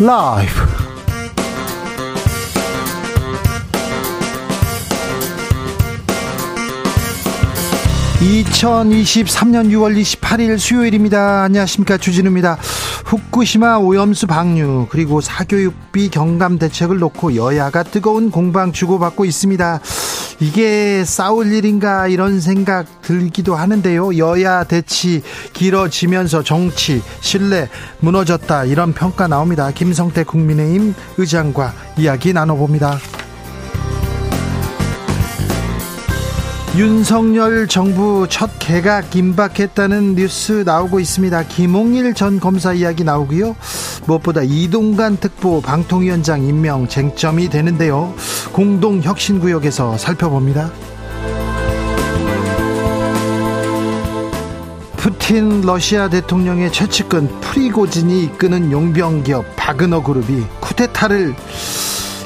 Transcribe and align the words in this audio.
라이브 0.00 0.50
2023년 8.18 9.70
6월 9.70 9.96
28일 10.00 10.58
수요일입니다. 10.58 11.42
안녕하십니까. 11.42 11.98
주진우입니다. 11.98 12.58
후쿠시마 13.04 13.76
오염수 13.76 14.26
방류, 14.26 14.88
그리고 14.90 15.20
사교육비 15.20 16.08
경감 16.08 16.58
대책을 16.58 16.98
놓고 16.98 17.36
여야가 17.36 17.84
뜨거운 17.84 18.30
공방 18.30 18.72
주고받고 18.72 19.24
있습니다. 19.26 19.80
이게 20.40 21.04
싸울 21.04 21.52
일인가 21.52 22.08
이런 22.08 22.40
생각 22.40 23.02
들기도 23.02 23.54
하는데요. 23.54 24.18
여야 24.18 24.64
대치 24.64 25.22
길어지면서 25.52 26.42
정치, 26.42 27.02
신뢰 27.20 27.68
무너졌다 28.00 28.64
이런 28.64 28.92
평가 28.92 29.28
나옵니다. 29.28 29.70
김성태 29.70 30.24
국민의힘 30.24 30.94
의장과 31.18 31.72
이야기 31.98 32.32
나눠봅니다. 32.32 32.98
윤석열 36.76 37.68
정부 37.68 38.26
첫 38.28 38.50
개각 38.58 39.14
임박했다는 39.14 40.16
뉴스 40.16 40.64
나오고 40.66 40.98
있습니다. 40.98 41.44
김홍일 41.44 42.14
전 42.14 42.40
검사 42.40 42.72
이야기 42.72 43.04
나오고요. 43.04 43.54
무엇보다 44.06 44.40
이동관 44.42 45.18
특보 45.18 45.60
방통위원장 45.60 46.42
임명 46.42 46.88
쟁점이 46.88 47.48
되는데요. 47.48 48.12
공동혁신구역에서 48.50 49.96
살펴봅니다. 49.98 50.72
푸틴 54.96 55.60
러시아 55.60 56.08
대통령의 56.08 56.72
최측근 56.72 57.28
프리고진이 57.40 58.24
이끄는 58.24 58.72
용병기업 58.72 59.44
바그너 59.54 60.02
그룹이 60.02 60.42
쿠데타를 60.58 61.36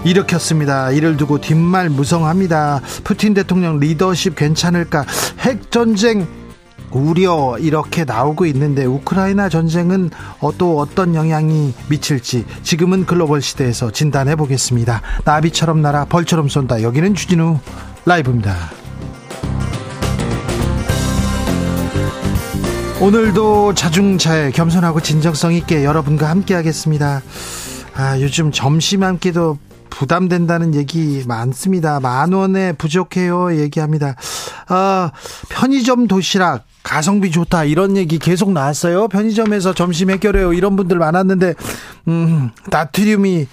일으켰습니다. 0.04 0.90
이를 0.90 1.16
두고 1.16 1.40
뒷말 1.40 1.90
무성합니다. 1.90 2.80
푸틴 3.04 3.34
대통령 3.34 3.78
리더십 3.78 4.34
괜찮을까? 4.36 5.04
핵 5.40 5.70
전쟁 5.70 6.26
우려 6.90 7.58
이렇게 7.58 8.04
나오고 8.04 8.46
있는데 8.46 8.86
우크라이나 8.86 9.48
전쟁은 9.50 10.10
또 10.56 10.78
어떤 10.78 11.14
영향이 11.14 11.74
미칠지 11.88 12.46
지금은 12.62 13.04
글로벌 13.04 13.42
시대에서 13.42 13.90
진단해 13.90 14.36
보겠습니다. 14.36 15.02
나비처럼 15.24 15.82
날아 15.82 16.06
벌처럼 16.06 16.48
쏜다. 16.48 16.82
여기는 16.82 17.14
주진우 17.14 17.58
라이브입니다. 18.06 18.56
오늘도 23.00 23.74
자중차에 23.74 24.50
겸손하고 24.50 25.00
진정성 25.00 25.52
있게 25.54 25.84
여러분과 25.84 26.30
함께 26.30 26.54
하겠습니다. 26.54 27.22
아, 27.94 28.18
요즘 28.20 28.50
점심 28.50 29.02
한 29.02 29.18
끼도 29.18 29.58
부담된다는 29.90 30.74
얘기 30.74 31.24
많습니다. 31.26 32.00
만 32.00 32.32
원에 32.32 32.72
부족해요. 32.72 33.56
얘기합니다. 33.58 34.14
아, 34.68 35.10
편의점 35.48 36.08
도시락 36.08 36.64
가성비 36.82 37.30
좋다 37.30 37.64
이런 37.64 37.96
얘기 37.96 38.18
계속 38.18 38.52
나왔어요. 38.52 39.08
편의점에서 39.08 39.74
점심 39.74 40.10
해결해요. 40.10 40.52
이런 40.52 40.76
분들 40.76 40.98
많았는데 40.98 41.54
음, 42.08 42.50
나트륨이 42.70 43.46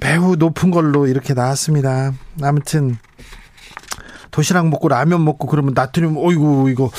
매우 0.00 0.36
높은 0.36 0.70
걸로 0.70 1.06
이렇게 1.06 1.34
나왔습니다. 1.34 2.12
아무튼 2.42 2.98
도시락 4.30 4.68
먹고 4.68 4.88
라면 4.88 5.24
먹고 5.24 5.46
그러면 5.46 5.74
나트륨 5.74 6.16
어이구 6.16 6.70
이거 6.70 6.90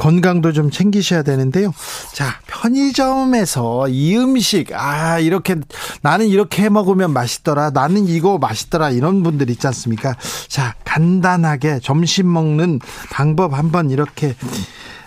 건강도 0.00 0.52
좀 0.52 0.70
챙기셔야 0.70 1.22
되는데요. 1.22 1.74
자, 2.14 2.40
편의점에서 2.46 3.88
이 3.88 4.16
음식 4.16 4.72
아, 4.72 5.18
이렇게 5.18 5.56
나는 6.00 6.26
이렇게 6.26 6.62
해 6.62 6.68
먹으면 6.70 7.12
맛있더라. 7.12 7.70
나는 7.70 8.08
이거 8.08 8.38
맛있더라. 8.38 8.90
이런 8.90 9.22
분들 9.22 9.50
있지 9.50 9.66
않습니까? 9.66 10.16
자, 10.48 10.74
간단하게 10.84 11.80
점심 11.82 12.32
먹는 12.32 12.80
방법 13.10 13.52
한번 13.52 13.90
이렇게 13.90 14.34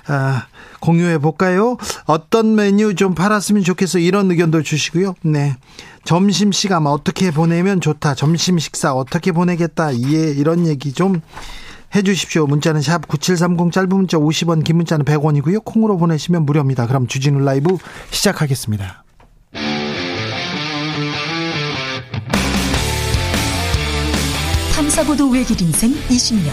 아, 0.05 0.45
공유해 0.79 1.17
볼까요? 1.17 1.77
어떤 2.05 2.53
메뉴 2.53 2.93
좀 2.93 3.15
팔았으면 3.15 3.63
좋겠어. 3.63 3.97
이런 3.97 4.29
의견도 4.29 4.61
주시고요. 4.61 5.15
네. 5.23 5.57
점심 6.05 6.51
시간 6.51 6.85
어떻게 6.85 7.31
보내면 7.31 7.81
좋다. 7.81 8.13
점심 8.13 8.59
식사 8.59 8.93
어떻게 8.93 9.31
보내겠다. 9.31 9.89
이해 9.91 10.31
이런 10.31 10.67
얘기 10.67 10.93
좀 10.93 11.21
해 11.95 12.01
주십시오. 12.01 12.47
문자는 12.47 12.81
샵 12.81 13.07
9730 13.07 13.71
짧은 13.71 13.89
문자 13.89 14.17
50원 14.17 14.63
긴 14.63 14.77
문자는 14.77 15.05
100원이고요. 15.05 15.63
콩으로 15.63 15.97
보내시면 15.97 16.45
무료입니다. 16.45 16.87
그럼 16.87 17.07
주진우 17.07 17.39
라이브 17.39 17.77
시작하겠습니다. 18.09 19.03
탐사보도 24.75 25.29
외길 25.29 25.61
인생 25.61 25.91
20년 26.09 26.51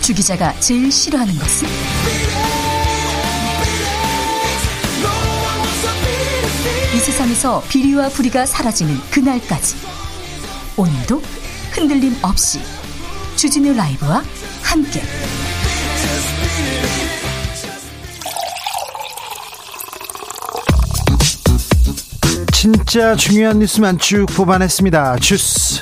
주 0.00 0.14
기자가 0.14 0.58
제일 0.60 0.90
싫어하는 0.90 1.34
것은? 1.34 1.68
이 6.94 6.98
세상에서 6.98 7.62
비리와 7.68 8.08
부리가 8.08 8.46
사라지는 8.46 8.96
그날까지 9.10 9.76
오늘도 10.76 11.20
흔들림 11.72 12.14
없이 12.22 12.60
주진우 13.36 13.74
라이브와 13.74 14.22
함께 14.62 15.02
진짜 22.52 23.14
중요한 23.14 23.58
뉴스만 23.58 23.98
쭉 23.98 24.24
뽑아냈습니다. 24.34 25.16
주스 25.16 25.80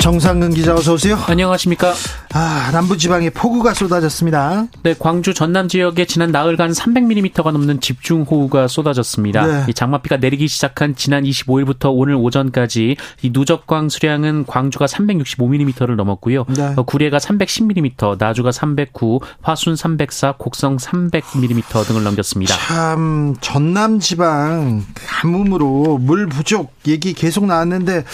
정상근 0.00 0.54
기자 0.54 0.74
어서 0.74 0.94
오세요. 0.94 1.16
안녕하십니까. 1.26 1.92
아, 2.32 2.70
남부지방에 2.72 3.30
폭우가 3.30 3.74
쏟아졌습니다. 3.74 4.66
네, 4.84 4.94
광주 4.96 5.34
전남 5.34 5.66
지역에 5.66 6.04
지난 6.04 6.30
나흘간 6.30 6.70
300mm가 6.70 7.50
넘는 7.50 7.80
집중호우가 7.80 8.68
쏟아졌습니다. 8.68 9.46
네. 9.46 9.64
이 9.68 9.74
장마비가 9.74 10.18
내리기 10.18 10.46
시작한 10.46 10.94
지난 10.94 11.24
25일부터 11.24 11.90
오늘 11.92 12.14
오전까지 12.14 12.96
이 13.22 13.30
누적광 13.32 13.88
수량은 13.88 14.46
광주가 14.46 14.86
365mm를 14.86 15.96
넘었고요. 15.96 16.44
네. 16.56 16.74
어, 16.76 16.84
구례가 16.84 17.18
310mm, 17.18 18.18
나주가 18.18 18.52
309, 18.52 19.20
화순 19.42 19.74
304, 19.74 20.34
곡성 20.38 20.76
300mm 20.76 21.86
등을 21.88 22.04
넘겼습니다. 22.04 22.54
참 22.54 23.34
전남 23.40 23.98
지방 23.98 24.84
가뭄으로 24.94 25.98
물 25.98 26.28
부족 26.28 26.72
얘기 26.86 27.12
계속 27.12 27.46
나왔는데 27.46 28.04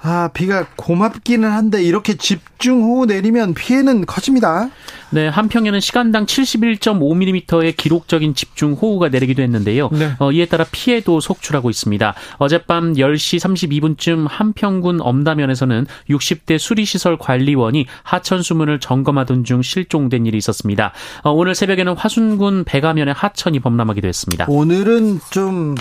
아, 0.00 0.30
비가 0.32 0.66
고맙기는 0.76 1.50
한데 1.50 1.82
이렇게 1.82 2.14
집중호우 2.14 3.06
내리면 3.06 3.54
피해는 3.64 4.04
커집니다. 4.04 4.68
네, 5.08 5.26
한평에는 5.28 5.80
시간당 5.80 6.26
71.5mm의 6.26 7.74
기록적인 7.76 8.34
집중 8.34 8.74
호우가 8.74 9.08
내리기도 9.08 9.42
했는데요. 9.42 9.88
네. 9.92 10.12
어, 10.18 10.32
이에 10.32 10.44
따라 10.44 10.66
피해도 10.70 11.20
속출하고 11.20 11.70
있습니다. 11.70 12.14
어젯밤 12.36 12.92
10시 12.92 13.96
32분쯤 13.96 14.26
한평군 14.28 15.00
엄다면에서는 15.00 15.86
60대 16.10 16.58
수리시설 16.58 17.16
관리원이 17.16 17.86
하천 18.02 18.42
수문을 18.42 18.80
점검하던 18.80 19.44
중 19.44 19.62
실종된 19.62 20.26
일이 20.26 20.36
있었습니다. 20.36 20.92
어, 21.22 21.30
오늘 21.30 21.54
새벽에는 21.54 21.96
화순군 21.96 22.64
백가면의 22.64 23.14
하천이 23.14 23.60
범람하기도 23.60 24.06
했습니다. 24.06 24.44
오늘은 24.48 25.20
좀 25.30 25.74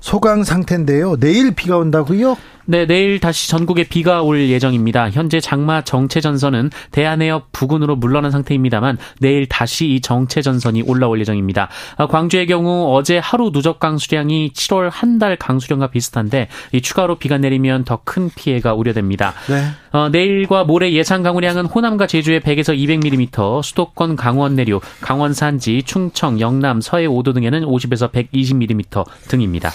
소강 0.00 0.42
상태인데요. 0.42 1.16
내일 1.20 1.54
비가 1.54 1.78
온다고요? 1.78 2.36
네, 2.66 2.86
내일 2.86 3.18
다시 3.20 3.48
전국에 3.50 3.84
비가 3.84 4.22
올 4.22 4.48
예정입니다. 4.48 5.10
현재 5.10 5.40
장마 5.40 5.82
정체 5.82 6.20
전선은 6.20 6.70
대한해협 6.90 7.52
부근으로 7.52 7.96
물러난 7.96 8.30
상태입니다만 8.30 8.98
내일 9.20 9.46
다시 9.48 9.88
이 9.94 10.00
정체 10.00 10.42
전선이 10.42 10.82
올라올 10.82 11.20
예정입니다. 11.20 11.68
아, 11.96 12.06
광주의 12.06 12.46
경우 12.46 12.94
어제 12.96 13.18
하루 13.18 13.50
누적 13.52 13.78
강수량이 13.80 14.50
7월 14.54 14.90
한 14.92 15.12
달 15.18 15.36
강수량과 15.36 15.88
비슷한데 15.88 16.48
이 16.72 16.80
추가로 16.80 17.16
비가 17.16 17.38
내리면 17.38 17.84
더 17.84 18.00
큰 18.04 18.28
피해가 18.34 18.74
우려됩니다. 18.74 19.34
네. 19.48 19.62
어, 19.92 20.08
내일과 20.08 20.64
모레 20.64 20.92
예상 20.92 21.22
강우량은 21.22 21.66
호남과 21.66 22.06
제주에 22.08 22.40
100에서 22.40 22.76
200mm, 22.76 23.62
수도권 23.62 24.16
강원 24.16 24.56
내륙, 24.56 24.82
강원 25.00 25.32
산지, 25.34 25.82
충청, 25.84 26.40
영남, 26.40 26.80
서해 26.80 27.06
5도 27.06 27.34
등에는 27.34 27.62
50에서 27.64 28.10
120mm 28.10 29.04
등입니다. 29.28 29.70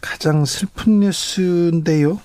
가장 0.00 0.44
슬픈 0.44 1.00
뉴스인데요. 1.00 2.20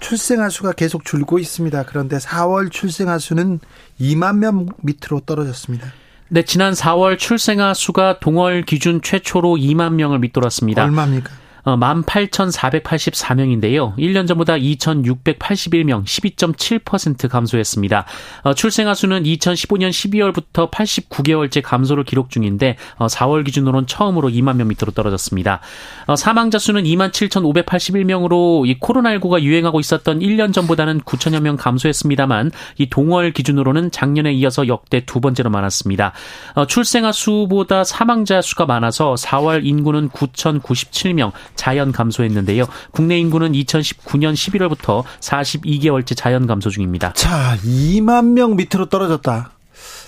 출생아 0.00 0.48
수가 0.48 0.72
계속 0.72 1.04
줄고 1.04 1.38
있습니다. 1.38 1.84
그런데 1.84 2.16
4월 2.18 2.70
출생아 2.70 3.18
수는 3.18 3.60
2만 4.00 4.38
명 4.38 4.66
밑으로 4.82 5.20
떨어졌습니다. 5.20 5.92
네, 6.28 6.44
지난 6.44 6.72
4월 6.72 7.18
출생아 7.18 7.74
수가 7.74 8.20
동월 8.20 8.62
기준 8.62 9.02
최초로 9.02 9.56
2만 9.56 9.94
명을 9.94 10.20
밑돌았습니다. 10.20 10.84
얼마입니까? 10.84 11.30
어, 11.64 11.76
18,484명인데요. 11.76 13.96
1년 13.96 14.26
전보다 14.26 14.54
2,681명, 14.54 16.04
12.7% 16.04 17.28
감소했습니다. 17.28 18.06
어, 18.42 18.54
출생아 18.54 18.94
수는 18.94 19.24
2015년 19.24 19.90
12월부터 19.90 20.70
89개월째 20.70 21.62
감소를 21.62 22.04
기록 22.04 22.30
중인데 22.30 22.76
어, 22.96 23.06
4월 23.06 23.44
기준으로는 23.44 23.86
처음으로 23.86 24.28
2만 24.28 24.56
명 24.56 24.68
밑으로 24.68 24.92
떨어졌습니다. 24.92 25.60
어, 26.06 26.16
사망자 26.16 26.58
수는 26.58 26.84
27,581명으로 26.84 28.66
이 28.66 28.78
코로나19가 28.78 29.42
유행하고 29.42 29.80
있었던 29.80 30.20
1년 30.20 30.52
전보다는 30.52 31.00
9천여 31.00 31.40
명 31.40 31.56
감소했습니다만 31.56 32.50
이 32.78 32.88
동월 32.88 33.32
기준으로는 33.32 33.90
작년에 33.90 34.32
이어서 34.32 34.68
역대 34.68 35.04
두 35.04 35.20
번째로 35.20 35.50
많았습니다. 35.50 36.12
어, 36.54 36.66
출생아 36.66 37.12
수보다 37.12 37.84
사망자 37.84 38.40
수가 38.40 38.66
많아서 38.66 39.14
4월 39.14 39.64
인구는 39.64 40.10
9,097명, 40.10 41.32
자연 41.54 41.92
감소했는데요. 41.92 42.64
국내 42.90 43.18
인구는 43.18 43.52
2019년 43.52 44.34
11월부터 44.34 45.04
42개월째 45.20 46.16
자연 46.16 46.46
감소 46.46 46.70
중입니다. 46.70 47.12
자, 47.14 47.56
2만 47.64 48.32
명 48.32 48.56
밑으로 48.56 48.88
떨어졌다. 48.88 49.52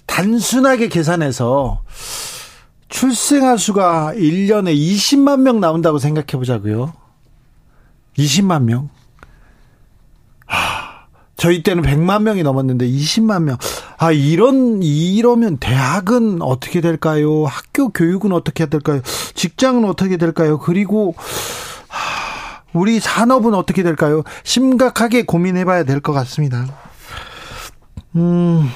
단순하게 0.07 0.89
계산해서 0.89 1.83
출생아 2.89 3.57
수가 3.57 4.13
1년에 4.15 4.77
20만 4.77 5.41
명 5.41 5.61
나온다고 5.61 5.99
생각해 5.99 6.33
보자고요. 6.33 6.93
20만 8.19 8.65
명. 8.65 8.91
하, 10.47 10.82
저희 11.43 11.65
때는 11.65 11.83
100만 11.83 12.23
명이 12.23 12.45
넘었는데 12.45 12.87
20만 12.87 13.43
명. 13.43 13.57
아, 13.99 14.13
이런, 14.13 14.81
이러면 14.81 15.57
대학은 15.57 16.41
어떻게 16.41 16.81
될까요? 16.81 17.47
학교 17.47 17.89
교육은 17.89 18.31
어떻게 18.31 18.67
될까요? 18.67 19.01
직장은 19.35 19.85
어떻게 19.85 20.19
될까요? 20.19 20.61
그리고, 20.61 21.17
우리 22.73 23.01
산업은 23.01 23.55
어떻게 23.55 23.83
될까요? 23.83 24.23
심각하게 24.45 25.25
고민해 25.25 25.65
봐야 25.65 25.83
될 25.83 25.99
것 25.99 26.13
같습니다. 26.13 26.65
음, 28.15 28.71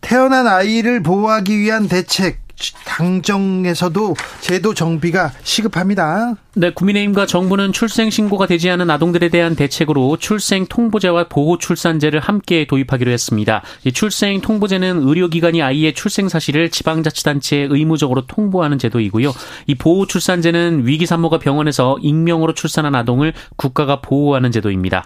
태어난 0.00 0.46
아이를 0.46 1.02
보호하기 1.02 1.58
위한 1.58 1.88
대책, 1.88 2.40
당정에서도 2.84 4.16
제도 4.40 4.74
정비가 4.74 5.32
시급합니다. 5.42 6.34
네, 6.54 6.72
국민의힘과 6.72 7.26
정부는 7.26 7.72
출생 7.72 8.10
신고가 8.10 8.46
되지 8.46 8.70
않은 8.70 8.90
아동들에 8.90 9.28
대한 9.28 9.54
대책으로 9.54 10.16
출생 10.16 10.66
통보제와 10.66 11.28
보호 11.28 11.58
출산제를 11.58 12.20
함께 12.20 12.66
도입하기로 12.66 13.10
했습니다. 13.10 13.62
이 13.84 13.92
출생 13.92 14.40
통보제는 14.40 15.02
의료기관이 15.02 15.62
아이의 15.62 15.94
출생 15.94 16.28
사실을 16.28 16.70
지방자치단체에 16.70 17.68
의무적으로 17.70 18.26
통보하는 18.26 18.78
제도이고요. 18.78 19.32
이 19.66 19.74
보호 19.76 20.06
출산제는 20.06 20.86
위기 20.86 21.06
산모가 21.06 21.38
병원에서 21.38 21.98
익명으로 22.00 22.54
출산한 22.54 22.94
아동을 22.94 23.32
국가가 23.56 24.00
보호하는 24.00 24.50
제도입니다. 24.50 25.04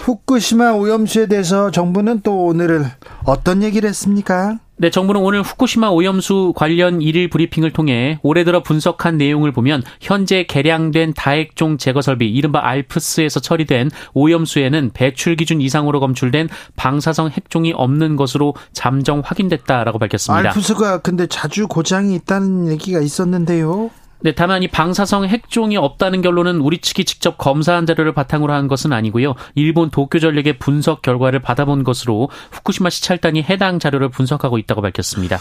후쿠시마 0.00 0.72
오염수에 0.72 1.26
대해서 1.26 1.70
정부는 1.70 2.22
또 2.22 2.46
오늘은 2.46 2.86
어떤 3.24 3.62
얘기를 3.62 3.88
했습니까? 3.88 4.58
네, 4.78 4.90
정부는 4.90 5.22
오늘 5.22 5.40
후쿠시마 5.40 5.88
오염수 5.88 6.52
관련 6.54 7.00
일일 7.00 7.30
브리핑을 7.30 7.72
통해 7.72 8.18
올해 8.22 8.44
들어 8.44 8.62
분석한 8.62 9.16
내용을 9.16 9.50
보면 9.50 9.82
현재 10.02 10.44
개량된 10.44 11.14
다액종 11.14 11.78
제거 11.78 12.02
설비 12.02 12.28
이른바 12.28 12.60
알프스에서 12.62 13.40
처리된 13.40 13.90
오염수에는 14.12 14.90
배출 14.92 15.36
기준 15.36 15.62
이상으로 15.62 15.98
검출된 16.00 16.50
방사성 16.76 17.30
핵종이 17.30 17.72
없는 17.72 18.16
것으로 18.16 18.54
잠정 18.72 19.22
확인됐다라고 19.24 19.98
밝혔습니다. 19.98 20.50
알프스가 20.50 20.98
근데 20.98 21.26
자주 21.26 21.66
고장이 21.66 22.14
있다는 22.14 22.70
얘기가 22.70 23.00
있었는데요. 23.00 23.90
네, 24.20 24.34
다만 24.34 24.62
이 24.62 24.68
방사성 24.68 25.26
핵종이 25.26 25.76
없다는 25.76 26.22
결론은 26.22 26.60
우리 26.60 26.80
측이 26.80 27.04
직접 27.04 27.36
검사한 27.36 27.86
자료를 27.86 28.14
바탕으로 28.14 28.52
한 28.52 28.66
것은 28.66 28.92
아니고요. 28.92 29.34
일본 29.54 29.90
도쿄 29.90 30.18
전력의 30.18 30.58
분석 30.58 31.02
결과를 31.02 31.40
받아본 31.40 31.84
것으로 31.84 32.30
후쿠시마 32.50 32.90
시찰단이 32.90 33.42
해당 33.42 33.78
자료를 33.78 34.08
분석하고 34.08 34.58
있다고 34.58 34.82
밝혔습니다. 34.82 35.38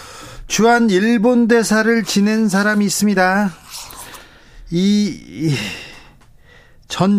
주한 0.48 0.89
일본 0.89 1.48
대사를 1.48 2.04
지낸 2.04 2.50
사람이 2.50 2.86
있습니다. 2.86 3.50
이전 4.72 5.56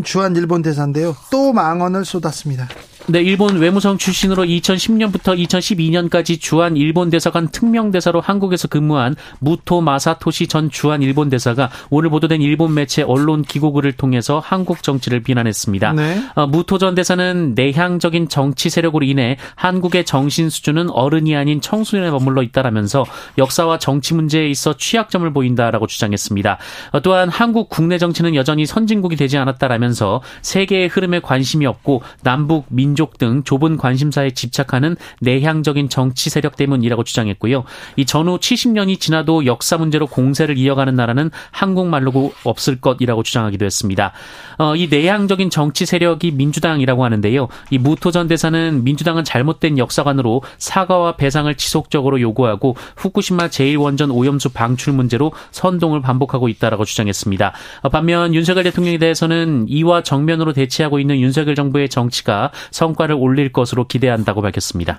주한 0.04 0.36
일본 0.36 0.62
대사인데요. 0.62 1.16
또 1.30 1.52
망언을 1.52 2.04
쏟았습니다. 2.04 2.68
네, 3.08 3.20
일본 3.22 3.58
외무성 3.58 3.98
출신으로 3.98 4.42
2010년부터 4.42 5.38
2012년까지 5.46 6.40
주한 6.40 6.76
일본 6.76 7.08
대사관 7.08 7.46
특명 7.46 7.92
대사로 7.92 8.20
한국에서 8.20 8.66
근무한 8.66 9.14
무토 9.38 9.80
마사토시 9.80 10.48
전 10.48 10.70
주한 10.70 11.02
일본 11.02 11.28
대사가 11.28 11.70
오늘 11.88 12.10
보도된 12.10 12.42
일본 12.42 12.74
매체 12.74 13.02
언론 13.02 13.42
기고글을 13.42 13.92
통해서 13.92 14.40
한국 14.44 14.82
정치를 14.82 15.20
비난했습니다. 15.20 15.92
네. 15.92 16.20
어, 16.34 16.48
무토 16.48 16.78
전 16.78 16.96
대사는 16.96 17.54
내향적인 17.54 18.28
정치 18.28 18.70
세력으로 18.70 19.06
인해 19.06 19.36
한국의 19.54 20.04
정신 20.04 20.50
수준은 20.50 20.90
어른이 20.90 21.36
아닌 21.36 21.60
청소년에 21.60 22.10
머물러 22.10 22.42
있다라면서 22.42 23.06
역사와 23.38 23.78
정치 23.78 24.14
문제에 24.14 24.48
있어 24.48 24.76
취약점을 24.76 25.32
보인다라고 25.32 25.86
주장했습니다. 25.86 26.58
어, 26.90 27.00
또한 27.02 27.28
한국 27.28 27.68
국내 27.68 27.98
정치는 27.98 28.34
여전히 28.34 28.66
선진국이 28.66 29.14
되지 29.14 29.38
않았다라면서 29.38 30.22
세계의 30.42 30.88
흐름에 30.88 31.20
관심이 31.20 31.66
없고 31.66 32.02
남북 32.24 32.66
민 32.68 32.95
민족 32.96 33.18
등 33.18 33.42
좁은 33.44 33.76
관심사에 33.76 34.30
집착하는 34.30 34.96
내향적인 35.20 35.90
정치 35.90 36.30
세력 36.30 36.56
때문이라고 36.56 37.04
주장했고요. 37.04 37.64
이 37.96 38.06
전후 38.06 38.38
70년이 38.38 38.98
지나도 38.98 39.44
역사 39.44 39.76
문제로 39.76 40.06
공세를 40.06 40.56
이어가는 40.56 40.94
나라는 40.94 41.30
한국말로 41.50 42.32
없을 42.44 42.80
것이라고 42.80 43.22
주장하기도 43.22 43.66
했습니다. 43.66 44.12
어, 44.56 44.74
이 44.74 44.88
내향적인 44.88 45.50
정치 45.50 45.84
세력이 45.84 46.30
민주당이라고 46.30 47.04
하는데요. 47.04 47.48
이 47.70 47.76
무토 47.76 48.10
전 48.12 48.28
대사는 48.28 48.82
민주당은 48.82 49.24
잘못된 49.24 49.76
역사관으로 49.76 50.42
사과와 50.56 51.16
배상을 51.16 51.54
지속적으로 51.54 52.22
요구하고 52.22 52.76
후쿠시마 52.96 53.48
제1원전 53.48 54.14
오염수 54.14 54.54
방출 54.54 54.94
문제로 54.94 55.32
선동을 55.50 56.00
반복하고 56.00 56.48
있다라고 56.48 56.86
주장했습니다. 56.86 57.52
어, 57.82 57.88
반면 57.90 58.34
윤석열 58.34 58.64
대통령에 58.64 58.96
대해서는 58.96 59.66
이와 59.68 60.02
정면으로 60.02 60.54
대치하고 60.54 60.98
있는 60.98 61.20
윤석열 61.20 61.54
정부의 61.54 61.90
정치가 61.90 62.50
성과를 62.86 63.16
올릴 63.18 63.52
것으로 63.52 63.86
기대한다고 63.86 64.42
밝혔습니다. 64.42 64.96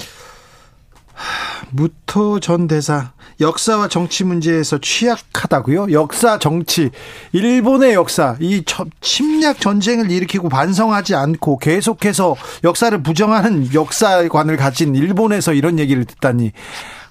무토 1.71 2.39
전 2.39 2.67
대사 2.67 3.11
역사와 3.39 3.87
정치 3.87 4.23
문제에서 4.23 4.79
취약하다고요? 4.79 5.91
역사 5.91 6.39
정치. 6.39 6.89
일본의 7.33 7.93
역사. 7.93 8.35
이 8.39 8.63
침략 9.01 9.59
전쟁을 9.59 10.09
일으키고 10.09 10.49
반성하지 10.49 11.15
않고 11.15 11.59
계속해서 11.59 12.35
역사를 12.63 13.03
부정하는 13.03 13.73
역사관을 13.73 14.57
가진 14.57 14.95
일본에서 14.95 15.53
이런 15.53 15.77
얘기를 15.79 16.05
듣다니. 16.05 16.51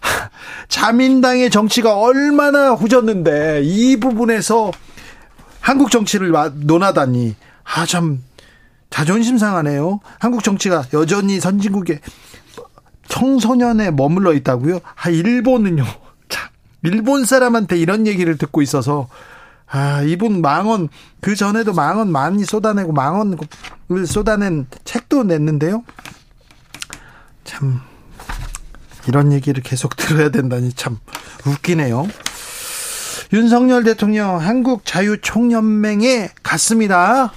자민당의 0.68 1.50
정치가 1.50 1.96
얼마나 1.98 2.72
후졌는데 2.72 3.62
이 3.64 3.98
부분에서 3.98 4.72
한국 5.60 5.90
정치를 5.90 6.32
논하다니. 6.54 7.36
아참 7.64 8.22
자존심 8.90 9.38
상하네요. 9.38 10.00
한국 10.18 10.42
정치가 10.44 10.84
여전히 10.92 11.40
선진국의 11.40 12.00
청소년에 13.08 13.90
머물러 13.90 14.32
있다고요? 14.34 14.80
아, 14.96 15.10
일본은요. 15.10 15.84
참, 16.28 16.48
일본 16.82 17.24
사람한테 17.24 17.76
이런 17.78 18.06
얘기를 18.06 18.36
듣고 18.36 18.62
있어서 18.62 19.08
아, 19.68 20.02
이분 20.02 20.40
망언 20.40 20.88
그 21.20 21.34
전에도 21.34 21.72
망언 21.72 22.10
많이 22.10 22.44
쏟아내고 22.44 22.92
망언을 22.92 23.36
쏟아낸 24.06 24.66
책도 24.84 25.24
냈는데요. 25.24 25.84
참 27.44 27.80
이런 29.08 29.32
얘기를 29.32 29.62
계속 29.62 29.94
들어야 29.96 30.30
된다니 30.30 30.72
참 30.72 30.98
웃기네요. 31.46 32.08
윤석열 33.32 33.82
대통령 33.82 34.38
한국 34.40 34.84
자유총연맹에 34.84 36.30
갔습니다. 36.42 37.32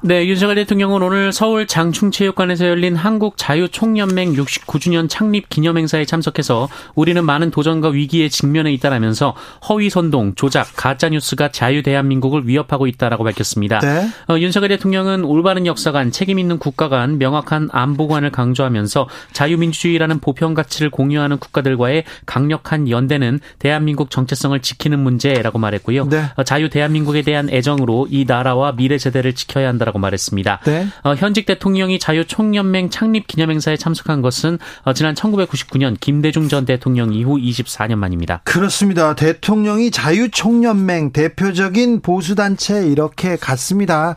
네, 0.00 0.26
윤석열 0.28 0.54
대통령은 0.54 1.02
오늘 1.02 1.32
서울 1.32 1.66
장충체육관에서 1.66 2.68
열린 2.68 2.94
한국 2.94 3.36
자유총연맹 3.36 4.34
69주년 4.34 5.08
창립 5.08 5.48
기념행사에 5.48 6.04
참석해서 6.04 6.68
우리는 6.94 7.24
많은 7.24 7.50
도전과 7.50 7.88
위기에 7.88 8.28
직면해 8.28 8.72
있다라면서 8.74 9.34
허위 9.68 9.90
선동, 9.90 10.36
조작, 10.36 10.68
가짜 10.76 11.08
뉴스가 11.08 11.50
자유 11.50 11.82
대한민국을 11.82 12.46
위협하고 12.46 12.86
있다라고 12.86 13.24
밝혔습니다. 13.24 13.80
네. 13.80 14.08
어, 14.28 14.38
윤석열 14.38 14.68
대통령은 14.68 15.24
올바른 15.24 15.66
역사관, 15.66 16.12
책임 16.12 16.38
있는 16.38 16.58
국가관, 16.58 17.18
명확한 17.18 17.70
안보관을 17.72 18.30
강조하면서 18.30 19.08
자유민주주의라는 19.32 20.20
보편 20.20 20.54
가치를 20.54 20.90
공유하는 20.90 21.38
국가들과의 21.38 22.04
강력한 22.24 22.88
연대는 22.88 23.40
대한민국 23.58 24.12
정체성을 24.12 24.60
지키는 24.60 25.00
문제라고 25.00 25.58
말했고요. 25.58 26.08
네. 26.08 26.22
어, 26.36 26.44
자유 26.44 26.70
대한민국에 26.70 27.22
대한 27.22 27.50
애정으로 27.50 28.06
이 28.10 28.26
나라와 28.28 28.70
미래 28.70 28.96
세대를 28.96 29.34
지켜야 29.34 29.66
한다. 29.66 29.87
한다라고 29.88 29.98
말했습니다. 29.98 30.60
네. 30.64 30.86
어, 31.02 31.14
현직 31.14 31.46
대통령이 31.46 31.98
자유총연맹 31.98 32.90
창립 32.90 33.26
기념행사에 33.26 33.76
참석한 33.76 34.22
것은 34.22 34.58
어, 34.84 34.92
지난 34.92 35.14
1999년 35.14 35.96
김대중 35.98 36.48
전 36.48 36.64
대통령 36.64 37.12
이후 37.12 37.36
24년 37.36 37.96
만입니다. 37.96 38.42
그렇습니다. 38.44 39.14
대통령이 39.14 39.90
자유총연맹 39.90 41.12
대표적인 41.12 42.02
보수단체 42.02 42.86
이렇게 42.86 43.36
갔습니다. 43.36 44.14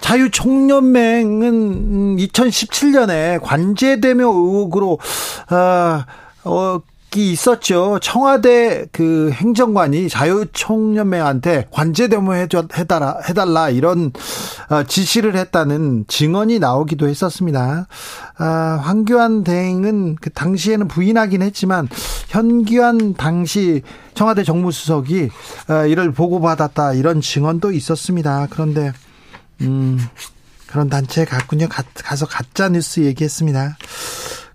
자유총연맹은 0.00 2.16
2017년에 2.16 3.40
관제대며 3.42 4.24
의혹으로 4.24 4.98
어, 5.50 6.04
어, 6.44 6.80
있었죠. 7.16 7.98
청와대 8.02 8.86
그 8.92 9.30
행정관이 9.32 10.08
자유총연맹한테 10.08 11.68
관제대모 11.70 12.34
해달라, 12.34 13.18
해달라 13.26 13.70
이런 13.70 14.12
어, 14.68 14.82
지시를 14.82 15.36
했다는 15.36 16.04
증언이 16.06 16.58
나오기도 16.58 17.08
했었습니다. 17.08 17.86
아, 18.36 18.80
황교안 18.82 19.42
대행은 19.44 20.16
그 20.16 20.30
당시에는 20.30 20.86
부인하긴 20.88 21.42
했지만 21.42 21.88
현기환 22.28 23.14
당시 23.14 23.82
청와대 24.14 24.44
정무수석이 24.44 25.30
어, 25.70 25.86
이를 25.86 26.12
보고받았다 26.12 26.92
이런 26.92 27.20
증언도 27.20 27.72
있었습니다. 27.72 28.48
그런데 28.50 28.92
음 29.62 29.98
그런 30.66 30.88
단체에 30.88 31.24
갔군요. 31.24 31.68
가, 31.68 31.82
가서 31.94 32.26
가짜 32.26 32.68
뉴스 32.68 33.00
얘기했습니다. 33.00 33.76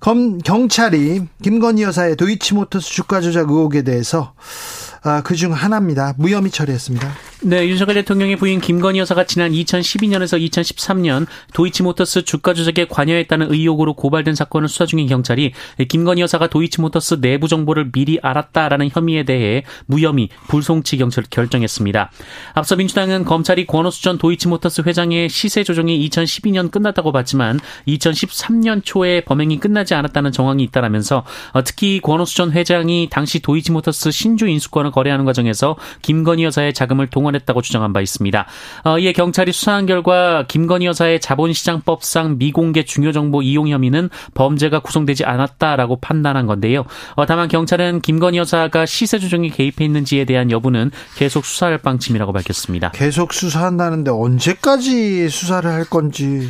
검, 0.03 0.37
경찰이 0.39 1.21
김건희 1.41 1.83
여사의 1.83 2.17
도이치모터스 2.17 2.89
주가 2.89 3.21
조작 3.21 3.49
의혹에 3.49 3.83
대해서 3.83 4.33
아, 4.35 4.82
그중 5.23 5.53
하나입니다. 5.53 6.13
무혐의 6.17 6.49
처리했습니다. 6.49 7.11
네, 7.45 7.67
윤석열 7.67 7.95
대통령의 7.95 8.37
부인 8.37 8.61
김건희 8.61 8.99
여사가 8.99 9.25
지난 9.25 9.51
2012년에서 9.51 10.39
2013년 10.49 11.27
도이치모터스 11.51 12.23
주가 12.23 12.53
조작에 12.53 12.87
관여했다는 12.87 13.51
의혹으로 13.51 13.95
고발된 13.95 14.33
사건을 14.33 14.69
수사 14.69 14.85
중인 14.85 15.07
경찰이 15.07 15.51
김건희 15.89 16.21
여사가 16.21 16.47
도이치모터스 16.47 17.19
내부 17.19 17.49
정보를 17.49 17.91
미리 17.91 18.17
알았다라는 18.21 18.91
혐의에 18.93 19.23
대해 19.23 19.63
무혐의 19.87 20.29
불송치 20.47 20.95
경찰 20.95 21.25
결정했습니다. 21.29 22.11
앞서 22.53 22.77
민주당은 22.77 23.25
검찰이 23.25 23.67
권오수 23.67 24.03
전 24.03 24.17
도이치모터스 24.17 24.83
회장의 24.85 25.27
시세 25.27 25.65
조정이 25.65 26.09
2012년 26.09 26.71
끝났다고 26.71 27.11
봤지만 27.11 27.59
2013년 27.89 28.85
초에 28.85 29.19
범행이 29.25 29.59
끝나지 29.59 29.95
않았다는 29.95 30.31
정황이 30.31 30.63
있다라면서 30.63 31.25
특히 31.65 31.99
권오수 31.99 32.37
전 32.37 32.53
회장이 32.53 33.09
당시 33.11 33.41
도이치모터스 33.41 34.11
신주 34.11 34.47
인수권을 34.47 34.92
거래하는 34.93 35.25
과정에서 35.25 35.75
김건희 36.01 36.43
여사의 36.45 36.73
자금을 36.73 37.07
동원했다고 37.07 37.61
주장한 37.61 37.91
바 37.91 37.99
있습니다. 37.99 38.45
어, 38.85 38.99
이에 38.99 39.11
경찰이 39.11 39.51
수사한 39.51 39.85
결과 39.87 40.45
김건희 40.47 40.85
여사의 40.85 41.19
자본시장법상 41.19 42.37
미공개 42.37 42.85
중요정보 42.85 43.41
이용 43.41 43.67
혐의는 43.67 44.09
범죄가 44.35 44.79
구성되지 44.79 45.25
않았다라고 45.25 45.97
판단한 45.97 46.45
건데요. 46.45 46.85
어, 47.15 47.25
다만 47.25 47.47
경찰은 47.47 48.01
김건희 48.01 48.37
여사가 48.37 48.85
시세 48.85 49.17
조정에 49.17 49.49
개입해 49.49 49.83
있는지에 49.83 50.25
대한 50.25 50.51
여부는 50.51 50.91
계속 51.17 51.43
수사할 51.43 51.79
방침이라고 51.79 52.31
밝혔습니다. 52.31 52.91
계속 52.91 53.33
수사한다는데 53.33 54.11
언제까지 54.11 55.27
수사를 55.29 55.69
할 55.69 55.85
건지 55.85 56.49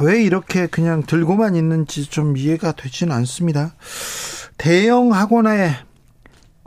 왜 0.00 0.22
이렇게 0.22 0.66
그냥 0.66 1.02
들고만 1.04 1.54
있는지 1.54 2.06
좀 2.06 2.36
이해가 2.36 2.72
되지는 2.72 3.14
않습니다. 3.16 3.74
대형 4.56 5.12
학원에 5.12 5.76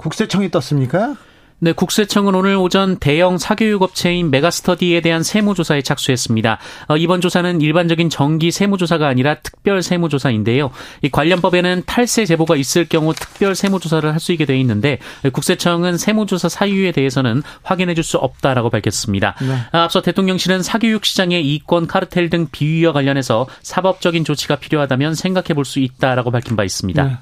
국세청이 0.04 0.52
떴습니까? 0.52 1.16
네, 1.64 1.72
국세청은 1.72 2.36
오늘 2.36 2.58
오전 2.58 2.98
대형 2.98 3.38
사교육 3.38 3.84
업체인 3.84 4.30
메가스터디에 4.32 5.00
대한 5.00 5.24
세무조사에 5.24 5.82
착수했습니다. 5.82 6.58
어, 6.90 6.98
이번 6.98 7.22
조사는 7.22 7.62
일반적인 7.62 8.10
정기 8.10 8.52
세무조사가 8.52 9.08
아니라 9.08 9.36
특별 9.36 9.82
세무조사인데요. 9.82 10.72
이 11.04 11.10
관련법에는 11.10 11.84
탈세 11.86 12.26
제보가 12.26 12.58
있을 12.58 12.84
경우 12.90 13.14
특별 13.14 13.56
세무조사를 13.56 14.12
할 14.12 14.20
수 14.20 14.34
있게 14.34 14.44
되어 14.46 14.58
있는데 14.58 15.00
국세청은 15.32 15.98
세무조사 15.98 16.50
사유에 16.50 16.92
대해서는 16.92 17.44
확인해 17.62 17.94
줄 17.94 18.04
수 18.04 18.18
없다라고 18.18 18.70
밝혔습니다. 18.70 19.36
네. 19.40 19.56
아, 19.72 19.84
앞서 19.84 20.02
대통령실은 20.02 20.64
사교육 20.64 21.06
시장의 21.06 21.48
이권 21.56 21.88
카르텔 21.88 22.30
등 22.30 22.48
비위와 22.52 22.92
관련해서 22.92 23.48
사법적인 23.62 24.26
조치가 24.26 24.58
필요하다면 24.58 25.16
생각해 25.16 25.54
볼 25.54 25.64
수 25.64 25.80
있다라고 25.80 26.30
밝힌 26.30 26.58
바 26.58 26.66
있습니다. 26.66 27.04
네. 27.06 27.18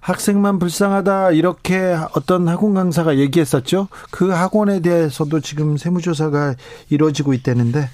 학생만 0.00 0.58
불쌍하다 0.58 1.32
이렇게 1.32 1.94
어떤 2.14 2.48
학원 2.48 2.72
강사가 2.72 3.18
얘기했었죠. 3.18 3.81
그 4.10 4.30
학원에 4.30 4.80
대해서도 4.80 5.40
지금 5.40 5.76
세무조사가 5.76 6.54
이루어지고 6.90 7.34
있다는데 7.34 7.88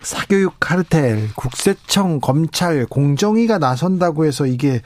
사교육 0.00 0.54
카르텔, 0.60 1.28
국세청, 1.34 2.20
검찰, 2.20 2.86
공정위가 2.86 3.58
나선다고 3.58 4.24
해서 4.24 4.46
이게 4.46 4.80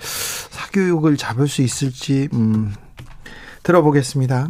사교육을 0.51 1.17
잡을 1.17 1.49
수 1.49 1.63
있을지 1.63 2.29
음, 2.33 2.75
들어보겠습니다. 3.63 4.49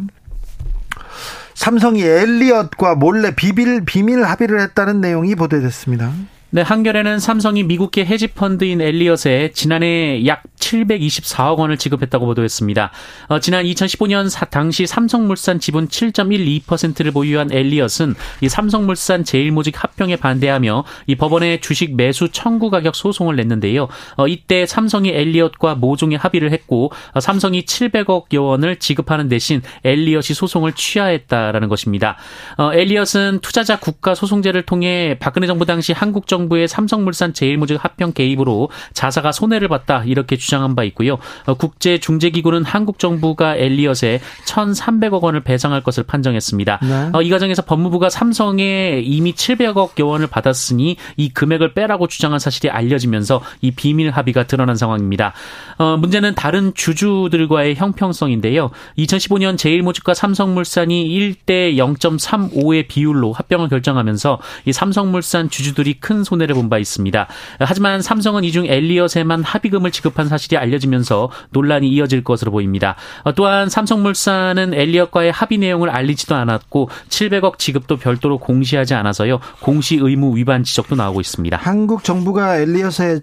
삼성이 1.53 2.03
엘리엇과 2.03 2.95
몰래 2.95 3.35
비밀 3.35 3.85
비밀 3.85 4.23
합의를 4.23 4.59
했다는 4.61 5.01
내용이 5.01 5.35
보도됐습니다. 5.35 6.11
네, 6.55 6.61
한겨레는 6.61 7.17
삼성이 7.17 7.63
미국계 7.63 8.05
헤지펀드인 8.05 8.79
엘리엇에 8.79 9.53
지난해 9.55 10.23
약 10.27 10.43
724억 10.59 11.57
원을 11.57 11.77
지급했다고 11.77 12.27
보도했습니다. 12.27 12.91
어, 13.29 13.39
지난 13.39 13.65
2015년 13.65 14.29
사, 14.29 14.45
당시 14.45 14.85
삼성물산 14.85 15.59
지분 15.59 15.87
7.12%를 15.87 17.11
보유한 17.11 17.51
엘리엇은 17.51 18.13
이 18.41 18.49
삼성물산 18.49 19.23
제일모직 19.23 19.83
합병에 19.83 20.15
반대하며 20.15 20.83
이 21.07 21.15
법원에 21.15 21.59
주식 21.59 21.95
매수 21.95 22.29
청구 22.29 22.69
가격 22.69 22.95
소송을 22.95 23.35
냈는데요. 23.35 23.87
어, 24.17 24.27
이때 24.27 24.67
삼성이 24.67 25.09
엘리엇과 25.09 25.73
모종의 25.73 26.19
합의를 26.19 26.51
했고 26.51 26.91
어, 27.13 27.19
삼성이 27.19 27.63
700억 27.63 28.31
원을 28.39 28.75
지급하는 28.75 29.27
대신 29.27 29.63
엘리엇이 29.83 30.35
소송을 30.35 30.73
취하했다라는 30.73 31.67
것입니다. 31.67 32.17
어, 32.59 32.71
엘리엇은 32.71 33.39
투자자 33.41 33.79
국가 33.79 34.13
소송제를 34.13 34.61
통해 34.67 35.17
박근혜 35.19 35.47
정부 35.47 35.65
당시 35.65 35.93
한국 35.93 36.27
정부 36.27 36.42
정부의 36.43 36.67
삼성물산 36.67 37.33
제일모직 37.33 37.83
합병 37.83 38.13
개입으로 38.13 38.69
자사가 38.93 39.31
손해를 39.31 39.67
봤다 39.67 40.03
이렇게 40.05 40.35
주장한 40.35 40.75
바 40.75 40.83
있고요. 40.85 41.17
어, 41.45 41.53
국제 41.53 41.97
중재기구는 41.97 42.63
한국 42.65 42.99
정부가 42.99 43.55
엘리엇에 43.55 44.19
1,300억 44.45 45.21
원을 45.21 45.41
배상할 45.41 45.81
것을 45.83 46.03
판정했습니다. 46.03 46.79
네. 46.81 47.09
어, 47.13 47.21
이 47.21 47.29
과정에서 47.29 47.61
법무부가 47.63 48.09
삼성에 48.09 49.01
이미 49.03 49.33
700억 49.33 50.01
원을 50.03 50.27
받았으니 50.27 50.97
이 51.17 51.29
금액을 51.29 51.73
빼라고 51.73 52.07
주장한 52.07 52.39
사실이 52.39 52.69
알려지면서 52.69 53.41
이 53.61 53.71
비밀 53.71 54.11
합의가 54.11 54.47
드러난 54.47 54.75
상황입니다. 54.75 55.33
어, 55.77 55.97
문제는 55.97 56.35
다른 56.35 56.73
주주들과의 56.73 57.75
형평성인데요. 57.75 58.71
2015년 58.97 59.57
제일모직과 59.57 60.13
삼성물산이 60.13 61.07
1대 61.07 61.75
0.35의 61.75 62.87
비율로 62.87 63.33
합병을 63.33 63.69
결정하면서 63.69 64.39
이 64.65 64.73
삼성물산 64.73 65.49
주주들이 65.49 65.95
큰 65.95 66.23
손 66.23 66.32
해를 66.41 66.55
본 66.55 66.69
바 66.69 66.77
있습니다. 66.77 67.27
하지만 67.59 68.01
삼성은 68.01 68.43
이중 68.45 68.65
엘리엇에만 68.65 69.43
합의금을 69.43 69.91
지급한 69.91 70.27
사실이 70.27 70.57
알려지면서 70.57 71.29
논란이 71.51 71.89
이어질 71.89 72.23
것으로 72.23 72.51
보입니다. 72.51 72.95
또한 73.35 73.69
삼성물산은 73.69 74.73
엘리엇과의 74.73 75.31
합의 75.31 75.57
내용을 75.57 75.89
알리지도 75.89 76.35
않았고 76.35 76.89
700억 77.09 77.57
지급도 77.59 77.97
별도로 77.97 78.37
공시하지 78.37 78.93
않아서요. 78.93 79.39
공시 79.59 79.97
의무 79.97 80.35
위반 80.37 80.63
지적도 80.63 80.95
나오고 80.95 81.21
있습니다. 81.21 81.57
한국 81.57 82.03
정부가 82.03 82.57
엘리엇에 82.57 83.19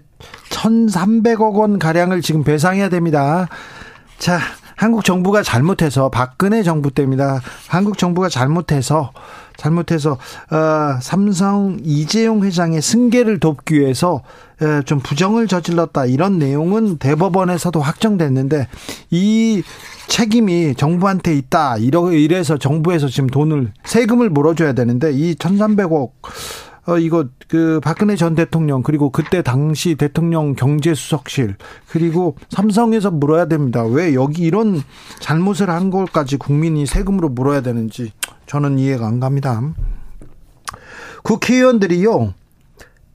1,300억 0.49 1.55
원 1.55 1.79
가량을 1.79 2.21
지금 2.21 2.43
배상해야 2.43 2.89
됩니다. 2.89 3.47
자, 4.17 4.39
한국 4.75 5.03
정부가 5.03 5.43
잘못해서 5.43 6.09
박근혜 6.09 6.63
정부 6.63 6.91
때입니다. 6.91 7.41
한국 7.67 7.97
정부가 7.97 8.29
잘못해서 8.29 9.11
잘못해서 9.61 10.13
어, 10.49 10.99
삼성 11.01 11.77
이재용 11.83 12.43
회장의 12.43 12.81
승계를 12.81 13.39
돕기 13.39 13.79
위해서 13.79 14.23
에, 14.59 14.81
좀 14.83 14.99
부정을 14.99 15.47
저질렀다. 15.47 16.07
이런 16.07 16.39
내용은 16.39 16.97
대법원에서도 16.97 17.79
확정됐는데 17.79 18.67
이 19.11 19.61
책임이 20.07 20.75
정부한테 20.75 21.35
있다. 21.37 21.77
이래서 21.77 22.57
정부에서 22.57 23.07
지금 23.07 23.29
돈을 23.29 23.71
세금을 23.85 24.31
물어줘야 24.31 24.73
되는데 24.73 25.11
이 25.11 25.35
1,300억 25.35 26.11
어, 26.87 26.97
이거, 26.97 27.25
그, 27.47 27.79
박근혜 27.83 28.15
전 28.15 28.33
대통령, 28.33 28.81
그리고 28.81 29.11
그때 29.11 29.43
당시 29.43 29.93
대통령 29.93 30.55
경제수석실, 30.55 31.55
그리고 31.87 32.35
삼성에서 32.49 33.11
물어야 33.11 33.45
됩니다. 33.45 33.83
왜 33.83 34.15
여기 34.15 34.41
이런 34.41 34.81
잘못을 35.19 35.69
한 35.69 35.91
걸까지 35.91 36.37
국민이 36.37 36.87
세금으로 36.87 37.29
물어야 37.29 37.61
되는지 37.61 38.11
저는 38.51 38.79
이해가 38.79 39.07
안 39.07 39.21
갑니다. 39.21 39.61
국회의원들이요, 41.23 42.33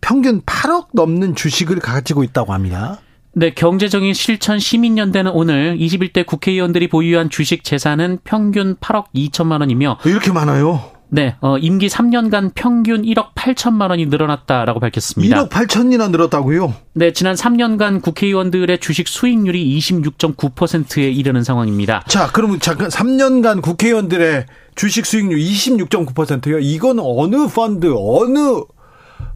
평균 0.01 0.41
8억 0.41 0.87
넘는 0.95 1.35
주식을 1.35 1.79
가지고 1.79 2.25
있다고 2.25 2.55
합니다. 2.55 3.01
네, 3.35 3.51
경제적인 3.51 4.15
실천 4.15 4.59
시민연대는 4.59 5.31
오늘 5.33 5.77
21대 5.77 6.25
국회의원들이 6.25 6.89
보유한 6.89 7.29
주식 7.29 7.65
재산은 7.65 8.21
평균 8.25 8.77
8억 8.77 9.09
2천만 9.15 9.61
원이며 9.61 9.99
이렇게 10.07 10.33
많아요? 10.33 10.97
네, 11.09 11.37
어, 11.41 11.59
임기 11.59 11.89
3년간 11.89 12.53
평균 12.55 13.03
1억 13.03 13.35
8천만 13.35 13.91
원이 13.91 14.07
늘어났다라고 14.07 14.81
밝혔습니다. 14.81 15.37
1억 15.37 15.51
8천이나 15.51 16.11
늘었다고요? 16.11 16.75
네, 16.95 17.13
지난 17.13 17.35
3년간 17.35 18.01
국회의원들의 18.01 18.79
주식 18.81 19.07
수익률이 19.07 19.79
26.9%에 19.79 21.11
이르는 21.11 21.45
상황입니다. 21.45 22.05
자, 22.09 22.31
그러면 22.33 22.59
잠깐 22.59 22.89
3년간 22.89 23.61
국회의원들의 23.61 24.47
주식 24.77 25.07
수익률 25.07 25.39
26.9%요. 25.39 26.59
이건 26.59 26.99
어느 27.01 27.49
펀드, 27.49 27.93
어느 27.97 28.61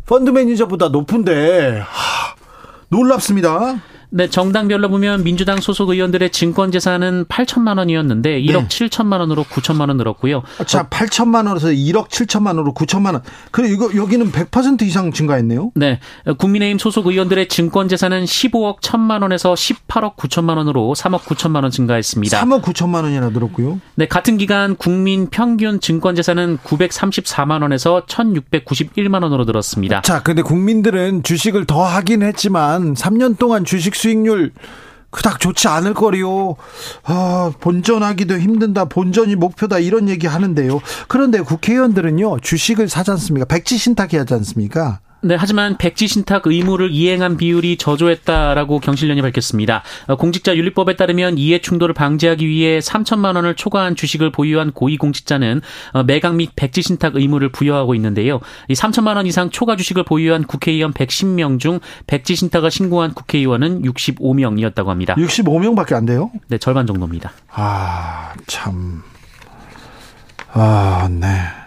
펀드 0.06 0.30
매니저보다 0.30 0.88
높은데 0.90 1.80
하, 1.80 2.34
놀랍습니다. 2.88 3.82
네, 4.12 4.28
정당별로 4.28 4.88
보면 4.88 5.22
민주당 5.22 5.60
소속 5.60 5.90
의원들의 5.90 6.30
증권 6.30 6.72
재산은 6.72 7.26
8천만 7.26 7.78
원이었는데 7.78 8.42
1억 8.42 8.68
네. 8.68 8.68
7천만 8.68 9.20
원으로 9.20 9.44
9천만 9.44 9.88
원 9.88 9.96
늘었고요. 9.96 10.42
자, 10.66 10.88
8천만 10.88 11.46
원에서 11.46 11.68
1억 11.68 12.08
7천만 12.08 12.48
원으로 12.48 12.74
9천만 12.74 13.12
원. 13.12 13.22
그래 13.52 13.68
이거 13.70 13.90
여기는 13.94 14.32
100% 14.32 14.82
이상 14.82 15.12
증가했네요. 15.12 15.72
네. 15.76 16.00
국민의힘 16.38 16.78
소속 16.78 17.06
의원들의 17.06 17.48
증권 17.48 17.88
재산은 17.88 18.24
15억 18.24 18.80
1천만 18.80 19.22
원에서 19.22 19.54
18억 19.54 20.16
9천만 20.16 20.56
원으로 20.56 20.92
3억 20.96 21.20
9천만 21.20 21.62
원 21.62 21.70
증가했습니다. 21.70 22.40
3억 22.40 22.62
9천만 22.62 23.04
원이나 23.04 23.28
늘었고요. 23.28 23.80
네, 23.94 24.08
같은 24.08 24.38
기간 24.38 24.74
국민 24.74 25.28
평균 25.30 25.80
증권 25.80 26.16
재산은 26.16 26.58
934만 26.64 27.62
원에서 27.62 28.04
1,691만 28.06 29.22
원으로 29.22 29.44
늘었습니다. 29.44 30.02
자, 30.02 30.22
근데 30.22 30.42
국민들은 30.42 31.22
주식을 31.22 31.66
더 31.66 31.84
하긴 31.84 32.22
했지만 32.22 32.94
3년 32.94 33.38
동안 33.38 33.64
주식 33.64 33.94
수익률 34.00 34.52
그닥 35.10 35.40
좋지 35.40 35.68
않을 35.68 35.92
거리요. 35.92 36.56
아, 37.04 37.52
본전하기도 37.60 38.38
힘든다. 38.38 38.84
본전이 38.86 39.34
목표다. 39.34 39.80
이런 39.80 40.08
얘기 40.08 40.26
하는데요. 40.26 40.80
그런데 41.08 41.40
국회의원들은요, 41.40 42.40
주식을 42.40 42.88
사지 42.88 43.10
않습니까? 43.10 43.44
백지 43.46 43.76
신탁이 43.76 44.16
하지 44.16 44.34
않습니까? 44.34 45.00
네, 45.22 45.36
하지만 45.38 45.76
백지 45.76 46.08
신탁 46.08 46.46
의무를 46.46 46.90
이행한 46.90 47.36
비율이 47.36 47.76
저조했다라고 47.76 48.80
경실련이 48.80 49.20
밝혔습니다. 49.20 49.82
어, 50.06 50.16
공직자 50.16 50.56
윤리법에 50.56 50.96
따르면 50.96 51.36
이해 51.36 51.60
충돌을 51.60 51.94
방지하기 51.94 52.46
위해 52.48 52.78
3천만 52.78 53.36
원을 53.36 53.54
초과한 53.54 53.96
주식을 53.96 54.32
보유한 54.32 54.72
고위 54.72 54.96
공직자는 54.96 55.60
어, 55.92 56.02
매각 56.04 56.36
및 56.36 56.52
백지 56.56 56.80
신탁 56.80 57.16
의무를 57.16 57.50
부여하고 57.50 57.94
있는데요. 57.96 58.40
이 58.68 58.72
3천만 58.72 59.16
원 59.16 59.26
이상 59.26 59.50
초과 59.50 59.76
주식을 59.76 60.04
보유한 60.04 60.44
국회의원 60.44 60.94
110명 60.94 61.60
중 61.60 61.80
백지 62.06 62.34
신탁을 62.34 62.70
신고한 62.70 63.12
국회의원은 63.12 63.82
65명이었다고 63.82 64.86
합니다. 64.86 65.14
65명밖에 65.16 65.94
안 65.94 66.06
돼요? 66.06 66.30
네, 66.48 66.56
절반 66.56 66.86
정도입니다. 66.86 67.32
아, 67.52 68.32
참. 68.46 69.02
아, 70.52 71.08
네. 71.10 71.59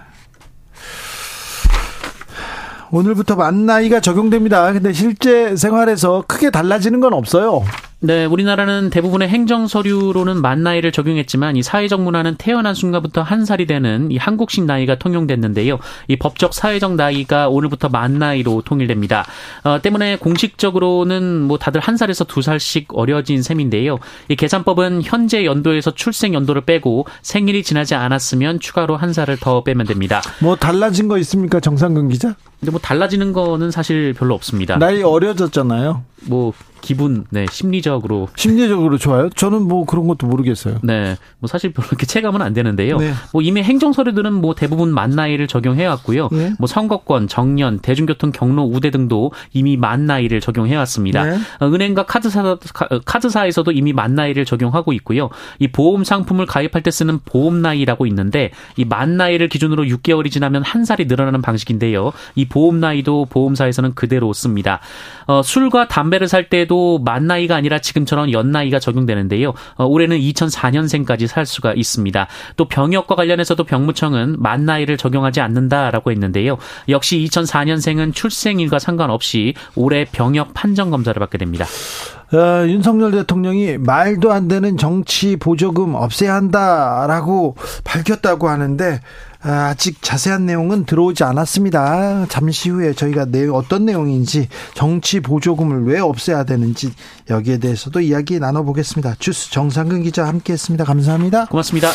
오늘부터 2.93 3.35
만 3.35 3.65
나이가 3.65 3.99
적용됩니다. 3.99 4.71
근데 4.71 4.93
실제 4.93 5.55
생활에서 5.55 6.23
크게 6.27 6.51
달라지는 6.51 6.99
건 6.99 7.13
없어요. 7.13 7.63
네, 8.05 8.25
우리나라는 8.25 8.89
대부분의 8.89 9.29
행정 9.29 9.65
서류로는 9.65 10.41
만 10.41 10.61
나이를 10.61 10.91
적용했지만 10.91 11.55
이 11.55 11.63
사회적 11.63 12.01
문화는 12.01 12.35
태어난 12.35 12.75
순간부터 12.75 13.21
한 13.21 13.45
살이 13.45 13.65
되는 13.65 14.11
이 14.11 14.17
한국식 14.17 14.65
나이가 14.65 14.95
통용됐는데요. 14.95 15.79
이 16.09 16.17
법적 16.17 16.53
사회적 16.53 16.95
나이가 16.95 17.47
오늘부터 17.47 17.87
만 17.87 18.19
나이로 18.19 18.63
통일됩니다. 18.65 19.25
어, 19.63 19.81
때문에 19.81 20.17
공식적으로는 20.17 21.43
뭐 21.43 21.57
다들 21.57 21.79
한 21.79 21.95
살에서 21.95 22.25
두 22.25 22.41
살씩 22.41 22.89
어려진 22.89 23.41
셈인데요. 23.41 23.99
이 24.27 24.35
계산법은 24.35 25.03
현재 25.05 25.45
연도에서 25.45 25.95
출생 25.95 26.33
연도를 26.33 26.63
빼고 26.63 27.07
생일이 27.21 27.63
지나지 27.63 27.95
않았으면 27.95 28.59
추가로 28.59 28.97
한 28.97 29.13
살을 29.13 29.37
더 29.37 29.63
빼면 29.63 29.85
됩니다. 29.85 30.21
뭐 30.41 30.57
달라진 30.57 31.07
거 31.07 31.17
있습니까, 31.19 31.61
정상근 31.61 32.09
기자? 32.09 32.35
근데 32.59 32.71
뭐 32.71 32.81
달라지는 32.81 33.31
거는 33.31 33.71
사실 33.71 34.13
별로 34.13 34.33
없습니다. 34.33 34.77
나이 34.77 35.01
어려졌잖아요. 35.01 36.03
뭐 36.25 36.51
기분, 36.83 37.23
네, 37.29 37.45
심리적으로. 37.49 38.27
심리적으로 38.35 38.97
좋아요? 38.97 39.29
저는 39.29 39.61
뭐 39.63 39.85
그런 39.85 40.05
것도 40.07 40.27
모르겠어요. 40.27 40.79
네. 40.83 41.15
뭐 41.39 41.47
사실 41.47 41.71
별로 41.71 41.87
이렇게 41.87 42.05
체감은 42.05 42.41
안 42.41 42.53
되는데요. 42.53 42.97
네. 42.97 43.13
뭐 43.31 43.41
이미 43.41 43.63
행정서류들은 43.63 44.33
뭐 44.33 44.53
대부분 44.53 44.93
만 44.93 45.11
나이를 45.11 45.47
적용해 45.47 45.85
왔고요. 45.85 46.27
네. 46.33 46.53
뭐 46.59 46.67
선거권, 46.67 47.27
정년, 47.29 47.79
대중교통 47.79 48.31
경로 48.33 48.63
우대 48.63 48.91
등도 48.91 49.31
이미 49.53 49.77
만 49.77 50.05
나이를 50.05 50.41
적용해 50.41 50.75
왔습니다. 50.75 51.23
네. 51.23 51.37
어, 51.61 51.67
은행과 51.67 52.05
카드사, 52.05 52.43
어, 52.51 52.57
카드사에서도 53.05 53.71
이미 53.71 53.93
만 53.93 54.13
나이를 54.15 54.43
적용하고 54.43 54.91
있고요. 54.93 55.29
이 55.59 55.69
보험 55.69 56.03
상품을 56.03 56.45
가입할 56.45 56.83
때 56.83 56.91
쓰는 56.91 57.19
보험 57.23 57.61
나이라고 57.61 58.05
있는데 58.07 58.51
이 58.75 58.83
만 58.83 59.15
나이를 59.17 59.47
기준으로 59.47 59.85
6개월이 59.85 60.29
지나면 60.29 60.63
한 60.63 60.83
살이 60.83 61.05
늘어나는 61.05 61.41
방식인데요. 61.41 62.11
이 62.35 62.45
보험 62.45 62.79
나이도 62.81 63.27
보험사에서는 63.29 63.93
그대로 63.95 64.33
씁니다. 64.33 64.81
어, 65.27 65.41
술과 65.41 65.87
담배를 65.87 66.27
살 66.27 66.49
때도 66.49 66.72
때도 66.73 66.99
만 66.99 67.27
나이가 67.27 67.55
아니라 67.55 67.77
지금처럼 67.77 68.31
연 68.31 68.51
나이가 68.51 68.79
적용되는데요. 68.79 69.53
어, 69.75 69.85
올해는 69.85 70.17
2004년생까지 70.17 71.27
살 71.27 71.45
수가 71.45 71.73
있습니다. 71.73 72.27
또 72.57 72.65
병역과 72.65 73.15
관련해서도 73.15 73.63
병무청은 73.63 74.37
만 74.39 74.65
나이를 74.65 74.97
적용하지 74.97 75.39
않는다라고 75.41 76.11
했는데요. 76.11 76.57
역시 76.89 77.25
2004년생은 77.29 78.15
출생일과 78.15 78.79
상관없이 78.79 79.53
올해 79.75 80.05
병역 80.05 80.53
판정 80.55 80.89
검사를 80.89 81.17
받게 81.19 81.37
됩니다. 81.37 81.65
어, 82.33 82.67
윤석열 82.67 83.11
대통령이 83.11 83.77
말도 83.77 84.31
안 84.31 84.47
되는 84.47 84.75
정치 84.75 85.35
보조금 85.35 85.93
없애야 85.93 86.33
한다라고 86.33 87.55
밝혔다고 87.83 88.49
하는데 88.49 88.99
아, 89.43 89.67
아직 89.67 90.01
자세한 90.01 90.45
내용은 90.45 90.85
들어오지 90.85 91.23
않았습니다. 91.23 92.27
잠시 92.29 92.69
후에 92.69 92.93
저희가 92.93 93.25
내용 93.25 93.55
어떤 93.55 93.85
내용인지 93.85 94.47
정치 94.73 95.19
보조금을 95.19 95.85
왜 95.85 95.99
없애야 95.99 96.45
되는지 96.45 96.93
여기에 97.29 97.57
대해서도 97.57 97.99
이야기 97.99 98.39
나눠보겠습니다. 98.39 99.15
주스 99.19 99.51
정상근 99.51 100.03
기자 100.03 100.25
함께했습니다. 100.27 100.85
감사합니다. 100.85 101.45
고맙습니다. 101.47 101.89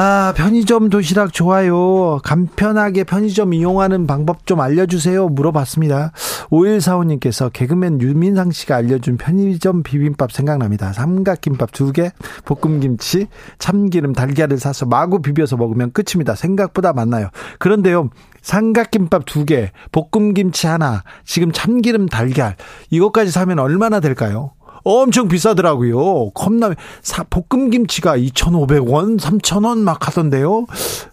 아, 0.00 0.32
편의점 0.36 0.90
도시락 0.90 1.32
좋아요. 1.32 2.20
간편하게 2.22 3.02
편의점 3.02 3.52
이용하는 3.52 4.06
방법 4.06 4.46
좀 4.46 4.60
알려주세요. 4.60 5.28
물어봤습니다. 5.28 6.12
5145님께서 6.50 7.52
개그맨 7.52 8.00
유민상 8.00 8.52
씨가 8.52 8.76
알려준 8.76 9.16
편의점 9.16 9.82
비빔밥 9.82 10.30
생각납니다. 10.30 10.92
삼각김밥 10.92 11.72
두 11.72 11.90
개, 11.90 12.12
볶음김치, 12.44 13.26
참기름, 13.58 14.12
달걀을 14.12 14.58
사서 14.58 14.86
마구 14.86 15.20
비벼서 15.20 15.56
먹으면 15.56 15.90
끝입니다. 15.90 16.36
생각보다 16.36 16.92
많나요. 16.92 17.30
그런데요, 17.58 18.10
삼각김밥 18.40 19.24
두 19.26 19.44
개, 19.44 19.72
볶음김치 19.90 20.68
하나, 20.68 21.02
지금 21.24 21.50
참기름, 21.50 22.06
달걀, 22.06 22.54
이것까지 22.90 23.32
사면 23.32 23.58
얼마나 23.58 23.98
될까요? 23.98 24.52
엄청 24.84 25.28
비싸더라고요. 25.28 26.30
컵라면, 26.30 26.76
사, 27.02 27.24
볶음 27.24 27.70
김치가 27.70 28.16
2,500원, 28.16 29.18
3,000원 29.18 29.78
막 29.78 30.06
하던데요. 30.06 30.66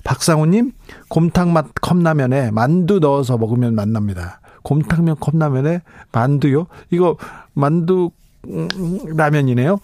박상우 0.03 0.45
님, 0.47 0.71
곰탕 1.09 1.53
맛 1.53 1.67
컵라면에 1.81 2.51
만두 2.51 2.99
넣어서 2.99 3.37
먹으면 3.37 3.75
맛납니다. 3.75 4.39
곰탕면 4.63 5.17
컵라면에 5.19 5.81
만두요? 6.11 6.67
이거 6.89 7.17
만두 7.53 8.11
음, 8.47 8.67
라면이네요. 9.15 9.79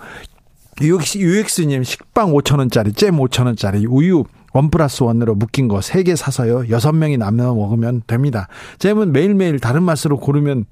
UX, 0.82 1.17
UX님 1.20 1.84
식빵 1.84 2.32
5천원짜리, 2.34 2.96
잼 2.96 3.17
5천원짜리, 3.17 3.86
우유 3.89 4.24
원 4.54 4.70
플러스 4.70 5.04
원으로 5.04 5.36
묶인 5.36 5.68
거 5.68 5.78
세 5.82 6.04
개 6.04 6.16
사서요. 6.16 6.70
여섯 6.70 6.92
명이 6.92 7.18
나눠 7.18 7.54
먹으면 7.54 8.02
됩니다. 8.08 8.48
잼은 8.80 9.12
매일매일 9.12 9.60
다른 9.60 9.84
맛으로 9.84 10.18
고르면 10.20 10.66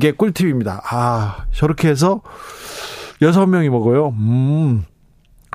게 0.00 0.12
꿀팁입니다. 0.12 0.82
아, 0.90 1.44
저렇게 1.52 1.88
해서 1.88 2.22
여섯 3.22 3.46
명이 3.46 3.68
먹어요. 3.70 4.08
음. 4.18 4.84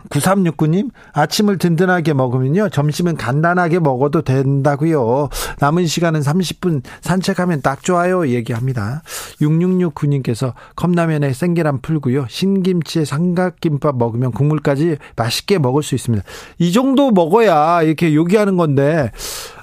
9369님, 0.10 0.90
아침을 1.14 1.58
든든하게 1.58 2.14
먹으면요, 2.14 2.70
점심은 2.70 3.16
간단하게 3.18 3.80
먹어도 3.80 4.22
된다고요. 4.22 5.30
남은 5.60 5.88
시간은 5.88 6.22
30분 6.22 6.84
산책하면 7.02 7.62
딱 7.62 7.84
좋아요. 7.84 8.28
얘기합니다. 8.28 9.02
6669님께서 9.42 10.54
컵라면에 10.76 11.34
생계란 11.34 11.82
풀고요. 11.82 12.28
신김치에 12.30 13.06
삼각김밥 13.06 13.98
먹으면 13.98 14.32
국물까지 14.32 14.98
맛있게 15.16 15.58
먹을 15.60 15.84
수 15.84 15.96
있습니다. 15.96 16.24
이 16.60 16.72
정도 16.72 17.12
먹어야 17.12 17.82
이렇게 17.84 18.14
요기하는 18.14 18.58
건데, 18.58 19.12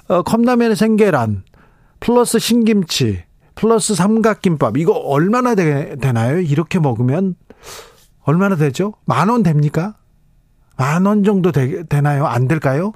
어, 0.07 0.21
컵라면에 0.21 0.75
생계란, 0.75 1.43
플러스 1.99 2.37
신김치, 2.39 3.23
플러스 3.55 3.95
삼각김밥, 3.95 4.77
이거 4.77 4.91
얼마나 4.91 5.55
되, 5.55 5.95
되나요? 5.95 6.39
이렇게 6.39 6.77
먹으면? 6.79 7.35
얼마나 8.23 8.55
되죠? 8.55 8.93
만 9.05 9.29
원 9.29 9.43
됩니까? 9.43 9.95
만 10.77 11.05
원 11.05 11.23
정도 11.23 11.51
되, 11.51 11.83
되나요? 11.83 12.25
안 12.25 12.47
될까요? 12.47 12.91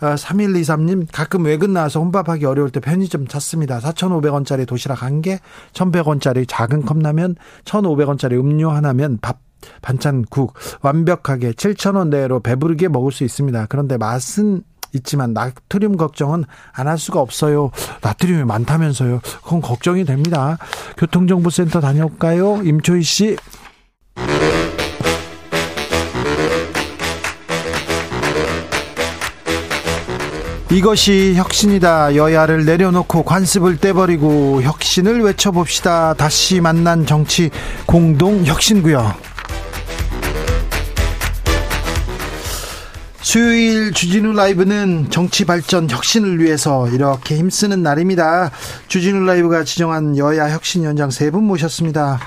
아, 0.00 0.16
3123님, 0.16 1.06
가끔 1.12 1.44
외근 1.44 1.72
나와서 1.72 2.00
혼밥하기 2.00 2.44
어려울 2.44 2.70
때 2.70 2.80
편의점 2.80 3.28
찾습니다. 3.28 3.78
4,500원짜리 3.80 4.66
도시락 4.66 5.02
한 5.02 5.22
개, 5.22 5.38
1,100원짜리 5.74 6.44
작은 6.48 6.84
컵라면, 6.84 7.36
1,500원짜리 7.64 8.32
음료 8.32 8.70
하나면 8.70 9.18
밥, 9.22 9.38
반찬, 9.80 10.24
국, 10.28 10.54
완벽하게 10.80 11.52
7,000원 11.52 12.08
내로 12.08 12.40
배부르게 12.40 12.88
먹을 12.88 13.12
수 13.12 13.22
있습니다. 13.22 13.66
그런데 13.68 13.96
맛은 13.96 14.62
있지만 14.94 15.32
나트륨 15.32 15.96
걱정은 15.96 16.44
안 16.72 16.88
할 16.88 16.98
수가 16.98 17.20
없어요. 17.20 17.70
나트륨이 18.02 18.44
많다면서요. 18.44 19.20
그건 19.44 19.60
걱정이 19.62 20.04
됩니다. 20.04 20.58
교통정보센터 20.98 21.80
다녀올까요? 21.80 22.60
임초희 22.64 23.02
씨. 23.02 23.36
이것이 30.72 31.34
혁신이다. 31.36 32.16
여야를 32.16 32.64
내려놓고 32.64 33.24
관습을 33.24 33.76
떼버리고 33.76 34.62
혁신을 34.62 35.20
외쳐봅시다. 35.20 36.14
다시 36.14 36.62
만난 36.62 37.04
정치 37.04 37.50
공동 37.86 38.46
혁신구역. 38.46 39.14
수요일 43.20 43.92
주진우 43.92 44.32
라이브는 44.32 45.10
정치 45.10 45.44
발전 45.44 45.90
혁신을 45.90 46.40
위해서 46.42 46.88
이렇게 46.88 47.36
힘쓰는 47.36 47.82
날입니다. 47.82 48.50
주진우 48.88 49.24
라이브가 49.26 49.64
지정한 49.64 50.16
여야 50.16 50.50
혁신위원장 50.50 51.10
세 51.10 51.30
분 51.30 51.44
모셨습니다. 51.44 52.18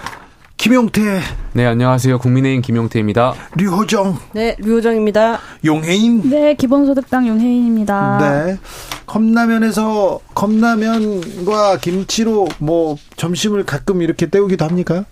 김용태. 0.57 1.19
네, 1.53 1.65
안녕하세요. 1.65 2.17
국민의힘 2.17 2.61
김용태입니다. 2.61 3.33
류호정. 3.57 4.17
네, 4.33 4.55
류호정입니다. 4.59 5.39
용혜인. 5.63 6.29
네, 6.29 6.55
기본소득당 6.55 7.27
용혜인입니다. 7.27 8.17
네. 8.19 8.57
컵라면에서 9.05 10.19
컵라면과 10.33 11.77
김치로 11.77 12.47
뭐 12.57 12.95
점심을 13.15 13.65
가끔 13.65 14.01
이렇게 14.01 14.27
때우기도 14.27 14.65
합니까? 14.65 15.05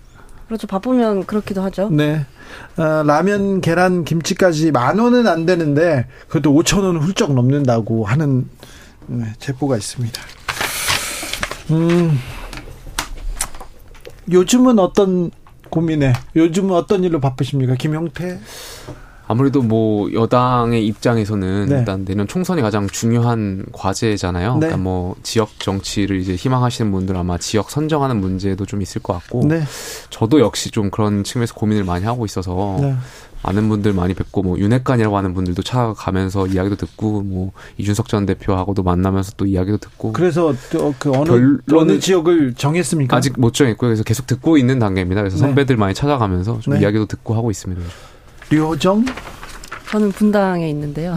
그렇죠. 0.46 0.66
바쁘면 0.66 1.26
그렇기도 1.26 1.62
하죠. 1.62 1.88
네. 1.90 2.26
어, 2.76 3.02
라면, 3.04 3.60
계란, 3.60 4.04
김치까지 4.04 4.72
만 4.72 4.98
원은 4.98 5.26
안 5.28 5.46
되는데 5.46 6.06
그래도 6.28 6.52
5천 6.52 6.82
원은 6.82 7.00
훌쩍 7.00 7.32
넘는다고 7.32 8.04
하는 8.04 8.48
네, 9.06 9.26
제보가 9.38 9.76
있습니다. 9.76 10.20
음. 11.70 12.18
요즘은 14.30 14.78
어떤 14.78 15.30
고민에 15.70 16.12
요즘은 16.36 16.74
어떤 16.74 17.04
일로 17.04 17.20
바쁘십니까? 17.20 17.74
김용태? 17.74 18.38
아무래도 19.26 19.62
뭐 19.62 20.12
여당의 20.12 20.86
입장에서는 20.86 21.66
네. 21.66 21.78
일단 21.78 22.04
내년 22.04 22.28
총선이 22.28 22.60
가장 22.60 22.86
중요한 22.86 23.64
과제잖아요. 23.72 24.54
네. 24.54 24.60
그러니까 24.60 24.76
뭐 24.76 25.16
지역 25.22 25.58
정치를 25.58 26.20
이제 26.20 26.34
희망하시는 26.34 26.92
분들 26.92 27.16
아마 27.16 27.38
지역 27.38 27.70
선정하는 27.70 28.20
문제도 28.20 28.66
좀 28.66 28.82
있을 28.82 29.02
것 29.02 29.14
같고 29.14 29.46
네. 29.46 29.62
저도 30.10 30.40
역시 30.40 30.70
좀 30.70 30.90
그런 30.90 31.24
측면에서 31.24 31.54
고민을 31.54 31.84
많이 31.84 32.04
하고 32.04 32.26
있어서 32.26 32.78
네. 33.44 33.52
많은 33.52 33.68
분들 33.68 33.92
많이 33.92 34.14
뵙고 34.14 34.42
뭐 34.42 34.58
윤핵관이라고 34.58 35.16
하는 35.16 35.34
분들도 35.34 35.62
찾아가면서 35.62 36.46
이야기도 36.46 36.76
듣고 36.76 37.22
뭐 37.22 37.52
이준석 37.78 38.08
전 38.08 38.26
대표하고도 38.26 38.82
만나면서 38.82 39.32
또 39.36 39.46
이야기도 39.46 39.78
듣고 39.78 40.12
그래서 40.12 40.54
또그 40.70 41.12
어느 41.12 41.58
어느 41.72 41.98
지역을 41.98 42.54
정했습니까? 42.54 43.16
아직 43.16 43.38
못 43.38 43.52
정했고요. 43.52 43.88
그래서 43.88 44.02
계속 44.02 44.26
듣고 44.26 44.56
있는 44.56 44.78
단계입니다. 44.78 45.22
그래서 45.22 45.36
네. 45.36 45.40
선배들 45.40 45.76
많이 45.76 45.94
찾아가면서 45.94 46.60
좀 46.60 46.74
네. 46.74 46.80
이야기도 46.80 47.06
듣고 47.06 47.34
하고 47.34 47.50
있습니다. 47.50 47.82
류호정? 48.50 49.04
저는 49.94 50.10
분당에 50.10 50.68
있는데요. 50.70 51.14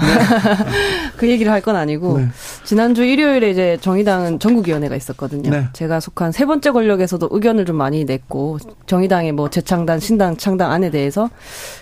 그 1.17 1.27
얘기를 1.27 1.51
할 1.51 1.57
건 1.61 1.75
아니고 1.75 2.19
네. 2.19 2.27
지난주 2.63 3.03
일요일에 3.03 3.49
이제 3.49 3.77
정의당은 3.81 4.37
전국위원회가 4.37 4.95
있었거든요. 4.95 5.49
네. 5.49 5.67
제가 5.73 5.99
속한 5.99 6.31
세 6.31 6.45
번째 6.45 6.69
권력에서도 6.69 7.27
의견을 7.31 7.65
좀 7.65 7.75
많이 7.75 8.05
냈고 8.05 8.59
정의당의 8.85 9.31
뭐 9.31 9.49
재창단, 9.49 9.99
신당 9.99 10.37
창당 10.37 10.71
안에 10.71 10.91
대해서 10.91 11.27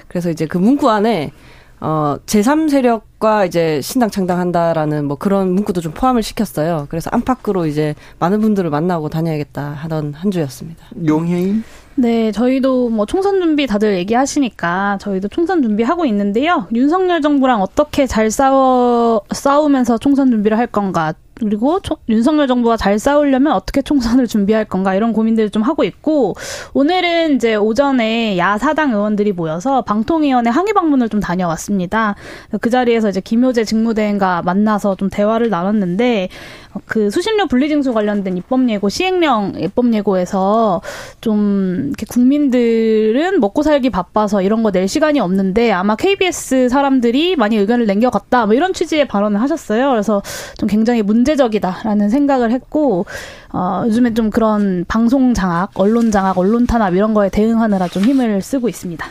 그래서 0.08 0.30
이제 0.30 0.46
그 0.46 0.58
문구 0.58 0.90
안에 0.90 1.32
어 1.80 2.18
제3 2.26 2.70
세력과 2.70 3.46
이제 3.46 3.82
신당 3.82 4.10
창당한다라는 4.10 5.06
뭐 5.06 5.18
그런 5.18 5.52
문구도 5.52 5.82
좀 5.82 5.92
포함을 5.94 6.24
시켰어요. 6.24 6.88
그래서 6.90 7.10
안팎으로 7.12 7.66
이제 7.66 7.96
많은 8.20 8.42
분들을 8.42 8.70
만나고 8.70 9.10
다녀야겠다 9.10 9.62
하던 9.72 10.14
한 10.14 10.32
주였습니다. 10.32 10.86
용혜인? 11.06 11.64
네, 11.98 12.32
저희도 12.32 12.90
뭐 12.90 13.06
총선 13.06 13.40
준비 13.40 13.68
다들 13.68 13.96
얘기하시니까 13.96 14.98
저희도 15.00 15.30
총선 15.30 15.62
준비하고 15.62 16.06
있는데요. 16.06 16.68
윤석열 16.74 17.22
정부랑 17.22 17.62
어떻게 17.62 18.06
잘 18.06 18.32
싸워, 18.32 19.22
싸우면서 19.32 19.98
총선 19.98 20.30
준비를 20.30 20.58
할 20.58 20.68
건가. 20.68 21.14
그리고 21.40 21.80
초, 21.82 21.98
윤석열 22.08 22.48
정부가 22.48 22.78
잘 22.78 23.00
싸우려면 23.00 23.54
어떻게 23.54 23.82
총선을 23.82 24.28
준비할 24.28 24.66
건가 24.66 24.94
이런 24.94 25.14
고민들을 25.14 25.50
좀 25.50 25.64
하고 25.64 25.84
있고 25.84 26.36
오늘은 26.74 27.36
이제 27.36 27.56
오전에 27.56 28.38
야사당 28.38 28.92
의원들이 28.92 29.32
모여서 29.32 29.82
방통위원회 29.82 30.52
항의 30.52 30.74
방문을 30.74 31.10
좀 31.10 31.20
다녀왔습니다. 31.20 32.16
그 32.62 32.70
자리에서 32.70 33.10
이제 33.10 33.22
김효재 33.22 33.66
직무대행과 33.66 34.44
만나서 34.44 34.96
좀 34.96 35.10
대화를 35.10 35.50
나눴는데 35.50 36.30
어, 36.74 36.80
그 36.86 37.10
수신료 37.10 37.48
분리징수 37.48 37.94
관련된 37.94 38.38
입법 38.38 38.70
예고 38.70 38.90
시행령 38.90 39.54
입법 39.58 39.94
예고에서 39.94 40.82
좀 41.22 41.86
이렇게 41.88 42.06
국민들은 42.06 43.40
먹고 43.40 43.64
살기 43.64 43.90
바빠서 43.90 44.42
이런 44.44 44.62
거 44.62 44.76
낼 44.76 44.90
시간이 44.90 45.22
없는데 45.22 45.72
아마 45.72 45.96
KBS 45.96 46.68
사람들이 46.70 47.38
많이 47.38 47.56
의견을 47.56 47.86
남겨갔다 47.86 48.46
뭐 48.46 48.56
이런 48.56 48.74
취지의 48.74 49.08
발언을 49.08 49.40
하셨어요. 49.42 49.90
그래서 49.92 50.22
좀 50.58 50.68
굉장히 50.68 51.02
문 51.02 51.24
제적이다라는 51.26 52.10
생각을 52.10 52.52
했고 52.52 53.06
어, 53.52 53.84
요즘에 53.86 54.14
좀 54.14 54.30
그런 54.30 54.86
방송 54.88 55.34
장악, 55.34 55.72
언론 55.76 56.12
장악, 56.12 56.38
언론 56.38 56.66
탄압 56.68 56.94
이런 56.94 57.14
거에 57.14 57.30
대응하느라 57.30 57.88
좀 57.90 58.04
힘을 58.04 58.42
쓰고 58.42 58.70
있습니다. 58.70 59.06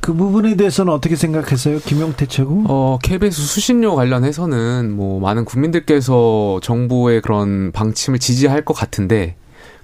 그 0.00 0.12
부분에 0.14 0.56
대해서는 0.56 0.92
어떻게 0.92 1.14
생각했어요? 1.14 1.78
김용태 1.78 2.26
최고? 2.26 2.64
어, 2.66 2.98
KBS 3.02 3.40
수신료 3.40 3.94
관련해서는 3.94 4.90
뭐 4.96 5.20
많은 5.20 5.44
국민들께서 5.44 6.58
정부의 6.60 7.20
그런 7.20 7.70
방침을 7.70 8.18
지지할 8.18 8.64
것 8.64 8.74
같은데 8.74 9.36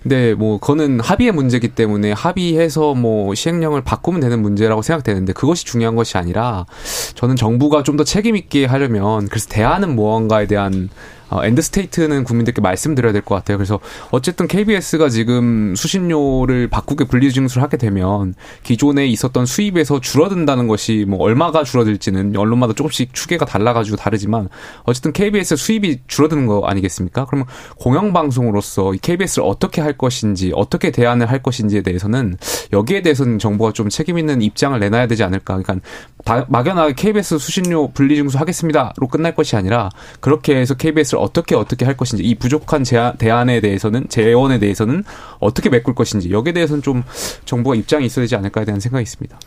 근데 0.03 0.35
뭐 0.35 0.59
그거는 0.59 1.01
합의의 1.01 1.33
문제이기 1.33 1.69
때문에 1.69 2.13
합의해서 2.13 2.95
뭐 2.95 3.35
시행령을 3.35 3.83
바꾸면 3.83 4.21
되는 4.21 4.41
문제라고 4.41 4.81
생각되는데 4.83 5.33
그것이 5.33 5.65
중요한 5.67 5.97
것이 5.97 6.17
아니라 6.19 6.67
저는 7.15 7.37
정부가 7.37 7.83
좀 7.83 7.97
더 7.97 8.05
책임 8.05 8.37
있게 8.37 8.65
하려면 8.65 9.27
그래서 9.29 9.49
대안은 9.49 9.97
무언가에 9.97 10.47
대한 10.47 10.89
어, 11.31 11.45
end 11.45 11.61
state는 11.63 12.25
국민들께 12.25 12.61
말씀드려야 12.61 13.13
될 13.13 13.23
것 13.23 13.35
같아요. 13.35 13.59
그래서 13.59 13.81
어쨌든 14.11 14.49
KBS가 14.49 15.09
지금 15.09 15.75
수신료를 15.77 16.69
바꾸게 16.69 17.05
분리징수를 17.05 17.63
하게 17.63 17.77
되면 17.77 18.35
기존에 18.63 19.07
있었던 19.09 19.45
수입에서 19.45 20.01
줄어든다는 20.01 20.69
것이 20.69 21.05
뭐 21.07 21.19
얼마가 21.21 21.65
줄어들지는 21.65 22.37
언론마다 22.37 22.73
조금씩 22.75 23.13
추계가 23.13 23.45
달라가지고 23.45 23.97
다르지만 23.97 24.49
어쨌든 24.85 25.13
KBS 25.13 25.57
수입이 25.57 26.01
줄어드는 26.07 26.47
거 26.47 26.63
아니겠습니까? 26.67 27.27
그러면 27.27 27.47
공영방송으로서 27.79 28.95
이 28.95 28.99
KBS를 28.99 29.47
어떻게 29.47 29.81
할 29.81 29.97
것인지 29.99 30.53
어떻게 30.55 30.91
대안을 30.91 31.31
할 31.31 31.43
것인지에 31.43 31.83
대해서는 31.83 32.37
여기에 32.73 33.03
대해서는 33.03 33.39
정부가 33.39 33.73
좀 33.73 33.89
책임 33.89 34.19
있는 34.19 34.41
입장을 34.43 34.79
내놔야 34.79 35.07
되지 35.07 35.25
않을까. 35.25 35.59
그러니까 35.59 35.87
다, 36.25 36.47
막연하게 36.49 36.95
KBS 36.95 37.39
수신료 37.39 37.91
분리징수 37.93 38.39
하겠습니다로 38.39 39.09
끝날 39.11 39.35
것이 39.35 39.57
아니라 39.57 39.89
그렇게 40.21 40.57
해서 40.57 40.75
KBS를 40.75 41.18
어떻게 41.19 41.55
어떻게 41.55 41.85
할 41.85 41.97
것인지 41.97 42.25
이 42.25 42.35
부족한 42.35 42.85
제안, 42.85 43.17
대안에 43.17 43.61
대해서는 43.61 44.09
재원에 44.09 44.59
대해서는 44.59 45.05
어떻게 45.39 45.69
메꿀 45.69 45.95
것인지 45.95 46.31
여기에 46.31 46.53
대해서는 46.53 46.83
좀 46.83 47.03
정부가 47.45 47.77
입장이 47.77 48.07
있어야 48.07 48.25
되지 48.25 48.37
않을까에 48.37 48.65
대한 48.65 48.81
생각이 48.81 49.03
있습니다. 49.03 49.39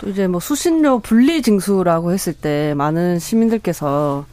또 0.00 0.08
이제 0.08 0.26
뭐 0.26 0.40
수신료 0.40 1.00
분리 1.00 1.42
징수라고 1.42 2.12
했을 2.12 2.32
때 2.32 2.74
많은 2.76 3.18
시민들께서 3.18 4.26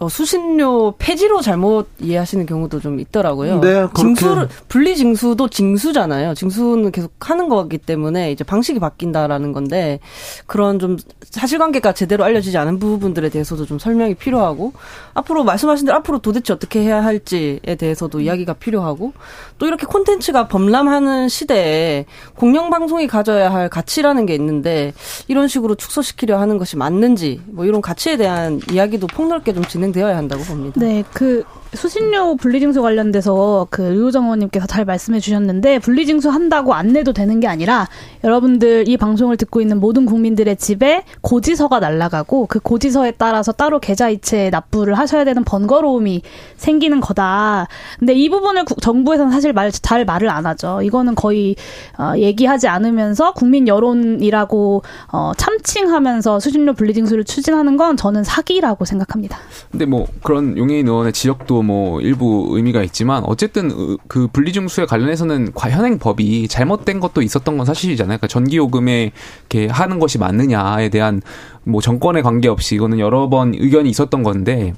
어, 0.00 0.08
수신료 0.08 0.94
폐지로 0.98 1.40
잘못 1.40 1.86
이해하시는 2.00 2.46
경우도 2.46 2.80
좀 2.80 2.98
있더라고요. 2.98 3.60
네. 3.60 3.86
징수를 3.96 4.48
분리 4.66 4.96
징수도 4.96 5.48
징수잖아요. 5.48 6.34
징수는 6.34 6.90
계속 6.90 7.12
하는 7.20 7.48
거기 7.48 7.78
때문에 7.78 8.32
이제 8.32 8.42
방식이 8.42 8.80
바뀐다라는 8.80 9.52
건데 9.52 10.00
그런 10.46 10.80
좀 10.80 10.96
사실관계가 11.22 11.92
제대로 11.92 12.24
알려지지 12.24 12.58
않은 12.58 12.80
부분들에 12.80 13.28
대해서도 13.28 13.66
좀 13.66 13.78
설명이 13.78 14.14
필요하고 14.16 14.72
앞으로 15.14 15.44
말씀하신 15.44 15.86
대로 15.86 15.98
앞으로 15.98 16.18
도대체 16.18 16.52
어떻게 16.52 16.80
해야 16.80 17.04
할지에 17.04 17.60
대해서도 17.78 18.20
이야기가 18.20 18.54
필요하고 18.54 19.12
또 19.58 19.66
이렇게 19.66 19.86
콘텐츠가 19.86 20.48
범람하는 20.48 21.28
시대에 21.28 22.04
공영 22.34 22.70
방송이 22.70 23.06
가져야 23.06 23.52
할 23.52 23.68
가치라는 23.68 24.26
게 24.26 24.34
있는데 24.34 24.92
이런 25.28 25.46
식으로 25.46 25.76
축소시키려 25.76 26.40
하는 26.40 26.58
것이 26.58 26.76
맞는지 26.76 27.42
뭐 27.46 27.64
이런 27.64 27.80
가치에 27.80 28.16
대한 28.16 28.60
이야기도 28.72 29.06
폭넓게 29.06 29.52
좀 29.52 29.64
진행 29.64 29.83
되어야 29.92 30.16
한다고 30.16 30.42
봅니다. 30.44 30.80
네, 30.80 31.04
그 31.12 31.44
수신료 31.74 32.36
분리징수 32.36 32.82
관련돼서 32.82 33.66
그 33.68 33.82
류호정 33.82 34.24
의원님께서 34.26 34.64
잘 34.68 34.84
말씀해 34.84 35.18
주셨는데 35.18 35.80
분리징수 35.80 36.30
한다고 36.30 36.72
안 36.72 36.92
내도 36.92 37.12
되는 37.12 37.40
게 37.40 37.48
아니라 37.48 37.88
여러분들 38.22 38.88
이 38.88 38.96
방송을 38.96 39.36
듣고 39.36 39.60
있는 39.60 39.80
모든 39.80 40.06
국민들의 40.06 40.56
집에 40.56 41.02
고지서가 41.22 41.80
날라가고 41.80 42.46
그 42.46 42.60
고지서에 42.60 43.12
따라서 43.18 43.50
따로 43.50 43.80
계좌이체 43.80 44.50
납부를 44.50 44.96
하셔야 44.96 45.24
되는 45.24 45.42
번거로움이 45.42 46.22
생기는 46.56 47.00
거다. 47.00 47.66
근데 47.98 48.14
이 48.14 48.28
부분을 48.28 48.64
구- 48.66 48.76
정부에서는 48.80 49.32
사실 49.32 49.52
말, 49.52 49.72
잘 49.72 50.04
말을 50.04 50.28
안 50.30 50.46
하죠. 50.46 50.80
이거는 50.82 51.16
거의 51.16 51.56
어, 51.98 52.12
얘기하지 52.16 52.68
않으면서 52.68 53.32
국민 53.32 53.66
여론이라고 53.66 54.82
어, 55.10 55.32
참칭하면서 55.36 56.38
수신료 56.38 56.74
분리징수를 56.74 57.24
추진하는 57.24 57.76
건 57.76 57.96
저는 57.96 58.22
사기라고 58.22 58.84
생각합니다. 58.84 59.38
근데 59.74 59.86
뭐 59.86 60.06
그런 60.22 60.56
용해인 60.56 60.86
의원의 60.86 61.12
지역도 61.12 61.62
뭐 61.62 62.00
일부 62.00 62.46
의미가 62.52 62.84
있지만 62.84 63.24
어쨌든 63.26 63.96
그 64.06 64.28
분리증수에 64.28 64.86
관련해서는 64.86 65.50
현행 65.56 65.98
법이 65.98 66.46
잘못된 66.46 67.00
것도 67.00 67.22
있었던 67.22 67.56
건 67.56 67.66
사실이잖아요. 67.66 68.18
그러니까 68.18 68.28
전기요금에 68.28 69.10
이렇게 69.50 69.66
하는 69.66 69.98
것이 69.98 70.18
맞느냐에 70.18 70.90
대한 70.90 71.22
뭐 71.64 71.80
정권에 71.80 72.22
관계없이 72.22 72.76
이거는 72.76 73.00
여러 73.00 73.28
번 73.28 73.52
의견이 73.52 73.90
있었던 73.90 74.22
건데 74.22 74.74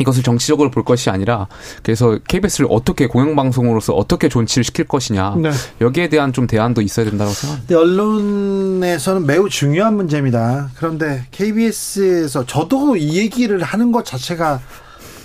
이것을 0.00 0.22
정치적으로 0.22 0.70
볼 0.70 0.84
것이 0.84 1.10
아니라 1.10 1.46
그래서 1.82 2.18
KBS를 2.26 2.66
어떻게 2.70 3.06
공영방송으로서 3.06 3.94
어떻게 3.94 4.28
존치를 4.28 4.64
시킬 4.64 4.86
것이냐 4.86 5.36
네. 5.36 5.50
여기에 5.80 6.08
대한 6.08 6.32
좀 6.32 6.46
대안도 6.46 6.80
있어야 6.80 7.06
된다고 7.06 7.30
생각합니다. 7.30 7.78
언론에서는 7.78 9.26
매우 9.26 9.48
중요한 9.48 9.96
문제입니다. 9.96 10.70
그런데 10.76 11.26
KBS에서 11.30 12.44
저도 12.46 12.96
이 12.96 13.18
얘기를 13.18 13.62
하는 13.62 13.92
것 13.92 14.04
자체가 14.04 14.60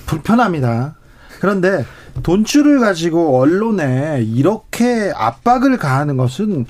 불편합니다. 0.05 0.95
그런데 1.39 1.85
돈줄을 2.23 2.79
가지고 2.79 3.39
언론에 3.39 4.21
이렇게 4.23 5.11
압박을 5.15 5.77
가하는 5.77 6.17
것은 6.17 6.65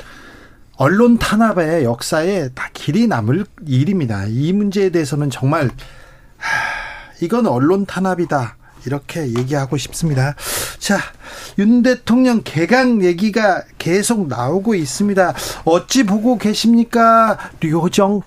언론 0.76 1.18
탄압의 1.18 1.84
역사에 1.84 2.50
다 2.56 2.70
길이 2.74 3.08
남을 3.08 3.46
일입니다. 3.68 4.26
이 4.28 4.54
문제에 4.54 4.90
대해서는 4.90 5.30
정말 5.30 5.70
이건 7.22 7.48
언론 7.48 7.86
탄압이다. 7.86 8.58
이렇게 8.86 9.28
얘기하고 9.38 9.78
싶습니다. 9.78 10.36
자, 10.78 10.98
윤 11.58 11.82
대통령 11.82 12.42
개강 12.44 13.04
얘기가 13.04 13.64
계속 13.78 14.28
나오고 14.28 14.76
있습니다. 14.76 15.34
어찌 15.66 16.04
보고 16.04 16.38
계십니까? 16.38 17.38
류호정? 17.60 18.22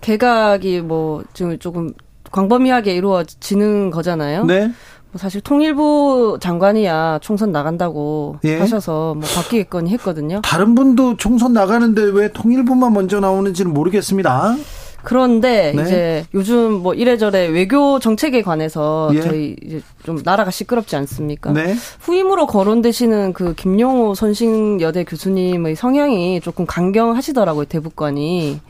개각이 0.00 0.80
뭐 0.80 1.22
지금 1.34 1.58
조금 1.58 1.92
광범위하게 2.30 2.94
이루어지는 2.94 3.90
거잖아요. 3.90 4.44
네. 4.46 4.72
뭐 5.12 5.18
사실 5.18 5.42
통일부 5.42 6.38
장관이야 6.40 7.18
총선 7.20 7.52
나간다고 7.52 8.38
예. 8.44 8.58
하셔서 8.58 9.14
뭐 9.14 9.28
바뀌겠거니 9.28 9.90
했거든요. 9.90 10.40
다른 10.42 10.74
분도 10.74 11.18
총선 11.18 11.52
나가는데 11.52 12.02
왜 12.02 12.32
통일부만 12.32 12.94
먼저 12.94 13.20
나오는지는 13.20 13.72
모르겠습니다. 13.74 14.56
그런데 15.02 15.72
네. 15.74 15.82
이제 15.82 16.24
요즘 16.34 16.72
뭐 16.72 16.94
이래저래 16.94 17.46
외교 17.46 17.98
정책에 17.98 18.42
관해서 18.42 19.10
예. 19.14 19.20
저희 19.20 19.56
이제 19.62 19.80
좀 20.04 20.20
나라가 20.24 20.50
시끄럽지 20.50 20.96
않습니까? 20.96 21.52
네. 21.52 21.74
후임으로 22.00 22.46
거론되시는 22.46 23.32
그 23.32 23.54
김용호 23.54 24.14
선싱여대 24.14 25.04
교수님의 25.04 25.76
성향이 25.76 26.40
조금 26.40 26.66
강경하시더라고요 26.66 27.64
대북관이. 27.66 28.60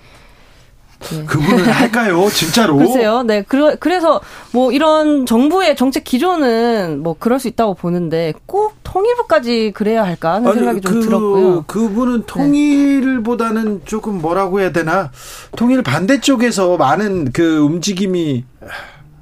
네. 1.10 1.24
그분은 1.24 1.64
할까요? 1.70 2.28
진짜로? 2.30 2.76
글쎄요. 2.76 3.22
네. 3.22 3.42
그러, 3.42 3.76
그래서 3.78 4.20
뭐 4.52 4.72
이런 4.72 5.26
정부의 5.26 5.76
정책 5.76 6.04
기조는 6.04 7.02
뭐 7.02 7.16
그럴 7.18 7.38
수 7.38 7.48
있다고 7.48 7.74
보는데 7.74 8.32
꼭 8.46 8.74
통일부까지 8.82 9.72
그래야 9.74 10.04
할까 10.04 10.34
하는 10.34 10.48
아니, 10.48 10.58
생각이 10.58 10.80
좀 10.80 10.94
그, 10.94 11.00
들었고요. 11.00 11.64
그분은 11.66 12.20
네. 12.20 12.26
통일보다는 12.26 13.78
네. 13.78 13.84
조금 13.84 14.20
뭐라고 14.20 14.60
해야 14.60 14.72
되나? 14.72 15.10
통일 15.56 15.82
반대쪽에서 15.82 16.76
많은 16.76 17.32
그 17.32 17.58
움직임이 17.58 18.44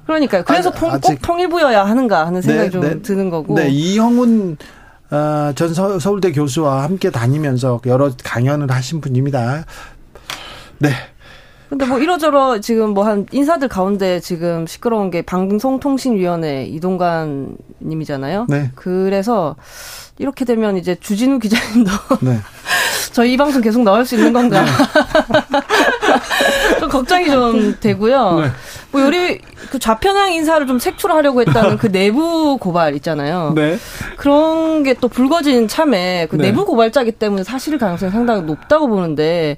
그러니까요. 0.05 0.43
그래서 0.45 0.69
아니, 0.69 0.79
통, 0.79 0.99
꼭 0.99 1.21
통일부여야 1.21 1.85
하는가 1.85 2.25
하는 2.25 2.41
생각이 2.41 2.67
네, 2.67 2.71
좀 2.71 2.81
네. 2.81 3.01
드는 3.01 3.29
거고. 3.29 3.55
네, 3.55 3.69
이형훈 3.69 4.57
어, 5.11 5.51
전 5.55 5.73
서, 5.73 6.11
울대 6.11 6.31
교수와 6.31 6.83
함께 6.83 7.09
다니면서 7.11 7.81
여러 7.85 8.11
강연을 8.23 8.71
하신 8.71 9.01
분입니다. 9.01 9.65
네. 10.79 10.89
근데 11.71 11.85
뭐 11.85 11.99
이러저러 11.99 12.59
지금 12.59 12.93
뭐 12.93 13.05
한 13.05 13.25
인사들 13.31 13.69
가운데 13.69 14.19
지금 14.19 14.67
시끄러운 14.67 15.09
게 15.09 15.21
방송통신위원회 15.21 16.65
이동관 16.65 17.55
님이잖아요. 17.81 18.47
네. 18.49 18.71
그래서 18.75 19.55
이렇게 20.17 20.43
되면 20.43 20.75
이제 20.75 20.95
주진우 20.95 21.39
기자님도 21.39 21.91
네. 22.21 22.39
저희 23.13 23.33
이 23.33 23.37
방송 23.37 23.61
계속 23.61 23.83
나올 23.83 24.05
수 24.05 24.15
있는 24.15 24.33
건가? 24.33 24.63
네. 24.63 24.69
좀 26.79 26.89
걱정이 26.89 27.25
좀 27.25 27.75
되고요. 27.79 28.39
네. 28.41 28.51
뭐 28.91 29.01
요리 29.01 29.39
그 29.71 29.79
좌편향 29.79 30.33
인사를 30.33 30.65
좀 30.67 30.79
색출하려고 30.79 31.41
했다는 31.41 31.77
그 31.77 31.87
내부 31.91 32.57
고발 32.57 32.95
있잖아요. 32.95 33.53
네. 33.55 33.77
그런 34.17 34.83
게 34.83 34.91
또 35.01 35.07
불거진 35.07 35.67
참에 35.67 36.27
그 36.29 36.35
네. 36.35 36.47
내부 36.51 36.65
고발자기 36.65 37.13
때문에 37.13 37.43
사실 37.43 37.77
가능성이 37.77 38.11
상당히 38.11 38.41
높다고 38.43 38.87
보는데 38.87 39.57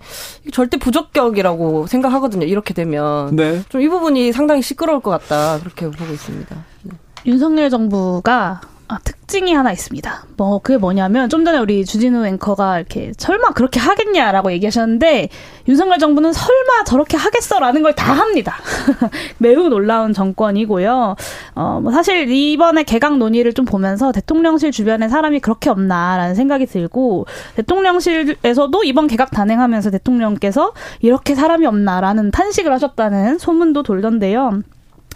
절대 0.53 0.77
부적격이라고 0.77 1.87
생각하거든요. 1.87 2.45
이렇게 2.45 2.73
되면 2.73 3.35
네. 3.35 3.61
좀 3.69 3.81
이 3.81 3.89
부분이 3.89 4.31
상당히 4.31 4.61
시끄러울 4.61 5.01
것 5.01 5.11
같다 5.11 5.59
그렇게 5.59 5.85
보고 5.89 6.13
있습니다. 6.13 6.55
네. 6.83 6.91
윤석열 7.25 7.69
정부가 7.69 8.61
아, 8.93 8.99
특징이 9.03 9.53
하나 9.53 9.71
있습니다. 9.71 10.25
뭐 10.37 10.59
그게 10.59 10.77
뭐냐면 10.77 11.27
좀 11.27 11.43
전에 11.43 11.57
우리 11.57 11.83
주진우 11.83 12.27
앵커가 12.27 12.77
이렇게 12.77 13.11
설마 13.17 13.49
그렇게 13.53 13.79
하겠냐라고 13.79 14.51
얘기하셨는데 14.51 15.29
윤석열 15.67 15.97
정부는 15.97 16.31
설마 16.31 16.83
저렇게 16.85 17.17
하겠어라는 17.17 17.81
걸 17.81 17.93
다 17.93 18.13
합니다. 18.13 18.55
매우 19.37 19.69
놀라운 19.69 20.13
정권이고요. 20.13 21.15
어, 21.55 21.79
뭐 21.81 21.91
사실 21.91 22.29
이번에 22.29 22.83
개각 22.83 23.17
논의를 23.17 23.53
좀 23.53 23.65
보면서 23.65 24.11
대통령실 24.11 24.71
주변에 24.71 25.07
사람이 25.09 25.39
그렇게 25.39 25.69
없나라는 25.69 26.35
생각이 26.35 26.65
들고 26.65 27.25
대통령실에서도 27.55 28.83
이번 28.83 29.07
개각 29.07 29.31
단행하면서 29.31 29.91
대통령께서 29.91 30.73
이렇게 31.01 31.33
사람이 31.35 31.65
없나라는 31.65 32.31
탄식을 32.31 32.71
하셨다는 32.71 33.37
소문도 33.39 33.83
돌던데요. 33.83 34.61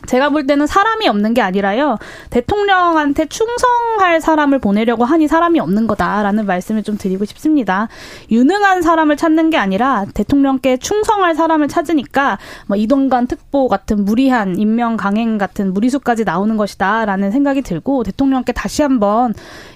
제가 0.06 0.30
볼 0.30 0.46
때는 0.46 0.68
사람이 0.68 1.08
없는 1.08 1.34
게 1.34 1.42
아니라요. 1.42 1.98
대통령한테 2.30 3.26
충성할 3.26 4.22
사람을 4.22 4.60
보내려고 4.60 5.06
하니 5.06 5.28
사람이 5.28 5.60
없는 5.60 5.88
거다라는 5.88 6.46
말씀을 6.46 6.84
좀 6.84 6.98
드리고 6.98 7.26
싶습니다. 7.26 7.88
유능한 8.32 8.82
사람을 8.82 9.18
찾는 9.18 9.50
게 9.50 9.58
아니라 9.58 10.06
대통령께 10.14 10.78
충성할 10.78 11.36
사람을 11.36 11.68
찾으니까 11.68 12.38
뭐 12.68 12.78
이동관 12.78 13.28
특보 13.28 13.68
같은 13.68 14.06
무리한 14.06 14.58
임명 14.58 14.98
강행 14.98 15.38
같은 15.38 15.74
무리수까지 15.74 16.24
나오는 16.24 16.56
것이다라는 16.58 17.32
생각이 17.32 17.62
들고 17.62 18.04
대통령께 18.04 18.54
다시 18.54 18.82
한번 18.82 19.34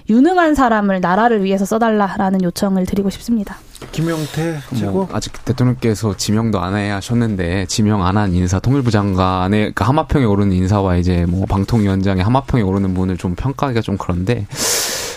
유능한 0.08 0.54
사람을 0.54 1.00
나라를 1.00 1.42
위해서 1.44 1.64
써달라라는 1.64 2.42
요청을 2.42 2.86
드리고 2.86 3.10
싶습니다. 3.10 3.56
김용태 3.92 4.58
뭐 4.84 5.08
아직 5.12 5.44
대통령께서 5.44 6.16
지명도 6.16 6.60
안해 6.60 6.90
하셨는데 6.90 7.66
지명 7.66 8.04
안 8.06 8.16
한 8.16 8.32
인사 8.32 8.60
통일부 8.60 8.90
장관의 8.90 9.72
그 9.74 9.84
하마평에 9.84 10.24
오르는 10.24 10.52
인사와 10.52 10.96
이제 10.96 11.24
뭐 11.28 11.46
방통위원장의 11.46 12.22
하마평에 12.22 12.62
오르는 12.62 12.94
분을 12.94 13.16
좀 13.16 13.34
평가하기가 13.34 13.80
좀 13.80 13.96
그런데 13.98 14.46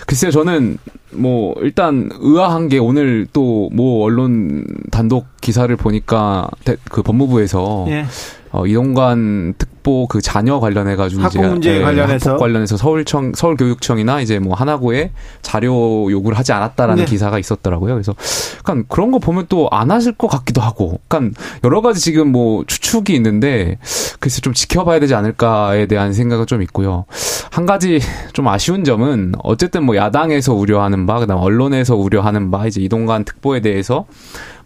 글쎄요 0.07 0.31
저는 0.31 0.77
뭐 1.11 1.55
일단 1.61 2.09
의아한 2.19 2.69
게 2.69 2.77
오늘 2.79 3.27
또 3.33 3.69
뭐 3.73 4.03
언론 4.05 4.65
단독 4.91 5.25
기사를 5.41 5.73
보니까 5.75 6.47
그 6.89 7.01
법무부에서 7.01 7.85
예. 7.89 8.05
어, 8.55 8.65
이동관 8.65 9.53
특보 9.57 10.07
그 10.07 10.21
자녀 10.21 10.59
관련해 10.59 10.95
가지고 10.95 11.23
학폭 11.23 11.45
문제 11.45 11.77
예, 11.77 11.81
관련해서 11.81 12.31
학폭 12.31 12.39
관련해서 12.39 12.77
서울청 12.77 13.33
서울교육청이나 13.35 14.21
이제 14.21 14.39
뭐 14.39 14.55
하나고에 14.55 15.11
자료 15.41 16.09
요구를 16.09 16.37
하지 16.37 16.53
않았다라는 16.53 17.03
네. 17.03 17.09
기사가 17.09 17.37
있었더라고요. 17.37 17.93
그래서 17.93 18.15
약간 18.59 18.85
그런 18.87 19.11
거 19.11 19.19
보면 19.19 19.47
또 19.49 19.67
안 19.71 19.91
하실 19.91 20.13
것 20.13 20.27
같기도 20.27 20.61
하고, 20.61 20.99
약간 21.05 21.33
여러 21.63 21.81
가지 21.81 21.99
지금 21.99 22.31
뭐 22.31 22.63
추측이 22.65 23.13
있는데 23.15 23.77
글쎄 24.19 24.39
좀 24.41 24.53
지켜봐야 24.53 24.99
되지 24.99 25.13
않을까에 25.15 25.87
대한 25.87 26.13
생각은 26.13 26.45
좀 26.45 26.61
있고요. 26.61 27.05
한 27.51 27.65
가지 27.65 27.99
좀 28.33 28.47
아쉬운 28.47 28.83
점은 28.83 29.33
어쨌든 29.43 29.83
뭐 29.83 29.95
야당에서 29.95 30.53
우려하는 30.53 31.05
바, 31.05 31.19
그다음 31.19 31.39
언론에서 31.41 31.95
우려하는 31.95 32.51
바 32.51 32.67
이제 32.67 32.81
이동관 32.81 33.25
특보에 33.25 33.59
대해서 33.61 34.05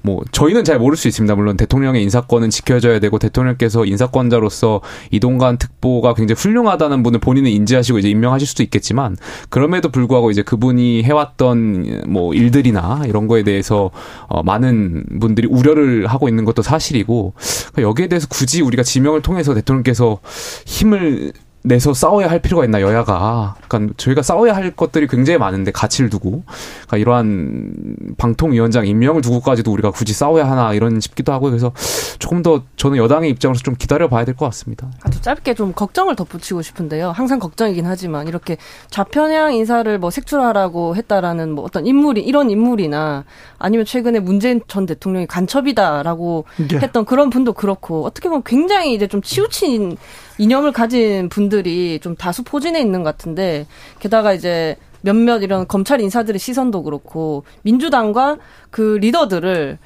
뭐 0.02 0.22
저희는 0.32 0.64
잘 0.64 0.80
모를 0.80 0.98
수 0.98 1.08
있습니다. 1.08 1.36
물론 1.36 1.58
대통령의 1.58 2.02
인사권은 2.04 2.50
지켜져야 2.50 3.00
되고 3.00 3.20
대통령께서 3.20 3.86
인사권자로서 3.86 4.82
이동관 5.12 5.58
특보가 5.58 6.14
굉장히 6.14 6.40
훌륭하다는 6.40 7.04
분을 7.04 7.20
본인은 7.20 7.52
인지하시고 7.52 8.00
이제 8.00 8.10
임명하실 8.10 8.48
수도 8.48 8.64
있겠지만 8.64 9.18
그럼에도 9.50 9.90
불구하고 9.90 10.32
이제 10.32 10.42
그분이 10.42 11.04
해왔던 11.04 12.04
뭐 12.08 12.34
일들이나 12.34 13.04
이런 13.08 13.28
거에 13.28 13.44
대해서 13.44 13.92
어 14.28 14.44
많은 14.44 15.20
분들이 15.20 15.48
우려를 15.48 16.08
하고 16.08 16.30
있는 16.30 16.46
것도 16.46 16.62
사실이고 16.62 17.34
그러니까 17.72 17.82
여기에 17.82 18.08
대해서 18.08 18.28
굳이 18.30 18.62
우리가 18.62 18.84
지명을 18.84 19.22
통해서 19.22 19.54
대통령께서 19.54 20.20
힘을 20.66 21.34
내서 21.62 21.93
싸워야 21.93 22.30
할 22.30 22.39
필요가 22.39 22.63
있나 22.63 22.82
여야가 22.82 23.56
그러니까 23.67 23.93
저희가 23.98 24.22
싸워야 24.22 24.56
할 24.56 24.72
것들이 24.72 25.08
굉장히 25.08 25.38
많은데 25.38 25.72
가치를 25.72 26.10
두고 26.10 26.43
그러니까 26.88 26.98
이러한 26.98 27.74
방통위원장 28.17 28.88
임명을 28.88 29.22
두고까지도 29.22 29.69
우리가 29.74 29.91
굳이 29.91 30.13
싸워야 30.13 30.50
하나 30.50 30.74
이런 30.74 31.02
싶기도 31.02 31.34
하고 31.34 31.48
그래서 31.48 31.74
조금 32.17 32.41
더 32.43 32.63
저는 32.78 32.98
여당의 32.98 33.30
입장으로서 33.32 33.62
좀 33.63 33.76
기다려 33.78 34.08
봐야 34.08 34.24
될 34.26 34.36
것 34.39 34.45
같습니다. 34.45 34.89
아주 35.02 35.19
짧게 35.22 35.54
좀 35.56 35.74
걱정을 35.74 36.15
덧붙이고 36.15 36.62
싶은데요. 36.62 37.12
항상 37.12 37.39
걱정이긴 37.39 37.86
하지만 37.86 38.28
이렇게 38.30 38.56
좌편향 38.89 39.54
인사를 39.54 39.98
뭐 40.00 40.12
색출하라고 40.12 40.95
했다라는 40.95 41.52
뭐 41.52 41.65
어떤 41.65 41.86
인물이 41.86 42.22
이런 42.22 42.50
인물이나 42.50 43.26
아니면 43.58 43.86
최근에 43.86 44.19
문재인 44.22 44.62
전 44.67 44.86
대통령이 44.86 45.28
간첩이다라고 45.28 46.45
네. 46.69 46.78
했던 46.78 47.04
그런 47.04 47.30
분도 47.30 47.52
그렇고 47.52 48.06
어떻게 48.06 48.30
보면 48.30 48.43
굉장히 48.45 48.93
이제 48.93 49.08
좀 49.08 49.22
치우친 49.22 49.98
이념을 50.39 50.71
가진 50.71 51.30
분들이 51.30 51.99
좀 51.99 52.15
다수 52.15 52.43
포진해 52.43 52.80
있는 52.80 53.04
것 53.04 53.12
같은데 53.12 53.67
게다가 53.99 54.34
이제 54.34 54.78
몇몇 55.02 55.43
이런 55.43 55.67
검찰 55.67 56.02
인사들의 56.02 56.39
시선도 56.39 56.84
그렇고 56.84 57.43
민주당과 57.62 58.38
그 58.71 58.97
리더들을 59.02 59.78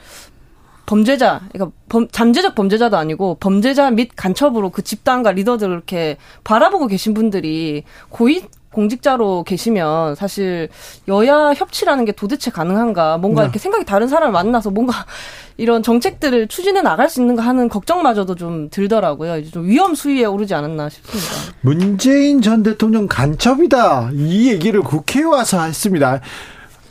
범죄자, 0.85 1.41
그러니까 1.51 1.75
범, 1.89 2.07
잠재적 2.09 2.55
범죄자도 2.55 2.97
아니고 2.97 3.37
범죄자 3.39 3.89
및 3.91 4.11
간첩으로 4.15 4.69
그 4.69 4.83
집단과 4.83 5.31
리더들을 5.31 5.73
이렇게 5.73 6.17
바라보고 6.43 6.87
계신 6.87 7.13
분들이 7.13 7.83
고위 8.09 8.43
공직자로 8.73 9.43
계시면 9.43 10.15
사실 10.15 10.67
여야 11.07 11.53
협치라는 11.53 12.05
게 12.05 12.11
도대체 12.11 12.51
가능한가 12.51 13.17
뭔가 13.17 13.41
네. 13.41 13.45
이렇게 13.45 13.59
생각이 13.59 13.85
다른 13.85 14.07
사람을 14.07 14.33
만나서 14.33 14.71
뭔가 14.71 15.05
이런 15.55 15.83
정책들을 15.83 16.47
추진해 16.47 16.81
나갈 16.81 17.09
수 17.09 17.21
있는가 17.21 17.43
하는 17.43 17.69
걱정마저도 17.69 18.35
좀 18.35 18.69
들더라고요. 18.69 19.37
이제 19.37 19.51
좀 19.51 19.67
위험 19.67 19.95
수위에 19.95 20.25
오르지 20.25 20.53
않았나 20.53 20.89
싶습니다. 20.89 21.55
문재인 21.61 22.41
전 22.41 22.63
대통령 22.63 23.07
간첩이다. 23.07 24.09
이 24.13 24.49
얘기를 24.49 24.81
국회에 24.81 25.23
와서 25.23 25.61
했습니다. 25.61 26.21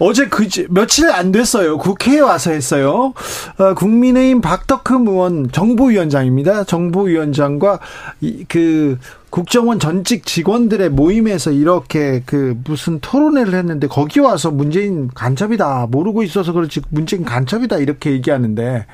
어제 0.05 0.27
그 0.27 0.49
며칠 0.69 1.09
안 1.11 1.31
됐어요. 1.31 1.79
국회에 1.79 2.19
와서 2.19 2.51
했어요. 2.51 3.15
어, 3.57 3.75
국민의힘 3.75 4.41
박덕흠 4.41 5.07
의원 5.07 5.49
정보위원장입니다. 5.53 6.65
정보위원장과 6.65 7.79
이, 8.21 8.45
그 8.49 8.99
국정원 9.31 9.79
전직 9.79 10.27
직원들의 10.27 10.91
모임에서 10.91 11.53
이렇게 11.53 12.21
그 12.27 12.59
무슨 12.65 12.99
토론회를 12.99 13.55
했는데 13.55 13.87
거기 13.87 14.19
와서 14.19 14.51
문재인 14.51 15.09
간첩이다 15.15 15.87
모르고 15.89 16.25
있어서 16.25 16.53
그렇지 16.53 16.81
문재인 16.89 17.25
간첩이다 17.25 17.77
이렇게 17.79 18.11
얘기하는데 18.11 18.87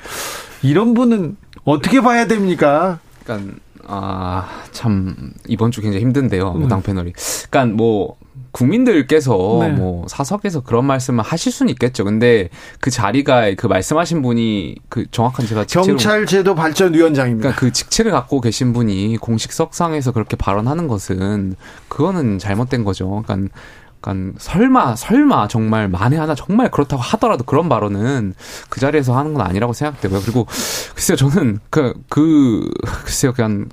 이런 0.63 0.93
분은 0.93 1.39
어떻게 1.65 2.03
봐야 2.03 2.27
됩니까? 2.27 2.99
그러니까 3.25 3.57
아참 3.87 5.33
이번 5.47 5.71
주 5.71 5.81
굉장히 5.81 6.05
힘든데요. 6.05 6.53
음. 6.53 6.69
당 6.69 6.83
패널이. 6.83 7.15
그러니까 7.51 7.75
뭐 7.75 8.18
국민들께서 8.53 9.59
네. 9.61 9.69
뭐 9.71 10.07
사석에서 10.09 10.61
그런 10.61 10.85
말씀을 10.85 11.23
하실 11.23 11.53
수는 11.53 11.71
있겠죠. 11.71 12.05
근데 12.05 12.49
그 12.81 12.91
자리가 12.91 13.55
그 13.57 13.67
말씀하신 13.67 14.23
분이 14.23 14.77
그 14.89 15.05
정확한 15.11 15.47
제가 15.47 15.65
경찰제도 15.65 16.55
발전위원장입니다. 16.55 17.51
그러니까 17.51 17.61
그 17.61 17.73
직책을 17.73 18.11
갖고 18.13 18.41
계신 18.41 18.73
분이 18.73 19.19
공식석상에서 19.19 20.13
그렇게 20.13 20.37
발언하는 20.37 20.89
것은 20.89 21.57
그거는 21.89 22.39
잘못된 22.39 22.85
거죠. 22.85 23.23
그러니까, 23.27 23.53
그러니까 24.01 24.35
설마 24.39 24.97
설마 24.97 25.49
정말 25.49 25.89
만에 25.89 26.17
하나 26.17 26.35
정말 26.35 26.71
그렇다고 26.71 27.03
하더라도 27.03 27.45
그런 27.45 27.69
발언은 27.69 28.35
그 28.69 28.81
자리에서 28.81 29.17
하는 29.17 29.35
건 29.35 29.47
아니라고 29.47 29.73
생각되고요. 29.73 30.21
그리고 30.23 30.47
글쎄요 30.95 31.17
저는 31.17 31.59
그그 31.71 32.71
글쎄요 33.05 33.33
그냥 33.33 33.69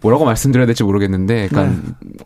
뭐라고 0.00 0.24
말씀드려야 0.24 0.66
될지 0.66 0.82
모르겠는데 0.82 1.48
그러니까 1.48 1.82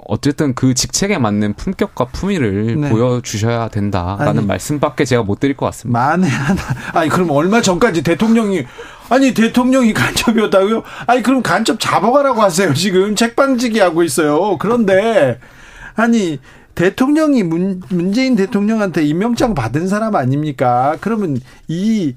어쨌든 0.06 0.54
그 0.54 0.74
직책에 0.74 1.18
맞는 1.18 1.54
품격과 1.54 2.06
품위를 2.06 2.80
네. 2.80 2.88
보여주셔야 2.90 3.68
된다라는 3.68 4.38
아니. 4.38 4.46
말씀밖에 4.46 5.04
제가 5.04 5.22
못 5.22 5.40
드릴 5.40 5.56
것 5.56 5.66
같습니다. 5.66 5.98
만에 5.98 6.28
하나. 6.28 6.60
아니 6.92 7.08
그럼 7.08 7.30
얼마 7.30 7.60
전까지 7.60 8.02
대통령이 8.02 8.64
아니 9.08 9.34
대통령이 9.34 9.92
간첩이 9.92 10.40
었다고요? 10.42 10.82
아니 11.06 11.22
그럼 11.22 11.42
간첩 11.42 11.80
잡아가라고 11.80 12.42
하세요. 12.42 12.72
지금 12.74 13.16
책방지기 13.16 13.80
하고 13.80 14.04
있어요. 14.04 14.56
그런데 14.58 15.40
아니 15.96 16.38
대통령이 16.74 17.42
문, 17.42 17.82
문재인 17.90 18.36
대통령한테 18.36 19.04
임명장 19.04 19.54
받은 19.54 19.88
사람 19.88 20.16
아닙니까? 20.16 20.96
그러면 21.00 21.38
이 21.68 22.14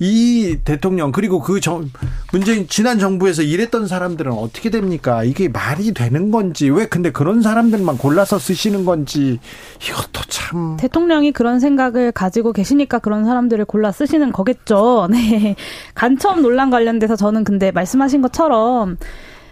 이 0.00 0.58
대통령 0.64 1.12
그리고 1.12 1.40
그 1.40 1.60
정, 1.60 1.88
문재인 2.32 2.66
지난 2.68 2.98
정부에서 2.98 3.42
일했던 3.42 3.86
사람들은 3.86 4.32
어떻게 4.32 4.68
됩니까? 4.68 5.22
이게 5.22 5.48
말이 5.48 5.94
되는 5.94 6.32
건지 6.32 6.68
왜 6.68 6.86
근데 6.86 7.12
그런 7.12 7.42
사람들만 7.42 7.98
골라서 7.98 8.38
쓰시는 8.38 8.84
건지 8.84 9.38
이것도 9.80 10.22
참 10.28 10.76
대통령이 10.78 11.30
그런 11.30 11.60
생각을 11.60 12.10
가지고 12.10 12.52
계시니까 12.52 12.98
그런 12.98 13.24
사람들을 13.24 13.64
골라 13.66 13.92
쓰시는 13.92 14.32
거겠죠. 14.32 15.06
네. 15.12 15.54
간첩 15.94 16.40
논란 16.40 16.70
관련돼서 16.70 17.14
저는 17.14 17.44
근데 17.44 17.70
말씀하신 17.70 18.20
것처럼 18.20 18.98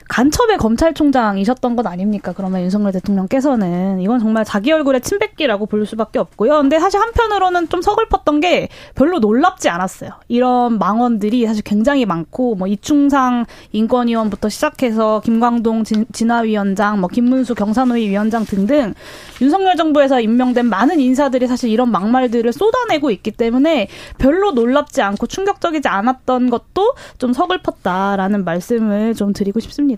간첩의 0.08 0.58
검찰총장이셨던 0.58 1.76
것 1.76 1.86
아닙니까? 1.86 2.32
그러면 2.36 2.62
윤석열 2.62 2.92
대통령께서는 2.92 4.00
이건 4.00 4.18
정말 4.18 4.44
자기 4.44 4.72
얼굴에 4.72 5.00
침 5.00 5.18
뱉기라고 5.18 5.66
볼 5.66 5.86
수밖에 5.86 6.18
없고요. 6.18 6.58
근데 6.60 6.78
사실 6.78 7.00
한편으로는 7.00 7.68
좀 7.68 7.82
서글펐던 7.82 8.40
게 8.40 8.68
별로 8.94 9.18
놀랍지 9.18 9.68
않았어요. 9.68 10.10
이런 10.28 10.78
망언들이 10.78 11.46
사실 11.46 11.62
굉장히 11.62 12.04
많고 12.06 12.56
뭐 12.56 12.66
이충상 12.66 13.46
인권위원부터 13.72 14.48
시작해서 14.48 15.20
김광동 15.24 15.84
진, 15.84 16.06
진화위원장, 16.12 17.00
뭐 17.00 17.08
김문수 17.08 17.54
경산노위 17.54 18.08
위원장 18.08 18.44
등등 18.44 18.94
윤석열 19.40 19.76
정부에서 19.76 20.20
임명된 20.20 20.66
많은 20.66 21.00
인사들이 21.00 21.46
사실 21.46 21.70
이런 21.70 21.90
막말들을 21.90 22.52
쏟아내고 22.52 23.10
있기 23.10 23.30
때문에 23.30 23.88
별로 24.18 24.52
놀랍지 24.52 25.02
않고 25.02 25.26
충격적이지 25.26 25.88
않았던 25.88 26.50
것도 26.50 26.94
좀 27.18 27.32
서글펐다라는 27.32 28.44
말씀을 28.44 29.14
좀 29.14 29.32
드리고 29.32 29.60
싶습니다. 29.60 29.91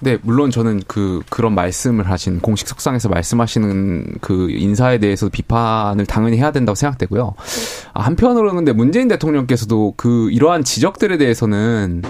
네, 0.00 0.16
물론 0.22 0.50
저는 0.50 0.82
그 0.86 1.22
그런 1.28 1.54
말씀을 1.56 2.08
하신 2.08 2.38
공식 2.38 2.68
석상에서 2.68 3.08
말씀하시는 3.08 4.18
그 4.20 4.48
인사에 4.50 4.98
대해서 4.98 5.28
비판을 5.28 6.06
당연히 6.06 6.36
해야 6.38 6.52
된다고 6.52 6.76
생각되고요. 6.76 7.34
아, 7.94 8.02
한편으로는 8.02 8.56
근데 8.56 8.72
문재인 8.72 9.08
대통령께서도 9.08 9.94
그 9.96 10.30
이러한 10.30 10.62
지적들에 10.62 11.18
대해서는 11.18 12.02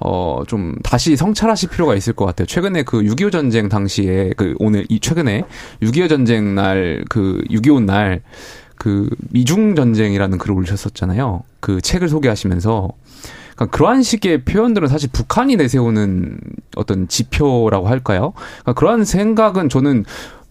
어 0.00 0.42
좀 0.46 0.74
다시 0.82 1.16
성찰하실 1.16 1.70
필요가 1.70 1.94
있을 1.94 2.12
것 2.12 2.24
같아요. 2.26 2.46
최근에 2.46 2.82
그 2.82 3.00
6.25 3.00 3.32
전쟁 3.32 3.68
당시에 3.68 4.32
그 4.36 4.54
오늘 4.58 4.84
이 4.88 5.00
최근에 5.00 5.44
6.25 5.82 6.08
전쟁 6.08 6.54
날 6.54 7.04
그 7.08 7.42
6.25 7.50 7.84
날 7.84 8.22
그 8.76 9.08
미중 9.30 9.74
전쟁이라는 9.76 10.36
글을 10.38 10.54
올리셨었잖아요. 10.56 11.42
그 11.60 11.80
책을 11.80 12.08
소개하시면서 12.08 12.90
그러니까 13.54 13.76
그러한 13.76 14.02
식의 14.02 14.44
표현들은 14.44 14.88
사실 14.88 15.08
북한이 15.12 15.56
내세우는 15.56 16.38
어떤 16.76 17.08
지표라고 17.08 17.88
할까요? 17.88 18.32
그러니까 18.62 18.72
그러한 18.74 19.04
생각은 19.04 19.68
저는 19.68 20.04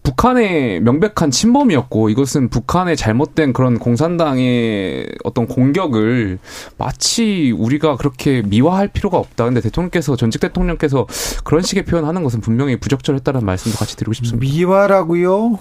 북한의 0.04 0.80
명백한 0.82 1.30
침범이었고 1.30 2.10
이것은 2.10 2.50
북한의 2.50 2.94
잘못된 2.94 3.54
그런 3.54 3.78
공산당의 3.78 5.08
어떤 5.24 5.46
공격을 5.46 6.38
마치 6.76 7.54
우리가 7.56 7.96
그렇게 7.96 8.42
미화할 8.42 8.88
필요가 8.88 9.16
없다. 9.16 9.46
근데 9.46 9.62
대통령께서 9.62 10.14
전직 10.14 10.40
대통령께서 10.40 11.06
그런 11.42 11.62
식의 11.62 11.86
표현하는 11.86 12.22
것은 12.22 12.42
분명히 12.42 12.76
부적절했다는 12.76 13.46
말씀도 13.46 13.78
같이 13.78 13.96
드리고 13.96 14.12
싶습니다. 14.12 14.46
미화라고요? 14.46 15.58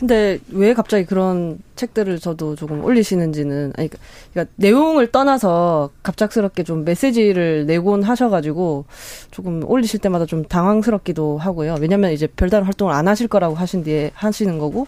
근데 0.00 0.38
왜 0.48 0.72
갑자기 0.72 1.04
그런 1.04 1.58
책들을 1.76 2.20
저도 2.20 2.56
조금 2.56 2.82
올리시는지는 2.82 3.74
아니 3.76 3.90
그러니까 4.32 4.50
내용을 4.56 5.12
떠나서 5.12 5.90
갑작스럽게 6.02 6.62
좀 6.62 6.86
메시지를 6.86 7.66
내곤 7.66 8.02
하셔가지고 8.02 8.86
조금 9.30 9.62
올리실 9.62 10.00
때마다 10.00 10.24
좀 10.24 10.42
당황스럽기도 10.46 11.36
하고요. 11.36 11.76
왜냐면 11.82 12.12
이제 12.12 12.26
별다른 12.26 12.64
활동을 12.64 12.94
안 12.94 13.08
하실 13.08 13.28
거라고 13.28 13.54
하신 13.54 13.84
뒤에 13.84 14.10
하시는 14.14 14.58
거고 14.58 14.86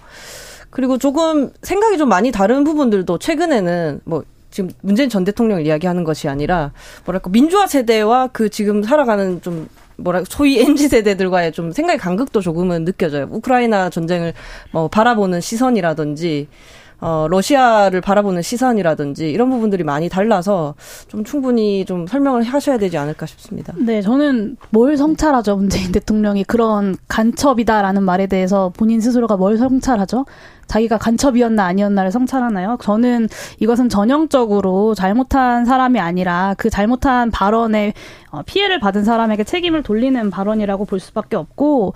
그리고 0.70 0.96
조금 0.96 1.50
생각이 1.60 1.98
좀 1.98 2.08
많이 2.08 2.32
다른 2.32 2.64
부분들도 2.64 3.18
최근에는 3.18 4.00
뭐 4.04 4.24
지금 4.50 4.70
문재인 4.80 5.10
전 5.10 5.24
대통령을 5.24 5.66
이야기하는 5.66 6.04
것이 6.04 6.30
아니라 6.30 6.72
뭐랄까 7.04 7.28
민주화 7.28 7.66
세대와 7.66 8.28
그 8.32 8.48
지금 8.48 8.82
살아가는 8.82 9.42
좀 9.42 9.68
뭐랄까 10.02 10.26
소위 10.28 10.60
MZ 10.60 10.88
세대들과의 10.88 11.52
좀 11.52 11.72
생각의 11.72 11.98
간극도 11.98 12.40
조금은 12.40 12.84
느껴져요. 12.84 13.28
우크라이나 13.30 13.90
전쟁을 13.90 14.34
뭐 14.70 14.88
바라보는 14.88 15.40
시선이라든지 15.40 16.48
어 17.04 17.26
러시아를 17.28 18.00
바라보는 18.00 18.42
시선이라든지 18.42 19.28
이런 19.28 19.50
부분들이 19.50 19.82
많이 19.82 20.08
달라서 20.08 20.76
좀 21.08 21.24
충분히 21.24 21.84
좀 21.84 22.06
설명을 22.06 22.44
하셔야 22.44 22.78
되지 22.78 22.96
않을까 22.96 23.26
싶습니다. 23.26 23.72
네, 23.76 24.02
저는 24.02 24.56
뭘 24.70 24.96
성찰하죠? 24.96 25.56
문재인 25.56 25.90
대통령이 25.90 26.44
그런 26.44 26.96
간첩이다라는 27.08 28.04
말에 28.04 28.28
대해서 28.28 28.72
본인 28.76 29.00
스스로가 29.00 29.36
뭘 29.36 29.58
성찰하죠? 29.58 30.26
자기가 30.68 30.96
간첩이었나 30.98 31.64
아니었나를 31.64 32.12
성찰하나요? 32.12 32.78
저는 32.80 33.28
이것은 33.58 33.88
전형적으로 33.88 34.94
잘못한 34.94 35.64
사람이 35.64 35.98
아니라 35.98 36.54
그 36.56 36.70
잘못한 36.70 37.32
발언에 37.32 37.94
어, 38.30 38.42
피해를 38.46 38.78
받은 38.78 39.02
사람에게 39.02 39.42
책임을 39.42 39.82
돌리는 39.82 40.30
발언이라고 40.30 40.84
볼 40.84 41.00
수밖에 41.00 41.34
없고 41.34 41.94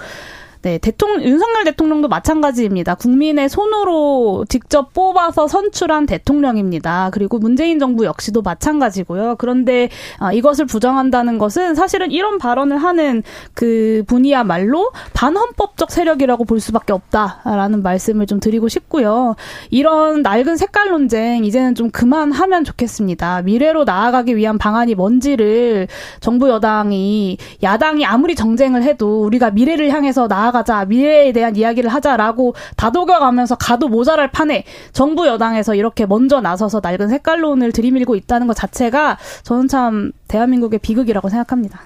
네, 0.67 0.79
대통령 0.79 1.23
윤석열 1.23 1.63
대통령도 1.63 2.09
마찬가지입니다. 2.09 2.97
국민의 2.97 3.49
손으로 3.49 4.45
직접 4.49 4.93
뽑아서 4.93 5.47
선출한 5.47 6.07
대통령입니다. 6.07 7.11
그리고 7.13 7.39
문재인 7.39 7.79
정부 7.79 8.05
역시도 8.05 8.43
마찬가지고요. 8.43 9.37
그런데 9.39 9.91
아, 10.19 10.33
이것을 10.33 10.67
부정한다는 10.67 11.39
것은 11.39 11.77
사실은 11.77 12.11
이런 12.11 12.39
발언을 12.39 12.79
하는 12.79 13.23
그 13.55 14.03
분이야말로 14.09 14.91
반헌법적 15.13 15.93
세력이라고 15.93 16.45
볼 16.45 16.59
수밖에 16.59 16.93
없다라는 16.93 17.85
말씀을 17.85 18.27
좀 18.27 18.41
드리고 18.41 18.67
싶고요. 18.67 19.37
이런 19.71 20.23
낡은 20.23 20.57
색깔 20.57 20.89
논쟁 20.89 21.45
이제는 21.45 21.77
좀 21.77 21.93
그만하면 21.93 22.65
좋겠습니다. 22.65 23.43
미래로 23.43 23.85
나아가기 23.85 24.35
위한 24.35 24.59
방안이 24.59 24.97
뭔지를 24.97 25.87
정부 26.19 26.49
여당이 26.49 27.39
야당이 27.63 28.05
아무리 28.05 28.35
정쟁을 28.35 28.83
해도 28.83 29.23
우리가 29.23 29.53
미래를 29.53 29.91
향해서 29.91 30.27
나아가 30.27 30.56
나아가자, 30.57 30.87
미래에 30.87 31.33
대한 31.33 31.57
이야기를 31.57 31.91
하자라고 31.91 32.55
다독여가면서 32.77 33.57
가도 33.57 33.89
모자랄 33.89 34.31
판에 34.31 34.65
정부 34.93 35.27
여당에서 35.27 35.75
이렇게 35.75 36.07
먼저 36.07 36.41
나서서 36.41 36.81
낡은 36.83 37.09
색깔론을 37.09 37.73
들이밀고 37.73 38.17
있다는 38.17 38.47
것 38.47 38.55
자체가 38.55 39.19
저는 39.43 39.69
참 39.69 40.13
대한민국의 40.29 40.79
비극이라고 40.79 41.29
생각합니다. 41.29 41.81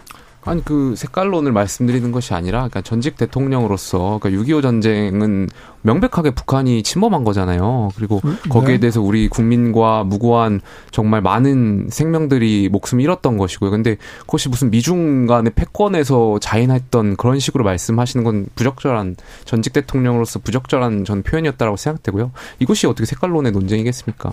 아니 0.45 0.65
그 0.65 0.95
색깔론을 0.97 1.53
말씀드리는 1.53 2.11
것이 2.13 2.33
아니라 2.33 2.61
그러니까 2.61 2.81
전직 2.81 3.17
대통령으로서 3.17 4.19
그러니까 4.21 4.43
6.25 4.43 4.63
전쟁은 4.63 5.49
명백하게 5.83 6.31
북한이 6.31 6.83
침범한 6.83 7.25
거잖아요. 7.25 7.91
그리고 7.97 8.21
음, 8.25 8.39
거기에 8.49 8.75
네. 8.75 8.81
대해서 8.81 9.03
우리 9.03 9.29
국민과 9.29 10.05
무고한 10.05 10.61
정말 10.91 11.21
많은 11.21 11.89
생명들이 11.91 12.69
목숨 12.71 13.01
잃었던 13.01 13.37
것이고요. 13.37 13.71
근데 13.71 13.97
그것이 14.21 14.49
무슨 14.49 14.71
미중 14.71 15.27
간의 15.27 15.53
패권에서 15.55 16.39
자인했던 16.41 17.17
그런 17.17 17.39
식으로 17.39 17.65
말씀하시는 17.65 18.25
건 18.25 18.47
부적절한 18.55 19.17
전직 19.45 19.73
대통령으로서 19.75 20.39
부적절한 20.39 21.05
전 21.05 21.23
표현이었다라고 21.23 21.77
생각되고요. 21.77 22.33
이것이 22.61 22.87
어떻게 22.87 23.05
색깔론의 23.05 23.53
논쟁이겠습니까? 23.53 24.33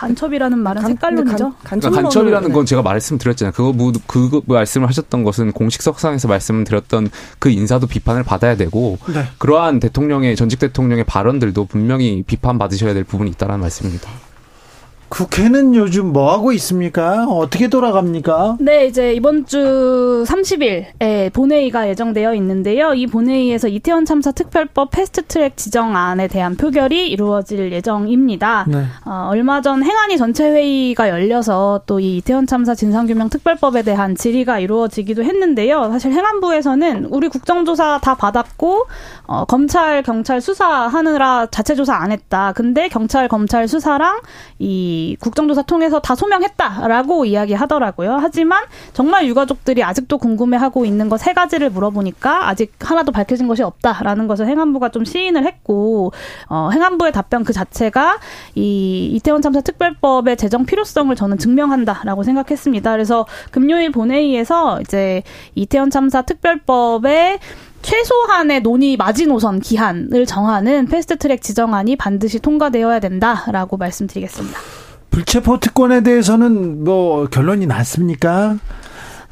간첩이라는 0.00 0.58
말은 0.58 0.82
색깔론이죠. 0.82 1.52
간, 1.62 1.78
그러니까 1.78 2.02
간첩이라는 2.02 2.52
건 2.52 2.64
제가 2.64 2.80
말씀드렸잖아요. 2.80 3.52
그거 3.52 3.72
뭐, 3.72 3.92
그 4.06 4.40
말씀을 4.46 4.88
하셨던 4.88 5.24
것은 5.24 5.52
공식석상에서 5.52 6.26
말씀드렸던 6.26 7.10
그 7.38 7.50
인사도 7.50 7.86
비판을 7.86 8.22
받아야 8.22 8.56
되고 8.56 8.96
네. 9.12 9.24
그러한 9.36 9.78
대통령의 9.78 10.36
전직 10.36 10.58
대통령의 10.58 11.04
발언들도 11.04 11.66
분명히 11.66 12.22
비판 12.26 12.58
받으셔야 12.58 12.94
될 12.94 13.04
부분이 13.04 13.30
있다라는 13.32 13.60
말씀입니다. 13.60 14.08
국회는 15.10 15.74
요즘 15.76 16.12
뭐 16.12 16.32
하고 16.32 16.52
있습니까? 16.52 17.26
어떻게 17.26 17.68
돌아갑니까? 17.68 18.56
네, 18.60 18.86
이제 18.86 19.12
이번 19.12 19.46
주 19.46 20.24
30일에 20.26 21.32
본회의가 21.32 21.88
예정되어 21.88 22.34
있는데요. 22.34 22.94
이 22.94 23.06
본회의에서 23.06 23.68
이태원 23.68 24.04
참사 24.04 24.32
특별법 24.32 24.90
패스트트랙 24.90 25.56
지정안에 25.56 26.26
대한 26.28 26.56
표결이 26.56 27.08
이루어질 27.08 27.70
예정입니다. 27.72 28.66
네. 28.68 28.84
어, 29.04 29.28
얼마 29.30 29.60
전 29.60 29.82
행안위 29.84 30.16
전체 30.16 30.44
회의가 30.50 31.08
열려서 31.08 31.82
또 31.86 32.00
이 32.00 32.16
이태원 32.16 32.46
참사 32.46 32.74
진상규명 32.74 33.28
특별법에 33.28 33.82
대한 33.82 34.14
질의가 34.14 34.58
이루어지기도 34.58 35.22
했는데요. 35.22 35.90
사실 35.90 36.12
행안부에서는 36.12 37.06
우리 37.10 37.28
국정조사 37.28 38.00
다 38.02 38.14
받았고 38.14 38.86
어, 39.26 39.44
검찰 39.44 40.02
경찰 40.02 40.40
수사하느라 40.40 41.46
자체 41.50 41.74
조사 41.74 41.94
안 41.94 42.10
했다. 42.10 42.52
근데 42.56 42.88
경찰 42.88 43.28
검찰 43.28 43.68
수사랑 43.68 44.20
이 44.58 44.99
국정조사 45.20 45.62
통해서 45.62 46.00
다 46.00 46.16
소명했다라고 46.16 47.24
이야기하더라고요. 47.24 48.18
하지만 48.20 48.64
정말 48.92 49.26
유가족들이 49.26 49.84
아직도 49.84 50.18
궁금해하고 50.18 50.84
있는 50.84 51.08
거 51.08 51.20
세 51.20 51.34
가지를 51.34 51.68
물어보니까 51.70 52.48
아직 52.48 52.72
하나도 52.80 53.12
밝혀진 53.12 53.46
것이 53.46 53.62
없다라는 53.62 54.26
것을 54.26 54.46
행안부가 54.48 54.88
좀 54.88 55.04
시인을 55.04 55.44
했고 55.44 56.12
어, 56.48 56.70
행안부의 56.72 57.12
답변 57.12 57.44
그 57.44 57.52
자체가 57.52 58.18
이 58.54 59.10
이태원 59.14 59.42
참사 59.42 59.60
특별법의 59.60 60.38
제정 60.38 60.64
필요성을 60.64 61.14
저는 61.14 61.36
증명한다라고 61.36 62.22
생각했습니다. 62.22 62.90
그래서 62.92 63.26
금요일 63.50 63.92
본회의에서 63.92 64.80
이제 64.80 65.22
이태원 65.54 65.90
참사 65.90 66.22
특별법의 66.22 67.38
최소한의 67.82 68.62
논의 68.62 68.96
마지노선 68.96 69.60
기한을 69.60 70.24
정하는 70.24 70.86
패스트트랙 70.86 71.42
지정안이 71.42 71.96
반드시 71.96 72.38
통과되어야 72.38 73.00
된다라고 73.00 73.76
말씀드리겠습니다. 73.76 74.58
불체포 75.10 75.58
특권에 75.60 76.02
대해서는 76.02 76.84
뭐 76.84 77.26
결론이 77.26 77.66
났습니까? 77.66 78.56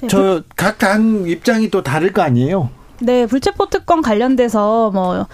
네, 0.00 0.08
저 0.08 0.42
각 0.56 0.78
당 0.78 1.24
입장이 1.26 1.70
또 1.70 1.82
다를 1.82 2.12
거 2.12 2.22
아니에요? 2.22 2.70
네, 3.00 3.26
불체포 3.26 3.66
특권 3.66 4.02
관련돼서 4.02 4.90
뭐 4.90 5.26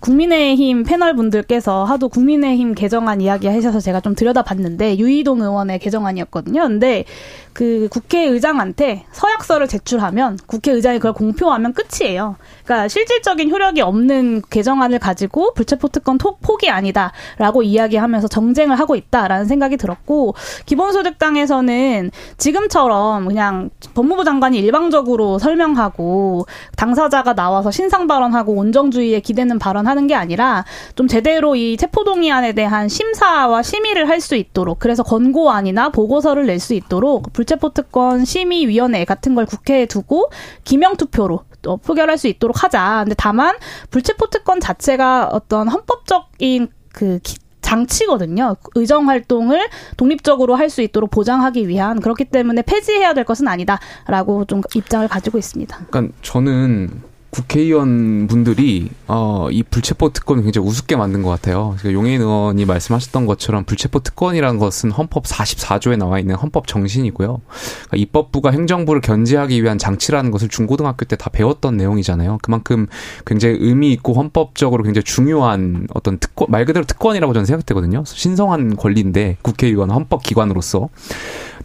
국민의힘 0.00 0.82
패널 0.82 1.14
분들께서 1.14 1.84
하도 1.84 2.08
국민의힘 2.08 2.74
개정안 2.74 3.20
이야기 3.20 3.46
하셔서 3.46 3.78
제가 3.80 4.00
좀 4.00 4.14
들여다봤는데 4.14 4.98
유이동 4.98 5.40
의원의 5.40 5.78
개정안이었거든요. 5.78 6.62
근데 6.62 7.04
그 7.52 7.88
국회의장한테 7.90 9.04
서약서를 9.10 9.66
제출하면 9.66 10.38
국회의장이 10.46 10.98
그걸 10.98 11.12
공표하면 11.12 11.74
끝이에요. 11.74 12.36
그러니까 12.64 12.86
실질적인 12.86 13.50
효력이 13.50 13.80
없는 13.80 14.42
개정안을 14.48 15.00
가지고 15.00 15.54
불체포 15.54 15.88
특권 15.88 16.18
포기 16.18 16.70
아니다라고 16.70 17.62
이야기하면서 17.64 18.28
정쟁을 18.28 18.78
하고 18.78 18.94
있다라는 18.94 19.46
생각이 19.46 19.76
들었고 19.76 20.34
기본소득당에서는 20.66 22.10
지금처럼 22.36 23.26
그냥 23.26 23.70
법무부 23.94 24.22
장관이 24.24 24.58
일방적으로 24.58 25.40
설명하고 25.40 26.46
당사자가 26.76 27.34
나와서 27.34 27.72
신상 27.72 28.06
발언하고 28.06 28.52
온정주의에 28.52 29.18
기대는 29.18 29.58
발언하는 29.68 30.06
게 30.06 30.14
아니라 30.14 30.64
좀 30.94 31.06
제대로 31.08 31.54
이 31.54 31.76
체포동의안에 31.76 32.52
대한 32.52 32.88
심사와 32.88 33.62
심의를 33.62 34.08
할 34.08 34.18
수 34.18 34.34
있도록 34.34 34.78
그래서 34.80 35.02
권고안이나 35.04 35.90
보고서를 35.90 36.46
낼 36.46 36.58
수 36.58 36.74
있도록 36.74 37.32
불체포특권 37.32 38.24
심의위원회 38.24 39.04
같은 39.04 39.36
걸 39.36 39.46
국회에 39.46 39.86
두고 39.86 40.30
기명투표로 40.64 41.44
또 41.62 41.76
표결할 41.76 42.18
수 42.18 42.26
있도록 42.26 42.64
하자. 42.64 43.02
근데 43.04 43.14
다만 43.16 43.54
불체포특권 43.90 44.58
자체가 44.60 45.28
어떤 45.32 45.68
헌법적인 45.68 46.68
그 46.92 47.20
장치거든요. 47.60 48.56
의정 48.74 49.08
활동을 49.08 49.68
독립적으로 49.96 50.56
할 50.56 50.68
수 50.70 50.82
있도록 50.82 51.10
보장하기 51.10 51.68
위한 51.68 52.00
그렇기 52.00 52.24
때문에 52.24 52.62
폐지해야 52.62 53.14
될 53.14 53.24
것은 53.24 53.46
아니다라고 53.46 54.46
좀 54.46 54.62
입장을 54.74 55.06
가지고 55.06 55.38
있습니다. 55.38 55.86
그러니까 55.90 56.14
저는 56.22 57.02
국회의원 57.30 58.26
분들이 58.26 58.88
어, 59.06 59.48
이 59.50 59.62
불체포 59.62 60.14
특권을 60.14 60.44
굉장히 60.44 60.66
우습게 60.66 60.96
만든 60.96 61.22
것 61.22 61.28
같아요. 61.28 61.76
그러니까 61.78 61.92
용해인 61.92 62.22
의원이 62.22 62.64
말씀하셨던 62.64 63.26
것처럼 63.26 63.64
불체포 63.64 64.00
특권이라는 64.00 64.58
것은 64.58 64.90
헌법 64.90 65.24
44조에 65.24 65.98
나와 65.98 66.18
있는 66.18 66.36
헌법 66.36 66.66
정신이고요. 66.66 67.40
그러니까 67.46 67.96
입법부가 67.96 68.50
행정부를 68.50 69.02
견제하기 69.02 69.62
위한 69.62 69.76
장치라는 69.76 70.30
것을 70.30 70.48
중고등학교 70.48 71.04
때 71.04 71.18
다 71.18 71.28
배웠던 71.30 71.76
내용이잖아요. 71.76 72.38
그만큼 72.42 72.86
굉장히 73.26 73.56
의미 73.60 73.92
있고 73.92 74.14
헌법적으로 74.14 74.84
굉장히 74.84 75.02
중요한 75.02 75.86
어떤 75.92 76.18
특권 76.18 76.46
말 76.48 76.64
그대로 76.64 76.86
특권이라고 76.86 77.34
저는 77.34 77.44
생각되거든요. 77.44 78.04
신성한 78.06 78.76
권리인데 78.76 79.36
국회의원 79.42 79.90
헌법 79.90 80.22
기관으로서. 80.22 80.88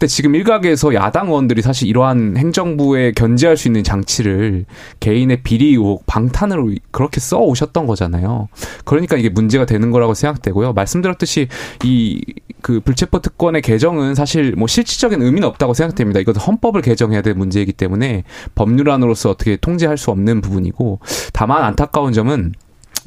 근데 0.04 0.12
지금 0.12 0.36
일각에서 0.36 0.94
야당 0.96 1.28
의원들이 1.28 1.62
사실 1.62 1.88
이러한 1.88 2.36
행정부에 2.36 3.14
견제할 3.14 3.56
수 3.56 3.70
있는 3.70 3.86
장치를 3.86 4.66
개인의 5.00 5.44
비리 5.44 5.70
의혹, 5.70 6.06
방탄으로 6.08 6.74
그렇게 6.92 7.22
써 7.22 7.38
오셨던 7.38 7.88
거잖아요. 7.88 8.50
그러니까 8.84 9.16
이게 9.16 9.30
문제가 9.30 9.66
되는 9.66 9.92
거라고 9.92 10.14
생각되고요. 10.14 10.74
말씀드렸듯이 10.74 11.48
이 11.86 12.22
그 12.64 12.80
불체포 12.80 13.20
특권의 13.20 13.62
개정은 13.62 14.16
사실 14.16 14.54
뭐 14.56 14.68
실질적인 14.68 15.22
의미는 15.22 15.48
없다고 15.50 15.76
생각됩니다. 15.76 16.20
이것도 16.22 16.40
헌법을 16.40 16.82
개정해야 16.82 17.22
될 17.22 17.36
문제이기 17.36 17.74
때문에 17.74 18.24
법률안으로서 18.56 19.30
어떻게 19.30 19.58
통제할 19.58 19.98
수 19.98 20.10
없는 20.10 20.42
부분이고 20.42 21.00
다만 21.34 21.64
안타까운 21.64 22.14
점은 22.14 22.54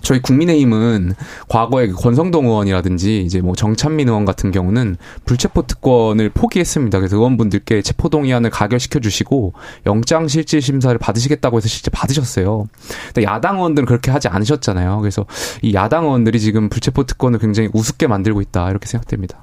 저희 0.07 0.22
국민의힘은 0.22 1.14
과거에 1.48 1.88
그 1.88 1.94
권성동 1.96 2.46
의원이라든지 2.46 3.22
이제 3.22 3.40
뭐 3.40 3.57
정찬민 3.57 4.07
의원 4.07 4.24
같은 4.24 4.52
경우는 4.52 4.98
불체포 5.24 5.66
특권을 5.66 6.30
포기했습니다. 6.30 7.00
그래서 7.00 7.16
의원분들께 7.16 7.82
체포동의안을 7.82 8.50
가결시켜 8.50 9.00
주시고 9.00 9.54
영장 9.84 10.28
실질 10.28 10.62
심사를 10.62 10.96
받으시겠다고 10.96 11.57
해서 11.57 11.66
실제 11.66 11.90
받으셨어요. 11.90 12.68
근데 13.07 13.24
야당 13.24 13.57
의원들은 13.57 13.84
그렇게 13.84 14.12
하지 14.12 14.28
않으셨잖아요. 14.28 15.00
그래서 15.00 15.26
이 15.61 15.74
야당 15.74 16.04
의원들이 16.04 16.38
지금 16.38 16.68
불체포 16.68 17.02
특권을 17.02 17.40
굉장히 17.40 17.68
우습게 17.72 18.07
만들고 18.07 18.40
있다 18.42 18.70
이렇게 18.70 18.86
생각됩니다. 18.86 19.42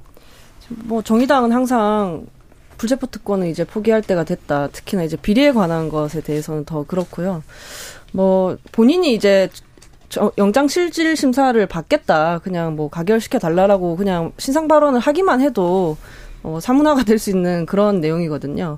뭐 0.70 1.02
정의당은 1.02 1.52
항상 1.52 2.26
불체포 2.78 3.08
특권을 3.08 3.48
이제 3.48 3.66
포기할 3.66 4.02
때가 4.02 4.24
됐다. 4.24 4.70
특히나 4.70 5.04
이제 5.04 5.18
비리에 5.18 5.52
관한 5.52 5.90
것에 5.90 6.22
대해서는 6.22 6.64
더 6.64 6.84
그렇고요. 6.84 7.44
뭐 8.14 8.58
본인이 8.72 9.14
이제 9.14 9.50
영장 10.38 10.68
실질 10.68 11.16
심사를 11.16 11.66
받겠다. 11.66 12.40
그냥 12.44 12.76
뭐 12.76 12.90
가결시켜 12.90 13.40
달라라고 13.40 13.96
그냥 13.96 14.32
신상 14.38 14.68
발언을 14.68 15.00
하기만 15.00 15.42
해도 15.42 15.98
어, 16.44 16.60
사문화가 16.62 17.04
될 17.04 17.20
수 17.20 17.30
있는 17.30 17.66
그런 17.66 18.02
내용이거든요. 18.02 18.78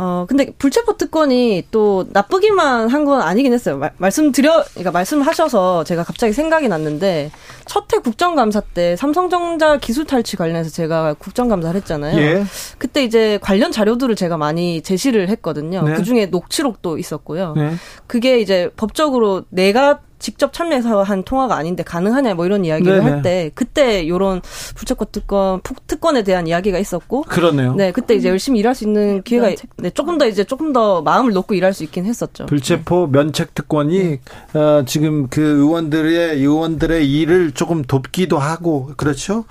어, 0.00 0.26
근데 0.28 0.52
불체포 0.52 0.96
특권이 0.96 1.64
또 1.72 2.06
나쁘기만 2.12 2.88
한 2.88 3.04
건 3.04 3.20
아니긴 3.20 3.52
했어요. 3.52 3.78
말, 3.78 3.90
말씀드려, 3.98 4.62
그러니까 4.74 4.92
말씀하셔서 4.92 5.82
제가 5.82 6.04
갑자기 6.04 6.32
생각이 6.32 6.68
났는데, 6.68 7.32
첫해 7.66 8.00
국정감사 8.04 8.60
때 8.60 8.94
삼성전자 8.94 9.76
기술 9.78 10.04
탈취 10.04 10.36
관련해서 10.36 10.70
제가 10.70 11.14
국정감사를 11.14 11.80
했잖아요. 11.80 12.16
예. 12.20 12.44
그때 12.78 13.02
이제 13.02 13.40
관련 13.42 13.72
자료들을 13.72 14.14
제가 14.14 14.36
많이 14.36 14.82
제시를 14.82 15.30
했거든요. 15.30 15.82
네. 15.82 15.94
그 15.94 16.04
중에 16.04 16.26
녹취록도 16.26 16.98
있었고요. 16.98 17.54
네. 17.56 17.72
그게 18.06 18.38
이제 18.38 18.70
법적으로 18.76 19.42
내가 19.48 19.98
직접 20.18 20.52
참여해서 20.52 21.02
한 21.02 21.22
통화가 21.22 21.54
아닌데 21.56 21.82
가능하냐 21.82 22.34
뭐 22.34 22.46
이런 22.46 22.64
이야기를. 22.64 23.04
할 23.04 23.22
때 23.22 23.50
그때 23.54 24.06
요런 24.08 24.40
불체포 24.76 25.06
특권 25.06 25.60
폭 25.62 25.86
특권에 25.86 26.22
대한 26.22 26.46
이야기가 26.46 26.78
있었고 26.78 27.22
그러네요. 27.22 27.74
네 27.74 27.90
그때 27.92 28.14
이제 28.14 28.28
열심히 28.28 28.60
일할 28.60 28.74
수 28.74 28.84
있는 28.84 29.22
기회가 29.22 29.46
면책 29.48 29.70
네, 29.78 29.90
조금 29.90 30.18
더 30.18 30.26
이제 30.26 30.44
조금 30.44 30.72
더 30.72 31.02
마음을 31.02 31.32
놓고 31.32 31.54
일할 31.54 31.72
수 31.74 31.84
있긴 31.84 32.04
했었죠. 32.04 32.46
불체포 32.46 33.08
면책 33.08 33.54
특권이 33.54 34.18
어, 34.54 34.82
지금 34.86 35.28
그 35.28 35.40
의원들의 35.40 36.36
의원들의 36.36 37.10
일을 37.10 37.52
조금 37.52 37.82
돕기도 37.82 38.38
하고 38.38 38.90
그렇죠. 38.96 39.44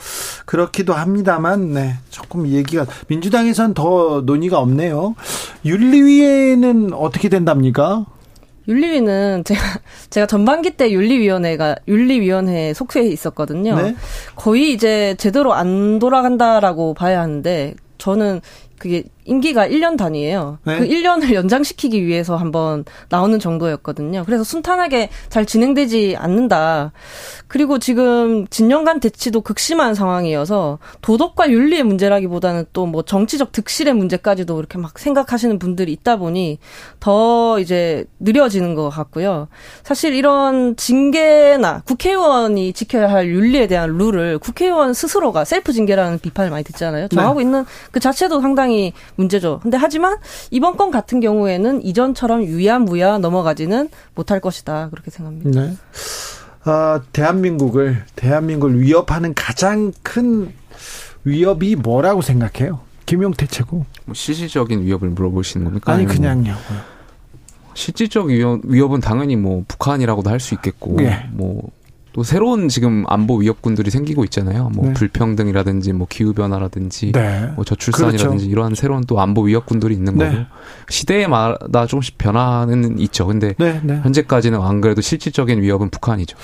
그렇기도 0.45 0.93
합니다만 0.93 1.73
네 1.73 1.95
조금 2.09 2.47
얘기가 2.47 2.85
민주당에선 3.07 3.73
더 3.73 4.21
논의가 4.25 4.59
없네요. 4.59 5.15
윤리위에는 5.65 6.93
어떻게 6.93 7.29
된답니까? 7.29 8.05
윤리위는 8.67 9.43
제가 9.43 9.61
제가 10.09 10.27
전반기 10.27 10.71
때 10.71 10.91
윤리위원회가 10.91 11.75
윤리위원회 11.87 12.73
속회에 12.73 13.07
있었거든요. 13.07 13.75
네. 13.75 13.95
거의 14.35 14.71
이제 14.73 15.15
제대로 15.17 15.53
안 15.53 15.99
돌아간다라고 15.99 16.93
봐야 16.93 17.21
하는데 17.21 17.73
저는 17.97 18.41
그게 18.77 19.03
임기가 19.27 19.67
1년 19.67 19.97
단위예요. 19.97 20.57
네. 20.63 20.79
그 20.79 20.87
1년을 20.87 21.33
연장시키기 21.33 22.05
위해서 22.05 22.35
한번 22.35 22.83
나오는 23.09 23.37
정도였거든요. 23.39 24.23
그래서 24.25 24.43
순탄하게 24.43 25.09
잘 25.29 25.45
진행되지 25.45 26.15
않는다. 26.17 26.91
그리고 27.47 27.77
지금 27.77 28.47
진영간 28.47 28.99
대치도 28.99 29.41
극심한 29.41 29.93
상황이어서 29.93 30.79
도덕과 31.01 31.51
윤리의 31.51 31.83
문제라기보다는 31.83 32.65
또 32.73 32.87
뭐 32.87 33.03
정치적 33.03 33.51
득실의 33.51 33.93
문제까지도 33.93 34.57
이렇게 34.57 34.77
막 34.77 34.97
생각하시는 34.97 35.59
분들이 35.59 35.91
있다 35.91 36.15
보니 36.15 36.57
더 36.99 37.59
이제 37.59 38.05
느려지는 38.19 38.75
것 38.75 38.89
같고요. 38.89 39.47
사실 39.83 40.15
이런 40.15 40.75
징계나 40.75 41.81
국회의원이 41.85 42.73
지켜야 42.73 43.09
할 43.09 43.27
윤리에 43.27 43.67
대한 43.67 43.97
룰을 43.97 44.39
국회의원 44.39 44.93
스스로가 44.93 45.45
셀프 45.45 45.73
징계라는 45.73 46.19
비판을 46.19 46.49
많이 46.49 46.63
듣잖아요. 46.63 47.09
정하고 47.09 47.41
있는 47.41 47.65
그 47.91 47.99
자체도 47.99 48.41
상당히 48.41 48.93
문제죠. 49.17 49.59
근데 49.61 49.75
하지만 49.77 50.17
이번 50.51 50.77
건 50.77 50.89
같은 50.91 51.19
경우에는 51.19 51.83
이전처럼 51.83 52.43
유야무야 52.45 53.17
넘어가지는 53.17 53.89
못할 54.15 54.39
것이다. 54.39 54.89
그렇게 54.89 55.11
생각합니다. 55.11 55.61
네. 55.61 55.73
어, 56.71 57.01
대한민국을 57.13 58.03
대한민국을 58.15 58.79
위협하는 58.81 59.33
가장 59.33 59.91
큰 60.03 60.53
위협이 61.23 61.75
뭐라고 61.75 62.21
생각해요? 62.21 62.79
김용태 63.05 63.47
최고. 63.47 63.85
뭐 64.05 64.13
실질적인 64.13 64.83
위협을 64.83 65.09
물어보시는 65.09 65.65
겁니까? 65.65 65.93
아니 65.93 66.05
그냥요. 66.05 66.55
실질적 67.73 68.27
위협, 68.27 68.61
위협은 68.65 69.01
당연히 69.01 69.35
뭐 69.35 69.63
북한이라고도 69.67 70.29
할 70.29 70.39
수 70.39 70.53
있겠고 70.55 70.97
예. 71.01 71.27
뭐 71.31 71.69
또 72.17 72.23
새로운 72.23 72.67
지금 72.67 73.03
안보 73.07 73.35
위협군들이 73.35 73.91
생기고 73.91 74.23
있잖아요. 74.23 74.71
뭐 74.73 74.87
네. 74.87 74.93
불평등이라든지 74.93 75.93
뭐 75.93 76.07
기후 76.09 76.33
변화라든지 76.33 77.11
네. 77.11 77.51
뭐 77.55 77.63
저출산이라든지 77.63 78.27
그렇죠. 78.27 78.49
이러한 78.49 78.73
새로운 78.73 79.03
또 79.03 79.21
안보 79.21 79.43
위협군들이 79.43 79.93
있는 79.93 80.17
네. 80.17 80.31
거고 80.31 80.45
시대에마다 80.89 81.85
조금씩 81.85 82.17
변화는 82.17 82.97
있죠. 82.97 83.27
근데 83.27 83.53
네, 83.59 83.79
네. 83.83 83.99
현재까지는 84.01 84.59
안 84.59 84.81
그래도 84.81 85.01
실질적인 85.01 85.61
위협은 85.61 85.91
북한이죠. 85.91 86.35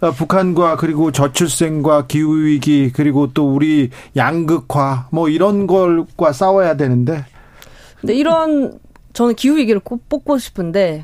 아, 0.00 0.12
북한과 0.12 0.76
그리고 0.76 1.12
저출생과 1.12 2.06
기후 2.06 2.44
위기 2.44 2.90
그리고 2.90 3.30
또 3.34 3.54
우리 3.54 3.90
양극화 4.16 5.08
뭐 5.10 5.28
이런 5.28 5.66
걸과 5.66 6.32
싸워야 6.32 6.78
되는데 6.78 7.26
근데 8.00 8.14
이런 8.14 8.78
저는 9.12 9.34
기후 9.34 9.58
위기를 9.58 9.80
꼭 9.80 10.08
뽑고 10.08 10.38
싶은데 10.38 11.02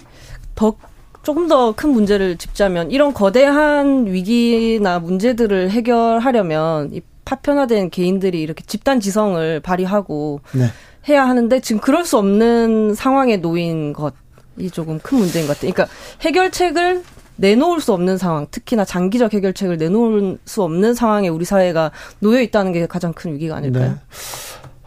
더 0.55 0.77
조금 1.25 1.49
더 1.49 1.72
큰 1.72 1.91
문제를 1.91 2.37
짚자면 2.37 2.91
이런 2.91 3.12
거대한 3.14 4.07
위기나 4.07 4.99
문제들을 5.01 5.70
해결하려면 5.70 6.91
이 6.93 7.01
파편화된 7.25 7.91
개인들이 7.91 8.41
이렇게 8.43 8.62
집단 8.66 9.01
지성을 9.01 9.61
발휘하고 9.61 10.41
네. 10.53 10.66
해야 11.09 11.27
하는데 11.27 11.59
지금 11.61 11.81
그럴 11.81 12.05
수 12.05 12.18
없는 12.18 12.95
상황에 12.95 13.39
놓인 13.39 13.93
것이 13.95 14.70
조금 14.72 14.99
큰 15.01 15.18
문제인 15.18 15.47
것 15.47 15.57
같아요. 15.57 15.72
그러니까 15.72 15.95
해결책을 16.20 17.03
내놓을 17.37 17.81
수 17.81 17.93
없는 17.93 18.18
상황, 18.18 18.47
특히나 18.51 18.85
장기적 18.85 19.33
해결책을 19.33 19.79
내놓을 19.79 20.39
수 20.45 20.62
없는 20.62 20.95
상황에 20.95 21.29
우리 21.29 21.45
사회가 21.45 21.91
놓여 22.20 22.41
있다는 22.41 22.72
게 22.72 22.87
가장 22.87 23.12
큰 23.12 23.35
위기가 23.35 23.57
아닐까요? 23.57 23.89
네. 23.89 23.97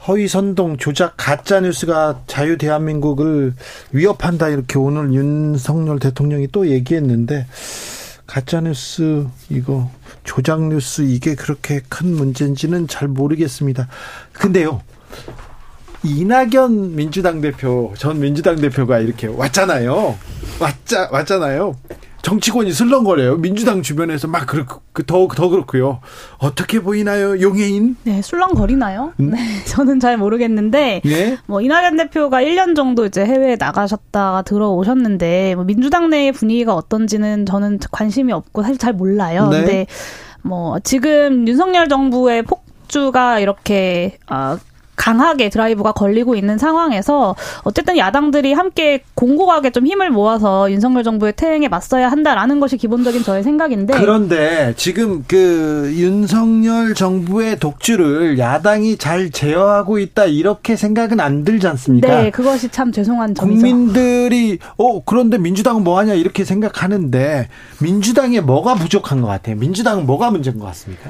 허위 0.07 0.27
선동 0.27 0.77
조작 0.77 1.15
가짜 1.17 1.59
뉴스가 1.59 2.21
자유 2.27 2.57
대한민국을 2.57 3.53
위협한다 3.91 4.47
이렇게 4.47 4.79
오늘 4.79 5.13
윤석열 5.13 5.99
대통령이 5.99 6.47
또 6.51 6.69
얘기했는데 6.69 7.45
가짜 8.25 8.61
뉴스 8.61 9.27
이거 9.49 9.89
조작 10.23 10.61
뉴스 10.61 11.01
이게 11.01 11.35
그렇게 11.35 11.81
큰 11.89 12.13
문제인지는 12.13 12.87
잘 12.87 13.07
모르겠습니다. 13.07 13.87
근데요. 14.31 14.81
이낙연 16.03 16.95
민주당 16.95 17.41
대표 17.41 17.93
전 17.97 18.19
민주당 18.19 18.55
대표가 18.57 18.99
이렇게 18.99 19.27
왔잖아요. 19.27 20.17
왔자 20.59 21.09
왔잖아요. 21.11 21.75
정치권이 22.21 22.71
슬렁거려요. 22.73 23.37
민주당 23.37 23.81
주변에서 23.81 24.27
막 24.27 24.47
그렇고 24.47 24.81
더더 25.05 25.49
그렇고요. 25.49 25.99
어떻게 26.39 26.81
보이나요, 26.81 27.39
용해인? 27.39 27.95
네, 28.03 28.21
술렁거리나요? 28.21 29.13
음? 29.19 29.31
네, 29.31 29.37
저는 29.65 29.99
잘 29.99 30.17
모르겠는데 30.17 31.01
예. 31.05 31.37
뭐 31.45 31.61
이낙연 31.61 31.97
대표가 31.97 32.41
1년 32.41 32.75
정도 32.75 33.05
이제 33.05 33.25
해외에 33.25 33.55
나가셨다가 33.57 34.41
들어오셨는데 34.41 35.55
뭐 35.55 35.63
민주당 35.63 36.09
내의 36.09 36.31
분위기가 36.31 36.75
어떤지는 36.75 37.45
저는 37.45 37.79
관심이 37.91 38.33
없고 38.33 38.63
사실 38.63 38.77
잘 38.77 38.93
몰라요. 38.93 39.47
네. 39.49 39.57
근데 39.59 39.87
뭐 40.41 40.79
지금 40.79 41.47
윤석열 41.47 41.87
정부의 41.87 42.43
폭주가 42.43 43.39
이렇게 43.39 44.17
아 44.27 44.57
강하게 44.97 45.49
드라이브가 45.49 45.93
걸리고 45.93 46.35
있는 46.35 46.57
상황에서 46.57 47.35
어쨌든 47.63 47.97
야당들이 47.97 48.51
함께 48.51 49.03
공고하게 49.13 49.69
좀 49.69 49.87
힘을 49.87 50.09
모아서 50.09 50.69
윤석열 50.69 51.03
정부의 51.03 51.33
퇴행에 51.37 51.69
맞서야 51.69 52.09
한다라는 52.09 52.59
것이 52.59 52.75
기본적인 52.75 53.23
저의 53.23 53.43
생각인데 53.43 53.93
그런데 53.93 54.73
지금 54.75 55.23
그 55.27 55.93
윤석열 55.95 56.95
정부의 56.95 57.59
독주를 57.59 58.39
야당이 58.39 58.97
잘 58.97 59.29
제어하고 59.29 59.99
있다 59.99 60.25
이렇게 60.25 60.75
생각은 60.75 61.19
안 61.19 61.43
들지 61.43 61.67
않습니까? 61.67 62.07
네, 62.07 62.31
그것이 62.31 62.69
참 62.69 62.91
죄송한 62.91 63.35
점이죠. 63.35 63.61
국민들이 63.61 64.57
어 64.77 65.03
그런데 65.03 65.37
민주당은 65.37 65.83
뭐 65.83 65.99
하냐 65.99 66.15
이렇게 66.15 66.43
생각하는데 66.43 67.47
민주당에 67.81 68.41
뭐가 68.41 68.73
부족한 68.75 69.21
것 69.21 69.27
같아요. 69.27 69.55
민주당은 69.57 70.07
뭐가 70.07 70.31
문제인 70.31 70.57
것 70.57 70.65
같습니까? 70.65 71.09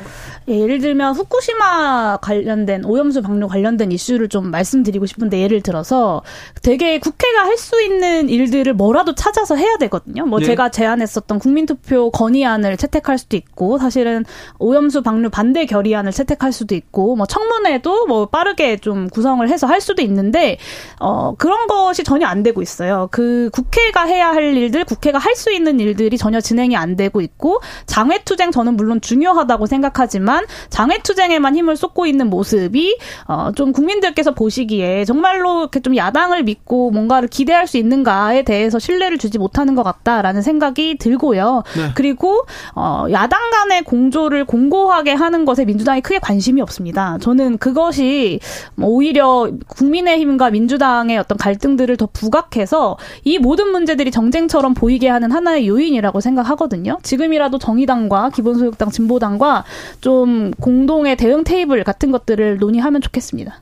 예, 0.50 0.60
예를 0.60 0.80
들면 0.80 1.16
후쿠시마 1.16 2.18
관련된 2.22 2.84
오염수 2.86 3.22
방류 3.22 3.48
관련 3.48 3.77
된 3.78 3.92
이슈를 3.92 4.30
좀 4.30 4.52
말씀드리고 4.52 5.06
싶은데 5.06 5.40
예를 5.42 5.62
들어서 5.62 6.24
되게 6.62 7.00
국회가 7.00 7.44
할 7.46 7.58
수 7.58 7.82
있는 7.82 8.30
일들을 8.30 8.76
뭐라도 8.76 9.16
찾아서 9.16 9.56
해야 9.56 9.78
되거든요. 9.78 10.26
뭐 10.28 10.40
예. 10.42 10.46
제가 10.46 10.70
제안했었던 10.70 11.40
국민투표 11.40 12.12
건의안을 12.12 12.78
채택할 12.78 13.18
수도 13.18 13.36
있고 13.36 13.80
사실은 13.80 14.26
오염수 14.60 15.02
방류 15.02 15.32
반대 15.32 15.66
결의안을 15.66 16.12
채택할 16.12 16.52
수도 16.52 16.76
있고 16.76 17.16
뭐 17.16 17.26
청문회도 17.26 18.06
뭐 18.06 18.28
빠르게 18.28 18.78
좀 18.78 19.10
구성을 19.10 19.48
해서 19.50 19.66
할 19.66 19.82
수도 19.82 20.04
있는데 20.04 20.58
어 21.00 21.34
그런 21.36 21.66
것이 21.68 22.04
전혀 22.04 22.28
안 22.28 22.44
되고 22.44 22.62
있어요. 22.62 23.08
그 23.12 23.50
국회가 23.52 24.04
해야 24.04 24.30
할 24.30 24.56
일들, 24.56 24.86
국회가 24.86 25.18
할 25.18 25.36
수 25.38 25.52
있는 25.52 25.80
일들이 25.80 26.18
전혀 26.18 26.42
진행이 26.42 26.76
안 26.76 26.96
되고 26.96 27.22
있고 27.22 27.60
장외투쟁 27.86 28.50
저는 28.52 28.76
물론 28.76 29.02
중요하다고 29.02 29.68
생각하지만 29.68 30.46
장외투쟁에만 30.70 31.56
힘을 31.56 31.76
쏟고 31.76 32.08
있는 32.08 32.30
모습이 32.30 32.98
어, 33.28 33.52
좀 33.56 33.67
국민들께서 33.74 34.34
보시기에 34.34 35.06
정말로 35.06 35.62
이렇게 35.62 35.80
좀 35.80 35.96
야당을 35.96 36.44
믿고 36.44 36.92
뭔가를 36.92 37.28
기대할 37.28 37.68
수 37.68 37.78
있는가에 37.78 38.44
대해서 38.44 38.80
신뢰를 38.80 39.18
주지 39.18 39.38
못하는 39.38 39.76
것 39.76 39.84
같다라는 39.84 40.42
생각이 40.42 40.98
들고요. 40.98 41.64
네. 41.76 41.92
그리고 41.96 42.46
어, 42.76 43.06
야당 43.12 43.50
간의 43.52 43.84
공조를 43.84 44.46
공고하게 44.46 45.14
하는 45.14 45.46
것에 45.46 45.66
민주당이 45.66 46.02
크게 46.02 46.20
관심이 46.20 46.62
없습니다. 46.62 47.18
저는 47.22 47.58
그것이 47.58 48.40
뭐 48.76 48.90
오히려 48.90 49.50
국민의힘과 49.68 50.50
민주당의 50.50 51.18
어떤 51.18 51.38
갈등들을 51.38 51.96
더 51.98 52.08
부각해서 52.12 52.98
이 53.24 53.38
모든 53.38 53.70
문제들이 53.70 54.12
정쟁처럼 54.12 54.74
보이게 54.74 55.10
하는 55.10 55.32
하나의 55.32 55.68
요인이라고 55.68 56.22
생각하거든요. 56.22 56.98
지금이라도 57.04 57.58
정의당과 57.58 58.32
기본소득당, 58.32 58.92
진보당과 58.92 59.64
좀 60.02 60.52
공동의 60.60 61.16
대응 61.16 61.44
테이블 61.44 61.84
같은 61.84 62.12
것들을 62.12 62.58
논의하면 62.58 63.02
좋겠습니다. 63.02 63.57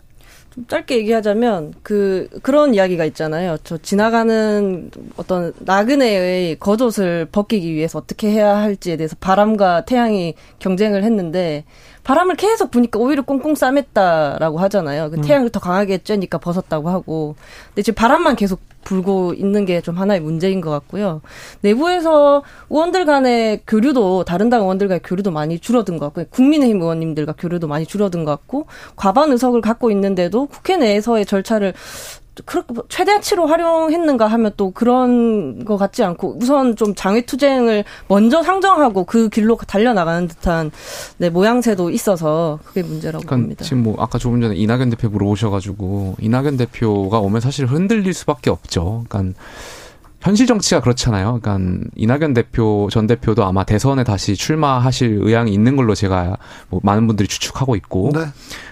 좀 0.56 0.66
짧게 0.68 0.98
얘기하자면 1.00 1.74
그 1.84 2.30
그런 2.42 2.74
이야기가 2.74 3.04
있잖아요. 3.06 3.58
저 3.64 3.78
지나가는 3.78 4.90
어떤 5.18 5.54
나그네의 5.60 6.58
겉옷을 6.60 7.28
벗기기 7.32 7.74
위해서 7.74 8.00
어떻게 8.00 8.30
해야 8.30 8.56
할지에 8.58 8.96
대해서 8.96 9.16
바람과 9.20 9.84
태양이 9.86 10.34
경쟁을 10.60 11.04
했는데 11.04 11.66
바람을 12.06 12.36
계속 12.36 12.72
부니까 12.72 13.00
오히려 13.00 13.24
꽁꽁 13.24 13.54
싸맸다라고 13.56 14.58
하잖아요. 14.58 15.10
그 15.10 15.18
태양을 15.22 15.50
더 15.50 15.60
강하게 15.60 15.98
쬐니까 15.98 16.40
벗었다고 16.40 16.90
하고. 16.90 17.36
근데 17.70 17.82
지금 17.82 17.96
바람만 17.96 18.36
계속 18.36 18.62
불고 18.84 19.34
있는 19.34 19.66
게 19.66 19.82
좀 19.82 19.98
하나의 19.98 20.22
문제인 20.22 20.62
것 20.62 20.70
같고요. 20.70 21.22
내부에서 21.62 22.44
의원들 22.70 23.06
간의 23.06 23.62
교류도 23.68 24.24
다른 24.26 24.50
당 24.52 24.62
의원들과의 24.62 25.02
교류도 25.04 25.32
많이 25.32 25.58
줄어든 25.60 25.98
것 25.98 26.14
같고 26.14 26.30
국민의힘 26.30 26.80
의원님들과 26.82 27.34
교류도 27.38 27.68
많이 27.68 27.86
줄어든 27.88 28.24
것 28.24 28.32
같고 28.32 28.68
과반 28.96 29.32
의석을 29.32 29.62
갖고 29.62 29.90
있는데도 29.90 30.46
국회 30.46 30.78
내에서의 30.78 31.26
절차를 31.26 31.74
그렇게 32.44 32.74
뭐 32.74 32.84
최대치로 32.90 33.48
활용했는가 33.48 34.28
하면 34.28 34.52
또 34.58 34.72
그런 34.72 35.64
것 35.64 35.78
같지 35.78 36.04
않고 36.04 36.38
우선 36.42 36.76
좀 36.76 36.94
장외투쟁을 36.96 37.86
먼저 38.08 38.44
상정하고 38.44 39.06
그 39.06 39.30
길로 39.30 39.58
달려나가는 39.58 40.28
듯한 40.28 40.72
네, 41.18 41.30
모양새도 41.30 41.90
있어서 41.92 42.60
그게 42.66 42.84
문제라고 42.84 43.26
그러니까 43.26 43.36
봅니다. 43.36 43.64
지금 43.64 43.84
뭐 43.84 43.96
아까 44.00 44.18
조금 44.18 44.42
전에 44.42 44.56
이낙연 44.56 44.90
대표 44.90 45.10
물어보셔가지고 45.10 46.16
이낙연 46.20 46.58
대표가 46.58 47.20
오면 47.20 47.42
사실 47.42 47.66
흔들릴 47.66 48.14
수밖에 48.14 48.50
없죠. 48.50 49.06
그러니까 49.08 49.40
현실 50.26 50.48
정치가 50.48 50.82
그렇잖아요. 50.82 51.40
그러니까 51.40 51.84
이낙연 51.96 52.34
대표 52.34 52.90
전 52.92 53.06
대표도 53.06 53.46
아마 53.46 53.64
대선에 53.64 54.04
다시 54.04 54.36
출마하실 54.36 55.20
의향이 55.22 55.54
있는 55.54 55.76
걸로 55.76 55.94
제가 55.94 56.38
뭐 56.70 56.80
많은 56.82 57.06
분들이 57.06 57.28
추측하고 57.28 57.76
있고 57.76 58.10
네. 58.12 58.22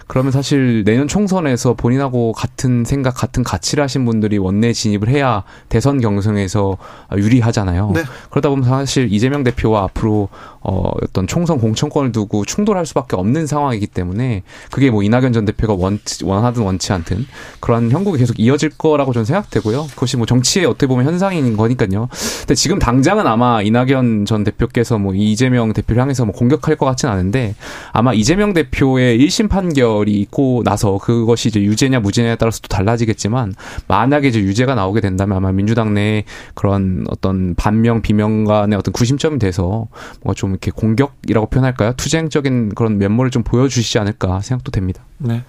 그러면 0.07 0.31
사실 0.31 0.83
내년 0.83 1.07
총선에서 1.07 1.75
본인하고 1.75 2.33
같은 2.33 2.85
생각, 2.85 3.15
같은 3.15 3.43
가치를 3.43 3.83
하신 3.83 4.03
분들이 4.05 4.37
원내 4.37 4.73
진입을 4.73 5.07
해야 5.09 5.43
대선 5.69 6.01
경선에서 6.01 6.77
유리하잖아요. 7.15 7.91
네. 7.93 8.03
그러다 8.31 8.49
보면 8.49 8.65
사실 8.65 9.11
이재명 9.11 9.43
대표와 9.43 9.83
앞으로 9.83 10.29
어, 10.61 10.91
어떤 11.01 11.27
총선 11.27 11.59
공천권을 11.59 12.11
두고 12.11 12.45
충돌할 12.45 12.85
수밖에 12.85 13.15
없는 13.15 13.47
상황이기 13.47 13.87
때문에 13.87 14.43
그게 14.71 14.89
뭐 14.89 15.03
이낙연 15.03 15.33
전 15.33 15.45
대표가 15.45 15.73
원, 15.73 15.99
원하든 16.23 16.63
원치 16.63 16.93
않든 16.93 17.25
그런 17.59 17.91
형국이 17.91 18.17
계속 18.17 18.39
이어질 18.39 18.71
거라고 18.77 19.13
저는 19.13 19.25
생각되고요. 19.25 19.87
그것이 19.91 20.17
뭐 20.17 20.25
정치의 20.25 20.65
어떻게 20.65 20.87
보면 20.87 21.05
현상인 21.05 21.42
거니까요. 21.57 22.07
근데 22.39 22.55
지금 22.55 22.79
당장은 22.79 23.27
아마 23.27 23.61
이낙연 23.61 24.25
전 24.25 24.43
대표께서 24.43 24.97
뭐 24.97 25.13
이재명 25.13 25.73
대표를 25.73 26.01
향해서 26.01 26.25
뭐 26.25 26.33
공격할 26.33 26.75
것 26.77 26.85
같지는 26.85 27.13
않은데 27.13 27.55
아마 27.91 28.13
이재명 28.13 28.53
대표의 28.53 29.19
1심 29.19 29.49
판결이 29.49 30.11
있고 30.21 30.61
나서 30.63 30.97
그것이 30.97 31.49
이제 31.49 31.61
유죄냐 31.61 31.99
무죄냐에 31.99 32.35
따라서 32.37 32.59
또 32.61 32.67
달라지겠지만 32.69 33.53
만약에 33.87 34.27
이제 34.29 34.39
유죄가 34.39 34.75
나오게 34.75 35.01
된다면 35.01 35.37
아마 35.37 35.51
민주당 35.51 35.93
내에 35.93 36.23
그런 36.53 37.05
어떤 37.09 37.55
반명 37.55 38.01
비명 38.01 38.45
간의 38.45 38.77
어떤 38.77 38.93
구심점이 38.93 39.39
돼서 39.39 39.87
뭔가 40.21 40.33
좀 40.35 40.51
이렇게 40.51 40.71
공격이라고 40.71 41.47
표현할까요? 41.47 41.93
투쟁적인 41.97 42.75
그런 42.75 42.97
면모를 42.97 43.31
좀 43.31 43.43
보여주시지 43.43 43.99
않을까 43.99 44.39
생각도 44.41 44.71
됩니다. 44.71 45.03
네. 45.17 45.43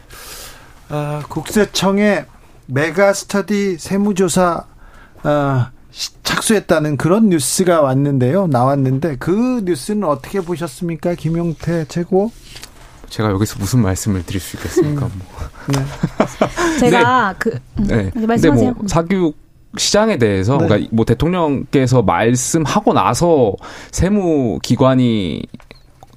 아, 0.89 1.23
국세청의 1.29 2.25
메가 2.67 3.13
스터디 3.13 3.79
세무조사 3.79 4.65
아, 5.23 5.71
시- 5.71 5.74
착수했다는 6.23 6.97
그런 6.97 7.29
뉴스가 7.29 7.81
왔는데요. 7.81 8.47
나왔는데 8.49 9.17
그 9.19 9.63
뉴스는 9.65 10.05
어떻게 10.05 10.41
보셨습니까? 10.41 11.15
김용태 11.15 11.87
최고. 11.89 12.33
제가 13.09 13.31
여기서 13.31 13.57
무슨 13.61 13.81
말씀을 13.81 14.25
드릴 14.27 14.41
수 14.41 14.57
있겠습니까? 14.57 15.03
뭐. 15.03 15.11
네. 15.69 15.85
제가 16.81 17.35
그 17.39 17.51
음, 17.79 17.85
네. 17.87 18.11
근데 18.11 18.27
말씀하세요. 18.27 18.73
뭐 18.73 18.89
사교육 18.89 19.37
시장에 19.77 20.19
대해서 20.19 20.59
네. 20.59 20.67
그러니까 20.67 20.91
뭐 20.93 21.05
대통령께서 21.05 22.03
말씀하고 22.03 22.93
나서 22.93 23.55
세무 23.93 24.59
기관이 24.63 25.43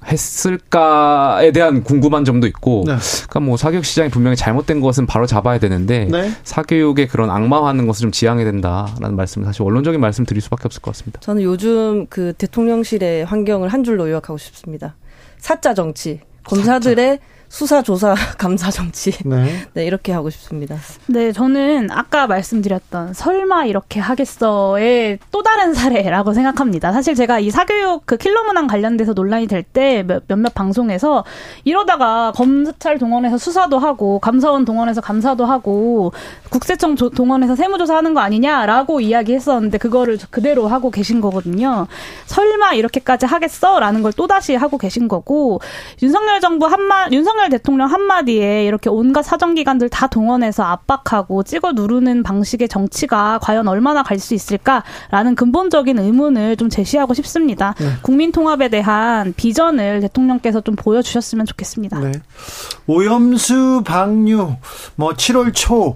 했을까에 0.08 1.52
대한 1.52 1.82
궁금한 1.82 2.24
점도 2.24 2.46
있고 2.46 2.84
네. 2.86 2.96
그러니까 2.96 3.40
뭐 3.40 3.56
사교육 3.56 3.84
시장이 3.84 4.10
분명히 4.10 4.36
잘못된 4.36 4.80
것은 4.80 5.06
바로 5.06 5.26
잡아야 5.26 5.58
되는데 5.58 6.06
네. 6.10 6.32
사교육의 6.44 7.08
그런 7.08 7.30
악마화하는 7.30 7.86
것을 7.86 8.02
좀 8.02 8.12
지양해야 8.12 8.44
된다라는 8.44 9.16
말씀 9.16 9.44
사실 9.44 9.62
원론적인 9.62 10.00
말씀 10.00 10.24
드릴 10.24 10.40
수밖에 10.42 10.62
없을 10.64 10.80
것 10.82 10.92
같습니다. 10.92 11.20
저는 11.20 11.42
요즘 11.42 12.06
그 12.08 12.32
대통령실의 12.32 13.24
환경을 13.24 13.68
한 13.68 13.84
줄로 13.84 14.08
요약하고 14.08 14.38
싶습니다. 14.38 14.96
사자 15.38 15.74
정치, 15.74 16.20
검사들의 16.44 17.18
수사 17.48 17.82
조사 17.82 18.14
감사 18.36 18.70
정치. 18.70 19.10
네. 19.24 19.66
네, 19.72 19.86
이렇게 19.86 20.12
하고 20.12 20.28
싶습니다. 20.30 20.76
네, 21.06 21.32
저는 21.32 21.90
아까 21.90 22.26
말씀드렸던 22.26 23.14
설마 23.14 23.64
이렇게 23.64 24.00
하겠어의 24.00 25.18
또 25.30 25.42
다른 25.42 25.72
사례라고 25.72 26.34
생각합니다. 26.34 26.92
사실 26.92 27.14
제가 27.14 27.38
이 27.38 27.50
사교육 27.50 28.02
그 28.04 28.16
킬러 28.18 28.44
문항 28.44 28.66
관련돼서 28.66 29.12
논란이 29.14 29.46
될 29.46 29.62
때 29.62 30.04
몇몇 30.28 30.54
방송에서 30.54 31.24
이러다가 31.64 32.32
검찰 32.34 32.98
동원해서 32.98 33.36
수사도 33.38 33.78
하고 33.78 34.18
감사원 34.18 34.64
동원해서 34.64 35.00
감사도 35.00 35.44
하고 35.44 36.12
국세청 36.50 36.96
조- 36.96 37.10
동원해서 37.10 37.54
세무조사하는 37.56 38.14
거 38.14 38.20
아니냐라고 38.20 39.00
이야기했었는데 39.00 39.78
그거를 39.78 40.18
그대로 40.30 40.68
하고 40.68 40.90
계신 40.90 41.20
거거든요. 41.20 41.86
설마 42.26 42.74
이렇게까지 42.74 43.26
하겠어라는 43.26 44.02
걸 44.02 44.12
또 44.18 44.26
다시 44.26 44.54
하고 44.56 44.78
계신 44.78 45.06
거고 45.06 45.60
윤석열 46.02 46.40
정부 46.40 46.66
한마 46.66 47.06
윤석 47.12 47.37
열 47.38 47.48
대통령 47.48 47.90
한마디에 47.90 48.64
이렇게 48.66 48.90
온갖 48.90 49.22
사정기관들 49.22 49.88
다 49.88 50.06
동원해서 50.06 50.64
압박하고 50.64 51.42
찍어 51.42 51.72
누르는 51.72 52.22
방식의 52.22 52.68
정치가 52.68 53.38
과연 53.40 53.68
얼마나 53.68 54.02
갈 54.02 54.18
수 54.18 54.34
있을까라는 54.34 55.36
근본적인 55.36 55.98
의문을 55.98 56.56
좀 56.56 56.68
제시하고 56.68 57.14
싶습니다. 57.14 57.74
국민 58.02 58.32
통합에 58.32 58.68
대한 58.68 59.32
비전을 59.36 60.00
대통령께서 60.00 60.60
좀 60.60 60.74
보여주셨으면 60.74 61.46
좋겠습니다. 61.46 62.00
네. 62.00 62.12
오염수 62.86 63.82
방류 63.84 64.56
뭐 64.96 65.12
7월 65.12 65.54
초 65.54 65.94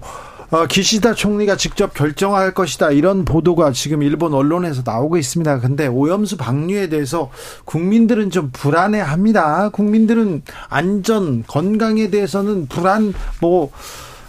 어, 0.53 0.65
기시다 0.67 1.13
총리가 1.13 1.57
직접 1.57 1.93
결정할 1.93 2.53
것이다 2.53 2.91
이런 2.91 3.25
보도가 3.25 3.71
지금 3.71 4.03
일본 4.03 4.33
언론에서 4.33 4.83
나오고 4.85 5.17
있습니다. 5.17 5.59
근데 5.59 5.87
오염수 5.87 6.37
방류에 6.37 6.89
대해서 6.89 7.31
국민들은 7.65 8.29
좀 8.29 8.51
불안해합니다. 8.53 9.69
국민들은 9.69 10.43
안전 10.69 11.43
건강에 11.45 12.09
대해서는 12.09 12.67
불안 12.67 13.13
뭐 13.41 13.71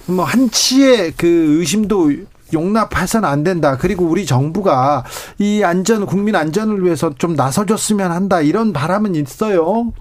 뭐 0.06 0.24
한치의 0.24 1.12
그 1.16 1.26
의심도 1.26 2.12
용납해서는 2.52 3.28
안 3.28 3.42
된다. 3.42 3.76
그리고 3.78 4.04
우리 4.04 4.26
정부가 4.26 5.04
이 5.38 5.62
안전 5.64 6.06
국민 6.06 6.36
안전을 6.36 6.84
위해서 6.84 7.12
좀 7.16 7.34
나서줬으면 7.34 8.12
한다. 8.12 8.40
이런 8.40 8.72
바람은 8.72 9.14
있어요. 9.14 9.92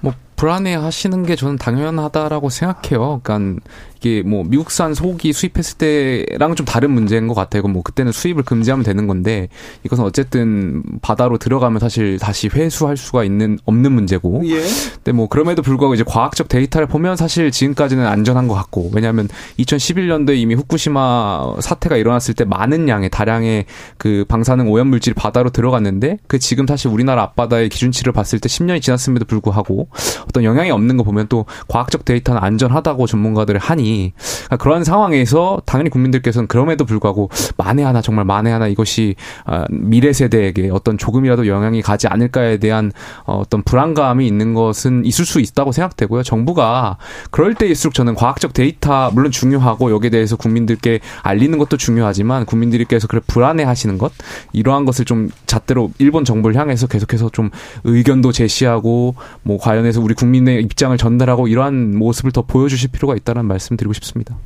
뭐 0.00 0.12
불안해 0.36 0.74
하시는 0.74 1.24
게 1.24 1.34
저는 1.34 1.56
당연하다라고 1.56 2.50
생각해요. 2.50 3.20
그러니까 3.22 3.60
이게 3.98 4.22
뭐 4.22 4.44
미국산 4.44 4.94
소고기 4.94 5.32
수입했을 5.32 5.78
때랑 5.78 6.54
좀 6.54 6.66
다른 6.66 6.90
문제인 6.90 7.28
것 7.28 7.34
같아요. 7.34 7.62
뭐 7.64 7.82
그때는 7.82 8.12
수입을 8.12 8.42
금지하면 8.42 8.84
되는 8.84 9.06
건데 9.06 9.48
이것은 9.84 10.04
어쨌든 10.04 10.82
바다로 11.02 11.38
들어가면 11.38 11.80
사실 11.80 12.18
다시 12.18 12.48
회수할 12.48 12.96
수가 12.96 13.24
있는 13.24 13.58
없는 13.64 13.92
문제고. 13.92 14.42
예. 14.46 14.60
근데 14.96 15.12
뭐 15.12 15.28
그럼에도 15.28 15.62
불구하고 15.62 15.94
이제 15.94 16.04
과학적 16.06 16.48
데이터를 16.48 16.86
보면 16.86 17.16
사실 17.16 17.50
지금까지는 17.50 18.06
안전한 18.06 18.48
것 18.48 18.54
같고 18.54 18.90
왜냐하면 18.92 19.28
2011년도에 19.58 20.36
이미 20.36 20.54
후쿠시마 20.54 21.56
사태가 21.60 21.96
일어났을 21.96 22.34
때 22.34 22.44
많은 22.44 22.88
양의 22.88 23.10
다량의 23.10 23.66
그 23.98 24.24
방사능 24.28 24.70
오염 24.70 24.88
물질이 24.88 25.14
바다로 25.14 25.50
들어갔는데 25.50 26.18
그 26.26 26.38
지금 26.38 26.66
사실 26.66 26.90
우리나라 26.90 27.22
앞바다의 27.22 27.68
기준치를 27.68 28.12
봤을 28.12 28.38
때 28.38 28.48
10년이 28.48 28.82
지났음에도 28.82 29.24
불구하고 29.24 29.88
어떤 30.24 30.44
영향이 30.44 30.70
없는 30.70 30.96
거 30.96 31.02
보면 31.02 31.26
또 31.28 31.46
과학적 31.68 32.04
데이터는 32.04 32.42
안전하다고 32.42 33.06
전문가들이 33.06 33.58
하니 33.86 34.12
그러니까 34.16 34.56
그런 34.56 34.84
상황에서 34.84 35.62
당연히 35.64 35.90
국민들께서는 35.90 36.48
그럼에도 36.48 36.84
불구하고 36.84 37.30
만에 37.56 37.82
하나 37.82 38.02
정말 38.02 38.24
만에 38.24 38.50
하나 38.50 38.66
이것이 38.66 39.14
아, 39.44 39.64
미래 39.70 40.12
세대에게 40.12 40.70
어떤 40.70 40.98
조금이라도 40.98 41.46
영향이 41.46 41.82
가지 41.82 42.08
않을까에 42.08 42.58
대한 42.58 42.92
어, 43.24 43.38
어떤 43.38 43.62
불안감이 43.62 44.26
있는 44.26 44.54
것은 44.54 45.04
있을 45.04 45.24
수 45.24 45.40
있다고 45.40 45.72
생각되고요. 45.72 46.22
정부가 46.22 46.98
그럴 47.30 47.54
때일수록 47.54 47.94
저는 47.94 48.14
과학적 48.14 48.52
데이터 48.52 49.10
물론 49.12 49.30
중요하고 49.30 49.90
여기에 49.90 50.10
대해서 50.10 50.36
국민들께 50.36 51.00
알리는 51.22 51.56
것도 51.58 51.76
중요하지만 51.76 52.44
국민들께서 52.46 53.06
그래 53.06 53.20
불안해하시는 53.26 53.98
것 53.98 54.12
이러한 54.52 54.84
것을 54.84 55.04
좀 55.04 55.30
잣대로 55.46 55.90
일본 55.98 56.24
정부를 56.24 56.56
향해서 56.56 56.86
계속해서 56.86 57.30
좀 57.30 57.50
의견도 57.84 58.32
제시하고 58.32 59.14
뭐 59.42 59.58
관련해서 59.58 60.00
우리 60.00 60.14
국민의 60.14 60.62
입장을 60.62 60.96
전달하고 60.96 61.48
이러한 61.48 61.96
모습을 61.96 62.32
더 62.32 62.42
보여주실 62.42 62.90
필요가 62.90 63.14
있다는 63.14 63.44
말씀 63.44 63.75
드리고 63.76 63.92
싶습니다. 63.94 64.36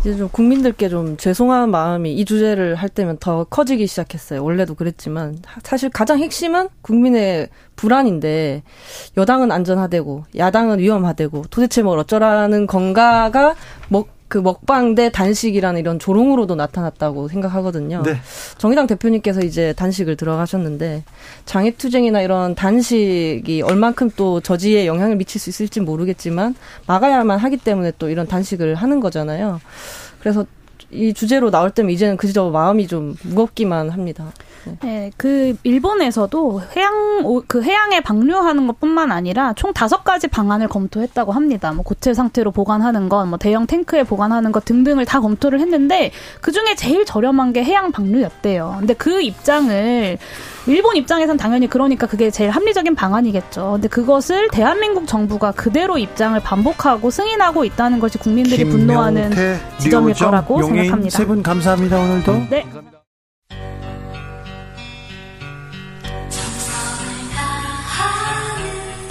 이제 0.00 0.16
좀 0.16 0.28
국민들께 0.28 0.88
좀 0.88 1.16
죄송한 1.16 1.70
마음이 1.70 2.14
이 2.14 2.24
주제를 2.24 2.76
할 2.76 2.88
때면 2.88 3.18
더 3.18 3.44
커지기 3.44 3.86
시작했어요. 3.86 4.44
원래도 4.44 4.74
그랬지만 4.74 5.38
사실 5.62 5.90
가장 5.90 6.18
핵심은 6.18 6.68
국민의 6.82 7.48
불안인데 7.74 8.62
여당은 9.16 9.50
안전하대고 9.50 10.24
야당은 10.36 10.78
위험하대고 10.78 11.44
도대체 11.50 11.82
뭘 11.82 11.98
어쩌라는 11.98 12.66
건가가 12.66 13.54
뭐 13.88 14.06
그 14.28 14.38
먹방 14.38 14.94
대 14.94 15.10
단식이라는 15.10 15.80
이런 15.80 15.98
조롱으로도 15.98 16.56
나타났다고 16.56 17.28
생각하거든요. 17.28 18.02
네. 18.02 18.16
정의당 18.58 18.86
대표님께서 18.86 19.40
이제 19.40 19.72
단식을 19.74 20.16
들어가셨는데 20.16 21.04
장애투쟁이나 21.44 22.22
이런 22.22 22.54
단식이 22.54 23.62
얼만큼 23.62 24.10
또 24.16 24.40
저지에 24.40 24.86
영향을 24.86 25.16
미칠 25.16 25.40
수 25.40 25.50
있을지 25.50 25.80
모르겠지만 25.80 26.56
막아야만 26.86 27.38
하기 27.38 27.58
때문에 27.58 27.92
또 27.98 28.08
이런 28.08 28.26
단식을 28.26 28.74
하는 28.74 29.00
거잖아요. 29.00 29.60
그래서 30.18 30.44
이 30.90 31.12
주제로 31.14 31.50
나올 31.50 31.70
때면 31.70 31.92
이제는 31.92 32.16
그저 32.16 32.50
마음이 32.50 32.88
좀 32.88 33.16
무겁기만 33.22 33.90
합니다. 33.90 34.32
네. 34.66 34.76
네, 34.82 35.10
그 35.16 35.56
일본에서도 35.62 36.60
해양 36.76 37.20
오- 37.24 37.42
그 37.46 37.62
해양에 37.62 38.00
방류하는 38.00 38.66
것뿐만 38.66 39.12
아니라 39.12 39.52
총 39.54 39.72
다섯 39.72 40.04
가지 40.04 40.26
방안을 40.28 40.68
검토했다고 40.68 41.32
합니다. 41.32 41.72
뭐 41.72 41.82
고체 41.84 42.12
상태로 42.14 42.50
보관하는 42.50 43.08
것, 43.08 43.24
뭐 43.26 43.38
대형 43.38 43.66
탱크에 43.66 44.02
보관하는 44.02 44.52
것 44.52 44.64
등등을 44.64 45.04
다 45.04 45.20
검토를 45.20 45.60
했는데 45.60 46.10
그 46.40 46.52
중에 46.52 46.74
제일 46.76 47.04
저렴한 47.04 47.52
게 47.52 47.62
해양 47.64 47.92
방류였대요. 47.92 48.76
근데 48.80 48.94
그 48.94 49.20
입장을 49.22 50.18
일본 50.68 50.96
입장에선 50.96 51.36
당연히 51.36 51.68
그러니까 51.68 52.06
그게 52.08 52.30
제일 52.30 52.50
합리적인 52.50 52.94
방안이겠죠. 52.96 53.72
근데 53.72 53.86
그것을 53.88 54.48
대한민국 54.50 55.06
정부가 55.06 55.52
그대로 55.52 55.96
입장을 55.96 56.38
반복하고 56.40 57.10
승인하고 57.10 57.64
있다는 57.64 58.00
것이 58.00 58.18
국민들이 58.18 58.64
분노하는 58.64 59.30
지점일 59.78 60.14
거라고 60.14 60.56
생각합니다. 60.62 61.16
세 61.16 61.24
분 61.26 61.42
감사합니다 61.42 61.98
오늘도. 61.98 62.32
네. 62.50 62.64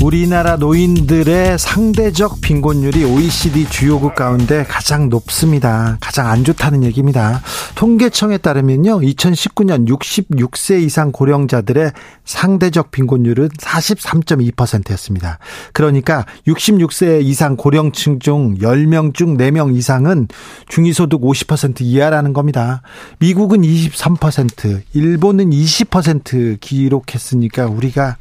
우리나라 0.00 0.56
노인들의 0.56 1.58
상대적 1.58 2.40
빈곤율이 2.40 3.02
OECD 3.04 3.68
주요국 3.68 4.14
가운데 4.14 4.62
가장 4.62 5.08
높습니다. 5.08 5.98
가장 6.00 6.28
안 6.28 6.44
좋다는 6.44 6.84
얘기입니다. 6.84 7.42
통계청에 7.74 8.38
따르면요. 8.38 9.00
2019년 9.00 9.88
66세 9.88 10.80
이상 10.82 11.10
고령자들의 11.10 11.90
상대적 12.24 12.92
빈곤율은 12.92 13.48
43.2%였습니다. 13.48 15.40
그러니까 15.72 16.26
66세 16.46 17.22
이상 17.24 17.56
고령층 17.56 18.20
중 18.20 18.56
10명 18.58 19.14
중 19.14 19.36
4명 19.36 19.76
이상은 19.76 20.28
중위소득 20.68 21.20
50% 21.22 21.80
이하라는 21.80 22.32
겁니다. 22.32 22.82
미국은 23.18 23.62
23%, 23.62 24.80
일본은 24.94 25.50
20% 25.50 26.60
기록했으니까 26.60 27.66
우리가 27.66 28.16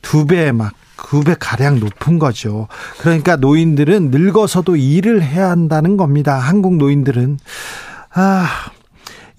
두 0.00 0.26
배 0.26 0.52
막, 0.52 0.72
두배 0.96 1.36
가량 1.38 1.80
높은 1.80 2.18
거죠. 2.18 2.68
그러니까 2.98 3.36
노인들은 3.36 4.10
늙어서도 4.10 4.76
일을 4.76 5.22
해야 5.22 5.50
한다는 5.50 5.96
겁니다. 5.96 6.38
한국 6.38 6.76
노인들은. 6.76 7.38
아, 8.14 8.46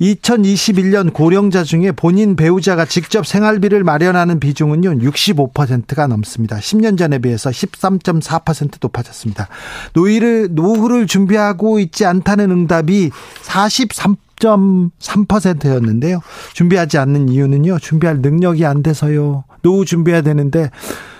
2021년 0.01 1.13
고령자 1.13 1.63
중에 1.63 1.91
본인 1.91 2.35
배우자가 2.35 2.85
직접 2.85 3.25
생활비를 3.25 3.83
마련하는 3.83 4.39
비중은요, 4.39 4.99
65%가 4.99 6.05
넘습니다. 6.07 6.57
10년 6.57 6.97
전에 6.97 7.19
비해서 7.19 7.49
13.4% 7.49 8.77
높아졌습니다. 8.81 9.47
노후를, 9.93 10.49
노후를 10.51 11.07
준비하고 11.07 11.79
있지 11.79 12.05
않다는 12.05 12.51
응답이 12.51 13.11
43.3%였는데요. 13.43 16.19
준비하지 16.53 16.97
않는 16.97 17.29
이유는요, 17.29 17.79
준비할 17.79 18.19
능력이 18.19 18.65
안 18.65 18.83
돼서요. 18.83 19.45
노후 19.61 19.85
준비해야 19.85 20.21
되는데, 20.21 20.69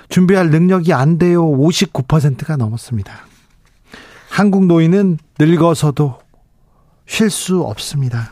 준비할 0.09 0.49
능력이 0.49 0.93
안 0.93 1.17
돼요. 1.17 1.45
59%가 1.45 2.57
넘었습니다. 2.57 3.13
한국 4.29 4.65
노인은 4.65 5.17
늙어서도 5.39 6.19
쉴 7.07 7.29
수 7.29 7.61
없습니다. 7.61 8.31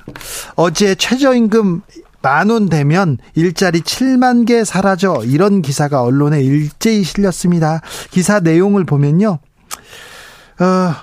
어제 0.56 0.96
최저임금 0.96 1.82
만원 2.22 2.70
되면 2.70 3.18
일자리 3.36 3.82
7만 3.82 4.48
개 4.48 4.64
사라져 4.64 5.24
이런 5.26 5.62
기사가 5.62 6.02
언론에 6.02 6.42
일제히 6.42 7.04
실렸습니다. 7.04 7.82
기사 8.12 8.40
내용을 8.40 8.86
보면요. 8.86 9.40
어, 10.60 10.94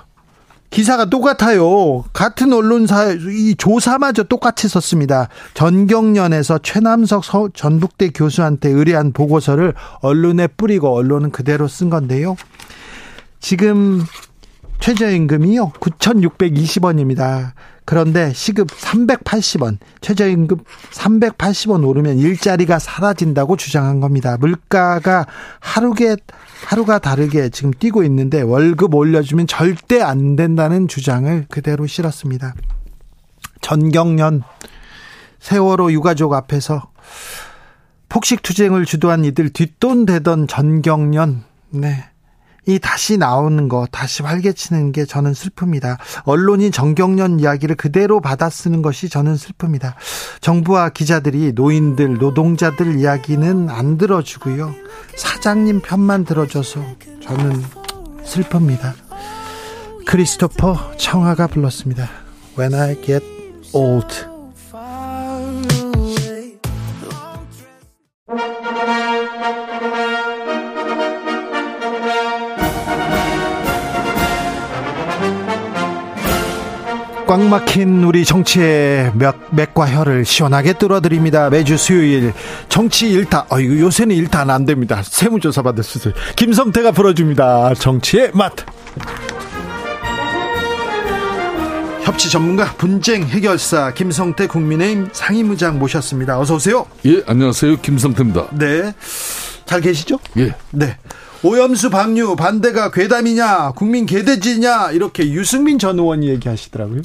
기사가 0.71 1.05
똑같아요. 1.05 2.03
같은 2.13 2.53
언론사 2.53 3.11
이 3.11 3.55
조사마저 3.57 4.23
똑같이 4.23 4.69
썼습니다. 4.69 5.27
전경련에서 5.53 6.59
최남석 6.59 7.25
서, 7.25 7.49
전북대 7.53 8.09
교수한테 8.11 8.69
의뢰한 8.69 9.11
보고서를 9.11 9.75
언론에 9.99 10.47
뿌리고 10.47 10.95
언론은 10.95 11.31
그대로 11.31 11.67
쓴 11.67 11.89
건데요. 11.89 12.37
지금 13.41 14.01
최저임금이요. 14.81 15.73
9,620원입니다. 15.79 17.53
그런데 17.85 18.31
시급 18.33 18.67
380원, 18.67 19.77
최저임금 20.01 20.57
380원 20.91 21.87
오르면 21.87 22.17
일자리가 22.17 22.79
사라진다고 22.79 23.57
주장한 23.57 23.99
겁니다. 23.99 24.37
물가가 24.39 25.25
하루게, 25.59 26.17
하루가 26.65 26.99
다르게 26.99 27.49
지금 27.49 27.71
뛰고 27.71 28.03
있는데 28.03 28.41
월급 28.41 28.93
올려주면 28.95 29.47
절대 29.47 30.01
안 30.01 30.35
된다는 30.35 30.87
주장을 30.87 31.45
그대로 31.49 31.87
실었습니다. 31.87 32.55
전경련 33.61 34.43
세월호 35.39 35.91
유가족 35.91 36.33
앞에서 36.33 36.91
폭식 38.09 38.41
투쟁을 38.41 38.85
주도한 38.85 39.25
이들 39.25 39.49
뒷돈 39.49 40.05
되던 40.05 40.47
전경련, 40.47 41.43
네. 41.69 42.10
이 42.67 42.77
다시 42.77 43.17
나오는 43.17 43.67
거, 43.67 43.87
다시 43.91 44.21
활개치는 44.21 44.91
게 44.91 45.05
저는 45.05 45.33
슬픕니다. 45.33 45.97
언론이 46.25 46.71
정경련 46.71 47.39
이야기를 47.39 47.75
그대로 47.75 48.21
받아 48.21 48.49
쓰는 48.49 48.81
것이 48.81 49.09
저는 49.09 49.35
슬픕니다. 49.35 49.95
정부와 50.41 50.89
기자들이 50.89 51.53
노인들, 51.53 52.19
노동자들 52.19 52.99
이야기는 52.99 53.69
안 53.69 53.97
들어주고요. 53.97 54.75
사장님 55.17 55.81
편만 55.81 56.23
들어줘서 56.23 56.85
저는 57.23 57.63
슬픕니다. 58.23 58.93
크리스토퍼 60.05 60.97
청하가 60.97 61.47
불렀습니다. 61.47 62.09
When 62.57 62.75
I 62.75 62.95
get 63.01 63.25
old. 63.73 64.30
꽉 77.31 77.39
막힌 77.43 78.03
우리 78.03 78.25
정치의 78.25 79.13
맥, 79.15 79.33
맥과 79.51 79.89
혀를 79.89 80.25
시원하게 80.25 80.73
뚫어드립니다. 80.73 81.49
매주 81.49 81.77
수요일 81.77 82.33
정치 82.67 83.09
일타, 83.09 83.45
어, 83.47 83.57
이거 83.57 83.73
요새는 83.85 84.13
일타 84.13 84.41
안 84.41 84.65
됩니다. 84.65 85.01
세무조사 85.01 85.61
받을 85.61 85.81
수도. 85.81 86.11
김성태가 86.35 86.91
풀어줍니다. 86.91 87.75
정치의 87.75 88.31
맛. 88.33 88.51
협치 92.03 92.29
전문가 92.29 92.65
분쟁 92.73 93.23
해결사 93.23 93.93
김성태 93.93 94.47
국민의힘 94.47 95.07
상임의장 95.13 95.79
모셨습니다. 95.79 96.37
어서 96.37 96.55
오세요. 96.55 96.85
예, 97.05 97.23
안녕하세요. 97.27 97.77
김성태입니다. 97.77 98.47
네. 98.57 98.93
잘 99.65 99.79
계시죠? 99.79 100.19
예. 100.35 100.53
네. 100.71 100.97
오염수 101.43 101.89
방류 101.89 102.35
반대가 102.35 102.91
괴담이냐, 102.91 103.71
국민 103.71 104.05
개돼지냐, 104.05 104.91
이렇게 104.91 105.31
유승민 105.31 105.79
전 105.79 105.97
의원이 105.97 106.27
얘기하시더라고요. 106.29 107.01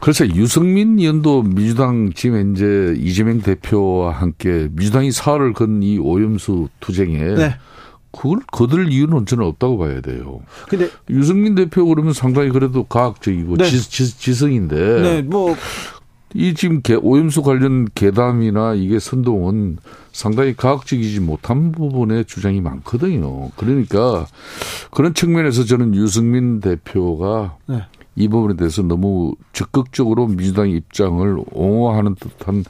그래서 0.00 0.26
유승민 0.34 0.98
의원도 0.98 1.42
민주당 1.42 2.12
지금 2.14 2.52
이제 2.54 2.94
이재명 2.98 3.40
대표와 3.40 4.12
함께 4.12 4.68
민주당이 4.72 5.10
사활을 5.10 5.52
건 5.54 5.82
이 5.82 5.98
오염수 5.98 6.68
투쟁에 6.80 7.18
네. 7.18 7.56
그걸 8.12 8.38
거들 8.52 8.92
이유는 8.92 9.26
저는 9.26 9.44
없다고 9.44 9.78
봐야 9.78 10.00
돼요. 10.00 10.40
근데, 10.68 10.88
유승민 11.10 11.54
대표 11.56 11.84
그러면 11.86 12.12
상당히 12.12 12.50
그래도 12.50 12.84
과학적이고 12.84 13.56
네. 13.56 13.64
지, 13.64 14.34
성인데 14.34 15.02
네, 15.02 15.22
뭐, 15.22 15.56
이 16.36 16.52
지금 16.54 16.82
개- 16.82 16.94
오염수 16.96 17.42
관련 17.42 17.86
계담이나 17.94 18.74
이게 18.74 18.98
선동은 18.98 19.78
상당히 20.12 20.54
과학적이지 20.56 21.20
못한 21.20 21.70
부분에 21.72 22.24
주장이 22.24 22.60
많거든요. 22.60 23.50
그러니까 23.56 24.26
그런 24.90 25.14
측면에서 25.14 25.64
저는 25.64 25.94
유승민 25.94 26.60
대표가 26.60 27.56
네. 27.66 27.82
이 28.16 28.28
부분에 28.28 28.56
대해서 28.56 28.82
너무 28.82 29.34
적극적으로 29.52 30.26
민주당 30.26 30.68
입장을 30.70 31.36
옹호하는 31.52 32.16
듯한 32.16 32.64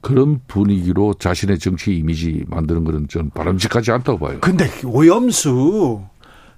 그런 0.00 0.40
분위기로 0.48 1.14
자신의 1.14 1.58
정치 1.58 1.94
이미지 1.96 2.44
만드는 2.48 2.84
것은 2.84 3.08
저는 3.08 3.30
바람직하지 3.30 3.90
않다고 3.92 4.18
봐요. 4.18 4.38
근데 4.40 4.66
오염수 4.84 6.00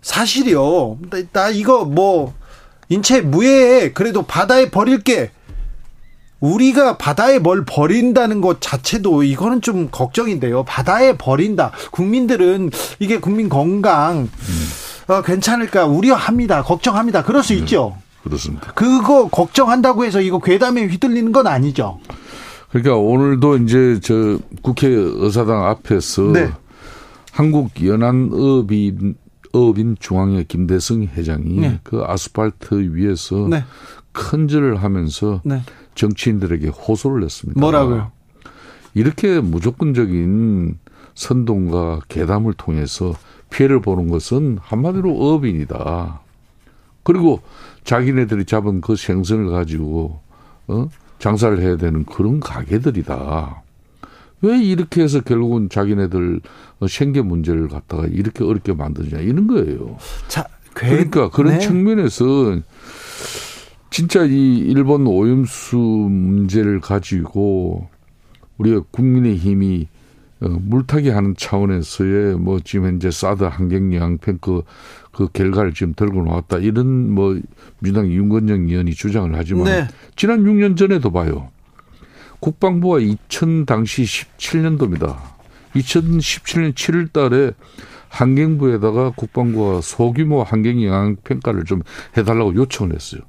사실이요. 0.00 0.98
나, 1.10 1.22
나 1.32 1.48
이거 1.50 1.84
뭐 1.84 2.34
인체 2.88 3.20
무해에 3.20 3.92
그래도 3.92 4.22
바다에 4.22 4.70
버릴게. 4.70 5.30
우리가 6.42 6.98
바다에 6.98 7.38
뭘 7.38 7.64
버린다는 7.64 8.40
것 8.40 8.60
자체도 8.60 9.22
이거는 9.22 9.62
좀 9.62 9.88
걱정인데요. 9.90 10.64
바다에 10.64 11.16
버린다. 11.16 11.70
국민들은 11.92 12.70
이게 12.98 13.18
국민 13.18 13.48
건강 13.48 14.28
어, 15.06 15.22
괜찮을까 15.22 15.86
우려합니다. 15.86 16.62
걱정합니다. 16.62 17.22
그럴 17.22 17.42
수 17.44 17.54
있죠. 17.54 17.96
그렇습니다. 18.24 18.72
그거 18.74 19.28
걱정한다고 19.28 20.04
해서 20.04 20.20
이거 20.20 20.40
괴담에 20.40 20.86
휘둘리는 20.86 21.30
건 21.30 21.46
아니죠. 21.46 22.00
그러니까 22.70 22.96
오늘도 22.96 23.58
이제 23.58 24.00
저 24.02 24.38
국회 24.62 24.88
의사당 24.88 25.64
앞에서 25.66 26.22
네. 26.22 26.50
한국 27.30 27.70
연안어업인 27.84 29.14
어업인 29.52 29.96
중앙회 30.00 30.44
김대성 30.48 31.02
회장이 31.02 31.60
네. 31.60 31.78
그 31.82 32.02
아스팔트 32.04 32.94
위에서 32.94 33.46
네. 33.48 33.64
큰절을 34.12 34.82
하면서 34.82 35.40
네. 35.44 35.62
정치인들에게 35.94 36.68
호소를 36.68 37.20
냈습니다. 37.20 37.60
뭐라고요? 37.60 38.10
이렇게 38.94 39.40
무조건적인 39.40 40.78
선동과 41.14 42.00
계담을 42.08 42.54
통해서 42.54 43.14
피해를 43.50 43.80
보는 43.80 44.08
것은 44.08 44.58
한마디로 44.60 45.10
어업인이다. 45.14 46.20
그리고 47.02 47.40
자기네들이 47.84 48.44
잡은 48.44 48.80
그 48.80 48.96
생선을 48.96 49.48
가지고 49.50 50.20
어? 50.68 50.88
장사를 51.18 51.60
해야 51.60 51.76
되는 51.76 52.04
그런 52.04 52.40
가게들이다. 52.40 53.62
왜 54.42 54.58
이렇게 54.62 55.02
해서 55.02 55.20
결국은 55.20 55.68
자기네들 55.68 56.40
어, 56.80 56.88
생계 56.88 57.22
문제를 57.22 57.68
갖다가 57.68 58.06
이렇게 58.06 58.42
어렵게 58.44 58.72
만드냐 58.72 59.18
이런 59.20 59.46
거예요. 59.46 59.98
자, 60.28 60.46
괴- 60.74 60.88
그러니까 60.90 61.28
그런 61.30 61.54
네. 61.54 61.58
측면에서 61.60 62.58
진짜 63.92 64.24
이 64.24 64.56
일본 64.56 65.06
오염수 65.06 65.76
문제를 65.76 66.80
가지고 66.80 67.90
우리가 68.56 68.84
국민의힘이 68.90 69.86
어, 70.40 70.48
물타기 70.48 71.10
하는 71.10 71.34
차원에서의 71.36 72.38
뭐 72.38 72.58
지금 72.64 72.86
현재 72.86 73.10
사드 73.10 73.44
환경영향 73.44 74.16
평그 74.16 74.62
그 75.12 75.28
결과를 75.30 75.74
지금 75.74 75.92
들고 75.92 76.24
나왔다 76.24 76.56
이런 76.56 77.10
뭐 77.10 77.38
민주당 77.80 78.10
윤건영 78.10 78.70
의원이 78.70 78.94
주장을 78.94 79.30
하지만 79.34 79.64
네. 79.64 79.86
지난 80.16 80.42
6년 80.42 80.74
전에도 80.74 81.12
봐요. 81.12 81.50
국방부가 82.40 82.98
2000 82.98 83.66
당시 83.66 84.04
17년도입니다. 84.04 85.18
2017년 85.74 86.72
7월 86.72 87.12
달에 87.12 87.52
환경부에다가 88.08 89.10
국방부가 89.10 89.82
소규모 89.82 90.46
영향 90.50 91.16
평가를 91.22 91.64
좀 91.64 91.82
해달라고 92.16 92.54
요청을 92.54 92.94
했어요. 92.94 93.20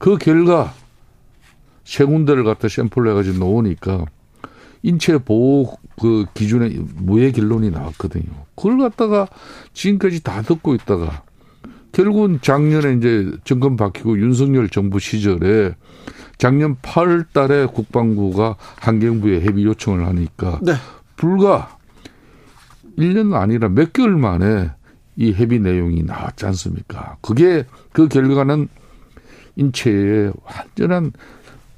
그 0.00 0.16
결과 0.16 0.72
세 1.84 2.04
군데를 2.04 2.42
갖다 2.42 2.68
샘플을 2.68 3.10
해가지고 3.10 3.38
놓으니까 3.38 4.06
인체 4.82 5.18
보호 5.18 5.76
그 6.00 6.24
기준에 6.32 6.70
무해 6.96 7.30
결론이 7.30 7.70
나왔거든요. 7.70 8.24
그걸 8.56 8.78
갖다가 8.78 9.28
지금까지 9.74 10.22
다 10.22 10.40
듣고 10.40 10.74
있다가 10.74 11.22
결국은 11.92 12.38
작년에 12.40 12.94
이제 12.94 13.30
정권 13.44 13.76
바뀌고 13.76 14.18
윤석열 14.18 14.70
정부 14.70 14.98
시절에 14.98 15.74
작년 16.38 16.76
8월 16.76 17.26
달에 17.34 17.66
국방부가 17.66 18.56
환경부에 18.80 19.42
협의 19.42 19.64
요청을 19.64 20.06
하니까 20.06 20.60
네. 20.62 20.72
불과 21.16 21.76
1년 22.96 23.34
아니라 23.34 23.68
몇 23.68 23.92
개월 23.92 24.16
만에 24.16 24.70
이 25.16 25.32
협의 25.32 25.58
내용이 25.58 26.04
나왔지 26.04 26.46
않습니까? 26.46 27.18
그게 27.20 27.66
그 27.92 28.08
결과는 28.08 28.68
인체에 29.64 30.32
완전한 30.44 31.12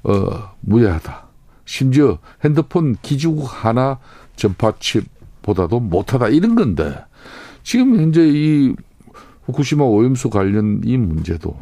어 0.03 0.49
무해하다. 0.61 1.23
심지어 1.65 2.17
핸드폰 2.43 2.95
기지국 3.01 3.45
하나 3.47 3.99
전파칩보다도 4.35 5.79
못하다 5.79 6.29
이런 6.29 6.55
건데 6.55 6.95
지금 7.63 7.95
현재 7.97 8.21
이 8.27 8.73
후쿠시마 9.45 9.83
오염수 9.83 10.29
관련 10.29 10.81
이 10.83 10.97
문제도 10.97 11.55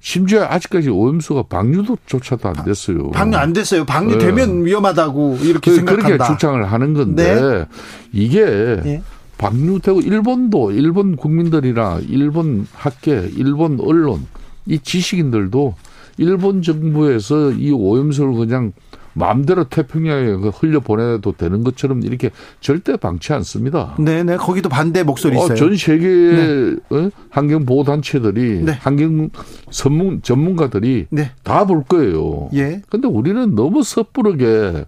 심지어 0.00 0.44
아직까지 0.44 0.88
오염수가 0.90 1.44
방류도조차도 1.44 2.48
안 2.48 2.64
됐어요. 2.64 3.10
방류 3.10 3.36
안 3.36 3.52
됐어요. 3.52 3.84
방류 3.84 4.18
네. 4.18 4.26
되면 4.26 4.64
위험하다고 4.64 5.38
이렇게 5.42 5.70
그- 5.70 5.76
생각한다. 5.76 6.08
그렇게 6.08 6.32
주장을 6.32 6.64
하는 6.64 6.94
건데 6.94 7.34
네. 7.40 7.64
이게 8.12 8.40
예. 8.40 9.02
방류되고 9.38 10.00
일본도 10.00 10.70
일본 10.72 11.16
국민들이나 11.16 12.00
일본 12.08 12.66
학계, 12.72 13.28
일본 13.36 13.78
언론 13.80 14.26
이 14.66 14.78
지식인들도 14.78 15.74
일본 16.18 16.62
정부에서 16.62 17.52
이 17.52 17.70
오염수를 17.72 18.34
그냥 18.34 18.72
마음대로 19.16 19.64
태평양에 19.64 20.36
그 20.36 20.48
흘려 20.50 20.80
보내도 20.80 21.32
되는 21.32 21.64
것처럼 21.64 22.02
이렇게 22.02 22.30
절대 22.60 22.96
방치 22.96 23.32
않습니다. 23.32 23.94
네, 23.98 24.22
네. 24.22 24.36
거기도 24.36 24.68
반대 24.68 25.02
목소리 25.02 25.36
있어요. 25.36 25.52
어, 25.52 25.54
전 25.54 25.74
세계의 25.74 26.76
어? 26.90 27.10
환경 27.30 27.64
보호 27.64 27.82
단체들이 27.82 28.62
네. 28.62 28.72
환경 28.72 29.30
전문 29.70 30.20
전문가들이 30.20 31.06
네. 31.08 31.30
다볼 31.44 31.84
거예요. 31.84 32.50
예. 32.54 32.82
근데 32.90 33.08
우리는 33.08 33.54
너무 33.54 33.82
섣부르게 33.82 34.84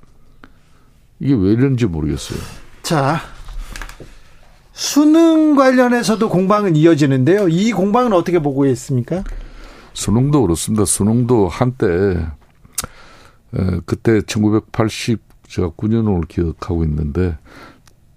이게 1.20 1.34
왜 1.34 1.52
이런지 1.52 1.86
모르겠어요. 1.86 2.38
자, 2.82 3.20
수능 4.72 5.56
관련해서도 5.56 6.28
공방은 6.28 6.76
이어지는데요. 6.76 7.48
이 7.48 7.72
공방은 7.72 8.12
어떻게 8.12 8.40
보고 8.40 8.66
있습니까? 8.66 9.24
수능도 9.99 10.42
그렇습니다. 10.42 10.84
수능도 10.84 11.49
한때 11.49 11.86
에, 13.55 13.80
그때 13.84 14.22
1980 14.22 15.20
제가 15.49 15.70
9년을 15.70 16.28
기억하고 16.28 16.84
있는데 16.84 17.36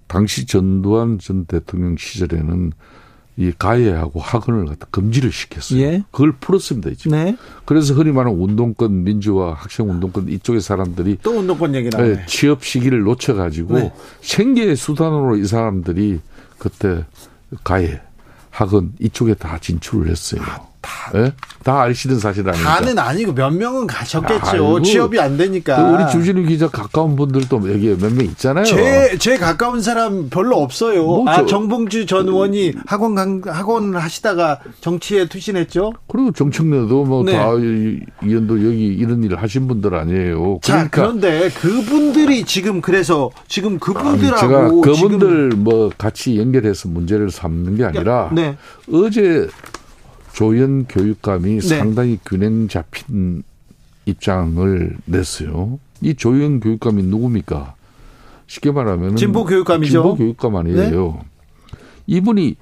당시 0.05 0.45
전두환 0.45 1.17
전 1.17 1.45
대통령 1.45 1.97
시절에는 1.97 2.73
이 3.37 3.51
가해하고 3.57 4.19
학원을 4.19 4.65
갖다 4.65 4.85
금지를 4.91 5.31
시켰어요. 5.31 5.79
예. 5.79 6.03
그걸 6.11 6.33
풀었습니다. 6.33 6.91
이제. 6.91 7.09
네. 7.09 7.35
그래서 7.65 7.95
흔히 7.95 8.11
말하는 8.11 8.37
운동권 8.37 9.03
민주화 9.03 9.53
학생 9.53 9.89
운동권 9.89 10.29
이쪽의 10.29 10.61
사람들이 10.61 11.17
또 11.23 11.31
운동권 11.31 11.73
얘기 11.73 11.89
나오네. 11.89 12.09
예, 12.09 12.25
취업 12.27 12.63
시기를 12.63 13.01
놓쳐가지고 13.01 13.79
네. 13.79 13.93
생계의 14.21 14.75
수단으로 14.75 15.37
이 15.37 15.45
사람들이 15.45 16.19
그때 16.59 17.05
가해 17.63 18.01
학원 18.51 18.93
이쪽에 18.99 19.33
다 19.33 19.57
진출을 19.57 20.09
했어요. 20.09 20.41
다, 20.81 21.11
다 21.63 21.81
아시는 21.83 22.17
사실 22.19 22.47
아닙니까? 22.47 22.75
다는 22.75 22.97
아니고 22.97 23.33
몇 23.33 23.51
명은 23.51 23.85
가셨겠죠. 23.87 24.41
아이고. 24.43 24.81
취업이 24.81 25.19
안 25.19 25.37
되니까. 25.37 25.75
그 25.77 25.93
우리 26.03 26.11
주진우 26.11 26.43
기자 26.47 26.67
가까운 26.67 27.15
분들도 27.15 27.71
여기 27.71 27.89
몇 27.99 28.11
명 28.11 28.25
있잖아요. 28.25 28.65
제, 28.65 29.15
제 29.19 29.37
가까운 29.37 29.81
사람 29.81 30.29
별로 30.29 30.57
없어요. 30.57 31.03
뭐 31.03 31.29
아, 31.29 31.35
저- 31.37 31.45
정봉주 31.45 32.07
전 32.07 32.27
의원이 32.27 32.73
학원 32.87 33.13
강, 33.15 33.41
학원 33.45 33.95
하시다가 33.95 34.59
정치에 34.81 35.27
투신했죠. 35.27 35.93
그리고 36.07 36.31
정청래도 36.31 37.05
뭐 37.05 37.23
네. 37.23 37.33
다 37.33 37.51
이연도 38.25 38.65
여기 38.65 38.87
이런 38.87 39.23
일을 39.23 39.41
하신 39.41 39.67
분들 39.67 39.93
아니에요. 39.93 40.59
자, 40.63 40.89
그러니까 40.89 41.01
그런데 41.01 41.49
그분들이 41.49 42.43
지금 42.45 42.81
그래서 42.81 43.29
지금 43.47 43.71
아니, 43.71 43.79
그분들하고 43.79 44.39
제가 44.39 44.67
지금 44.67 44.81
그분들 44.81 45.49
뭐 45.57 45.91
같이 45.97 46.39
연결해서 46.39 46.89
문제를 46.89 47.29
삼는 47.29 47.75
게 47.77 47.85
아니라 47.85 48.29
네. 48.33 48.57
어제 48.91 49.47
조현 50.33 50.85
교육감이 50.85 51.59
네. 51.59 51.61
상당히 51.61 52.19
균형 52.25 52.67
잡힌 52.67 53.43
입장을 54.05 54.97
냈어요. 55.05 55.79
이 56.01 56.15
조현 56.15 56.59
교육감이 56.59 57.03
누굽니까? 57.03 57.75
쉽게 58.47 58.71
말하면 58.71 59.15
진보 59.15 59.45
교육감이죠. 59.45 59.85
네. 59.85 59.91
진보 59.91 60.15
교육감 60.15 60.55
아니에요. 60.57 61.21
이분이 62.07 62.55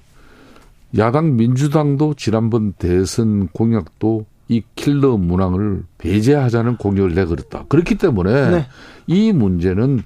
야당 0.98 1.36
민주당도 1.36 2.16
지난번 2.16 2.74
대선 2.74 3.48
공약도 3.48 4.26
이 4.48 4.64
킬러 4.76 5.18
문항을 5.18 5.84
배제하자는 6.00 6.78
공약을 6.78 7.14
내걸었다. 7.14 7.66
그렇기 7.70 7.96
때문에 7.96 8.52
네. 8.52 8.68
이 9.08 9.32
문제는 9.32 10.02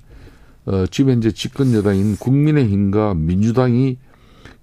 어, 0.65 0.85
지금 0.91 1.13
현재 1.13 1.31
집권 1.31 1.73
여당인 1.73 2.15
국민의힘과 2.17 3.15
민주당이 3.15 3.97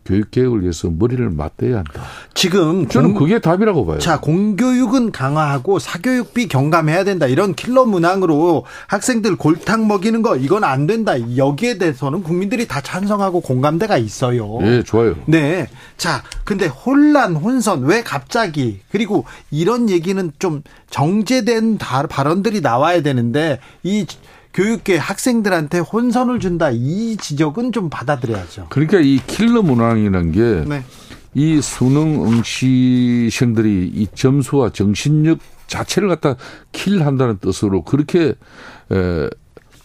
교육 0.04 0.30
개혁을 0.30 0.62
위해서 0.62 0.88
머리를 0.90 1.28
맞대야 1.30 1.76
한다. 1.78 2.02
지금 2.34 2.88
저는 2.88 3.12
공- 3.14 3.20
그게 3.22 3.38
답이라고 3.38 3.84
봐요. 3.86 3.98
자, 3.98 4.18
공교육은 4.20 5.12
강화하고 5.12 5.78
사교육비 5.78 6.48
경감해야 6.48 7.04
된다. 7.04 7.26
이런 7.26 7.54
킬러 7.54 7.84
문항으로 7.84 8.64
학생들 8.88 9.36
골탕 9.36 9.86
먹이는 9.86 10.22
거 10.22 10.36
이건 10.36 10.64
안 10.64 10.86
된다. 10.86 11.14
여기에 11.36 11.78
대해서는 11.78 12.22
국민들이 12.22 12.66
다 12.66 12.80
찬성하고 12.80 13.40
공감대가 13.40 13.98
있어요. 13.98 14.58
예, 14.62 14.82
좋아요. 14.82 15.16
네. 15.26 15.68
자, 15.98 16.22
근데 16.44 16.66
혼란, 16.66 17.36
혼선, 17.36 17.84
왜 17.84 18.02
갑자기? 18.02 18.80
그리고 18.90 19.26
이런 19.50 19.90
얘기는 19.90 20.32
좀 20.38 20.62
정제된 20.88 21.78
다- 21.78 22.06
발언들이 22.06 22.62
나와야 22.62 23.02
되는데, 23.02 23.60
이 23.82 24.06
교육계 24.52 24.96
학생들한테 24.96 25.78
혼선을 25.78 26.40
준다. 26.40 26.70
이 26.72 27.16
지적은 27.16 27.72
좀 27.72 27.88
받아들여야죠. 27.88 28.66
그러니까 28.70 29.00
이 29.00 29.20
킬러 29.26 29.62
문항이라는 29.62 30.32
게 30.32 30.68
네. 30.68 30.84
이 31.34 31.60
수능 31.60 32.26
응시생들이 32.26 33.92
이 33.94 34.08
점수와 34.14 34.70
정신력 34.70 35.38
자체를 35.68 36.08
갖다 36.08 36.34
킬한다는 36.72 37.38
뜻으로 37.38 37.82
그렇게 37.82 38.34
에, 38.90 39.30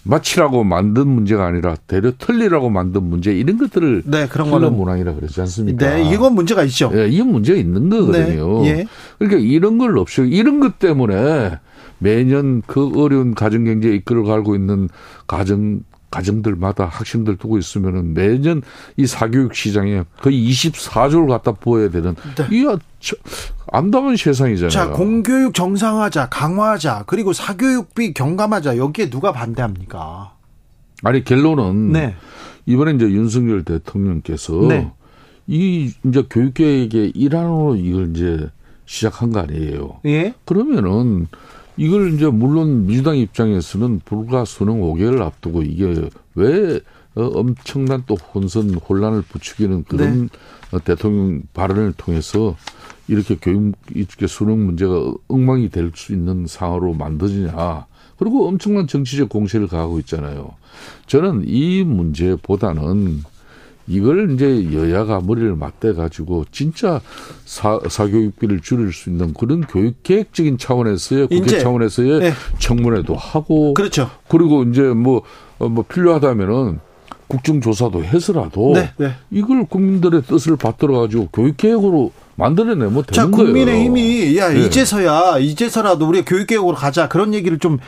마치라고 0.01 0.63
만든 0.63 1.07
문제가 1.07 1.45
아니라 1.45 1.76
대려 1.88 2.11
틀리라고 2.18 2.70
만든 2.70 3.03
문제 3.03 3.32
이런 3.34 3.57
것들을 3.57 4.03
네, 4.05 4.28
그런 4.28 4.49
킬러 4.51 4.70
문항이라 4.70 5.16
그러지 5.16 5.41
않습니까? 5.41 5.89
네, 5.89 6.11
이건 6.11 6.34
문제가 6.34 6.63
있죠. 6.63 6.91
예, 6.93 7.07
이건 7.07 7.32
문제가 7.32 7.59
있는 7.59 7.89
거거든요. 7.89 8.61
네, 8.61 8.68
예. 8.68 8.86
그러니까 9.18 9.39
이런 9.39 9.78
걸 9.78 9.97
없이 9.97 10.22
이런 10.22 10.59
것 10.59 10.78
때문에 10.80 11.59
매년 11.99 12.61
그 12.65 12.91
어려운 13.01 13.33
가정 13.33 13.63
경제에 13.63 13.95
이끌어 13.95 14.23
가고 14.23 14.55
있는 14.55 14.89
가정 15.27 15.81
가정들마다 16.11 16.85
학생들 16.85 17.35
두고 17.35 17.57
있으면은 17.57 18.13
매년 18.13 18.61
이 18.95 19.05
사교육 19.05 19.53
시장에 19.53 20.03
거의 20.21 20.49
24조를 20.49 21.27
갖다 21.27 21.51
부어야 21.51 21.89
되는 21.89 22.15
이 22.51 22.65
암담한 23.71 24.15
세상이잖아요. 24.15 24.69
네. 24.69 24.73
자, 24.73 24.89
공교육 24.91 25.53
정상화하자, 25.53 26.29
강화하자, 26.29 27.03
그리고 27.07 27.33
사교육비 27.33 28.13
경감하자. 28.13 28.77
여기에 28.77 29.09
누가 29.09 29.33
반대합니까? 29.33 30.33
아니 31.03 31.23
결론은 31.23 31.91
네. 31.91 32.15
이번에 32.65 32.93
이제 32.93 33.05
윤석열 33.05 33.63
대통령께서 33.63 34.53
네. 34.67 34.91
이 35.47 35.91
이제 36.05 36.23
교육계획의 36.29 37.11
일환으로 37.13 37.75
이걸 37.75 38.11
이제 38.11 38.49
시작한 38.85 39.31
거 39.31 39.39
아니에요. 39.41 39.99
예? 40.05 40.33
그러면은 40.45 41.27
이걸 41.78 42.13
이제 42.13 42.28
물론 42.28 42.86
민주당 42.86 43.17
입장에서는 43.17 44.01
불과 44.05 44.45
수능 44.45 44.82
5개월 44.82 45.21
앞두고 45.21 45.63
이게 45.63 46.09
왜 46.36 46.80
어, 47.15 47.23
엄청난 47.34 48.03
또 48.07 48.15
혼선 48.15 48.73
혼란을 48.76 49.21
부추기는 49.23 49.84
그런 49.86 50.30
어, 50.71 50.80
대통령 50.84 51.43
발언을 51.53 51.93
통해서 51.93 52.55
이렇게 53.07 53.36
교육 53.41 53.73
이렇게 53.93 54.28
수능 54.28 54.65
문제가 54.65 55.13
엉망이 55.28 55.69
될 55.69 55.91
수 55.95 56.13
있는 56.13 56.45
상황으로 56.47 56.93
만드느냐. 56.93 57.86
그리고 58.17 58.47
엄청난 58.47 58.88
정치적 58.88 59.30
공세를 59.30 59.67
가하고 59.67 59.99
있잖아요. 59.99 60.53
저는 61.07 61.43
이 61.45 61.84
문제보다는 61.84 63.23
이걸 63.88 64.31
이제 64.31 64.73
여야가 64.73 65.21
머리를 65.21 65.55
맞대 65.55 65.93
가지고 65.93 66.45
진짜 66.51 67.01
사, 67.45 67.79
사교육비를 67.88 68.61
줄일 68.61 68.91
수 68.91 69.09
있는 69.09 69.33
그런 69.33 69.61
교육 69.61 70.01
계획적인 70.03 70.57
차원에서의 70.57 71.27
국회 71.27 71.38
이제, 71.45 71.59
차원에서의 71.59 72.19
네. 72.19 72.33
청문회도 72.59 73.15
하고 73.15 73.73
그렇죠. 73.75 74.09
그리고 74.27 74.63
이제 74.63 74.81
뭐, 74.81 75.21
어, 75.59 75.69
뭐 75.69 75.83
필요하다면은 75.88 76.79
국정조사도 77.27 78.03
해서라도 78.03 78.73
네, 78.75 78.91
네. 78.97 79.13
이걸 79.31 79.65
국민들의 79.65 80.23
뜻을 80.23 80.57
받들어 80.57 80.99
가지고 81.01 81.27
교육 81.33 81.57
계획으로 81.57 82.11
만들어내면 82.36 82.91
되는 82.91 83.05
자, 83.11 83.27
거예요. 83.29 83.45
국민의힘이 83.45 84.38
야 84.38 84.49
네. 84.49 84.65
이제서야 84.65 85.39
이제서라도 85.39 86.07
우리가 86.07 86.25
교육 86.27 86.47
개혁으로 86.47 86.75
가자 86.75 87.07
그런 87.07 87.33
얘기를 87.33 87.57
좀좀 87.57 87.79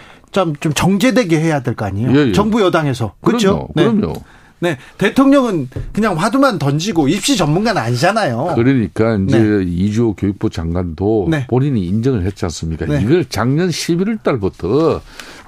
좀 0.60 0.74
정제되게 0.74 1.40
해야 1.40 1.62
될 1.62 1.76
거 1.76 1.86
아니에요. 1.86 2.12
예, 2.16 2.28
예. 2.28 2.32
정부 2.32 2.62
여당에서 2.62 3.14
그렇죠. 3.22 3.68
그럼요. 3.76 3.96
그럼요. 4.00 4.14
네. 4.60 4.78
대통령은 4.98 5.70
그냥 5.94 6.18
화두만 6.18 6.58
던지고 6.58 7.08
입시 7.08 7.38
전문가는 7.38 7.80
아니잖아요. 7.82 8.54
그러니까 8.56 9.16
이제 9.16 9.40
네. 9.40 9.64
이주호 9.64 10.16
교육부 10.16 10.50
장관도 10.50 11.28
네. 11.30 11.48
본인이 11.48 11.86
인정을 11.86 12.26
했지 12.26 12.46
않습니까? 12.46 12.86
네. 12.86 13.02
이걸 13.02 13.26
작년 13.26 13.70
11월 13.70 14.24
달부터 14.24 15.02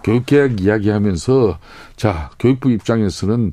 교육개혁 0.03 0.61
이야기하면서 0.61 1.57
자 1.95 2.29
교육부 2.39 2.71
입장에서는 2.71 3.51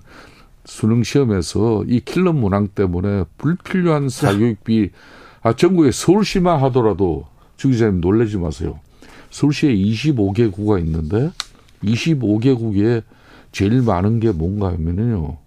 수능 0.64 1.02
시험에서 1.02 1.84
이 1.86 2.00
킬러 2.00 2.32
문항 2.32 2.68
때문에 2.68 3.24
불필요한 3.38 4.09
사교육비 4.09 4.90
아 5.42 5.52
전국에 5.54 5.92
서울시만 5.92 6.61
하더라도 6.64 7.26
주 7.57 7.68
기자님 7.68 8.00
놀라지 8.00 8.36
마세요. 8.36 8.80
서울시에 9.30 9.74
25개구가 9.74 10.80
있는데 10.80 11.30
25개국에 11.84 13.02
제일 13.52 13.80
많은 13.82 14.20
게 14.20 14.32
뭔가 14.32 14.68
하면은요. 14.72 15.38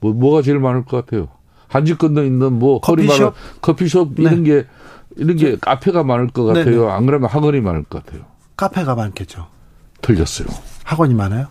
뭐 0.00 0.12
뭐가 0.12 0.42
제일 0.42 0.58
많을 0.58 0.84
것 0.84 1.04
같아요? 1.04 1.28
한지 1.68 1.94
건너 1.96 2.24
있는 2.24 2.52
뭐 2.58 2.80
커피숍? 2.80 3.34
커피숍 3.60 4.18
이런 4.18 4.44
게 4.44 4.64
이런 5.16 5.36
게 5.36 5.56
카페가 5.60 6.04
많을 6.04 6.28
것 6.28 6.52
네, 6.52 6.60
같아요. 6.60 6.86
네. 6.86 6.90
안 6.92 7.06
그러면 7.06 7.28
학원이 7.28 7.60
많을 7.60 7.82
것 7.84 8.04
같아요. 8.04 8.22
카페가 8.56 8.94
많겠죠. 8.94 9.46
틀렸어요. 10.00 10.48
학원이 10.84 11.14
많아요? 11.14 11.48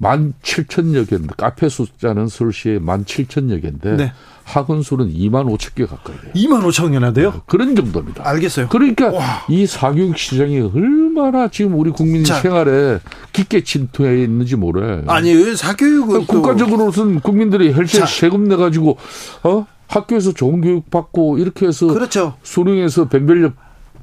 만 0.00 0.32
7천여 0.42 1.08
개인데 1.10 1.34
카페 1.36 1.68
숫자는 1.68 2.28
서울시에 2.28 2.78
만 2.78 3.04
7천여 3.04 3.60
개인데 3.62 3.96
네. 3.96 4.12
학원 4.44 4.80
수는 4.82 5.12
2만 5.12 5.44
5천 5.58 5.74
개 5.74 5.84
가까이 5.86 6.16
돼요. 6.20 6.32
2만 6.34 6.62
5천 6.62 6.92
개나 6.92 7.12
돼요? 7.12 7.42
그런 7.46 7.74
정도입니다. 7.74 8.26
알겠어요. 8.26 8.68
그러니까 8.68 9.10
와. 9.10 9.44
이 9.48 9.66
사교육 9.66 10.16
시장이 10.16 10.60
얼마나 10.60 11.48
지금 11.48 11.74
우리 11.74 11.90
국민 11.90 12.24
자. 12.24 12.40
생활에 12.40 13.00
깊게 13.38 13.62
침투해 13.62 14.22
있는지 14.22 14.56
몰라요. 14.56 15.04
아니 15.06 15.54
사교육은 15.54 16.20
또 16.20 16.26
국가적으로는 16.26 17.20
국민들이 17.20 17.72
혈세 17.72 18.00
자. 18.00 18.06
세금 18.06 18.48
내 18.48 18.56
가지고 18.56 18.96
어 19.44 19.66
학교에서 19.86 20.32
좋은 20.32 20.60
교육 20.60 20.90
받고 20.90 21.38
이렇게 21.38 21.66
해서 21.66 21.86
그렇죠. 21.86 22.34
수능에서 22.42 23.08
변별력 23.08 23.54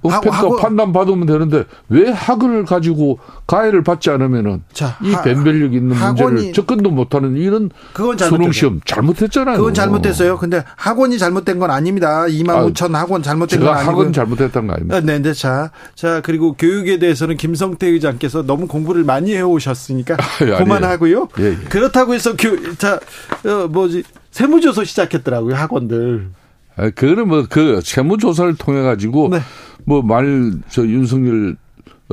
어, 0.07 0.09
학- 0.09 0.21
평가 0.21 0.37
학원- 0.39 0.59
판단 0.61 0.93
받으면 0.93 1.25
되는데 1.25 1.63
왜 1.89 2.09
학원을 2.11 2.65
가지고 2.65 3.19
가해를 3.47 3.83
받지 3.83 4.09
않으면은 4.09 4.63
자, 4.73 4.97
이 5.03 5.11
하- 5.11 5.21
변별력 5.21 5.73
있는 5.73 5.95
학원이- 5.95 6.23
문제를 6.23 6.53
접근도 6.53 6.89
못하는 6.91 7.35
이런 7.37 7.69
그건 7.93 8.17
수능. 8.17 8.51
시험 8.51 8.79
잘못했잖아요. 8.85 9.57
그건 9.57 9.73
잘못됐어요. 9.73 10.37
근데 10.37 10.63
학원이 10.75 11.17
잘못된 11.17 11.59
건 11.59 11.71
아닙니다. 11.71 12.25
2만 12.27 12.49
아, 12.49 12.65
5천 12.65 12.93
학원 12.93 13.21
잘못된 13.23 13.59
건 13.59 13.69
아니고. 13.75 13.91
학원 13.91 14.13
잘못했다는 14.13 14.67
거 14.67 14.73
아닙니까? 14.73 14.97
아, 14.97 14.99
네, 15.01 15.19
네, 15.19 15.33
자, 15.33 15.71
자 15.95 16.21
그리고 16.21 16.53
교육에 16.53 16.99
대해서는 16.99 17.37
김성태 17.37 17.87
의장께서 17.87 18.43
너무 18.43 18.67
공부를 18.67 19.03
많이 19.03 19.33
해오셨으니까 19.35 20.17
아니에요. 20.41 20.57
그만하고요. 20.57 21.27
예, 21.39 21.43
예. 21.45 21.55
그렇다고 21.69 22.13
해서 22.13 22.35
교, 22.35 22.75
자, 22.77 22.99
어, 23.45 23.67
뭐지 23.67 24.03
세무조사 24.31 24.83
시작했더라고요 24.83 25.55
학원들. 25.55 26.29
아, 26.77 26.89
그거는 26.89 27.27
뭐 27.29 27.45
그 27.49 27.79
세무조사를 27.83 28.55
통해 28.57 28.81
가지고 28.81 29.29
네. 29.31 29.39
뭐말저 29.85 30.85
윤석열 30.87 31.57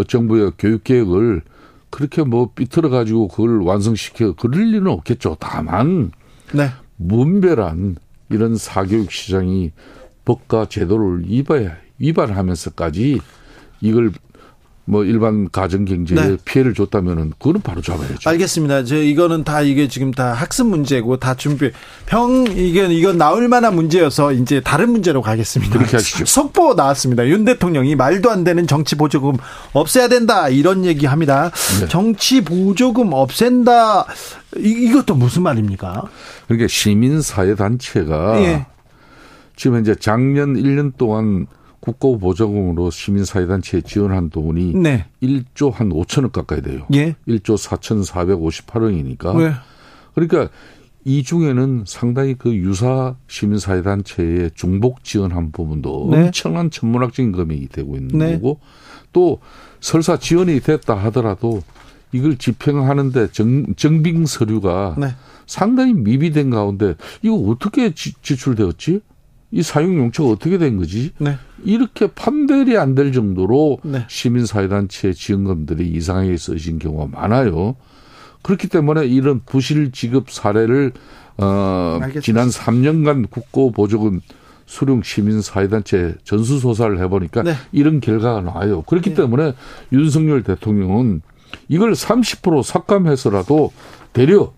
정부의 0.07 0.53
교육 0.59 0.85
계획을 0.85 1.43
그렇게 1.91 2.23
뭐 2.23 2.51
삐뚤어 2.55 2.89
가지고 2.89 3.29
그걸 3.29 3.61
완성시켜 3.61 4.35
그럴 4.35 4.65
리는 4.65 4.87
없겠죠. 4.87 5.37
다만 5.39 6.11
네, 6.55 6.69
문별한 6.97 7.97
이런 8.31 8.57
사교육 8.57 9.13
시장이 9.13 9.73
법과 10.25 10.67
제도를 10.69 11.29
위반 11.29 11.77
위반하면서까지 11.99 13.21
이걸 13.81 14.13
뭐 14.85 15.05
일반 15.05 15.49
가정 15.51 15.85
경제에 15.85 16.17
네. 16.17 16.37
피해를 16.45 16.75
줬다면은 16.75 17.33
그거는 17.39 17.61
바로 17.61 17.81
잡아야죠. 17.81 18.29
알겠습니다. 18.29 18.85
저 18.85 18.97
이거는 18.97 19.45
다 19.45 19.63
이게 19.63 19.87
지금 19.87 20.11
다 20.11 20.33
학습 20.33 20.67
문제고 20.67 21.19
다 21.19 21.35
준비 21.35 21.71
평 22.07 22.47
이게 22.49 22.87
이건 22.87 23.17
나올 23.17 23.47
만한 23.47 23.77
문제여서 23.77 24.33
이제 24.33 24.61
다른 24.61 24.91
문제로 24.91 25.23
가겠습니다. 25.23 25.73
그렇게 25.79 25.97
하시죠. 25.97 26.25
속보 26.25 26.75
나왔습니다. 26.75 27.29
윤 27.29 27.45
대통령이 27.45 27.95
말도 27.95 28.31
안 28.31 28.43
되는 28.43 28.67
정치 28.67 28.97
보조금 28.97 29.37
없애야 29.73 30.09
된다 30.09 30.49
이런 30.49 30.85
얘기합니다. 30.85 31.53
네. 31.81 31.89
정치 31.89 32.43
보조금 32.43 33.13
없앤다 33.13 34.07
이, 34.59 34.69
이것도 34.69 35.15
무슨 35.15 35.45
말입니까? 35.45 36.03
그러니까 36.49 36.67
시민 36.69 37.23
사회 37.23 37.55
단체가 37.55 38.43
예. 38.43 38.67
지금 39.55 39.81
이제 39.81 39.95
작년 39.95 40.55
1년 40.55 40.93
동안 40.97 41.47
국고 41.83 42.19
보조금으로 42.19 42.91
시민 42.91 43.25
사회 43.25 43.47
단체에 43.47 43.81
지원한 43.81 44.31
돈이 44.31 44.75
네. 44.75 45.07
1조 45.21 45.73
한 45.73 45.91
5천억 45.91 46.31
가까이 46.31 46.63
돼요. 46.63 46.87
예. 46.95 47.17
1조 47.27 47.59
4,458억이니까. 47.59 49.37
왜? 49.37 49.53
그러니까 50.15 50.49
이 51.05 51.25
중에는 51.25 51.83
상당히 51.85 52.35
그 52.35 52.55
유사 52.55 53.17
시민사회 53.27 53.83
단체에 53.83 54.51
중복 54.55 55.03
지원한 55.03 55.51
부분도 55.51 56.09
네. 56.13 56.27
엄청난 56.27 56.71
천문학적인 56.71 57.33
금액이 57.33 57.69
되고 57.69 57.97
있는 57.97 58.17
네. 58.17 58.35
거고 58.35 58.61
또 59.13 59.41
설사 59.81 60.17
지원이 60.17 60.61
됐다 60.61 60.95
하더라도 60.95 61.63
이걸 62.13 62.37
집행하는데 62.37 63.33
정, 63.33 63.75
정빙 63.75 64.27
서류가 64.27 64.95
네. 64.99 65.09
상당히 65.47 65.95
미비된 65.95 66.51
가운데 66.51 66.95
이거 67.23 67.35
어떻게 67.35 67.93
지, 67.93 68.15
지출되었지? 68.23 69.01
이 69.53 69.63
사용 69.63 69.97
용처가 69.99 70.31
어떻게 70.31 70.57
된 70.59 70.79
거지? 70.79 71.13
네. 71.19 71.37
이렇게 71.63 72.07
판별이 72.09 72.77
안 72.79 72.95
될 72.95 73.13
정도로 73.13 73.79
네. 73.85 74.05
시민사회단체 74.09 75.13
지원금들이 75.13 75.87
이상하게 75.89 76.37
써진 76.39 76.79
경우가 76.79 77.07
많아요. 77.19 77.77
그렇기 78.43 78.69
때문에 78.69 79.07
이런 79.07 79.41
부실 79.45 79.93
지급 79.93 80.31
사례를 80.31 80.93
어 81.37 81.99
알겠습니다. 82.03 82.21
지난 82.21 82.49
3년간 82.49 83.31
국고 83.31 83.71
보조금 83.73 84.21
수령 84.67 85.03
시민사회단체 85.03 86.17
전수조사를 86.25 86.99
해보니까 87.01 87.43
네. 87.43 87.55
이런 87.73 88.01
결과가 88.01 88.41
나와요. 88.41 88.83
그렇기 88.83 89.11
네. 89.11 89.17
때문에 89.17 89.53
윤석열 89.93 90.43
대통령은 90.43 91.21
이걸 91.69 91.93
30% 91.93 92.63
삭감해서라도 92.63 93.71
되려 94.15 94.53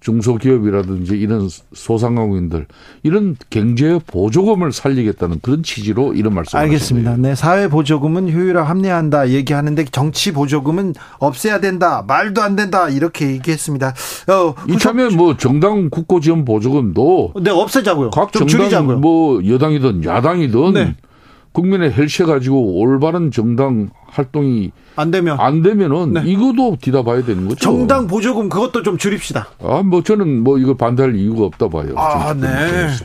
중소기업이라든지 0.00 1.14
이런 1.14 1.48
소상공인들 1.74 2.66
이런 3.02 3.36
경제 3.50 3.98
보조금을 4.06 4.72
살리겠다는 4.72 5.40
그런 5.42 5.62
취지로 5.62 6.14
이런 6.14 6.34
말씀을 6.34 6.62
알겠습니다. 6.62 7.16
네, 7.18 7.34
사회 7.34 7.68
보조금은 7.68 8.32
효율화 8.32 8.62
합리화한다 8.62 9.30
얘기하는데 9.30 9.84
정치 9.86 10.32
보조금은 10.32 10.94
없애야 11.18 11.60
된다. 11.60 12.04
말도 12.06 12.42
안 12.42 12.56
된다. 12.56 12.88
이렇게 12.88 13.30
얘기했습니다. 13.32 13.94
어, 14.28 14.54
이참에 14.68 15.08
뭐 15.10 15.36
정당 15.36 15.90
국고 15.90 16.20
지원 16.20 16.44
보조금도 16.44 17.34
네, 17.42 17.50
없애자고요. 17.50 18.10
각좀 18.10 18.46
정당 18.46 18.58
줄이자고요. 18.58 18.98
뭐 18.98 19.46
여당이든 19.46 20.04
야당이든 20.04 20.72
네. 20.72 20.96
국민의 21.52 21.92
헬세 21.92 22.24
가지고 22.24 22.78
올바른 22.80 23.30
정당 23.30 23.90
활동이 24.06 24.72
안 24.96 25.10
되면 25.10 25.38
안 25.40 25.62
되면은 25.62 26.12
네. 26.12 26.22
이것도 26.24 26.78
뒤다봐야 26.80 27.24
되는 27.24 27.48
거죠. 27.48 27.60
정당 27.60 28.06
보조금 28.06 28.48
그것도 28.48 28.82
좀 28.82 28.98
줄입시다. 28.98 29.48
아, 29.62 29.82
뭐 29.84 30.02
저는 30.02 30.42
뭐 30.42 30.58
이거 30.58 30.74
반대할 30.74 31.16
이유가 31.16 31.44
없다 31.44 31.68
봐요. 31.68 31.94
아, 31.96 32.34
네. 32.34 32.46
입장에서. 32.46 33.04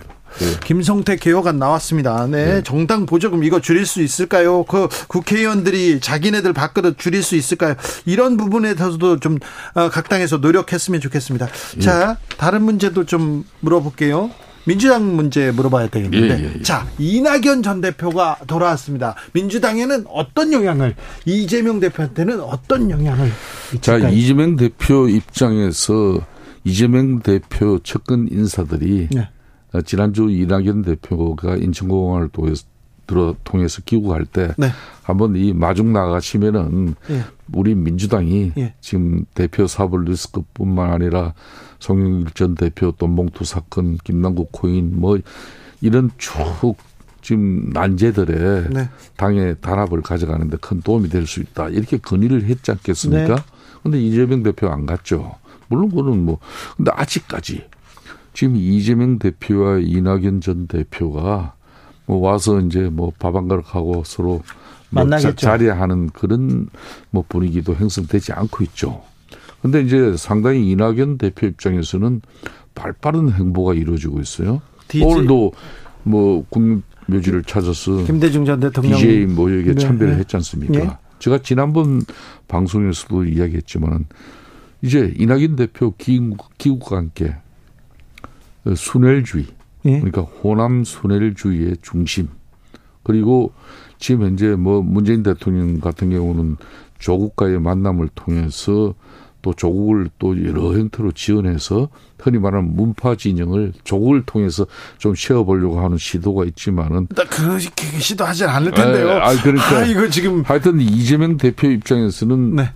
김성태 0.65 1.15
개혁안 1.15 1.59
나왔습니다. 1.59 2.27
네, 2.27 2.61
정당 2.63 3.05
보조금 3.05 3.45
이거 3.45 3.61
줄일 3.61 3.85
수 3.85 4.01
있을까요? 4.01 4.63
그 4.63 4.89
국회의원들이 5.07 6.01
자기네들 6.01 6.51
밥그릇 6.51 6.97
줄일 6.97 7.23
수 7.23 7.37
있을까요? 7.37 7.75
이런 8.05 8.35
부분에 8.35 8.75
대해서도 8.75 9.21
좀 9.21 9.37
어, 9.75 9.89
각 9.89 10.09
당에서 10.09 10.37
노력했으면 10.37 10.99
좋겠습니다. 10.99 11.47
자, 11.79 12.17
다른 12.37 12.63
문제도 12.63 13.05
좀 13.05 13.45
물어볼게요. 13.61 14.29
민주당 14.65 15.15
문제 15.15 15.51
물어봐야 15.51 15.87
되겠는데. 15.89 16.39
예, 16.39 16.43
예, 16.43 16.53
예. 16.57 16.61
자, 16.61 16.87
이낙연 16.97 17.63
전 17.63 17.81
대표가 17.81 18.37
돌아왔습니다. 18.47 19.15
민주당에는 19.33 20.05
어떤 20.09 20.51
영향을, 20.51 20.95
이재명 21.25 21.79
대표한테는 21.79 22.39
어떤 22.41 22.89
영향을 22.89 23.29
자, 23.81 23.93
미칠까요? 23.93 24.13
이재명 24.13 24.55
대표 24.55 25.07
입장에서 25.07 26.19
이재명 26.63 27.19
대표 27.19 27.79
측근 27.79 28.27
인사들이 28.31 29.09
네. 29.11 29.29
어, 29.71 29.81
지난주 29.81 30.29
이낙연 30.29 30.81
대표가 30.81 31.55
인천공항을 31.55 32.29
통해서 32.29 32.65
들어 33.07 33.35
통해서 33.43 33.83
귀국할 33.85 34.25
때 34.25 34.53
네. 34.57 34.69
한번 35.03 35.35
이 35.35 35.53
마중 35.53 35.93
나가시면은 35.93 36.95
예. 37.11 37.21
우리 37.53 37.75
민주당이 37.75 38.53
예. 38.57 38.73
지금 38.81 39.25
대표 39.35 39.67
사법 39.67 40.05
리스크뿐만 40.05 40.91
아니라 40.91 41.35
송영길 41.89 42.33
전 42.33 42.55
대표 42.55 42.91
돈봉투 42.91 43.45
사건, 43.45 43.97
김남국 44.03 44.51
코인 44.51 44.99
뭐 44.99 45.19
이런 45.81 46.09
쭉 46.17 46.75
지금 47.21 47.69
난제들의 47.73 48.69
네. 48.71 48.89
당의 49.17 49.55
단합을 49.61 50.01
가져가는데 50.01 50.57
큰 50.57 50.81
도움이 50.81 51.09
될 51.09 51.27
수 51.27 51.41
있다 51.41 51.69
이렇게 51.69 51.97
건의를 51.97 52.43
했지 52.45 52.71
않겠습니까? 52.71 53.35
네. 53.35 53.41
근데 53.83 54.01
이재명 54.01 54.41
대표 54.41 54.67
안 54.69 54.85
갔죠. 54.87 55.35
물론 55.67 55.89
그는 55.91 56.25
뭐 56.25 56.39
근데 56.75 56.91
아직까지 56.93 57.65
지금 58.33 58.55
이재명 58.55 59.19
대표와 59.19 59.79
이낙연 59.79 60.41
전 60.41 60.65
대표가 60.67 61.53
뭐 62.07 62.17
와서 62.19 62.59
이제 62.61 62.89
뭐 62.89 63.11
밥 63.19 63.35
한 63.35 63.47
그릇 63.47 63.63
하고 63.75 64.03
서로 64.05 64.41
뭐 64.89 65.03
만나겠죠. 65.03 65.35
자, 65.35 65.51
자리하는 65.51 66.09
그런 66.09 66.67
뭐 67.11 67.23
분위기도 67.29 67.73
형성되지 67.75 68.33
않고 68.33 68.63
있죠. 68.65 69.03
근데 69.65 69.81
이제 69.81 70.15
상당히 70.15 70.69
이낙연 70.69 71.17
대표 71.17 71.47
입장에서는 71.47 72.21
발빠른 72.75 73.31
행보가 73.31 73.73
이루어지고 73.73 74.19
있어요. 74.19 74.61
DG 74.89 75.03
오늘도 75.03 75.53
뭐 76.03 76.45
국묘지를 76.49 77.41
찾아서 77.45 78.03
김대중 78.03 78.45
전 78.45 78.59
대통령 78.59 78.99
DJ 78.99 79.25
모욕에 79.25 79.73
네, 79.73 79.75
참배를 79.75 80.13
네. 80.13 80.19
했지 80.19 80.35
않습니까? 80.35 80.79
예. 80.79 80.89
제가 81.17 81.39
지난번 81.39 82.03
방송에서도 82.47 83.25
이야기했지만 83.25 84.05
이제 84.83 85.11
이낙연 85.17 85.55
대표 85.55 85.95
기국, 85.97 86.55
기국과 86.59 86.97
함께 86.97 87.33
순혈주의 88.75 89.47
예. 89.85 89.99
그러니까 89.99 90.21
호남 90.21 90.83
순혈주의의 90.83 91.77
중심 91.81 92.27
그리고 93.01 93.51
지금 93.97 94.27
현재 94.27 94.49
뭐 94.49 94.83
문재인 94.83 95.23
대통령 95.23 95.79
같은 95.79 96.11
경우는 96.11 96.57
조국과의 96.99 97.59
만남을 97.59 98.09
통해서 98.13 98.93
또 99.45 99.53
조국을 99.53 100.09
또 100.17 100.43
여러 100.43 100.73
형태로 100.73 101.11
지원해서 101.11 101.89
흔히 102.17 102.39
말하는 102.39 102.75
문파 102.75 103.15
진영을 103.15 103.73
조국을 103.83 104.23
통해서 104.25 104.65
좀 104.97 105.13
세워보려고 105.13 105.79
하는 105.79 105.99
시도가 105.99 106.45
있지만은 106.45 107.05
나 107.15 107.23
그렇게 107.25 107.99
시도하진 107.99 108.47
않을 108.47 108.71
텐데요. 108.71 109.07
에, 109.07 109.11
아, 109.11 109.39
그러니까. 109.43 109.77
아, 109.77 109.85
이거 109.85 110.09
지금 110.09 110.41
하여튼 110.41 110.81
이재명 110.81 111.37
대표 111.37 111.67
입장에서는 111.67 112.55
네. 112.55 112.71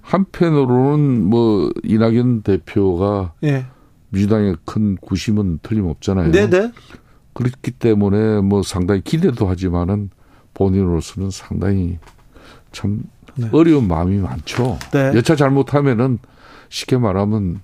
한편으로는 0.00 1.22
뭐 1.24 1.70
이낙연 1.84 2.40
대표가 2.40 3.34
예. 3.44 3.66
민주당의 4.08 4.56
큰 4.64 4.96
구심은 4.96 5.58
틀림없잖아요. 5.62 6.30
네, 6.30 6.48
네. 6.48 6.72
그렇기 7.34 7.72
때문에 7.72 8.40
뭐 8.40 8.62
상당히 8.62 9.02
기대도 9.02 9.46
하지만은 9.46 10.08
본인으로서는 10.54 11.30
상당히 11.30 11.98
참 12.72 13.02
네. 13.36 13.48
어려운 13.52 13.86
마음이 13.88 14.18
많죠. 14.18 14.78
네. 14.92 15.12
여차 15.14 15.36
잘못하면은 15.36 16.18
쉽게 16.68 16.96
말하면 16.98 17.60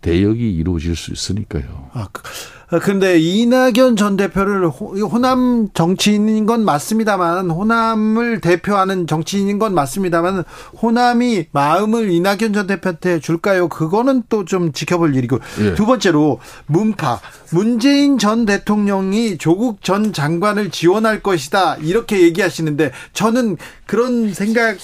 대역이 0.00 0.54
이루어질 0.54 0.94
수 0.96 1.12
있으니까요. 1.12 1.90
아, 1.92 2.08
그- 2.12 2.22
아, 2.70 2.78
근데 2.78 3.18
이낙연 3.18 3.96
전 3.96 4.16
대표를 4.18 4.68
호- 4.68 4.94
호남 5.08 5.68
정치인인 5.72 6.44
건 6.46 6.64
맞습니다만 6.66 7.48
호남을 7.50 8.40
대표하는 8.42 9.06
정치인인 9.06 9.58
건 9.58 9.74
맞습니다만 9.74 10.44
호남이 10.80 11.46
마음을 11.50 12.10
이낙연 12.10 12.52
전 12.52 12.66
대표한테 12.66 13.20
줄까요? 13.20 13.68
그거는 13.68 14.22
또 14.28 14.44
좀 14.44 14.72
지켜볼 14.72 15.16
일이고 15.16 15.38
예. 15.62 15.74
두 15.74 15.84
번째로 15.86 16.40
문파 16.66 17.20
문재인 17.52 18.18
전 18.18 18.44
대통령이 18.46 19.38
조국 19.38 19.82
전 19.82 20.12
장관을 20.12 20.70
지원할 20.70 21.22
것이다 21.22 21.76
이렇게 21.76 22.20
얘기하시는데 22.22 22.92
저는 23.14 23.56
그런 23.86 24.32
생각 24.34 24.76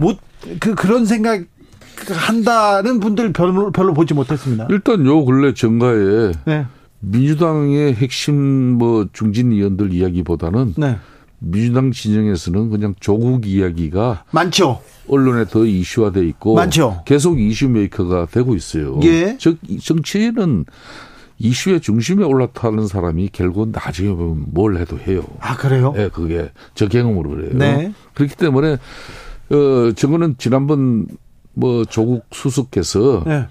못 0.00 0.18
그 0.58 0.74
그런 0.74 1.04
생각 1.04 1.44
한다는 2.08 2.98
분들 2.98 3.32
별로 3.32 3.70
별로 3.70 3.92
보지 3.92 4.14
못했습니다. 4.14 4.66
일단 4.70 5.04
요 5.06 5.24
근래 5.24 5.52
정가에 5.52 6.32
네, 6.46 6.66
민주당의 7.00 7.94
핵심 7.94 8.34
뭐 8.78 9.06
중진 9.12 9.52
의원들 9.52 9.92
이야기보다는 9.92 10.74
네, 10.78 10.96
민주당 11.38 11.92
진영에서는 11.92 12.70
그냥 12.70 12.94
조국 13.00 13.46
이야기가 13.46 14.24
많죠. 14.30 14.80
언론에 15.08 15.44
더 15.44 15.66
이슈화돼 15.66 16.24
있고 16.28 16.54
많죠. 16.54 17.02
계속 17.04 17.38
이슈 17.38 17.68
메이커가 17.68 18.26
되고 18.30 18.54
있어요. 18.54 18.98
예. 19.02 19.36
즉이 19.36 19.78
정치인은 19.80 20.64
이슈의 21.38 21.80
중심에 21.80 22.24
올라타는 22.24 22.86
사람이 22.86 23.30
결국 23.32 23.70
나중에 23.70 24.10
보면 24.14 24.46
뭘 24.48 24.78
해도 24.78 24.98
해요. 24.98 25.22
아 25.40 25.56
그래요? 25.56 25.92
예, 25.96 26.08
그게 26.08 26.50
저 26.74 26.88
경험으로 26.88 27.30
그래요. 27.30 27.50
네. 27.54 27.92
그렇기 28.14 28.36
때문에 28.36 28.78
어 29.50 29.92
저거는 29.92 30.36
지난번 30.38 31.06
뭐 31.54 31.84
조국 31.84 32.24
수석께서 32.32 33.24
네. 33.26 33.46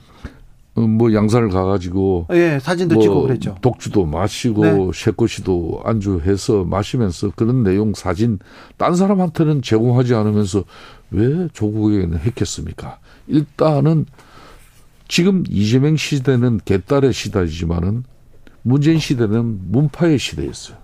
어, 0.75 0.81
뭐 0.81 1.13
양산을 1.13 1.49
가가지고 1.49 2.27
예, 2.31 2.59
사진도 2.61 2.95
뭐 2.95 3.03
찍고 3.03 3.21
그랬죠. 3.23 3.55
독주도 3.61 4.05
마시고 4.05 4.63
네. 4.63 4.91
쉐코시도 4.93 5.81
안주해서 5.83 6.63
마시면서 6.63 7.31
그런 7.35 7.63
내용 7.63 7.93
사진 7.93 8.39
딴 8.77 8.95
사람한테는 8.95 9.61
제공하지 9.61 10.15
않으면서 10.15 10.63
왜 11.11 11.49
조국에게는 11.53 12.19
했겠습니까? 12.19 12.99
일단은 13.27 14.05
지금 15.07 15.43
이재명 15.49 15.97
시대는 15.97 16.61
개딸의 16.63 17.13
시대이지만은 17.13 18.03
문재인 18.61 18.99
시대는 18.99 19.71
문파의 19.71 20.19
시대였어요. 20.19 20.77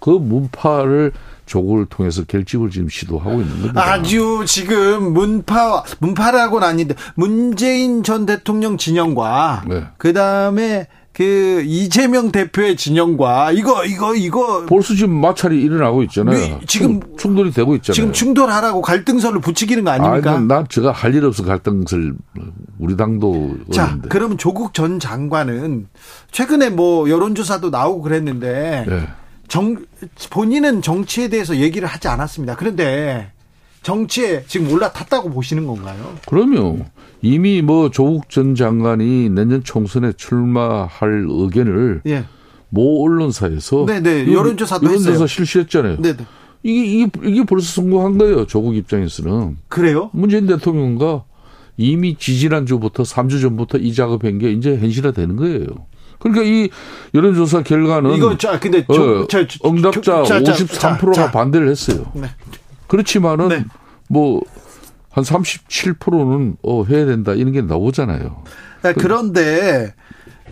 그 0.00 0.10
문파를 0.10 1.12
조국을 1.50 1.86
통해서 1.86 2.22
결집을 2.22 2.70
지금 2.70 2.88
시도하고 2.88 3.40
있는 3.40 3.50
겁니다. 3.60 3.82
아주 3.92 4.44
지금 4.46 5.12
문파 5.12 5.82
문파라고는 5.98 6.66
아닌데 6.66 6.94
문재인 7.16 8.04
전 8.04 8.24
대통령 8.24 8.76
진영과 8.78 9.64
네. 9.68 9.82
그 9.98 10.12
다음에 10.12 10.86
그 11.12 11.62
이재명 11.66 12.30
대표의 12.30 12.76
진영과 12.76 13.50
이거 13.50 13.84
이거 13.84 14.14
이거 14.14 14.64
벌써 14.66 14.94
지금 14.94 15.20
마찰이 15.20 15.60
일어나고 15.60 16.04
있잖아요. 16.04 16.36
미- 16.60 16.66
지금- 16.68 17.00
충- 17.00 17.16
충돌이 17.18 17.50
되고 17.50 17.74
있잖아요. 17.74 17.94
지금 17.96 18.12
충돌하라고 18.12 18.80
갈등설을 18.80 19.40
붙이기는 19.40 19.82
거 19.82 19.90
아닙니까? 19.90 20.36
아니, 20.36 20.46
난 20.46 20.64
제가 20.68 20.92
할 20.92 21.16
일 21.16 21.24
없어 21.24 21.42
갈등을 21.44 21.84
우리 22.78 22.96
당도 22.96 23.56
자, 23.72 23.86
어린데. 23.88 24.08
그러면 24.08 24.38
조국 24.38 24.72
전 24.72 25.00
장관은 25.00 25.88
최근에 26.30 26.70
뭐 26.70 27.10
여론조사도 27.10 27.70
나오고 27.70 28.02
그랬는데 28.02 28.86
예. 28.88 29.08
정 29.50 29.84
본인은 30.30 30.80
정치에 30.80 31.28
대해서 31.28 31.56
얘기를 31.56 31.86
하지 31.86 32.06
않았습니다. 32.06 32.54
그런데 32.54 33.32
정치에 33.82 34.44
지금 34.46 34.72
올라탔다고 34.72 35.30
보시는 35.30 35.66
건가요? 35.66 36.14
그러면 36.28 36.86
이미 37.20 37.60
뭐 37.60 37.90
조국 37.90 38.30
전 38.30 38.54
장관이 38.54 39.28
내년 39.30 39.64
총선에 39.64 40.12
출마할 40.12 41.26
의견을 41.28 42.02
예. 42.06 42.24
모 42.68 43.04
언론사에서 43.04 43.86
네네, 43.86 44.22
이거 44.22 44.32
여론조사도 44.34 44.86
여론조사 44.86 45.10
했어요. 45.10 45.26
실시했잖아요. 45.26 45.96
네, 45.98 46.16
네. 46.16 46.24
이게, 46.62 46.84
이게 46.84 47.10
이게 47.24 47.44
벌써 47.44 47.66
성공한 47.82 48.18
거예요. 48.18 48.46
조국 48.46 48.76
입장에서는 48.76 49.56
그래요? 49.66 50.10
문재인 50.12 50.46
대통령과 50.46 51.24
이미 51.76 52.14
지지난 52.16 52.66
주부터 52.66 53.02
3주 53.02 53.40
전부터 53.40 53.78
이 53.78 53.92
작업한 53.94 54.38
게 54.38 54.52
이제 54.52 54.76
현실화 54.76 55.10
되는 55.10 55.34
거예요. 55.34 55.66
그러니까 56.20 56.44
이 56.44 56.68
여론조사 57.14 57.62
결과는 57.62 58.12
이거 58.14 58.36
저 58.38 58.60
근데 58.60 58.84
어, 58.86 58.94
저, 58.94 59.26
저, 59.26 59.46
저, 59.46 59.68
응답자 59.68 60.22
저, 60.24 60.42
저, 60.42 60.52
53%가 60.52 61.12
자, 61.12 61.26
자. 61.26 61.30
반대를 61.32 61.68
했어요. 61.68 62.04
네. 62.14 62.28
그렇지만은 62.86 63.48
네. 63.48 63.64
뭐한 64.08 64.44
37%는 65.24 66.56
어 66.62 66.84
해야 66.84 67.06
된다 67.06 67.32
이런 67.32 67.52
게 67.52 67.62
나오잖아요. 67.62 68.42
아, 68.82 68.92
그런데 68.92 69.94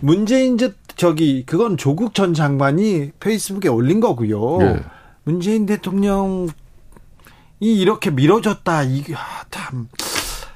문재인 0.01 0.57
저- 0.57 0.71
저기 0.95 1.43
그건 1.45 1.77
조국 1.77 2.13
전 2.13 2.33
장관이 2.33 3.11
페이스북에 3.19 3.69
올린 3.69 3.99
거고요. 3.99 4.61
예. 4.61 4.79
문재인 5.23 5.65
대통령이 5.65 6.49
이렇게 7.59 8.09
미뤄졌다. 8.09 8.83
이게 8.83 9.13
아, 9.15 9.43
참. 9.51 9.87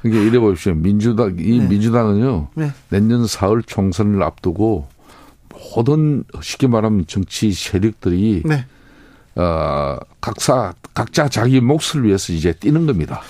이게 0.06 0.22
이래 0.22 0.40
보십시오. 0.40 0.74
민주당 0.74 1.36
이 1.40 1.60
네. 1.60 1.68
민주당은요. 1.68 2.50
네. 2.56 2.72
내년 2.90 3.26
사흘 3.26 3.64
총선을 3.64 4.22
앞두고 4.22 4.88
모든 5.76 6.24
쉽게 6.42 6.68
말하면 6.68 7.06
정치 7.08 7.52
세력들이 7.52 8.44
네. 8.46 8.66
어, 9.36 9.98
각사 10.22 10.74
각자 10.94 11.28
자기 11.28 11.60
몫을 11.60 12.04
위해서 12.04 12.34
이제 12.34 12.54
뛰는 12.54 12.86
겁니다. 12.86 13.22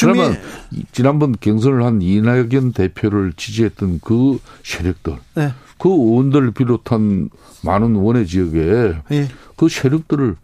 그러면 0.00 0.38
이- 0.70 0.84
지난번 0.92 1.34
경선을 1.38 1.84
한 1.84 2.00
이낙연 2.00 2.72
대표를 2.72 3.34
지지했던 3.36 4.00
그 4.02 4.38
세력들, 4.64 5.16
네. 5.34 5.50
그 5.78 5.88
의원들을 5.90 6.52
비롯한 6.52 7.28
많은 7.62 7.94
원외 7.96 8.24
지역에 8.24 8.94
예. 9.12 9.28
그 9.56 9.68
세력들을 9.68 10.36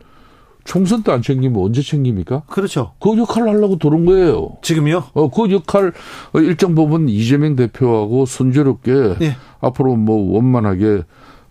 총선 0.64 1.02
때 1.02 1.12
안 1.12 1.22
챙기면 1.22 1.62
언제 1.62 1.80
챙깁니까? 1.80 2.42
그렇죠. 2.48 2.92
그 3.00 3.16
역할을 3.16 3.48
하려고 3.48 3.78
들어온 3.78 4.04
거예요. 4.04 4.56
지금요? 4.62 5.04
어, 5.14 5.30
그 5.30 5.50
역할 5.50 5.92
어, 6.34 6.40
일정 6.40 6.74
부분 6.74 7.08
이재명 7.08 7.56
대표하고 7.56 8.26
순조롭게 8.26 9.16
예. 9.22 9.36
앞으로 9.60 9.96
뭐 9.96 10.34
원만하게 10.34 11.04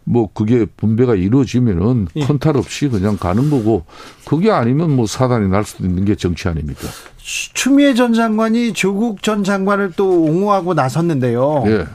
뭐 0.06 0.30
그게 0.34 0.66
분배가 0.66 1.16
이루어지면은 1.16 2.08
예. 2.16 2.26
큰탈 2.26 2.58
없이 2.58 2.88
그냥 2.88 3.18
가는 3.18 3.50
거고 3.50 3.86
그게 4.26 4.52
아니면 4.52 4.96
뭐 4.96 5.08
사단이 5.08 5.50
날 5.50 5.64
수도 5.66 5.86
있는 5.86 6.06
게 6.06 6.16
정치 6.16 6.48
아닙니까? 6.48 6.82
추- 7.18 7.54
추미애 7.54 7.94
전 7.96 8.14
장관이 8.14 8.74
조국 8.74 9.24
전 9.24 9.44
장관을 9.44 9.94
또 9.96 10.22
옹호하고 10.24 10.76
나섰는데요. 10.76 11.64
예. 11.68 11.86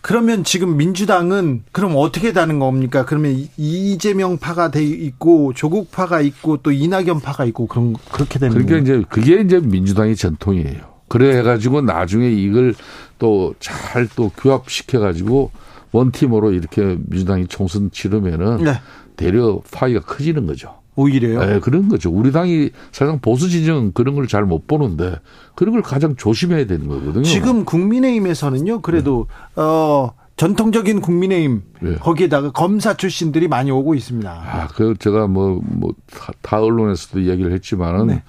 그러면 0.00 0.42
지금 0.42 0.76
민주당은 0.76 1.62
그럼 1.70 1.94
어떻게 1.96 2.32
다는 2.32 2.58
겁니까? 2.58 3.04
그러면 3.04 3.32
이- 3.32 3.48
이재명 3.56 4.38
파가 4.38 4.70
돼 4.70 4.82
있고 4.84 5.52
조국 5.54 5.90
파가 5.90 6.20
있고 6.20 6.56
또 6.58 6.72
이낙연 6.72 7.20
파가 7.20 7.44
있고 7.46 7.66
그런 7.66 7.94
그렇게 8.12 8.38
되는 8.38 8.52
그러니까 8.54 8.80
거예요. 8.84 9.00
이제 9.00 9.06
그게 9.08 9.40
이제 9.40 9.60
민주당의 9.60 10.16
전통이에요. 10.16 10.92
그래 11.08 11.42
가지고 11.42 11.82
나중에 11.82 12.30
이걸 12.30 12.74
또 13.18 13.54
잘또 13.60 14.30
규합시켜 14.36 14.98
가지고 14.98 15.50
원팀으로 15.92 16.52
이렇게 16.52 16.98
민주당이 17.06 17.46
총선 17.48 17.90
치르면은 17.90 18.64
네. 18.64 18.74
대려 19.16 19.60
파이가 19.70 20.00
커지는 20.00 20.46
거죠. 20.46 20.74
오히려요. 20.94 21.54
예, 21.54 21.58
그런 21.60 21.88
거죠. 21.88 22.10
우리 22.10 22.32
당이 22.32 22.70
사실상 22.92 23.18
보수 23.20 23.48
진영 23.48 23.92
그런 23.92 24.14
걸 24.14 24.26
잘 24.26 24.44
못 24.44 24.66
보는데 24.66 25.16
그런 25.54 25.72
걸 25.72 25.82
가장 25.82 26.16
조심해야 26.16 26.66
되는 26.66 26.86
거거든요. 26.88 27.22
지금 27.24 27.64
국민의힘에서는요. 27.64 28.82
그래도 28.82 29.26
어 29.56 30.10
전통적인 30.36 31.00
국민의힘 31.00 31.62
예. 31.84 31.94
거기에다가 31.96 32.52
검사 32.52 32.94
출신들이 32.94 33.48
많이 33.48 33.70
오고 33.70 33.94
있습니다. 33.94 34.30
아, 34.30 34.68
그 34.74 34.94
제가 34.98 35.28
뭐 35.28 35.60
뭐다 35.64 36.60
언론에서도 36.60 37.20
이야기를 37.20 37.52
했지만은 37.52 38.20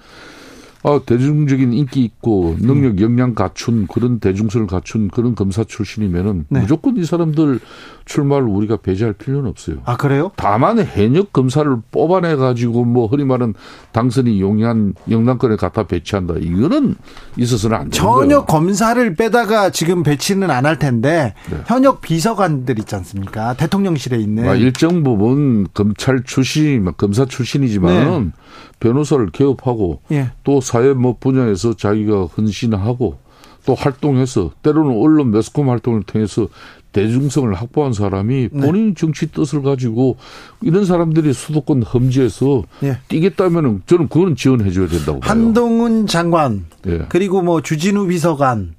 네. 0.84 0.90
아, 0.90 1.00
대중적인 1.04 1.72
인기 1.72 2.04
있고 2.04 2.56
능력 2.60 3.00
역량 3.00 3.34
갖춘 3.34 3.86
그런 3.86 4.20
대중성을 4.20 4.66
갖춘 4.66 5.08
그런 5.08 5.34
검사 5.34 5.64
출신이면은 5.64 6.44
네. 6.50 6.60
무조건 6.60 6.96
이 6.98 7.04
사람들 7.04 7.58
출마를 8.04 8.46
우리가 8.48 8.78
배제할 8.78 9.14
필요는 9.14 9.48
없어요. 9.48 9.76
아 9.84 9.96
그래요? 9.96 10.30
다만 10.36 10.78
현역 10.84 11.32
검사를 11.32 11.74
뽑아내 11.90 12.36
가지고 12.36 12.84
뭐 12.84 13.06
흔히 13.06 13.24
말하는 13.24 13.54
당선이 13.92 14.40
용이한 14.40 14.94
영남권에 15.10 15.56
갖다 15.56 15.84
배치한다. 15.84 16.34
이거는 16.40 16.96
있어서는 17.36 17.76
안 17.76 17.82
되는 17.84 17.92
전혀 17.92 18.26
거예요. 18.28 18.44
검사를 18.46 19.14
빼다가 19.14 19.70
지금 19.70 20.02
배치는 20.02 20.50
안 20.50 20.64
할 20.64 20.78
텐데 20.78 21.34
네. 21.50 21.58
현역 21.66 22.00
비서관들 22.00 22.78
있지 22.78 22.94
않습니까? 22.96 23.52
대통령실에 23.54 24.16
있는 24.18 24.48
아, 24.48 24.54
일정 24.54 25.02
부분 25.02 25.66
검찰 25.74 26.22
출신, 26.24 26.90
검사 26.96 27.26
출신이지만은 27.26 28.32
변호사를 28.80 29.26
개업하고 29.30 30.00
예. 30.12 30.30
또 30.42 30.60
사회 30.62 30.92
뭐 30.94 31.16
분야에서 31.20 31.74
자기가 31.74 32.26
헌신하고 32.36 33.18
또 33.66 33.74
활동해서 33.74 34.50
때로는 34.62 34.98
언론 35.00 35.30
매스컴 35.30 35.68
활동을 35.70 36.02
통해서 36.02 36.48
대중성을 36.94 37.52
확보한 37.52 37.92
사람이 37.92 38.48
네. 38.52 38.66
본인 38.66 38.94
정치 38.94 39.26
뜻을 39.30 39.62
가지고 39.62 40.16
이런 40.62 40.86
사람들이 40.86 41.32
수도권 41.34 41.82
험지에서 41.82 42.62
예. 42.84 42.98
뛰겠다면은 43.08 43.82
저는 43.86 44.08
그거는 44.08 44.36
지원해 44.36 44.70
줘야 44.70 44.86
된다고 44.88 45.20
봐요. 45.20 45.30
한동훈 45.30 46.06
장관 46.06 46.64
예. 46.86 47.00
그리고 47.10 47.42
뭐 47.42 47.60
주진우 47.60 48.06
비서관 48.06 48.74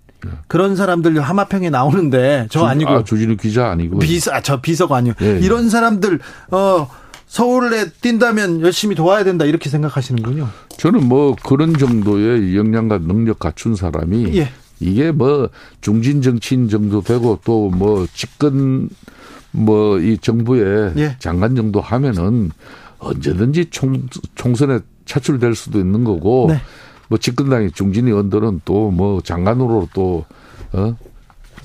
그런 0.47 0.75
사람들 0.75 1.19
하마평에 1.21 1.69
나오는데 1.69 2.47
저 2.49 2.61
주- 2.61 2.65
아니고 2.65 2.89
아, 2.89 3.03
주진우 3.03 3.35
기자 3.35 3.69
아니고 3.69 3.99
비서 3.99 4.31
아, 4.31 4.41
저 4.41 4.59
비서관이요. 4.61 5.13
예, 5.21 5.35
예. 5.35 5.39
이런 5.39 5.69
사람들 5.69 6.19
어 6.51 6.87
서울에 7.27 7.85
뛴다면 8.01 8.61
열심히 8.61 8.95
도와야 8.95 9.23
된다 9.25 9.45
이렇게 9.45 9.69
생각하시는군요. 9.69 10.47
저는 10.77 11.07
뭐 11.07 11.35
그런 11.43 11.77
정도의 11.77 12.55
역량과 12.55 12.99
능력 12.99 13.39
갖춘 13.39 13.75
사람이 13.75 14.35
예. 14.37 14.49
이게 14.80 15.11
뭐 15.11 15.49
중진 15.81 16.22
정치인 16.22 16.69
정도 16.69 17.02
되고 17.02 17.39
또 17.43 17.69
뭐 17.69 18.06
집권 18.14 18.89
뭐 19.52 19.99
이 19.99 20.18
정부의 20.18 20.93
예. 20.97 21.15
장관 21.19 21.56
정도 21.56 21.80
하면은 21.80 22.52
언제든지 22.99 23.69
총, 23.69 24.07
총선에 24.35 24.80
차출될 25.06 25.56
수도 25.56 25.80
있는 25.80 26.03
거고 26.03 26.47
네. 26.49 26.60
뭐 27.07 27.18
집권당의 27.18 27.72
중진 27.72 28.07
의원들은 28.07 28.61
또뭐 28.65 29.22
장관으로 29.22 29.88
또 29.93 30.26
어? 30.73 30.95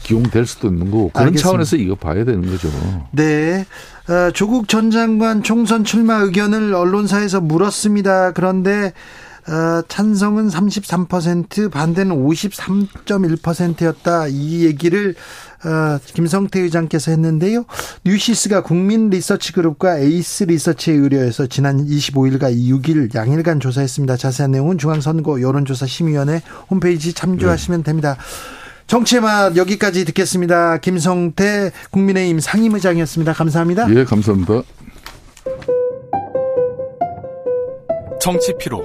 기용될 0.02 0.46
수도 0.46 0.68
있는 0.68 0.90
거고 0.90 1.10
그런 1.10 1.28
알겠습니다. 1.28 1.42
차원에서 1.42 1.76
이거 1.76 1.94
봐야 1.94 2.24
되는 2.24 2.42
거죠. 2.42 2.68
네. 3.12 3.66
어, 4.08 4.30
조국 4.32 4.68
전 4.68 4.90
장관 4.90 5.42
총선 5.42 5.84
출마 5.84 6.16
의견을 6.16 6.74
언론사에서 6.74 7.40
물었습니다. 7.40 8.32
그런데 8.32 8.92
어, 9.48 9.82
찬성은 9.88 10.48
33%, 10.48 11.70
반대는 11.70 12.26
53.1%였다. 12.26 14.28
이 14.28 14.64
얘기를 14.64 15.14
어, 15.64 15.98
김성태 16.14 16.60
의장께서 16.60 17.10
했는데요. 17.10 17.64
뉴시스가 18.04 18.62
국민 18.62 19.10
리서치 19.10 19.52
그룹과 19.52 19.98
에이스 19.98 20.44
리서치에 20.44 20.94
의뢰해서 20.94 21.46
지난 21.46 21.86
25일과 21.86 22.54
6일 22.54 23.14
양일간 23.14 23.60
조사했습니다. 23.60 24.16
자세한 24.16 24.52
내용은 24.52 24.78
중앙선거 24.78 25.40
여론조사 25.40 25.86
심의위원회 25.86 26.42
홈페이지 26.70 27.12
참조하시면 27.12 27.82
됩니다. 27.82 28.16
정치의 28.86 29.22
맛 29.22 29.56
여기까지 29.56 30.04
듣겠습니다. 30.06 30.78
김성태 30.78 31.70
국민의힘 31.90 32.40
상임의장이었습니다. 32.40 33.34
감사합니다. 33.34 33.94
예, 33.94 34.04
감사합니다. 34.04 34.62
정치 38.20 38.52
피로, 38.58 38.84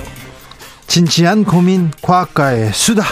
진지한 0.91 1.45
고민 1.45 1.89
과학가의 2.01 2.73
수다 2.73 3.05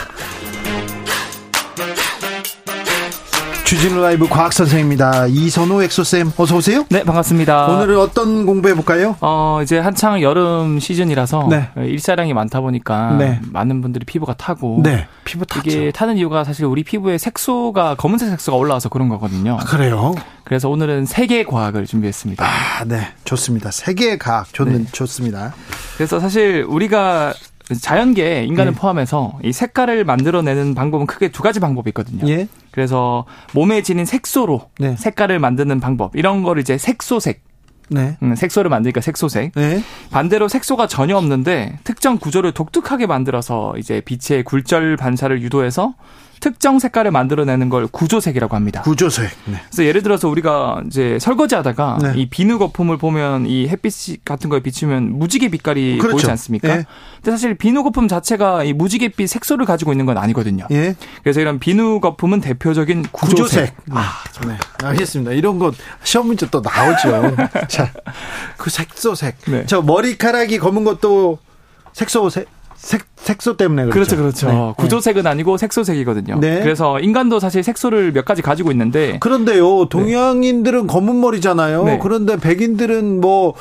주진우 3.63 4.01
라이브 4.01 4.27
과학 4.27 4.51
선생입니다. 4.51 5.27
이선호 5.27 5.81
엑소쌤 5.83 6.31
어서 6.35 6.57
오세요. 6.57 6.85
네, 6.89 7.03
반갑습니다. 7.03 7.67
오늘은 7.67 7.99
어떤 7.99 8.45
공부해 8.45 8.73
볼까요? 8.73 9.15
어, 9.21 9.59
이제 9.63 9.77
한창 9.77 10.21
여름 10.21 10.79
시즌이라서 10.79 11.47
네. 11.49 11.69
일사량이 11.77 12.33
많다 12.33 12.59
보니까 12.61 13.11
네. 13.17 13.39
많은 13.49 13.81
분들이 13.81 14.05
피부가 14.05 14.33
타고 14.33 14.81
네, 14.83 15.07
피부 15.23 15.45
타죠. 15.45 15.69
이게 15.69 15.91
타는 15.91 16.17
이유가 16.17 16.43
사실 16.43 16.65
우리 16.65 16.83
피부에 16.83 17.17
색소가 17.17 17.95
검은색 17.95 18.29
색소가 18.29 18.57
올라와서 18.57 18.89
그런 18.89 19.07
거거든요. 19.07 19.57
아, 19.61 19.63
그래요? 19.63 20.15
그래서 20.43 20.67
오늘은 20.67 21.05
세계 21.05 21.43
과학을 21.43 21.85
준비했습니다. 21.85 22.43
아, 22.43 22.83
네, 22.85 23.07
좋습니다. 23.23 23.69
세계의 23.69 24.17
과학 24.17 24.51
좋는 24.51 24.85
네. 24.85 24.91
좋습니다. 24.91 25.53
그래서 25.95 26.19
사실 26.19 26.65
우리가 26.67 27.35
자연계 27.75 28.43
인간을 28.45 28.73
네. 28.73 28.79
포함해서 28.79 29.39
이 29.43 29.51
색깔을 29.51 30.03
만들어내는 30.03 30.75
방법은 30.75 31.05
크게 31.05 31.29
두 31.29 31.43
가지 31.43 31.59
방법이 31.59 31.89
있거든요. 31.89 32.27
예, 32.27 32.47
그래서 32.71 33.25
몸에 33.53 33.81
지닌 33.83 34.05
색소로 34.05 34.69
네. 34.79 34.95
색깔을 34.95 35.39
만드는 35.39 35.79
방법 35.79 36.15
이런 36.15 36.43
거를 36.43 36.61
이제 36.61 36.77
색소색 36.77 37.43
네, 37.91 38.17
음, 38.21 38.35
색소를 38.35 38.69
만드니까 38.69 39.01
색소색 39.01 39.53
네, 39.55 39.83
반대로 40.11 40.47
색소가 40.47 40.87
전혀 40.87 41.17
없는데 41.17 41.79
특정 41.83 42.17
구조를 42.17 42.51
독특하게 42.51 43.07
만들어서 43.07 43.73
이제 43.77 44.01
빛의 44.01 44.43
굴절 44.43 44.95
반사를 44.95 45.41
유도해서 45.41 45.95
특정 46.39 46.79
색깔을 46.79 47.11
만들어내는 47.11 47.69
걸 47.69 47.87
구조색이라고 47.87 48.55
합니다. 48.55 48.81
구조색. 48.81 49.29
네. 49.45 49.61
그래서 49.67 49.85
예를 49.85 50.03
들어서 50.03 50.29
우리가 50.29 50.81
이제 50.87 51.17
설거지하다가 51.19 51.99
네. 52.01 52.13
이 52.15 52.29
비누 52.29 52.59
거품을 52.59 52.97
보면 52.97 53.45
이 53.45 53.67
햇빛 53.67 54.23
같은 54.25 54.49
거에 54.49 54.61
비추면 54.61 55.17
무지개 55.19 55.49
빛깔이 55.49 55.97
그렇죠. 55.97 56.15
보이지 56.15 56.31
않습니까? 56.31 56.69
예. 56.69 56.85
근데 57.15 57.31
사실 57.31 57.55
비누 57.55 57.83
거품 57.83 58.07
자체가 58.07 58.63
이 58.63 58.73
무지개빛 58.73 59.27
색소를 59.29 59.65
가지고 59.65 59.91
있는 59.91 60.05
건 60.05 60.17
아니거든요. 60.17 60.65
예, 60.71 60.95
그래서 61.23 61.41
이런 61.41 61.59
비누 61.59 61.99
거품은 61.99 62.41
대표적인 62.41 63.03
구조색. 63.11 63.75
구조색. 63.75 63.75
아, 63.91 64.23
네, 64.47 64.57
알겠습니다. 64.83 65.31
이런 65.31 65.59
거 65.59 65.71
시험 66.03 66.27
문제 66.27 66.47
또 66.49 66.61
나오죠. 66.61 67.35
자, 67.67 67.91
그 68.57 68.69
색소색. 68.69 69.37
네. 69.47 69.65
저 69.65 69.81
머리카락이 69.81 70.57
검은 70.59 70.83
것도 70.83 71.39
색소색. 71.93 72.58
색, 72.79 73.03
색소 73.17 73.57
때문에 73.57 73.87
그렇죠, 73.87 74.15
그렇죠. 74.15 74.47
그렇죠. 74.47 74.47
네. 74.47 74.73
구조색은 74.77 75.27
아니고 75.27 75.57
색소색이거든요. 75.57 76.39
네. 76.39 76.61
그래서 76.61 76.99
인간도 76.99 77.39
사실 77.39 77.61
색소를 77.61 78.13
몇 78.13 78.23
가지 78.23 78.41
가지고 78.41 78.71
있는데 78.71 79.19
그런데요, 79.19 79.89
동양인들은 79.89 80.87
검은 80.87 81.19
머리잖아요. 81.19 81.83
네. 81.83 81.99
그런데 82.01 82.37
백인들은 82.37 83.19
뭐 83.19 83.53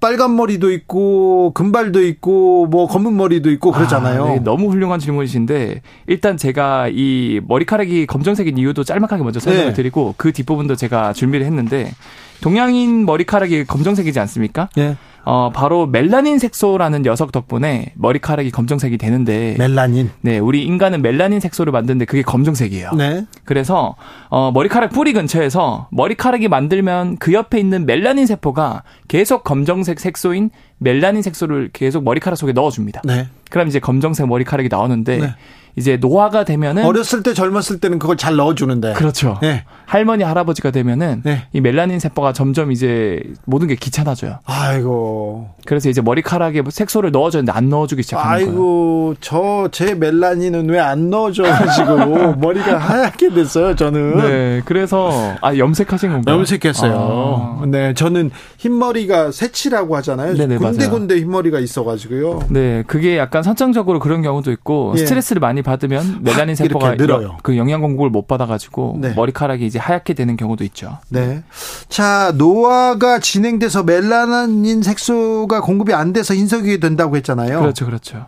빨간 0.00 0.34
머리도 0.34 0.72
있고 0.72 1.52
금발도 1.54 2.02
있고 2.06 2.66
뭐 2.66 2.86
검은 2.86 3.16
머리도 3.16 3.50
있고 3.50 3.70
그러잖아요. 3.70 4.24
아, 4.24 4.28
네, 4.28 4.38
너무 4.38 4.70
훌륭한 4.70 4.98
질문이신데 4.98 5.82
일단 6.06 6.36
제가 6.38 6.88
이 6.90 7.40
머리카락이 7.46 8.06
검정색인 8.06 8.56
이유도 8.56 8.82
짤막하게 8.82 9.24
먼저 9.24 9.40
설명을 9.40 9.68
네. 9.68 9.72
드리고 9.74 10.14
그 10.16 10.32
뒷부분도 10.32 10.76
제가 10.76 11.12
준비를 11.12 11.44
했는데 11.44 11.92
동양인 12.40 13.04
머리카락이 13.04 13.64
검정색이지 13.64 14.18
않습니까? 14.20 14.70
예. 14.78 14.96
어, 15.24 15.50
바로 15.54 15.86
멜라닌 15.86 16.38
색소라는 16.38 17.02
녀석 17.02 17.32
덕분에 17.32 17.92
머리카락이 17.96 18.50
검정색이 18.50 18.98
되는데 18.98 19.56
멜라닌. 19.58 20.10
네, 20.22 20.38
우리 20.38 20.64
인간은 20.64 21.02
멜라닌 21.02 21.40
색소를 21.40 21.72
만드는데 21.72 22.06
그게 22.06 22.22
검정색이에요. 22.22 22.92
네. 22.92 23.26
그래서 23.44 23.96
어, 24.30 24.50
머리카락 24.52 24.90
뿌리 24.90 25.12
근처에서 25.12 25.88
머리카락이 25.90 26.48
만들면 26.48 27.18
그 27.18 27.32
옆에 27.32 27.58
있는 27.58 27.84
멜라닌 27.84 28.26
세포가 28.26 28.84
계속 29.06 29.44
검정색 29.44 30.00
색소인 30.00 30.50
멜라닌 30.78 31.22
색소를 31.22 31.70
계속 31.72 32.04
머리카락 32.04 32.36
속에 32.38 32.52
넣어 32.52 32.70
줍니다. 32.70 33.02
네. 33.04 33.28
그럼 33.50 33.68
이제 33.68 33.80
검정색 33.80 34.26
머리카락이 34.28 34.68
나오는데 34.70 35.18
네. 35.18 35.34
이제 35.78 35.96
노화가 35.96 36.44
되면은 36.44 36.84
어렸을 36.84 37.22
때 37.22 37.32
젊었을 37.34 37.80
때는 37.80 37.98
그걸 37.98 38.16
잘 38.16 38.36
넣어주는데. 38.36 38.92
그렇죠. 38.94 39.38
네. 39.40 39.64
할머니 39.86 40.22
할아버지가 40.22 40.70
되면은 40.70 41.22
네. 41.24 41.46
이 41.54 41.60
멜라닌 41.62 41.98
세포가 41.98 42.34
점점 42.34 42.70
이제 42.72 43.22
모든 43.46 43.68
게 43.68 43.74
귀찮아져요. 43.74 44.40
아이고. 44.44 45.48
그래서 45.64 45.88
이제 45.88 46.02
머리카락에 46.02 46.62
색소를 46.68 47.10
넣어줬는데 47.10 47.52
안 47.52 47.68
넣어주기 47.70 48.02
시작하는 48.02 48.30
거예요. 48.36 48.50
아이고, 48.50 49.14
저 49.20 49.68
제 49.72 49.94
멜라닌은 49.94 50.68
왜 50.68 50.78
안 50.78 51.10
넣어줘가지고 51.10 52.34
머리가 52.40 52.78
하얗게 52.78 53.30
됐어요, 53.30 53.74
저는. 53.76 54.16
네, 54.18 54.62
그래서 54.64 55.34
아 55.40 55.56
염색하신 55.56 56.12
건가요? 56.12 56.36
염색했어요. 56.36 57.58
아. 57.62 57.66
네, 57.66 57.94
저는 57.94 58.30
흰머리가 58.58 59.30
새치라고 59.32 59.96
하잖아요. 59.96 60.34
네네, 60.34 60.56
군데군데 60.58 61.16
흰머리가 61.16 61.58
있어가지고요. 61.60 62.40
네, 62.50 62.82
그게 62.86 63.16
약간 63.18 63.42
선천적으로 63.42 63.98
그런 64.00 64.22
경우도 64.22 64.50
있고 64.52 64.92
예. 64.96 64.98
스트레스를 64.98 65.40
많이 65.40 65.62
받으면 65.68 66.18
멜라닌 66.22 66.50
확 66.50 66.56
세포가 66.56 66.94
늘어요. 66.94 67.26
여- 67.28 67.36
그 67.42 67.56
영양 67.56 67.80
공급을 67.80 68.10
못 68.10 68.26
받아가지고 68.26 68.98
네. 69.00 69.12
머리카락이 69.14 69.64
이제 69.66 69.78
하얗게 69.78 70.14
되는 70.14 70.36
경우도 70.36 70.64
있죠. 70.64 70.98
네. 71.10 71.42
자, 71.88 72.32
노화가 72.36 73.20
진행돼서 73.20 73.82
멜라닌 73.84 74.82
색소가 74.82 75.60
공급이 75.60 75.92
안 75.94 76.12
돼서 76.12 76.34
흰색이 76.34 76.80
된다고 76.80 77.16
했잖아요. 77.16 77.60
그렇죠, 77.60 77.84
그렇죠. 77.86 78.26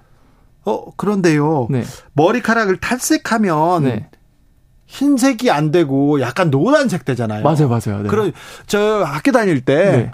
어, 0.65 0.85
그런데요. 0.97 1.67
네, 1.71 1.85
머리카락을 2.13 2.77
탈색하면 2.79 3.83
네, 3.85 4.09
흰색이 4.87 5.51
안 5.51 5.71
되고 5.71 6.21
약간 6.21 6.51
노란색 6.51 7.05
되잖아요. 7.05 7.43
맞아요, 7.45 7.69
맞아요. 7.69 8.03
네. 8.03 8.09
그런 8.09 8.33
저 8.67 9.03
학교 9.05 9.31
다닐 9.33 9.61
때 9.65 9.75
네. 9.77 10.11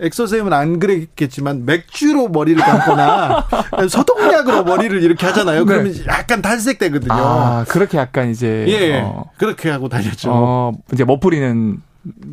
뭐 0.00 0.06
엑소쌤은 0.06 0.52
안 0.52 0.78
그랬겠지만 0.78 1.64
맥주로 1.66 2.28
머리를 2.28 2.60
감거나 2.62 3.46
소독약으로 3.88 4.64
머리를 4.64 5.02
이렇게 5.02 5.26
하잖아요. 5.26 5.60
네. 5.60 5.66
그러면 5.66 5.94
약간 6.06 6.42
탈색되거든요. 6.42 7.12
아, 7.12 7.64
그렇게 7.68 7.98
약간 7.98 8.30
이제 8.30 8.64
예, 8.68 9.00
어, 9.00 9.26
그렇게 9.36 9.70
하고 9.70 9.88
다녔죠. 9.88 10.30
어, 10.32 10.72
이제 10.92 11.04
멋부리는 11.04 11.82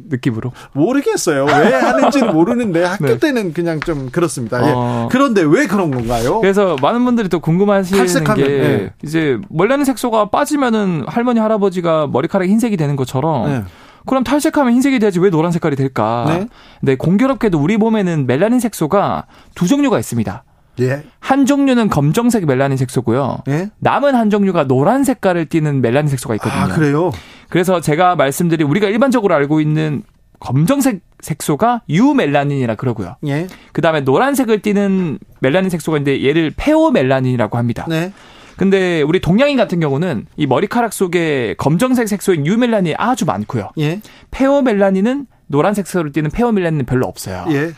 느낌으로. 0.09 0.53
모르겠어요. 0.71 1.43
왜 1.43 1.73
하는지는 1.73 2.33
모르는데 2.33 2.83
학교 2.85 3.05
네. 3.05 3.17
때는 3.17 3.51
그냥 3.51 3.81
좀 3.81 4.09
그렇습니다. 4.09 4.65
예. 4.65 4.71
어. 4.73 5.09
그런데 5.11 5.41
왜 5.41 5.67
그런 5.67 5.91
건가요? 5.91 6.39
그래서 6.39 6.77
많은 6.81 7.03
분들이 7.03 7.27
또 7.27 7.41
궁금하시는 7.41 7.99
탈색하면, 7.99 8.47
게 8.47 8.53
예. 8.53 8.93
이제 9.03 9.37
멜라닌 9.49 9.83
색소가 9.83 10.29
빠지면은 10.29 11.03
할머니 11.05 11.41
할아버지가 11.41 12.07
머리카락이 12.07 12.49
흰색이 12.49 12.77
되는 12.77 12.95
것처럼 12.95 13.49
네. 13.49 13.63
그럼 14.07 14.23
탈색하면 14.23 14.73
흰색이 14.73 14.99
돼야지 14.99 15.19
왜 15.19 15.29
노란 15.29 15.51
색깔이 15.51 15.75
될까? 15.75 16.25
네. 16.27 16.47
네, 16.81 16.95
공교롭게도 16.95 17.59
우리 17.59 17.77
몸에는 17.77 18.25
멜라닌 18.25 18.59
색소가 18.59 19.27
두 19.53 19.67
종류가 19.67 19.99
있습니다. 19.99 20.43
예. 20.79 21.03
한 21.19 21.45
종류는 21.45 21.89
검정색 21.89 22.45
멜라닌 22.45 22.77
색소고요. 22.77 23.39
예. 23.49 23.69
남은 23.79 24.15
한 24.15 24.29
종류가 24.29 24.65
노란 24.65 25.03
색깔을 25.03 25.47
띠는 25.47 25.81
멜라닌 25.81 26.07
색소가 26.09 26.35
있거든요. 26.35 26.61
아, 26.61 26.67
그래요? 26.67 27.11
그래서 27.49 27.81
제가 27.81 28.15
말씀드린 28.15 28.67
우리가 28.67 28.87
일반적으로 28.87 29.33
알고 29.35 29.59
있는 29.61 30.03
검정색 30.39 31.01
색소가 31.21 31.81
유멜라닌이라 31.89 32.75
그러고요. 32.75 33.15
예. 33.25 33.47
그 33.73 33.81
다음에 33.81 34.01
노란색을 34.01 34.61
띠는 34.61 35.19
멜라닌 35.39 35.69
색소가 35.69 35.97
있는데 35.97 36.23
얘를 36.27 36.51
페오멜라닌이라고 36.55 37.57
합니다. 37.57 37.85
네. 37.89 38.13
근데 38.57 39.01
우리 39.03 39.19
동양인 39.19 39.55
같은 39.55 39.79
경우는 39.79 40.25
이 40.35 40.47
머리카락 40.47 40.91
속에 40.91 41.55
검정색 41.57 42.07
색소인 42.07 42.45
유멜라닌이 42.45 42.95
아주 42.97 43.25
많고요. 43.25 43.69
예. 43.77 44.01
페오멜라닌은 44.31 45.27
노란색 45.47 45.87
색소를 45.87 46.11
띠는 46.11 46.31
페오멜라닌은 46.31 46.85
별로 46.85 47.07
없어요. 47.07 47.45
예. 47.51 47.71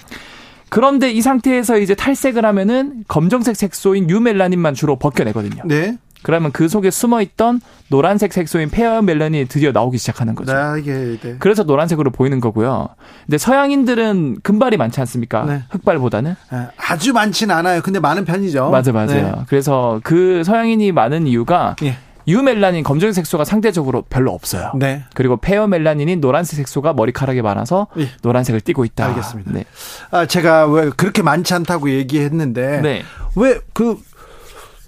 그런데 0.70 1.12
이 1.12 1.22
상태에서 1.22 1.80
이제 1.80 1.96
탈색을 1.96 2.46
하면은 2.46 3.04
검정색 3.08 3.56
색소인 3.56 4.10
유멜라닌만 4.10 4.74
주로 4.74 4.98
벗겨내거든요. 4.98 5.64
네. 5.66 5.98
그러면 6.22 6.52
그 6.52 6.68
속에 6.68 6.92
숨어 6.92 7.22
있던 7.22 7.62
노란색 7.90 8.34
색소인 8.34 8.70
페어멜라닌이 8.70 9.46
드디어 9.48 9.72
나오기 9.72 9.98
시작하는 9.98 10.36
거죠. 10.36 10.54
네, 10.54 10.80
이게 10.80 11.18
네. 11.22 11.36
그래서 11.40 11.64
노란색으로 11.64 12.12
보이는 12.12 12.40
거고요. 12.40 12.90
근데 13.26 13.38
서양인들은 13.38 14.38
금발이 14.44 14.78
많지 14.78 15.00
않습니까? 15.00 15.46
네. 15.46 15.64
흑발보다는. 15.70 16.36
아, 16.52 16.68
아주 16.78 17.14
많진 17.14 17.52
않아요. 17.52 17.82
근데 17.82 18.00
많은 18.00 18.26
편이죠. 18.26 18.70
맞아, 18.70 18.92
맞아요. 18.92 19.08
네. 19.08 19.34
그래서 19.48 20.00
그 20.04 20.44
서양인이 20.44 20.92
많은 20.92 21.28
이유가 21.28 21.76
예. 21.84 21.98
유멜라닌 22.28 22.84
검정색 22.84 23.16
색소가 23.16 23.44
상대적으로 23.44 24.04
별로 24.04 24.32
없어요. 24.32 24.72
네. 24.76 25.04
그리고 25.16 25.38
페어 25.38 25.68
멜라닌이 25.68 26.18
노란색 26.18 26.58
색소가 26.58 26.94
머리카락에 26.94 27.42
많아서 27.42 27.88
예. 27.98 28.08
노란색을 28.22 28.62
띠고 28.62 28.86
있다. 28.86 29.08
알겠습니다. 29.08 29.52
네. 29.52 29.66
아, 30.12 30.28
제가 30.28 30.68
왜 30.68 30.90
그렇게 30.96 31.24
많지 31.24 31.56
않다고 31.56 31.90
얘기했는데 31.90 32.82
네. 32.82 33.04
왜그 33.36 33.98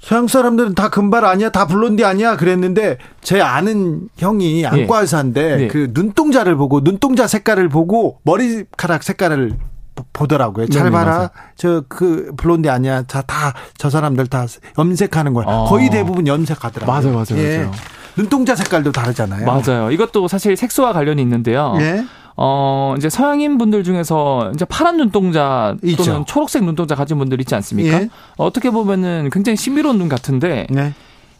서양 0.02 0.28
사람들은 0.28 0.73
다 0.73 0.90
금발 0.90 1.26
아니야, 1.26 1.52
다 1.52 1.68
블론디 1.68 2.03
아니야 2.03 2.36
그랬는데 2.36 2.98
제 3.22 3.40
아는 3.40 4.10
형이 4.18 4.65
안과 4.65 5.02
의사인데 5.02 5.56
네. 5.57 5.68
그 5.68 5.90
눈동자를 5.94 6.56
보고 6.56 6.84
눈동자 6.84 7.28
색깔을 7.28 7.69
보고 7.69 8.18
머리카락 8.23 9.03
색깔을 9.03 9.53
보- 9.94 10.03
보더라고요. 10.11 10.68
잘 10.69 10.86
네네, 10.86 10.91
봐라. 10.91 11.11
맞아요. 11.18 11.30
저그 11.56 12.32
블론디 12.36 12.68
아니야. 12.69 13.03
다저 13.03 13.90
사람들 13.91 14.26
다 14.28 14.45
염색하는 14.80 15.34
거야. 15.34 15.45
어. 15.48 15.65
거의 15.65 15.90
대부분 15.91 16.26
염색하더라고요. 16.26 16.91
맞아요, 17.14 17.14
맞아요, 17.14 17.44
맞아요. 17.48 17.72
눈동자 18.15 18.56
색깔도 18.56 18.91
다르잖아요. 18.91 19.45
맞아요. 19.45 19.91
이것도 19.91 20.28
사실 20.28 20.57
색소와 20.57 20.94
관련이 20.94 21.22
있는데요. 21.22 21.76
예. 21.80 22.03
어, 22.37 22.95
이제 22.97 23.09
서양인 23.09 23.57
분들 23.57 23.83
중에서 23.83 24.51
이제 24.53 24.65
파란 24.65 24.97
눈동자 24.97 25.75
또는 25.79 25.91
있죠. 25.91 26.23
초록색 26.27 26.63
눈동자 26.63 26.95
가진 26.95 27.17
분들 27.17 27.39
있지 27.41 27.53
않습니까? 27.55 28.01
예. 28.01 28.09
어떻게 28.37 28.69
보면은 28.69 29.29
굉장히 29.31 29.55
신비로운 29.57 29.97
눈 29.97 30.09
같은데 30.09 30.67
네. 30.69 30.93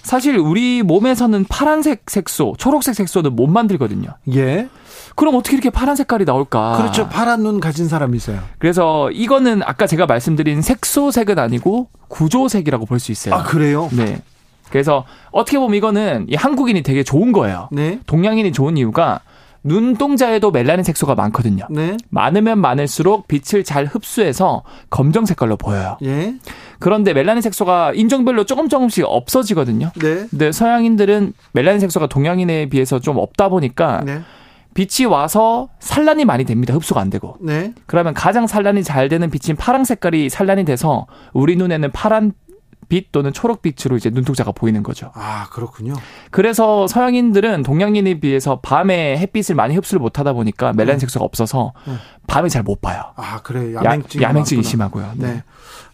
사실 0.04 0.38
우리 0.38 0.82
몸에서는 0.84 1.46
파란색 1.48 2.04
색소, 2.10 2.56
초록색 2.58 2.96
색소는 2.96 3.36
못 3.36 3.48
만들거든요. 3.48 4.10
예. 4.34 4.68
그럼 5.16 5.36
어떻게 5.36 5.56
이렇게 5.56 5.70
파란 5.70 5.96
색깔이 5.96 6.26
나올까? 6.26 6.78
그렇죠. 6.78 7.08
파란 7.10 7.44
눈 7.44 7.60
가진 7.60 7.88
사람이 7.88 8.16
있어요. 8.18 8.40
그래서 8.58 9.12
이거는 9.12 9.62
아까 9.64 9.86
제가 9.86 10.06
말씀드린 10.08 10.62
색소색은 10.62 11.38
아니고 11.38 11.90
구조색이라고 12.08 12.86
볼 12.86 13.00
수 13.00 13.12
있어요. 13.12 13.36
아, 13.36 13.44
그래요? 13.44 13.90
네. 13.92 14.22
그래서 14.72 15.06
어떻게 15.32 15.60
보면 15.60 15.76
이거는 15.76 16.28
이 16.30 16.36
한국인이 16.36 16.82
되게 16.82 17.04
좋은 17.04 17.32
거예요. 17.32 17.68
네. 17.72 18.00
동양인이 18.08 18.52
좋은 18.54 18.78
이유가 18.78 19.20
눈동자에도 19.64 20.52
멜라닌 20.52 20.84
색소가 20.84 21.16
많거든요. 21.16 21.68
네. 21.70 21.98
많으면 22.10 22.60
많을수록 22.60 23.28
빛을 23.28 23.64
잘 23.64 23.86
흡수해서 23.86 24.64
검정 24.90 25.26
색깔로 25.26 25.58
보여요. 25.58 25.98
예. 26.04 26.36
그런데 26.80 27.14
멜라닌 27.14 27.42
색소가 27.42 27.94
인종별로 27.94 28.46
조금 28.46 28.70
조금씩 28.70 29.06
없어지거든요. 29.08 29.92
네. 30.02 30.28
근데 30.30 30.52
서양인들은 30.52 31.34
멜라닌 31.54 31.80
색소가 31.80 32.08
동양인에 32.08 32.70
비해서 32.70 33.00
좀 33.00 33.18
없다 33.18 33.50
보니까 33.50 34.02
네. 34.04 34.22
빛이 34.74 35.06
와서 35.06 35.70
산란이 35.80 36.26
많이 36.26 36.46
됩니다. 36.46 36.74
흡수가 36.74 37.00
안 37.00 37.10
되고. 37.10 37.36
네. 37.42 37.74
그러면 37.86 38.14
가장 38.14 38.48
산란이 38.48 38.84
잘 38.84 39.10
되는 39.10 39.30
빛인 39.30 39.58
파란 39.58 39.84
색깔이 39.84 40.30
산란이 40.30 40.66
돼서 40.66 41.08
우리 41.34 41.56
눈에는 41.56 41.92
파란 41.92 42.34
빛 42.92 43.14
또는 43.14 43.32
초록빛으로 43.32 43.96
이제 43.96 44.10
눈동자가 44.10 44.52
보이는 44.52 44.84
거죠. 44.84 45.12
아, 45.16 45.48
그렇군요. 45.50 45.94
그래서 46.30 46.88
서양인들은 46.88 47.64
동양인에 47.64 48.20
비해서 48.20 48.60
밤에 48.60 49.18
햇빛을 49.18 49.56
많이 49.56 49.76
흡수를 49.78 50.02
못 50.02 50.20
하다 50.20 50.34
보니까 50.34 50.74
멜라닌 50.74 51.00
색소가 51.00 51.24
없어서 51.24 51.72
음. 51.88 51.98
밤에 52.28 52.50
잘 52.50 52.64
못 52.64 52.82
봐요. 52.82 53.02
아, 53.16 53.40
그래. 53.44 53.74
야- 53.76 53.82
야맹증이. 54.22 54.62
심하고요. 54.62 55.12
네. 55.16 55.28
네. 55.36 55.44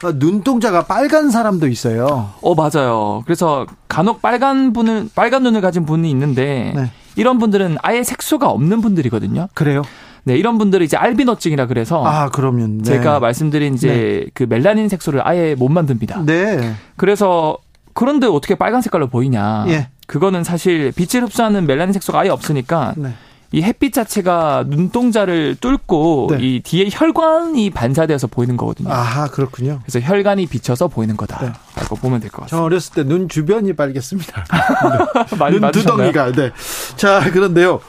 아, 0.02 0.12
눈동자가 0.16 0.86
빨간 0.88 1.30
사람도 1.30 1.68
있어요. 1.68 2.32
어 2.42 2.56
맞아요. 2.56 3.22
그래서 3.26 3.68
간혹 3.88 4.24
빨간 4.24 4.74
분을 4.74 5.10
빨간 5.14 5.44
눈을 5.44 5.62
가진 5.62 5.86
분이 5.86 6.10
있는데 6.10 6.74
네. 6.76 6.92
이런 7.16 7.38
분들은 7.38 7.78
아예 7.84 8.04
색소가 8.04 8.50
없는 8.50 8.82
분들이거든요. 8.82 9.50
그래요? 9.54 9.84
네, 10.28 10.36
이런 10.38 10.58
분들은 10.58 10.86
이제 10.86 10.98
알비노증이라 10.98 11.68
그래서 11.68 12.06
아, 12.06 12.28
그러면 12.30 12.80
네. 12.80 12.84
제가 12.84 13.20
말씀드린 13.22 13.76
이제 13.76 14.28
그 14.34 14.44
멜라닌 14.44 14.90
색소를 14.90 15.22
아예 15.26 15.56
못 15.56 15.70
만듭니다. 15.70 16.24
네. 16.26 16.74
그래서 16.98 17.58
그런데 17.94 18.28
어떻게 18.28 18.56
빨간 18.56 18.82
색깔로 18.82 19.08
보이냐? 19.08 19.66
예. 19.70 19.88
그거는 20.06 20.44
사실 20.44 20.92
빛을 20.92 21.24
흡수하는 21.24 21.66
멜라닌 21.66 21.94
색소가 21.94 22.20
아예 22.20 22.30
없으니까 22.30 22.94
네. 22.98 23.14
이 23.54 23.62
햇빛 23.62 23.94
자체가 23.94 24.66
눈동자를 24.68 25.56
뚫고 25.62 26.28
네. 26.32 26.38
이 26.42 26.60
뒤에 26.62 26.90
혈관이 26.92 27.70
반사되어서 27.70 28.28
보이는 28.28 28.58
거거든요. 28.58 28.92
아하, 28.92 29.28
그렇군요. 29.28 29.80
그래서 29.86 30.06
혈관이 30.06 30.48
비쳐서 30.48 30.90
보이는 30.90 31.16
거다라고 31.16 31.56
네. 31.96 32.02
보면 32.02 32.20
될것저 32.20 32.42
같습니다. 32.42 32.64
어렸을 32.66 32.94
때 32.96 33.04
눈 33.06 33.30
주변이 33.30 33.72
빨갰습니다. 33.72 34.44
많이 35.40 35.62
눈? 35.62 35.72
두덩이가. 35.72 36.34
네. 36.34 36.52
자, 36.98 37.22
그런데요. 37.32 37.80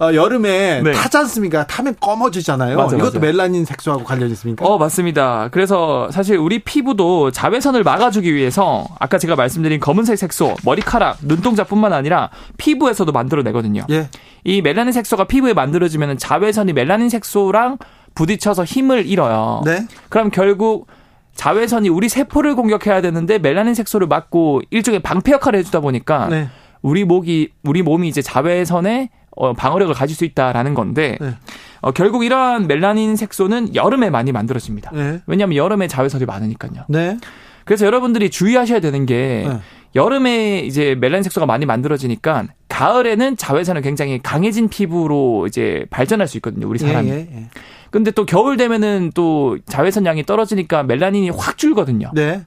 어, 0.00 0.14
여름에 0.14 0.82
네. 0.82 0.92
타지 0.92 1.16
않습니까? 1.18 1.66
타면 1.66 1.96
검어지잖아요. 2.00 2.76
맞아요, 2.76 2.96
이것도 2.96 3.18
맞아요. 3.18 3.32
멜라닌 3.32 3.64
색소하고 3.64 4.04
관련 4.04 4.30
있습니까? 4.30 4.64
어, 4.64 4.78
맞습니다. 4.78 5.48
그래서 5.50 6.10
사실 6.10 6.36
우리 6.36 6.60
피부도 6.60 7.30
자외선을 7.30 7.82
막아주기 7.82 8.32
위해서 8.34 8.86
아까 9.00 9.18
제가 9.18 9.34
말씀드린 9.36 9.80
검은색 9.80 10.18
색소, 10.18 10.56
머리카락, 10.64 11.18
눈동자뿐만 11.22 11.92
아니라 11.92 12.30
피부에서도 12.58 13.10
만들어내거든요. 13.10 13.82
예. 13.90 14.08
이 14.44 14.62
멜라닌 14.62 14.92
색소가 14.92 15.24
피부에 15.24 15.52
만들어지면 15.52 16.18
자외선이 16.18 16.72
멜라닌 16.72 17.08
색소랑 17.08 17.78
부딪혀서 18.14 18.64
힘을 18.64 19.06
잃어요. 19.06 19.62
네. 19.64 19.86
그럼 20.08 20.30
결국 20.30 20.86
자외선이 21.34 21.88
우리 21.88 22.08
세포를 22.08 22.56
공격해야 22.56 23.00
되는데 23.00 23.38
멜라닌 23.38 23.74
색소를 23.74 24.06
막고 24.08 24.62
일종의 24.70 25.00
방패 25.00 25.32
역할을 25.32 25.58
해주다 25.60 25.80
보니까 25.80 26.28
네. 26.28 26.48
우리 26.82 27.04
목이 27.04 27.50
우리 27.62 27.82
몸이 27.82 28.08
이제 28.08 28.22
자외선에 28.22 29.10
어, 29.38 29.52
방어력을 29.52 29.94
가질 29.94 30.16
수 30.16 30.24
있다라는 30.24 30.74
건데 30.74 31.16
네. 31.20 31.34
어, 31.80 31.92
결국 31.92 32.24
이러한 32.24 32.66
멜라닌 32.66 33.14
색소는 33.16 33.74
여름에 33.74 34.10
많이 34.10 34.32
만들어집니다. 34.32 34.90
네. 34.92 35.20
왜냐하면 35.26 35.56
여름에 35.56 35.86
자외선이 35.86 36.24
많으니까요. 36.24 36.84
네. 36.88 37.18
그래서 37.64 37.86
여러분들이 37.86 38.30
주의하셔야 38.30 38.80
되는 38.80 39.06
게 39.06 39.46
네. 39.48 39.58
여름에 39.94 40.60
이제 40.60 40.96
멜라닌 40.98 41.22
색소가 41.22 41.46
많이 41.46 41.66
만들어지니까 41.66 42.46
가을에는 42.68 43.36
자외선은 43.36 43.82
굉장히 43.82 44.20
강해진 44.22 44.68
피부로 44.68 45.46
이제 45.46 45.86
발전할 45.90 46.26
수 46.26 46.36
있거든요. 46.38 46.68
우리 46.68 46.78
사람이. 46.78 47.08
예, 47.08 47.14
예, 47.14 47.28
예. 47.32 47.46
근데 47.90 48.10
또 48.10 48.26
겨울 48.26 48.56
되면은 48.56 49.12
또 49.14 49.56
자외선 49.66 50.04
양이 50.04 50.24
떨어지니까 50.24 50.82
멜라닌이 50.82 51.30
확 51.30 51.56
줄거든요. 51.56 52.10
네. 52.12 52.42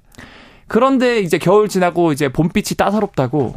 그런데 0.67 1.19
이제 1.19 1.37
겨울 1.37 1.67
지나고 1.67 2.11
이제 2.11 2.29
봄빛이 2.29 2.75
따사롭다고 2.77 3.55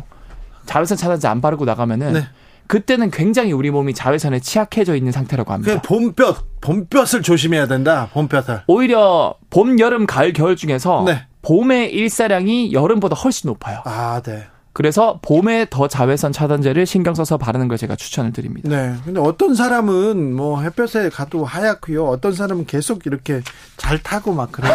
자외선 0.66 0.96
차단제 0.96 1.28
안 1.28 1.40
바르고 1.40 1.64
나가면은 1.64 2.12
네. 2.14 2.20
그때는 2.66 3.10
굉장히 3.10 3.52
우리 3.52 3.70
몸이 3.70 3.94
자외선에 3.94 4.40
취약해져 4.40 4.96
있는 4.96 5.12
상태라고 5.12 5.52
합니다. 5.52 5.80
그 5.80 5.86
봄볕, 5.86 6.60
봄볕을 6.60 7.22
조심해야 7.22 7.66
된다. 7.66 8.08
봄볕을. 8.12 8.62
오히려 8.66 9.34
봄, 9.50 9.78
여름, 9.78 10.06
가을, 10.06 10.32
겨울 10.32 10.56
중에서 10.56 11.04
네. 11.06 11.26
봄의 11.42 11.92
일사량이 11.92 12.72
여름보다 12.72 13.14
훨씬 13.16 13.48
높아요. 13.48 13.82
아, 13.84 14.20
네. 14.24 14.44
그래서 14.74 15.20
봄에 15.22 15.68
더 15.70 15.86
자외선 15.86 16.32
차단제를 16.32 16.84
신경 16.84 17.14
써서 17.14 17.38
바르는 17.38 17.68
걸 17.68 17.78
제가 17.78 17.94
추천을 17.94 18.32
드립니다. 18.32 18.68
네. 18.68 18.94
근데 19.04 19.20
어떤 19.20 19.54
사람은 19.54 20.34
뭐 20.34 20.62
햇볕에 20.62 21.10
가도 21.10 21.44
하얗고요. 21.44 22.04
어떤 22.06 22.32
사람은 22.32 22.66
계속 22.66 23.06
이렇게 23.06 23.40
잘 23.76 23.98
타고 24.02 24.32
막 24.32 24.50
그래요. 24.52 24.72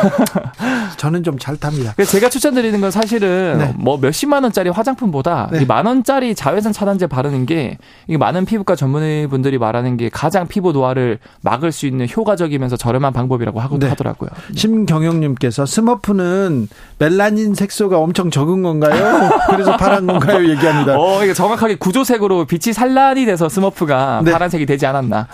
저는 0.97 1.23
좀 1.23 1.39
잘 1.39 1.55
탑니다. 1.57 1.93
그래서 1.95 2.11
제가 2.11 2.29
추천드리는 2.29 2.81
건 2.81 2.91
사실은 2.91 3.57
네. 3.59 3.73
뭐 3.77 3.97
몇십만 3.97 4.43
원짜리 4.43 4.69
화장품보다 4.69 5.47
네. 5.51 5.61
이만 5.61 5.85
원짜리 5.85 6.35
자외선 6.35 6.73
차단제 6.73 7.07
바르는 7.07 7.45
게 7.45 7.77
이게 8.07 8.17
많은 8.17 8.43
피부과 8.45 8.75
전문의분들이 8.75 9.57
말하는 9.57 9.95
게 9.95 10.09
가장 10.09 10.47
피부 10.47 10.73
노화를 10.73 11.19
막을 11.41 11.71
수 11.71 11.85
있는 11.87 12.07
효과적이면서 12.13 12.75
저렴한 12.75 13.13
방법이라고 13.13 13.59
하고 13.61 13.79
네. 13.79 13.87
하더라고요. 13.87 14.29
심경영님께서 14.55 15.65
스머프는 15.65 16.67
멜라닌 16.97 17.55
색소가 17.55 17.97
엄청 17.97 18.29
적은 18.31 18.63
건가요? 18.63 19.29
그래서 19.49 19.77
파란 19.77 20.07
건가요? 20.07 20.49
얘기합니다. 20.49 20.99
어, 20.99 21.23
이게 21.23 21.33
정확하게 21.33 21.75
구조색으로 21.75 22.45
빛이 22.45 22.73
산란이 22.73 23.25
돼서 23.25 23.47
스머프가 23.47 24.21
네. 24.25 24.31
파란색이 24.31 24.65
되지 24.65 24.85
않았나 24.85 25.27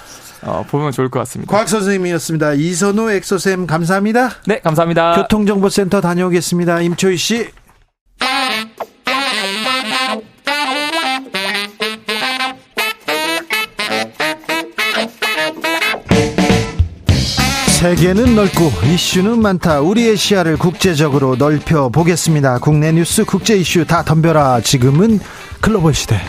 어, 0.46 0.64
보면 0.70 0.92
좋을 0.92 1.10
것 1.10 1.20
같습니다. 1.20 1.52
과학 1.52 1.68
선생님이었습니다. 1.68 2.54
이선호 2.54 3.10
엑소쌤 3.12 3.66
감사합니다. 3.68 4.30
네, 4.46 4.60
감사합니다. 4.60 5.16
교통정보센터 5.16 6.02
다녀오겠습니다. 6.02 6.82
임초희 6.82 7.18
씨. 7.18 7.48
세계는 17.80 18.36
넓고 18.36 18.72
이슈는 18.84 19.42
많다. 19.44 19.80
우리의 19.80 20.18
시야를 20.18 20.58
국제적으로 20.58 21.36
넓혀 21.36 21.90
보겠습니다. 21.90 22.58
국내 22.58 22.92
뉴스, 22.92 23.24
국제 23.26 23.56
이슈 23.58 23.86
다 23.86 24.04
덤벼라. 24.04 24.62
지금은 24.62 25.20
글로벌 25.62 25.94
시대. 25.94 26.20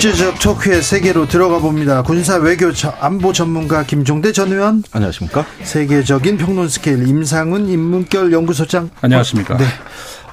국제적 0.00 0.38
토크의 0.40 0.82
세계로 0.82 1.26
들어가 1.26 1.58
봅니다. 1.58 2.02
군사 2.02 2.36
외교 2.36 2.70
저- 2.74 2.92
안보 3.00 3.32
전문가 3.32 3.82
김종대 3.82 4.30
전 4.30 4.52
의원, 4.52 4.82
안녕하십니까? 4.92 5.46
세계적인 5.62 6.36
평론 6.36 6.68
스케일 6.68 7.08
임상훈 7.08 7.66
인문결 7.70 8.30
연구소장. 8.30 8.90
안녕하십니까? 9.00 9.56
네. 9.56 9.64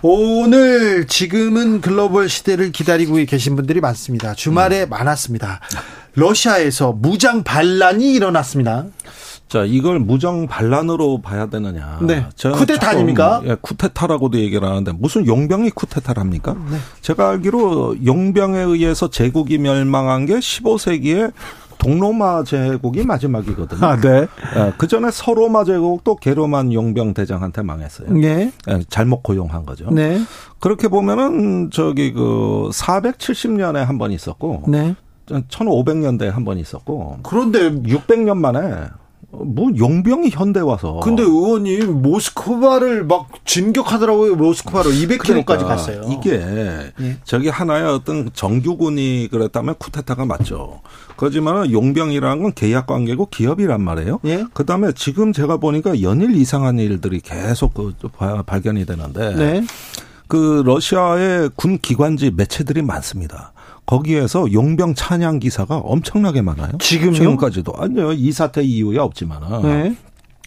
오늘 0.02 1.08
지금은 1.08 1.80
글로벌 1.80 2.28
시대를 2.28 2.74
기다리고 2.74 3.16
계신 3.26 3.56
분들이 3.56 3.80
많습니다. 3.80 4.34
주말에 4.34 4.86
많았습니다. 4.86 5.62
러시아에서 6.16 6.92
무장 6.92 7.44
반란이 7.46 8.12
일어났습니다. 8.12 8.88
자, 9.54 9.66
이걸 9.66 10.00
무장 10.00 10.48
반란으로 10.48 11.22
봐야 11.22 11.46
되느냐. 11.46 12.00
네. 12.02 12.26
쿠데타 12.42 12.90
아닙니까? 12.90 13.40
예, 13.46 13.56
쿠데타라고도 13.62 14.40
얘기를 14.40 14.68
하는데 14.68 14.92
무슨 14.94 15.28
용병이 15.28 15.70
쿠데타를 15.70 16.20
합니까? 16.20 16.56
네. 16.72 16.78
제가 17.02 17.30
알기로 17.30 18.04
용병에 18.04 18.58
의해서 18.58 19.12
제국이 19.12 19.60
멸망한 19.60 20.26
게 20.26 20.40
15세기에 20.40 21.34
동로마 21.78 22.44
제국이 22.44 23.06
마지막이거든요. 23.06 23.86
아, 23.86 23.96
네. 23.98 24.26
그 24.80 24.88
전에 24.88 25.12
서로마 25.12 25.66
제국도 25.66 26.16
게르만 26.16 26.74
용병 26.74 27.14
대장한테 27.14 27.62
망했어요. 27.62 28.12
네. 28.12 28.52
예, 28.70 28.84
잘못 28.90 29.22
고용한 29.22 29.68
거죠. 29.68 29.92
네. 29.92 30.20
그렇게 30.60 30.88
보면은 30.88 31.70
저기 31.72 32.12
그 32.12 32.72
470년에 32.74 33.86
한 33.86 34.00
번 34.00 34.12
있었고 34.12 34.64
네. 34.68 34.96
1500년대에 35.28 36.32
한 36.32 36.44
번 36.44 36.58
있었고 36.58 37.20
그런데 37.22 37.70
600년 37.70 38.38
만에 38.38 38.88
뭐 39.36 39.72
용병이 39.76 40.30
현대 40.30 40.60
와서. 40.60 41.00
근데 41.04 41.24
의원님 41.24 42.02
모스크바를 42.04 43.06
막 43.06 43.30
진격하더라고요. 43.46 44.36
모스크바로 44.36 44.92
200km까지 44.92 45.46
그러니까 45.46 45.66
갔어요. 45.66 46.04
이게 46.10 46.34
예. 46.36 47.18
저기 47.24 47.50
하나의 47.50 47.86
어떤 47.86 48.30
정규군이 48.34 49.30
그랬다면 49.32 49.76
쿠데타가 49.80 50.26
맞죠. 50.26 50.82
그렇지만 51.18 51.72
용병이라는 51.72 52.44
건 52.44 52.54
계약 52.54 52.86
관계고 52.88 53.28
기업이란 53.30 53.82
말이에요. 53.82 54.20
예. 54.26 54.46
그다음에 54.54 54.92
지금 54.96 55.34
제가 55.34 55.58
보니까 55.58 56.02
연일 56.04 56.36
이상한 56.36 56.78
일들이 56.78 57.20
계속 57.20 57.74
그 57.74 57.94
바- 58.16 58.44
발견이 58.44 58.86
되는데 58.86 59.36
네. 59.36 59.66
그 60.28 60.62
러시아의 60.66 61.50
군 61.56 61.80
기관지 61.80 62.32
매체들이 62.36 62.82
많습니다. 62.84 63.53
거기에서 63.86 64.52
용병 64.52 64.96
찬양 64.96 65.40
기사가 65.40 65.78
엄청나게 65.78 66.42
많아요. 66.42 66.78
지금요? 66.80 67.14
지금까지도 67.14 67.74
아니요 67.78 68.14
이 68.14 68.32
사태 68.32 68.64
이후에 68.64 68.98
없지만은 68.98 69.62
네. 69.62 69.96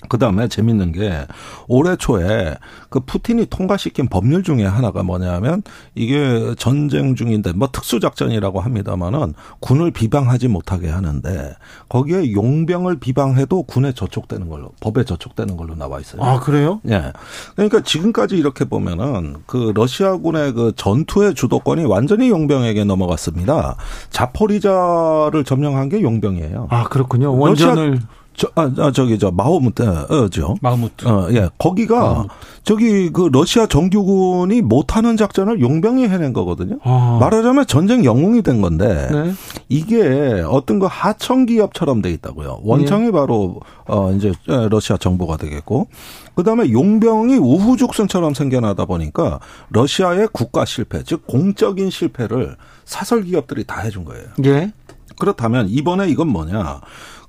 그 0.09 0.18
다음에 0.18 0.47
재밌는 0.47 0.93
게 0.93 1.27
올해 1.68 1.97
초에 1.97 2.55
그 2.90 3.01
푸틴이 3.01 3.47
통과시킨 3.47 4.09
법률 4.09 4.43
중에 4.43 4.64
하나가 4.64 5.02
뭐냐면 5.02 5.62
이게 5.94 6.55
전쟁 6.59 7.14
중인데 7.14 7.55
뭐 7.55 7.68
특수작전이라고 7.73 8.60
합니다만은 8.60 9.32
군을 9.60 9.90
비방하지 9.93 10.48
못하게 10.48 10.90
하는데 10.90 11.55
거기에 11.89 12.32
용병을 12.32 13.01
비방해도 13.01 13.62
군에 13.64 13.93
저촉되는 13.93 14.48
걸로 14.51 14.70
법에 14.81 15.02
저촉되는 15.05 15.56
걸로 15.56 15.74
나와 15.74 15.98
있어요. 15.98 16.23
아, 16.23 16.40
그래요? 16.40 16.81
예. 16.89 17.12
그러니까 17.55 17.81
지금까지 17.81 18.36
이렇게 18.36 18.66
보면은 18.66 19.36
그 19.47 19.73
러시아군의 19.74 20.52
그 20.52 20.73
전투의 20.77 21.35
주도권이 21.35 21.86
완전히 21.86 22.28
용병에게 22.28 22.85
넘어갔습니다. 22.85 23.77
자포리자를 24.10 25.43
점령한 25.44 25.89
게 25.89 26.02
용병이에요. 26.02 26.68
아, 26.70 26.85
그렇군요. 26.85 27.35
러시아- 27.35 27.68
원전을 27.68 27.98
저, 28.01 28.06
아, 28.06 28.09
아, 28.54 28.92
저기, 28.92 29.18
저, 29.18 29.30
마호무트 29.30 29.82
어 29.82 30.28
죠. 30.28 30.56
마흐무트. 30.60 31.08
어, 31.08 31.28
예. 31.32 31.48
거기가, 31.58 32.26
저기, 32.64 33.10
그, 33.10 33.28
러시아 33.32 33.66
정규군이 33.66 34.60
못하는 34.60 35.16
작전을 35.16 35.60
용병이 35.60 36.06
해낸 36.08 36.32
거거든요. 36.32 36.78
아. 36.82 37.18
말하자면 37.20 37.66
전쟁 37.66 38.04
영웅이 38.04 38.42
된 38.42 38.60
건데, 38.60 39.08
네. 39.10 39.32
이게 39.68 40.42
어떤 40.46 40.78
그 40.78 40.86
하청 40.88 41.46
기업처럼 41.46 42.02
돼 42.02 42.10
있다고요. 42.10 42.60
원청이 42.62 43.10
바로, 43.12 43.60
어, 43.86 44.12
이제, 44.12 44.32
예, 44.48 44.68
러시아 44.68 44.96
정부가 44.96 45.36
되겠고, 45.38 45.88
그 46.34 46.42
다음에 46.42 46.70
용병이 46.70 47.36
우후죽순처럼 47.36 48.34
생겨나다 48.34 48.84
보니까, 48.84 49.40
러시아의 49.70 50.28
국가 50.32 50.64
실패, 50.66 51.02
즉, 51.04 51.26
공적인 51.26 51.88
실패를 51.90 52.56
사설 52.84 53.24
기업들이 53.24 53.64
다 53.64 53.80
해준 53.80 54.04
거예요. 54.04 54.26
예. 54.44 54.72
그렇다면 55.18 55.68
이번에 55.70 56.08
이건 56.08 56.28
뭐냐? 56.28 56.80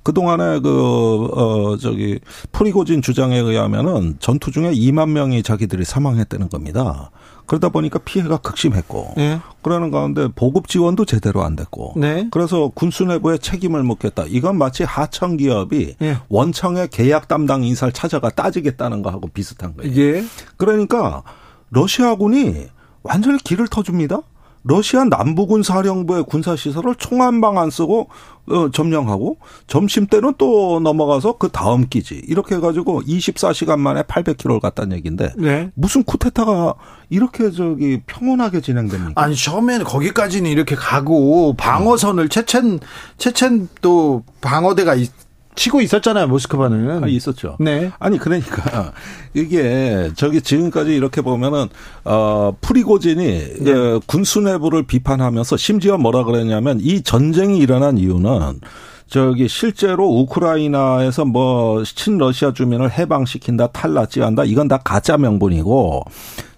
그동안에 0.08 0.60
그, 0.60 1.28
어, 1.34 1.76
저기, 1.76 2.18
프리고진 2.50 3.02
주장에 3.02 3.36
의하면은 3.36 4.16
전투 4.20 4.50
중에 4.50 4.72
2만 4.72 5.10
명이 5.10 5.42
자기들이 5.42 5.84
사망했다는 5.84 6.48
겁니다. 6.48 7.10
그러다 7.44 7.68
보니까 7.68 7.98
피해가 7.98 8.38
극심했고. 8.38 9.12
네. 9.18 9.38
그러는 9.60 9.90
가운데 9.90 10.28
보급 10.34 10.66
지원도 10.66 11.04
제대로 11.04 11.42
안 11.42 11.56
됐고. 11.56 11.92
네. 11.96 12.26
그래서 12.30 12.70
군수 12.74 13.04
내부에 13.04 13.36
책임을 13.36 13.82
묻겠다. 13.82 14.24
이건 14.28 14.56
마치 14.56 14.82
하청 14.82 15.36
기업이 15.36 15.96
예. 16.00 16.16
원청의 16.30 16.88
계약 16.88 17.28
담당 17.28 17.62
인사를 17.64 17.92
찾아가 17.92 18.30
따지겠다는 18.30 19.02
거하고 19.02 19.28
비슷한 19.28 19.76
거예요. 19.76 19.94
예. 19.94 20.24
그러니까 20.56 21.22
러시아군이 21.68 22.68
완전히 23.02 23.36
길을 23.44 23.68
터줍니다. 23.68 24.22
러시아 24.68 25.04
남부군 25.04 25.62
사령부의 25.62 26.24
군사 26.28 26.54
시설을 26.54 26.94
총 26.96 27.20
한 27.22 27.40
방 27.40 27.56
안 27.58 27.70
쓰고 27.70 28.08
어, 28.50 28.70
점령하고 28.70 29.38
점심 29.66 30.06
때는 30.06 30.34
또 30.38 30.80
넘어가서 30.80 31.36
그 31.38 31.48
다음 31.50 31.86
기지 31.88 32.22
이렇게 32.26 32.54
해가지고 32.56 33.02
24시간 33.02 33.78
만에 33.78 34.02
800km를 34.02 34.60
갔다는 34.60 34.96
얘기인데 34.96 35.32
네. 35.36 35.70
무슨 35.74 36.02
쿠데타가 36.04 36.74
이렇게 37.10 37.50
저기 37.50 38.00
평온하게 38.06 38.60
진행됩니까? 38.60 39.20
아니 39.22 39.34
처음에는 39.36 39.84
거기까지는 39.84 40.50
이렇게 40.50 40.74
가고 40.76 41.54
방어선을 41.56 42.28
체첸 42.28 42.80
체첸 43.18 43.68
또 43.82 44.22
방어대가 44.40 44.94
있- 44.94 45.12
치고 45.58 45.80
있었잖아요 45.80 46.28
모스크바는. 46.28 47.02
아, 47.04 47.06
있었죠. 47.08 47.56
네. 47.58 47.90
아니 47.98 48.16
그러니까 48.18 48.92
이게 49.34 50.10
저기 50.14 50.40
지금까지 50.40 50.94
이렇게 50.94 51.20
보면은 51.20 51.66
어 52.04 52.52
프리고진이 52.60 53.24
예, 53.66 54.00
군수 54.06 54.40
내부를 54.40 54.84
비판하면서 54.84 55.56
심지어 55.56 55.98
뭐라 55.98 56.22
그랬냐면 56.24 56.78
이 56.80 57.02
전쟁이 57.02 57.58
일어난 57.58 57.98
이유는 57.98 58.60
저기 59.08 59.48
실제로 59.48 60.06
우크라이나에서 60.20 61.24
뭐 61.24 61.82
친러시아 61.82 62.52
주민을 62.52 62.92
해방시킨다 62.92 63.68
탈락지한다 63.68 64.44
이건 64.44 64.68
다 64.68 64.78
가짜 64.84 65.16
명분이고 65.18 66.04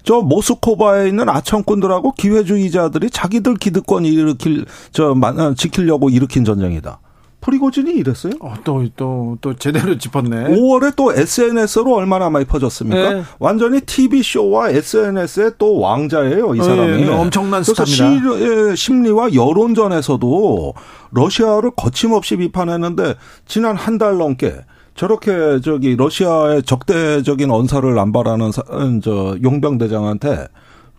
저 0.02 0.20
모스코바에 0.20 1.08
있는 1.08 1.28
아청꾼들하고 1.28 2.12
기회주의자들이 2.12 3.10
자기들 3.10 3.54
기득권 3.54 4.04
일으킬 4.04 4.66
저 4.92 5.14
마- 5.14 5.28
어, 5.28 5.54
지키려고 5.54 6.10
일으킨 6.10 6.44
전쟁이다. 6.44 6.98
프리고진이 7.40 7.92
이랬어요? 7.92 8.32
또또 8.64 9.38
또 9.40 9.54
제대로 9.54 9.96
짚었네. 9.96 10.48
5월에 10.56 10.94
또 10.96 11.12
SNS로 11.12 11.94
얼마나 11.94 12.28
많이 12.28 12.44
퍼졌습니까? 12.44 13.12
네. 13.14 13.22
완전히 13.38 13.80
TV 13.80 14.22
쇼와 14.22 14.70
SNS의 14.70 15.52
또 15.58 15.78
왕자예요, 15.80 16.54
이 16.54 16.58
네, 16.58 16.64
사람이. 16.64 17.08
엄청난 17.08 17.62
그래서 17.62 17.84
스타입니다. 17.84 18.36
시- 18.38 18.42
예, 18.70 18.74
심리와 18.74 19.32
여론전에서도 19.34 20.74
러시아를 21.12 21.70
거침없이 21.76 22.36
비판했는데 22.36 23.14
지난 23.46 23.76
한 23.76 23.98
달 23.98 24.16
넘게 24.16 24.54
저렇게 24.94 25.60
저기 25.62 25.94
러시아의 25.96 26.62
적대적인 26.62 27.50
언사를 27.50 27.94
남발하는 27.94 28.52
사- 28.52 28.62
음, 28.72 29.00
저 29.02 29.36
용병 29.42 29.78
대장한테 29.78 30.46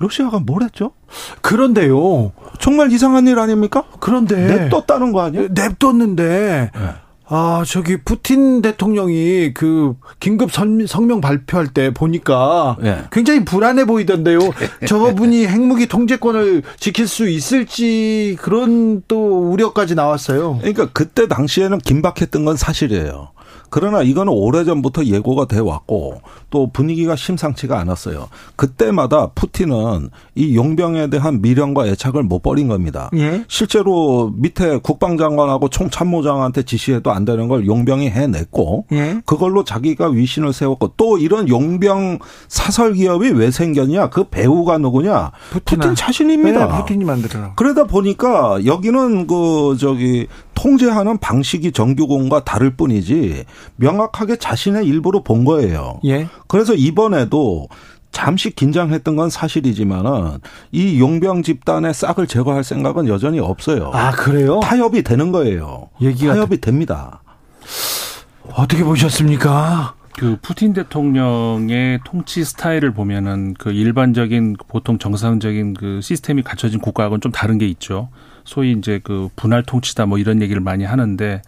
러시아가 0.02 0.40
뭘 0.40 0.64
했죠? 0.64 0.92
그런데요. 1.42 2.32
정말 2.60 2.92
이상한 2.92 3.28
일 3.28 3.40
아닙니까? 3.40 3.84
그런데 4.00 4.36
냅뒀다는 4.36 5.12
거 5.12 5.22
아니에요? 5.22 5.48
냅뒀는데 5.52 6.72
아 7.34 7.64
저기 7.66 7.96
푸틴 8.04 8.62
대통령이 8.62 9.54
그 9.54 9.96
긴급 10.20 10.52
선- 10.52 10.86
성명 10.86 11.22
발표할 11.22 11.68
때 11.68 11.90
보니까 11.94 12.76
예. 12.84 13.04
굉장히 13.10 13.46
불안해 13.46 13.86
보이던데요. 13.86 14.40
저분이 14.86 15.48
핵무기 15.48 15.88
통제권을 15.88 16.64
지킬 16.78 17.08
수 17.08 17.30
있을지 17.30 18.36
그런 18.42 19.02
또 19.08 19.50
우려까지 19.50 19.96
나왔어요. 19.96 20.58
그러니까 20.60 20.90
그때 20.92 21.30
당시에는 21.30 21.78
긴박했던 21.78 22.44
건 22.44 22.58
사실이에요. 22.58 23.30
그러나 23.72 24.04
이거는 24.04 24.32
오래전부터 24.34 25.06
예고가 25.06 25.46
돼 25.46 25.60
왔고 25.60 26.22
또 26.50 26.70
분위기가 26.72 27.16
심상치가 27.16 27.80
않았어요. 27.80 28.28
그때마다 28.58 29.28
푸틴은 29.34 30.10
이 30.36 30.56
용병에 30.56 31.10
대한 31.10 31.42
미련과 31.42 31.88
애착을 31.88 32.24
못 32.24 32.44
버린 32.44 32.68
겁니다. 32.68 33.10
예. 33.16 33.46
실제로 33.48 34.32
밑에 34.36 34.78
국방장관하고 34.78 35.70
총참모장한테 35.70 36.64
지시해도 36.64 37.12
안 37.12 37.24
되는 37.24 37.48
걸 37.48 37.66
용병이 37.66 38.10
해냈고 38.10 38.86
예. 38.92 39.22
그걸로 39.26 39.64
자기가 39.64 40.10
위신을 40.10 40.52
세웠고 40.52 40.94
또 40.98 41.18
이런 41.18 41.48
용병 41.48 42.20
사설 42.50 42.94
기업이 42.94 43.30
왜 43.30 43.52
생겼냐? 43.52 44.10
그 44.10 44.26
배우가 44.26 44.78
누구냐? 44.80 45.32
푸틴 45.52 45.96
자신입니다. 45.96 46.68
네, 46.68 46.78
푸틴이 46.78 47.06
만들어라. 47.06 47.54
그러다 47.56 47.86
보니까 47.86 48.66
여기는 48.66 49.28
그 49.28 49.78
저기 49.80 50.28
통제하는 50.62 51.18
방식이 51.18 51.72
정규군과 51.72 52.44
다를 52.44 52.76
뿐이지 52.76 53.46
명확하게 53.78 54.36
자신의 54.36 54.86
일부로 54.86 55.24
본 55.24 55.44
거예요. 55.44 56.00
예. 56.06 56.28
그래서 56.48 56.76
이번에도 56.76 57.68
잠시 58.12 58.52
긴장했던 58.52 59.16
건 59.16 59.32
사실이지만은 59.32 60.38
이 60.72 61.00
용병 61.00 61.42
집단의 61.42 61.96
싹을 61.96 62.28
제거할 62.28 62.64
생각은 62.64 63.08
여전히 63.08 63.40
없어요. 63.40 63.90
아 63.92 64.12
그래요? 64.12 64.60
타협이 64.60 65.02
되는 65.02 65.32
거예요. 65.32 65.90
얘기가 66.00 66.34
타협이 66.34 66.62
됩니다. 66.62 67.24
어떻게 68.54 68.84
보셨습니까? 68.84 69.96
그 70.16 70.38
푸틴 70.44 70.74
대통령의 70.74 72.02
통치 72.06 72.44
스타일을 72.44 72.94
보면은 72.94 73.56
그 73.58 73.72
일반적인 73.72 74.58
보통 74.68 75.00
정상적인 75.00 75.74
그 75.74 76.02
시스템이 76.04 76.44
갖춰진 76.44 76.80
국가하고는 76.82 77.22
좀 77.22 77.32
다른 77.32 77.58
게 77.58 77.68
있죠. 77.68 78.10
소위 78.44 78.72
이제 78.72 79.00
그 79.04 79.30
분할 79.36 79.64
통치다 79.64 80.06
뭐 80.06 80.18
이런 80.18 80.42
얘기를 80.42 80.62
많이 80.62 80.84
하는데 80.84 81.42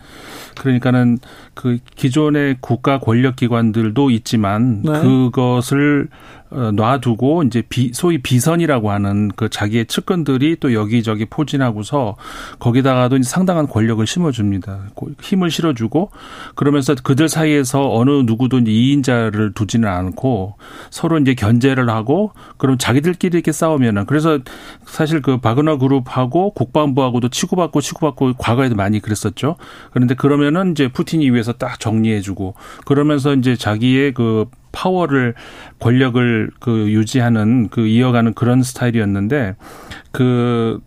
그러니까는 0.59 1.19
그 1.53 1.77
기존의 1.95 2.57
국가 2.61 2.99
권력 2.99 3.35
기관들도 3.35 4.09
있지만 4.11 4.81
네. 4.83 4.91
그것을 5.01 6.07
어, 6.49 6.71
놔두고 6.71 7.41
이제 7.43 7.63
비, 7.67 7.91
소위 7.93 8.19
비선이라고 8.19 8.91
하는 8.91 9.29
그 9.35 9.49
자기의 9.49 9.87
측근들이 9.87 10.57
또 10.59 10.71
여기저기 10.75 11.25
포진하고서 11.25 12.15
거기다가도 12.59 13.17
이제 13.17 13.27
상당한 13.27 13.67
권력을 13.67 14.05
심어줍니다. 14.05 14.89
고- 14.93 15.09
힘을 15.19 15.49
실어주고 15.49 16.11
그러면서 16.53 16.93
그들 16.93 17.27
사이에서 17.27 17.91
어느 17.95 18.11
누구도 18.11 18.59
이제 18.59 18.71
이인자를 18.71 19.53
두지는 19.53 19.89
않고 19.89 20.57
서로 20.91 21.17
이제 21.17 21.33
견제를 21.33 21.89
하고 21.89 22.33
그럼 22.57 22.77
자기들끼리 22.77 23.35
이렇게 23.35 23.51
싸우면은 23.51 24.05
그래서 24.05 24.37
사실 24.85 25.23
그 25.23 25.37
바그너 25.39 25.79
그룹하고 25.79 26.51
국방부하고도 26.51 27.29
치고받고 27.29 27.81
치고받고 27.81 28.33
과거에도 28.37 28.75
많이 28.75 28.99
그랬었죠. 28.99 29.55
그런데 29.91 30.13
그러면은 30.13 30.71
이제 30.73 30.87
푸틴이 30.87 31.31
위해 31.31 31.41
서 31.43 31.53
중에서 31.53 31.53
딱 31.53 31.79
정리해주고 31.79 32.55
그러면서 32.85 33.35
이제 33.35 33.55
자기의 33.55 34.13
그 34.13 34.45
파워를 34.71 35.35
권력을 35.79 36.49
그 36.59 36.91
유지하는 36.91 37.67
그 37.69 37.85
이어가는 37.85 38.33
그런 38.33 38.63
스타일이었는데 38.63 39.55
그 40.11 40.79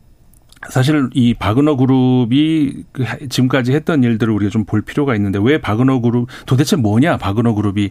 사실 0.71 1.09
이 1.15 1.35
바그너 1.35 1.77
그룹이 1.77 2.85
그 2.93 3.05
지금까지 3.29 3.73
했던 3.73 4.03
일들을 4.03 4.33
우리가 4.35 4.51
좀 4.51 4.65
볼 4.65 4.83
필요가 4.83 5.15
있는데 5.15 5.39
왜 5.41 5.61
바그너 5.61 6.01
그룹 6.01 6.29
도대체 6.47 6.75
뭐냐 6.75 7.19
바그너 7.19 7.55
그룹이 7.55 7.91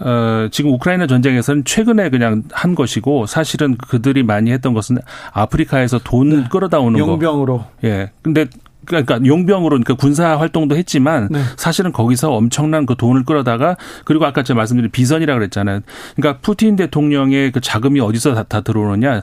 어, 0.00 0.48
지금 0.50 0.72
우크라이나 0.72 1.06
전쟁에서는 1.06 1.64
최근에 1.64 2.08
그냥 2.08 2.42
한 2.52 2.74
것이고 2.74 3.26
사실은 3.26 3.76
그들이 3.76 4.22
많이 4.22 4.50
했던 4.50 4.72
것은 4.72 4.96
아프리카에서 5.32 6.00
돈 6.02 6.48
끌어다 6.48 6.80
오는 6.80 6.98
거. 6.98 7.06
용병으로. 7.06 7.66
예. 7.84 8.10
근데 8.22 8.46
그러니까 8.90 9.24
용병으로 9.24 9.70
그러니까 9.70 9.94
군사 9.94 10.36
활동도 10.36 10.76
했지만 10.76 11.28
네. 11.30 11.40
사실은 11.56 11.92
거기서 11.92 12.32
엄청난 12.32 12.86
그 12.86 12.96
돈을 12.96 13.24
끌어다가 13.24 13.76
그리고 14.04 14.26
아까 14.26 14.42
제가 14.42 14.56
말씀드린 14.56 14.90
비선이라 14.90 15.34
그랬잖아요. 15.34 15.80
그러니까 16.16 16.40
푸틴 16.40 16.76
대통령의 16.76 17.52
그 17.52 17.60
자금이 17.60 18.00
어디서 18.00 18.34
다, 18.34 18.42
다 18.42 18.60
들어오느냐? 18.60 19.22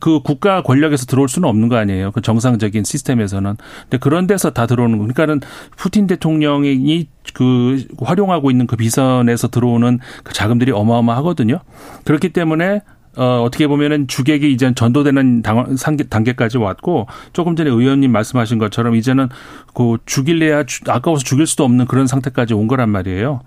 그 0.00 0.20
국가 0.22 0.62
권력에서 0.62 1.06
들어올 1.06 1.28
수는 1.28 1.48
없는 1.48 1.68
거 1.68 1.76
아니에요. 1.76 2.12
그 2.12 2.20
정상적인 2.20 2.84
시스템에서는. 2.84 3.56
근데 3.82 3.98
그런 3.98 4.26
데서 4.26 4.50
다 4.50 4.66
들어오는 4.66 4.98
거. 4.98 5.04
그러니까는 5.04 5.40
푸틴 5.76 6.06
대통령이 6.06 7.08
그 7.32 7.84
활용하고 8.00 8.50
있는 8.50 8.66
그 8.66 8.76
비선에서 8.76 9.48
들어오는 9.48 9.98
그 10.22 10.32
자금들이 10.34 10.72
어마어마하거든요. 10.72 11.60
그렇기 12.04 12.30
때문에 12.30 12.82
어, 13.16 13.42
어떻게 13.42 13.66
보면은 13.66 14.08
주객이 14.08 14.52
이제 14.52 14.72
전도되는 14.74 15.42
당, 15.42 15.76
상계, 15.76 16.04
단계까지 16.04 16.58
왔고 16.58 17.06
조금 17.32 17.54
전에 17.56 17.70
의원님 17.70 18.10
말씀하신 18.12 18.58
것처럼 18.58 18.96
이제는 18.96 19.28
그 19.74 19.98
죽일래야 20.06 20.64
주- 20.64 20.82
아까워서 20.88 21.22
죽일 21.24 21.46
수도 21.46 21.64
없는 21.64 21.86
그런 21.86 22.06
상태까지 22.06 22.54
온 22.54 22.66
거란 22.66 22.90
말이에요. 22.90 23.40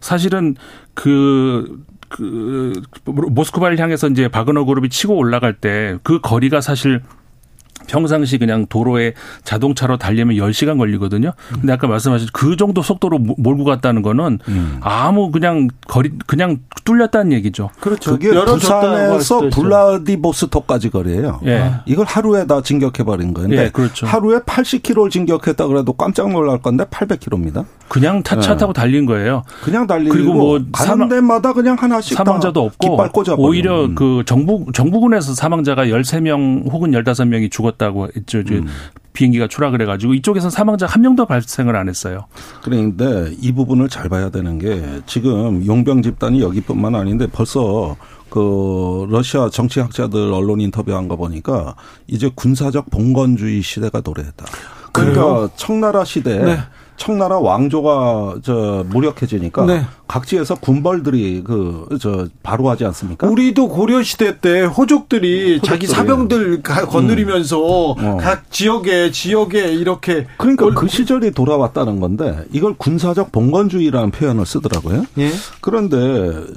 사실은 0.00 0.56
그, 0.94 1.82
그, 2.08 2.72
모스크바를 3.06 3.78
향해서 3.78 4.08
이제 4.08 4.28
바그너 4.28 4.64
그룹이 4.64 4.88
치고 4.90 5.14
올라갈 5.16 5.54
때 5.54 5.98
그 6.02 6.20
거리가 6.20 6.60
사실 6.60 7.00
평상시 7.86 8.38
그냥 8.38 8.66
도로에 8.68 9.14
자동차로 9.44 9.96
달리면 9.98 10.36
10시간 10.36 10.78
걸리거든요. 10.78 11.32
근데 11.52 11.72
아까 11.72 11.86
말씀하신 11.86 12.28
그 12.32 12.56
정도 12.56 12.82
속도로 12.82 13.18
모- 13.18 13.34
몰고 13.38 13.64
갔다는 13.64 14.02
거는 14.02 14.38
아무 14.80 15.30
그냥 15.30 15.68
거리 15.86 16.10
그냥 16.26 16.58
뚫렸다는 16.84 17.32
얘기죠. 17.32 17.70
그렇죠. 17.80 18.12
그게 18.18 18.30
부산에서 18.32 19.48
블라디보스토크까지 19.50 20.90
거리예요. 20.90 21.40
예. 21.46 21.72
이걸 21.86 22.04
하루에 22.06 22.46
다 22.46 22.60
진격해 22.62 23.04
버린 23.04 23.32
건데 23.34 23.64
예, 23.64 23.70
그렇죠. 23.70 24.06
하루에 24.06 24.38
80km를 24.40 25.10
진격했다 25.10 25.66
그래도 25.66 25.92
깜짝 25.92 26.30
놀랄 26.30 26.58
건데 26.58 26.84
800km입니다. 26.84 27.64
그냥 27.88 28.22
타, 28.22 28.40
차 28.40 28.52
예. 28.52 28.56
타고 28.56 28.72
달린 28.72 29.04
거예요. 29.06 29.42
그냥 29.62 29.86
달리고 29.86 30.10
그리고 30.14 30.32
뭐 30.34 30.58
가는 30.72 30.72
사망- 30.72 31.08
데마다 31.08 31.52
그냥 31.52 31.76
하나씩 31.78 32.16
사망자도 32.16 32.52
다 32.52 32.60
없고 32.66 32.90
깃발 32.90 33.12
꽂아 33.12 33.34
오히려 33.38 33.88
그 33.94 34.22
정부 34.26 34.64
정부군에서 34.72 35.34
사망자가 35.34 35.86
13명 35.86 36.70
혹은 36.72 36.92
15명이 36.92 37.50
죽었 37.50 37.73
다고 37.78 38.08
했죠. 38.16 38.38
음. 38.38 38.66
비행기가 39.14 39.46
추락을 39.46 39.80
해 39.80 39.86
가지고 39.86 40.12
이쪽에서 40.14 40.50
사망자 40.50 40.86
한 40.86 41.00
명도 41.02 41.24
발생을 41.24 41.76
안 41.76 41.88
했어요. 41.88 42.26
그런데 42.62 43.32
이 43.40 43.52
부분을 43.52 43.88
잘 43.88 44.08
봐야 44.08 44.28
되는 44.28 44.58
게 44.58 44.82
지금 45.06 45.64
용병 45.64 46.02
집단이 46.02 46.40
여기뿐만 46.42 46.96
아닌데 46.96 47.28
벌써 47.30 47.96
그 48.28 49.06
러시아 49.08 49.48
정치학자들 49.48 50.32
언론 50.32 50.60
인터뷰한 50.60 51.06
거 51.06 51.14
보니까 51.14 51.76
이제 52.08 52.28
군사적 52.34 52.90
봉건주의 52.90 53.62
시대가 53.62 54.00
도래했다. 54.00 54.44
그러니까 54.92 55.22
그래요? 55.22 55.50
청나라 55.54 56.04
시대 56.04 56.38
네. 56.38 56.58
청나라 56.96 57.38
왕조가 57.38 58.36
저 58.42 58.84
무력해지니까 58.88 59.66
네. 59.66 59.82
각지에서 60.06 60.54
군벌들이 60.56 61.42
그 61.44 61.86
저 62.00 62.26
바로 62.42 62.68
하지 62.70 62.84
않습니까? 62.84 63.26
우리도 63.28 63.68
고려 63.68 64.02
시대 64.02 64.38
때 64.38 64.62
호족들이 64.62 65.60
자기 65.62 65.86
호족들이. 65.86 65.86
사병들 65.88 66.62
가- 66.62 66.86
건드리면서 66.86 67.60
어. 67.60 68.16
각 68.18 68.50
지역에 68.50 69.10
지역에 69.10 69.72
이렇게 69.72 70.26
그러니까 70.38 70.70
그 70.74 70.88
시절이 70.88 71.32
돌아왔다는 71.32 72.00
건데 72.00 72.44
이걸 72.52 72.74
군사적 72.76 73.32
봉건주의라는 73.32 74.10
표현을 74.10 74.46
쓰더라고요. 74.46 75.04
예. 75.18 75.30
그런데 75.60 75.96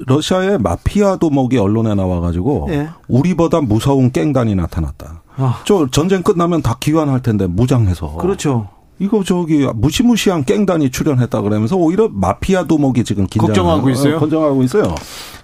러시아의 0.06 0.58
마피아 0.58 1.16
도목이 1.16 1.58
언론에 1.58 1.94
나와가지고 1.94 2.68
예. 2.70 2.88
우리보다 3.08 3.60
무서운 3.60 4.10
깽단이 4.12 4.54
나타났다. 4.54 5.22
아. 5.36 5.60
저 5.64 5.88
전쟁 5.90 6.22
끝나면 6.22 6.62
다 6.62 6.76
귀환할 6.80 7.22
텐데 7.22 7.46
무장해서. 7.46 8.16
그렇죠. 8.16 8.68
이거 9.00 9.22
저기 9.22 9.66
무시무시한 9.74 10.44
깽단이 10.44 10.90
출연했다 10.90 11.42
그러면서 11.42 11.76
오히려 11.76 12.08
마피아 12.08 12.64
도목이 12.64 13.04
지금 13.04 13.26
긴장 13.26 13.46
걱정하고 13.46 13.90
있어요? 13.90 14.18
건정하고 14.18 14.62
있어요. 14.64 14.94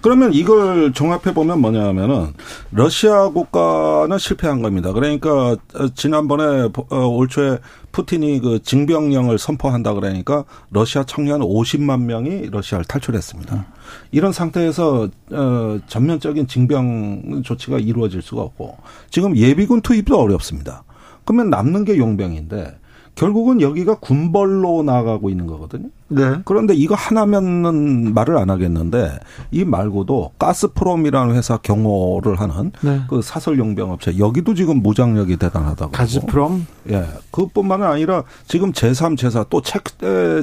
그러면 0.00 0.34
이걸 0.34 0.92
종합해 0.92 1.32
보면 1.32 1.60
뭐냐면은 1.60 2.34
러시아 2.72 3.28
국가는 3.28 4.18
실패한 4.18 4.60
겁니다. 4.60 4.92
그러니까 4.92 5.52
어, 5.74 5.88
지난번에 5.94 6.68
어, 6.90 7.06
올 7.06 7.28
초에 7.28 7.58
푸틴이 7.92 8.40
그 8.40 8.60
징병령을 8.62 9.38
선포한다 9.38 9.94
그러니까 9.94 10.44
러시아 10.70 11.04
청년 11.04 11.40
50만 11.40 12.02
명이 12.02 12.50
러시아를 12.50 12.84
탈출했습니다. 12.84 13.66
이런 14.10 14.32
상태에서 14.32 15.08
어 15.30 15.78
전면적인 15.86 16.48
징병 16.48 17.42
조치가 17.44 17.78
이루어질 17.78 18.20
수가 18.20 18.42
없고 18.42 18.76
지금 19.10 19.36
예비군 19.36 19.82
투입도 19.82 20.18
어렵습니다. 20.18 20.82
그러면 21.24 21.50
남는 21.50 21.84
게 21.84 21.96
용병인데 21.96 22.78
결국은 23.14 23.60
여기가 23.60 23.96
군벌로 24.00 24.82
나가고 24.82 25.30
있는 25.30 25.46
거거든요. 25.46 25.88
네. 26.08 26.36
그런데 26.44 26.74
이거 26.74 26.94
하나면은 26.94 28.12
말을 28.12 28.36
안 28.36 28.50
하겠는데 28.50 29.18
이 29.50 29.64
말고도 29.64 30.32
가스프롬이라는 30.38 31.34
회사 31.34 31.56
경호를 31.56 32.40
하는 32.40 32.72
네. 32.82 33.02
그 33.08 33.22
사설 33.22 33.58
용병 33.58 33.92
업체 33.92 34.18
여기도 34.18 34.54
지금 34.54 34.82
무장력이 34.82 35.36
대단하다고. 35.36 35.92
가스프롬? 35.92 36.66
예. 36.90 37.06
그뿐만은 37.30 37.86
아니라 37.86 38.24
지금 38.46 38.72
제3, 38.72 39.16
제4 39.16 39.46
또 39.48 39.60
체, 39.62 39.78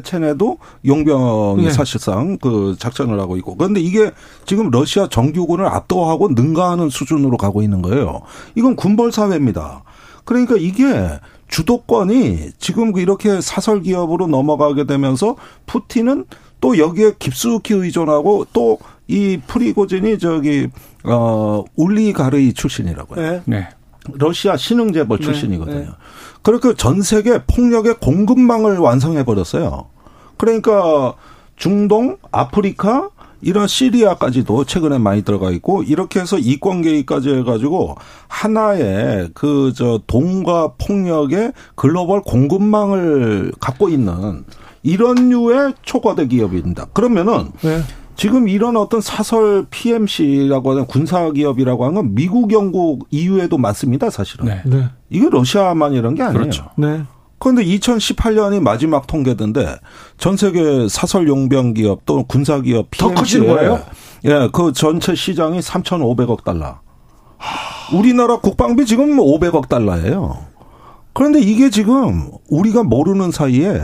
체내도 0.03 0.57
용병이 0.85 1.65
네. 1.65 1.71
사실상 1.71 2.37
그 2.37 2.75
작전을 2.79 3.19
하고 3.19 3.37
있고. 3.37 3.55
그런데 3.55 3.81
이게 3.81 4.11
지금 4.45 4.71
러시아 4.71 5.07
정규군을 5.07 5.65
압도하고 5.65 6.29
능가하는 6.29 6.89
수준으로 6.89 7.37
가고 7.37 7.61
있는 7.61 7.81
거예요. 7.81 8.21
이건 8.55 8.75
군벌 8.75 9.11
사회입니다. 9.11 9.83
그러니까 10.23 10.55
이게 10.57 11.19
주도권이 11.51 12.53
지금 12.57 12.97
이렇게 12.97 13.39
사설 13.41 13.81
기업으로 13.81 14.25
넘어가게 14.25 14.85
되면서 14.85 15.35
푸틴은 15.67 16.25
또 16.59 16.77
여기에 16.77 17.13
깊숙이 17.19 17.75
의존하고 17.75 18.47
또 18.51 18.79
이 19.11 19.41
프리고진이 19.45 20.19
저기 20.19 20.69
어 21.03 21.65
울리가르이 21.75 22.53
출신이라고요. 22.53 23.21
네. 23.21 23.41
네. 23.45 23.67
러시아 24.13 24.55
신흥재벌 24.55 25.17
네, 25.19 25.23
출신이거든요. 25.25 25.79
네. 25.79 25.87
그렇게 26.41 26.73
전 26.75 27.01
세계 27.01 27.43
폭력의 27.45 27.95
공급망을 27.99 28.77
완성해 28.77 29.25
버렸어요. 29.25 29.87
그러니까 30.37 31.13
중동, 31.57 32.17
아프리카, 32.31 33.09
이런 33.41 33.67
시리아까지도 33.67 34.65
최근에 34.65 34.99
많이 34.99 35.23
들어가 35.23 35.49
있고 35.51 35.83
이렇게 35.83 36.19
해서 36.19 36.37
이권 36.37 36.81
계획까지 36.83 37.29
해가지고 37.29 37.95
하나의 38.27 39.29
그 39.33 39.71
저 39.75 40.01
돈과 40.07 40.73
폭력의 40.77 41.53
글로벌 41.75 42.21
공급망을 42.21 43.51
갖고 43.59 43.89
있는 43.89 44.43
이런 44.83 45.29
류의 45.29 45.73
초과대 45.81 46.27
기업입니다. 46.27 46.85
그러면은 46.93 47.49
네. 47.61 47.81
지금 48.15 48.47
이런 48.47 48.77
어떤 48.77 49.01
사설 49.01 49.65
PMC라고 49.69 50.71
하는 50.71 50.85
군사 50.85 51.31
기업이라고 51.31 51.85
하는 51.85 51.95
건 51.95 52.15
미국, 52.15 52.51
영국, 52.51 53.07
EU에도 53.09 53.57
많습니다, 53.57 54.09
사실은. 54.09 54.45
네. 54.45 54.61
네. 54.65 54.89
이게 55.09 55.29
러시아만 55.29 55.93
이런 55.93 56.13
게 56.15 56.21
아니에요. 56.23 56.39
그렇죠. 56.39 56.69
네. 56.77 57.03
그런데 57.41 57.65
2018년이 57.65 58.59
마지막 58.61 59.07
통계던데 59.07 59.77
전 60.19 60.37
세계 60.37 60.87
사설 60.87 61.27
용병 61.27 61.73
기업 61.73 62.05
또 62.05 62.23
군사 62.23 62.61
기업 62.61 62.91
더 62.95 63.11
커진 63.11 63.47
거예요? 63.47 63.83
예, 64.25 64.47
그 64.53 64.71
전체 64.73 65.15
시장이 65.15 65.59
3,500억 65.59 66.43
달러. 66.43 66.79
우리나라 67.91 68.37
국방비 68.37 68.85
지금 68.85 69.17
500억 69.17 69.67
달러예요. 69.67 70.50
그런데 71.13 71.39
이게 71.41 71.69
지금 71.69 72.31
우리가 72.49 72.83
모르는 72.83 73.31
사이에 73.31 73.81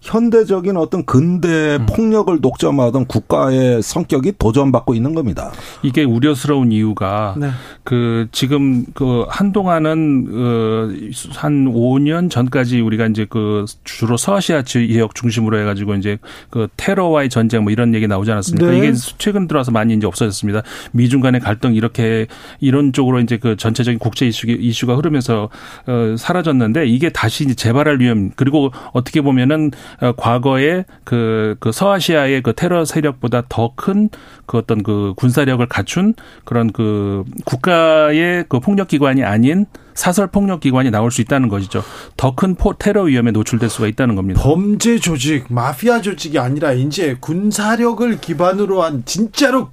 현대적인 0.00 0.78
어떤 0.78 1.04
근대 1.04 1.76
음. 1.76 1.86
폭력을 1.86 2.40
독점하던 2.40 3.04
국가의 3.06 3.82
성격이 3.82 4.34
도전받고 4.38 4.94
있는 4.94 5.14
겁니다. 5.14 5.52
이게 5.82 6.04
우려스러운 6.04 6.72
이유가 6.72 7.34
네. 7.38 7.50
그 7.84 8.28
지금 8.32 8.86
그 8.94 9.26
한동안은 9.28 10.28
어한 10.30 11.66
5년 11.66 12.30
전까지 12.30 12.80
우리가 12.80 13.06
이제 13.08 13.26
그 13.28 13.66
주로 13.84 14.16
서아시아 14.16 14.62
지역 14.62 15.14
중심으로 15.14 15.58
해가지고 15.60 15.96
이제 15.96 16.16
그 16.48 16.68
테러와의 16.78 17.28
전쟁 17.28 17.64
뭐 17.64 17.72
이런 17.72 17.94
얘기 17.94 18.08
나오지 18.08 18.30
않았습니까? 18.30 18.70
네. 18.70 18.78
이게 18.78 18.92
최근 19.18 19.46
들어와서 19.46 19.70
많이 19.70 19.92
이제 19.92 20.06
없어졌습니다. 20.06 20.62
미중 20.92 21.20
간의 21.20 21.42
갈등 21.42 21.74
이렇게 21.74 22.26
이런 22.60 22.94
쪽으로 22.94 23.20
이제 23.20 23.36
그 23.36 23.56
전체적인 23.56 23.98
국제 23.98 24.26
이슈 24.26 24.46
이슈가 24.48 24.96
흐르면서 24.96 25.50
어 25.86 26.14
사라졌는데 26.16 26.69
있었는데 26.70 26.86
이게 26.86 27.10
다시 27.10 27.44
이제 27.44 27.54
재발할 27.54 28.00
위험 28.00 28.30
그리고 28.36 28.70
어떻게 28.92 29.20
보면은 29.20 29.70
어, 30.00 30.12
과거에 30.12 30.84
그, 31.04 31.56
그 31.60 31.72
서아시아의 31.72 32.42
그 32.42 32.52
테러 32.54 32.84
세력보다 32.84 33.42
더 33.48 33.72
큰 33.76 34.08
그 34.50 34.58
어떤 34.58 34.82
그 34.82 35.14
군사력을 35.16 35.64
갖춘 35.68 36.12
그런 36.44 36.72
그 36.72 37.22
국가의 37.44 38.46
그 38.48 38.58
폭력 38.58 38.88
기관이 38.88 39.22
아닌 39.22 39.66
사설 39.94 40.26
폭력 40.26 40.58
기관이 40.58 40.90
나올 40.90 41.12
수 41.12 41.20
있다는 41.20 41.48
것이죠. 41.48 41.84
더 42.16 42.34
큰 42.34 42.56
테러 42.80 43.04
위험에 43.04 43.30
노출될 43.30 43.70
수가 43.70 43.86
있다는 43.86 44.16
겁니다. 44.16 44.42
범죄 44.42 44.98
조직, 44.98 45.44
마피아 45.50 46.00
조직이 46.00 46.40
아니라 46.40 46.72
이제 46.72 47.16
군사력을 47.20 48.20
기반으로 48.20 48.82
한 48.82 49.04
진짜로 49.04 49.70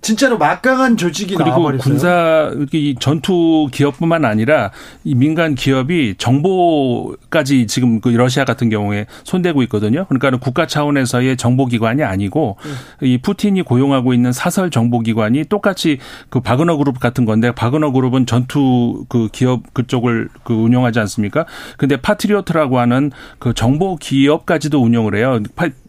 진짜로 0.00 0.38
막강한 0.38 0.96
조직이 0.96 1.34
그리고 1.34 1.50
나와버렸어요. 1.50 1.82
군사 1.82 2.52
이 2.72 2.94
전투 3.00 3.68
기업뿐만 3.72 4.24
아니라 4.24 4.70
이 5.02 5.14
민간 5.14 5.54
기업이 5.54 6.14
정보까지 6.16 7.66
지금 7.66 8.00
그 8.00 8.10
러시아 8.10 8.44
같은 8.44 8.68
경우에 8.68 9.06
손대고 9.24 9.62
있거든요. 9.64 10.06
그러니까 10.08 10.30
국가 10.38 10.66
차원에서의 10.66 11.36
정보기관이 11.36 12.04
아니고 12.04 12.56
이 13.02 13.18
푸틴이 13.18 13.62
고용하고 13.62 14.14
있는 14.14 14.32
사설 14.32 14.70
정보기관이 14.70 15.44
똑같이 15.46 15.98
그 16.28 16.40
바그너 16.40 16.76
그룹 16.76 17.00
같은 17.00 17.24
건데 17.24 17.50
바그너 17.52 17.90
그룹은 17.90 18.26
전투 18.26 19.04
그 19.08 19.28
기업 19.32 19.74
그쪽을 19.74 20.28
그 20.44 20.54
운영하지 20.54 21.00
않습니까? 21.00 21.46
근데 21.78 21.96
파트리오트라고 21.96 22.78
하는 22.78 23.10
그 23.38 23.54
정보 23.54 23.96
기업까지도 23.96 24.80
운영을 24.80 25.16
해요. 25.16 25.40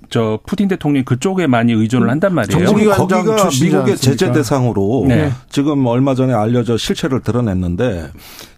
파, 0.07 0.09
저 0.09 0.39
푸틴 0.45 0.67
대통령이 0.67 1.05
그쪽에 1.05 1.47
많이 1.47 1.73
의존을 1.73 2.09
한단 2.09 2.33
말이에요. 2.33 2.65
거기가 2.65 3.49
미국의 3.61 3.97
제재 3.97 4.31
대상으로 4.31 5.05
네. 5.07 5.31
지금 5.49 5.85
얼마 5.85 6.15
전에 6.15 6.33
알려져 6.33 6.77
실체를 6.77 7.21
드러냈는데 7.21 8.09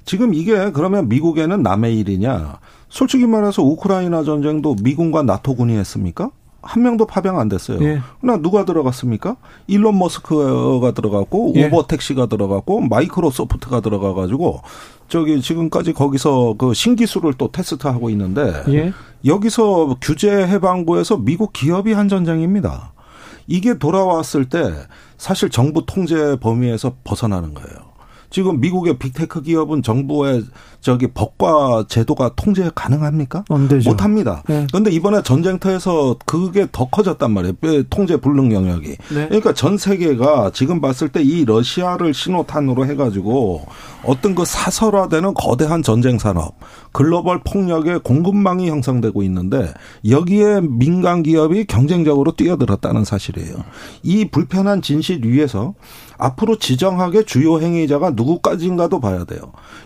지금 0.05 0.33
이게 0.33 0.71
그러면 0.71 1.09
미국에는 1.09 1.61
남의 1.61 1.99
일이냐? 1.99 2.59
솔직히 2.89 3.27
말해서 3.27 3.61
우크라이나 3.61 4.23
전쟁도 4.23 4.77
미군과 4.81 5.23
나토군이 5.23 5.77
했습니까? 5.77 6.31
한 6.61 6.83
명도 6.83 7.05
파병 7.05 7.39
안 7.39 7.47
됐어요. 7.49 7.79
예. 7.83 8.01
그러나 8.19 8.41
누가 8.41 8.65
들어갔습니까? 8.65 9.37
일론 9.67 9.97
머스크가 9.97 10.91
들어갔고 10.91 11.53
예. 11.55 11.65
우버 11.65 11.87
택시가 11.87 12.25
들어갔고 12.25 12.81
마이크로소프트가 12.81 13.79
들어가 13.81 14.13
가지고 14.13 14.61
저기 15.07 15.41
지금까지 15.41 15.93
거기서 15.93 16.55
그 16.57 16.73
신기술을 16.73 17.33
또 17.37 17.51
테스트하고 17.51 18.09
있는데 18.11 18.53
예. 18.69 18.93
여기서 19.25 19.97
규제 20.01 20.29
해방구에서 20.29 21.17
미국 21.17 21.53
기업이 21.53 21.93
한 21.93 22.09
전쟁입니다. 22.09 22.93
이게 23.47 23.77
돌아왔을 23.77 24.45
때 24.45 24.71
사실 25.17 25.49
정부 25.49 25.85
통제 25.85 26.37
범위에서 26.39 26.93
벗어나는 27.03 27.53
거예요. 27.53 27.88
지금 28.29 28.59
미국의 28.59 28.97
빅테크 28.99 29.41
기업은 29.43 29.81
정부의 29.83 30.43
저기 30.81 31.07
법과 31.07 31.85
제도가 31.87 32.31
통제 32.35 32.69
가능합니까? 32.73 33.43
안 33.49 33.67
되죠. 33.67 33.89
못합니다. 33.89 34.43
네. 34.47 34.65
그런데 34.71 34.91
이번에 34.91 35.21
전쟁터에서 35.23 36.15
그게 36.25 36.67
더 36.71 36.87
커졌단 36.89 37.31
말이에요. 37.31 37.53
통제 37.89 38.17
불능 38.17 38.51
영역이. 38.53 38.87
네. 39.13 39.27
그러니까 39.27 39.53
전 39.53 39.77
세계가 39.77 40.51
지금 40.53 40.81
봤을 40.81 41.07
때 41.09 41.19
이 41.29 41.45
러시아를 41.45 42.13
신호탄으로 42.13 42.85
해가지고 42.87 43.65
어떤 44.03 44.33
그 44.33 44.45
사설화되는 44.45 45.33
거대한 45.35 45.83
전쟁 45.83 46.17
산업, 46.17 46.55
글로벌 46.91 47.41
폭력의 47.43 47.99
공급망이 47.99 48.69
형성되고 48.69 49.21
있는데 49.23 49.71
여기에 50.09 50.61
민간 50.61 51.21
기업이 51.21 51.65
경쟁적으로 51.65 52.31
뛰어들었다는 52.31 53.03
사실이에요. 53.03 53.57
이 54.01 54.25
불편한 54.25 54.81
진실 54.81 55.23
위에서 55.25 55.73
앞으로 56.19 56.57
지정하게 56.57 57.23
주요 57.23 57.59
행위자가 57.59 58.11
누구까지인가도 58.11 58.99
봐야 58.99 59.23
돼요. 59.23 59.39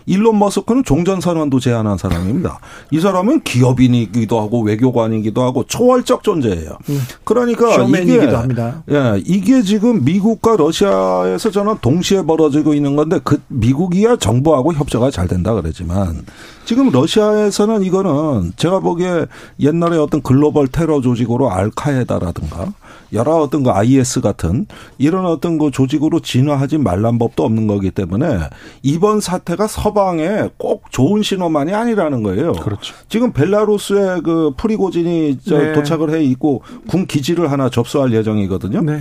일론 0.04 0.38
머스크는 0.38 0.84
종전선언도 0.84 1.60
제안한 1.60 1.96
사람입니다. 1.96 2.58
이 2.90 3.00
사람은 3.00 3.42
기업인이기도 3.42 4.40
하고 4.40 4.60
외교관이기도 4.62 5.42
하고 5.42 5.64
초월적 5.64 6.22
존재예요. 6.24 6.76
그러니까 7.22 7.74
이게. 8.02 8.82
예, 8.90 9.22
이게 9.24 9.62
지금 9.62 10.04
미국과 10.04 10.56
러시아에서 10.56 11.50
저는 11.50 11.76
동시에 11.80 12.22
벌어지고 12.22 12.74
있는 12.74 12.96
건데 12.96 13.20
그 13.22 13.40
미국이야 13.48 14.16
정부하고 14.16 14.74
협조가 14.74 15.10
잘 15.10 15.28
된다 15.28 15.54
그러지만 15.54 16.24
지금 16.64 16.90
러시아에서는 16.90 17.82
이거는 17.84 18.52
제가 18.56 18.80
보기에 18.80 19.26
옛날에 19.60 19.96
어떤 19.98 20.20
글로벌 20.20 20.66
테러 20.66 21.00
조직으로 21.00 21.50
알카에다라든가 21.50 22.72
여러 23.14 23.36
어떤 23.36 23.62
그 23.62 23.70
IS 23.70 24.20
같은 24.20 24.66
이런 24.98 25.24
어떤 25.26 25.56
그 25.58 25.70
조직으로 25.70 26.20
진화하지 26.20 26.78
말란 26.78 27.18
법도 27.18 27.44
없는 27.44 27.66
거기 27.66 27.90
때문에 27.90 28.40
이번 28.82 29.20
사태가 29.20 29.66
서방에 29.66 30.50
꼭 30.56 30.90
좋은 30.90 31.22
신호만이 31.22 31.72
아니라는 31.72 32.22
거예요. 32.22 32.52
그렇죠. 32.52 32.94
지금 33.08 33.32
벨라루스에 33.32 34.20
그 34.22 34.52
프리고진이 34.56 35.38
저 35.46 35.58
네. 35.58 35.72
도착을 35.72 36.10
해 36.10 36.22
있고 36.24 36.62
군 36.88 37.06
기지를 37.06 37.50
하나 37.50 37.70
접수할 37.70 38.12
예정이거든요. 38.12 38.82
네. 38.82 39.00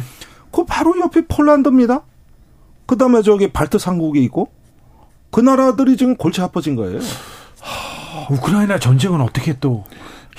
그 0.52 0.64
바로 0.65 0.94
옆이 0.99 1.26
폴란드입니다. 1.27 2.03
그다음에 2.85 3.22
저기 3.22 3.52
발트 3.52 3.80
삼국이 3.80 4.23
있고 4.26 4.49
그 5.31 5.41
나라들이 5.41 5.98
지금 5.98 6.15
골치 6.15 6.41
아파진 6.41 6.76
거예요. 6.76 6.99
아, 6.99 8.27
우크라이나 8.30 8.77
전쟁은 8.77 9.19
어떻게 9.22 9.57
또 9.60 9.84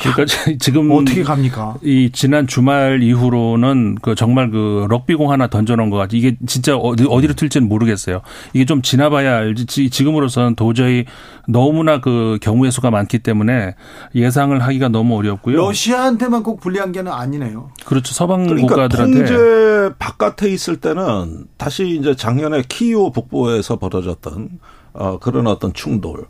그러니까 0.00 0.24
지금 0.58 0.90
어떻게 0.90 1.22
갑니까? 1.22 1.76
이 1.82 2.10
지난 2.12 2.46
주말 2.46 3.02
이후로는 3.02 3.96
그 4.02 4.14
정말 4.14 4.50
그 4.50 4.86
럭비공 4.90 5.30
하나 5.30 5.46
던져놓은 5.46 5.90
것 5.90 5.96
같아. 5.96 6.10
이게 6.16 6.36
진짜 6.46 6.76
어디 6.76 7.06
어디로 7.08 7.34
튈지는 7.34 7.68
모르겠어요. 7.68 8.20
이게 8.52 8.64
좀 8.64 8.82
지나봐야 8.82 9.36
알지. 9.36 9.66
지- 9.66 9.90
지금으로서는 9.90 10.56
도저히 10.56 11.04
너무나 11.46 12.00
그 12.00 12.38
경우의 12.40 12.72
수가 12.72 12.90
많기 12.90 13.18
때문에 13.20 13.74
예상을 14.14 14.58
하기가 14.60 14.88
너무 14.88 15.16
어렵고요. 15.18 15.56
러시아한테만 15.56 16.42
꼭 16.42 16.60
불리한 16.60 16.92
게 16.92 17.04
아니네요. 17.06 17.70
그렇죠. 17.84 18.14
서방 18.14 18.46
그러니까 18.46 18.74
국가들한테 18.74 19.18
통제 19.26 19.94
바깥에 19.98 20.48
있을 20.50 20.76
때는 20.76 21.46
다시 21.56 21.96
이제 22.00 22.16
작년에 22.16 22.62
키이오 22.68 23.12
북부에서 23.12 23.78
벌어졌던 23.78 24.48
어 24.94 25.18
그런 25.18 25.46
어떤 25.46 25.72
충돌. 25.72 26.24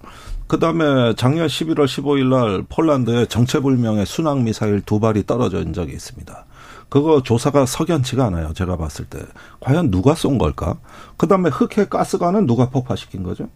그다음에 0.47 1.15
작년 1.16 1.47
11월 1.47 1.87
15일 1.87 2.29
날 2.29 2.65
폴란드에 2.69 3.27
정체불명의 3.27 4.07
순항 4.07 4.45
미사일 4.45 4.83
두 4.83 5.01
발이 5.01 5.27
떨어진 5.27 5.73
적이 5.73 5.95
있습니다. 5.95 6.45
그거 6.89 7.23
조사가 7.23 7.66
석연치가 7.66 8.27
않아요. 8.27 8.53
제가 8.53 8.77
봤을 8.77 9.07
때. 9.07 9.19
과연 9.61 9.91
누가 9.91 10.15
쏜 10.15 10.39
걸까? 10.39 10.77
그다음에 11.16 11.51
흑해 11.51 11.89
가스관은 11.89 12.47
누가 12.47 12.69
폭파시킨 12.69 13.23
거죠? 13.23 13.49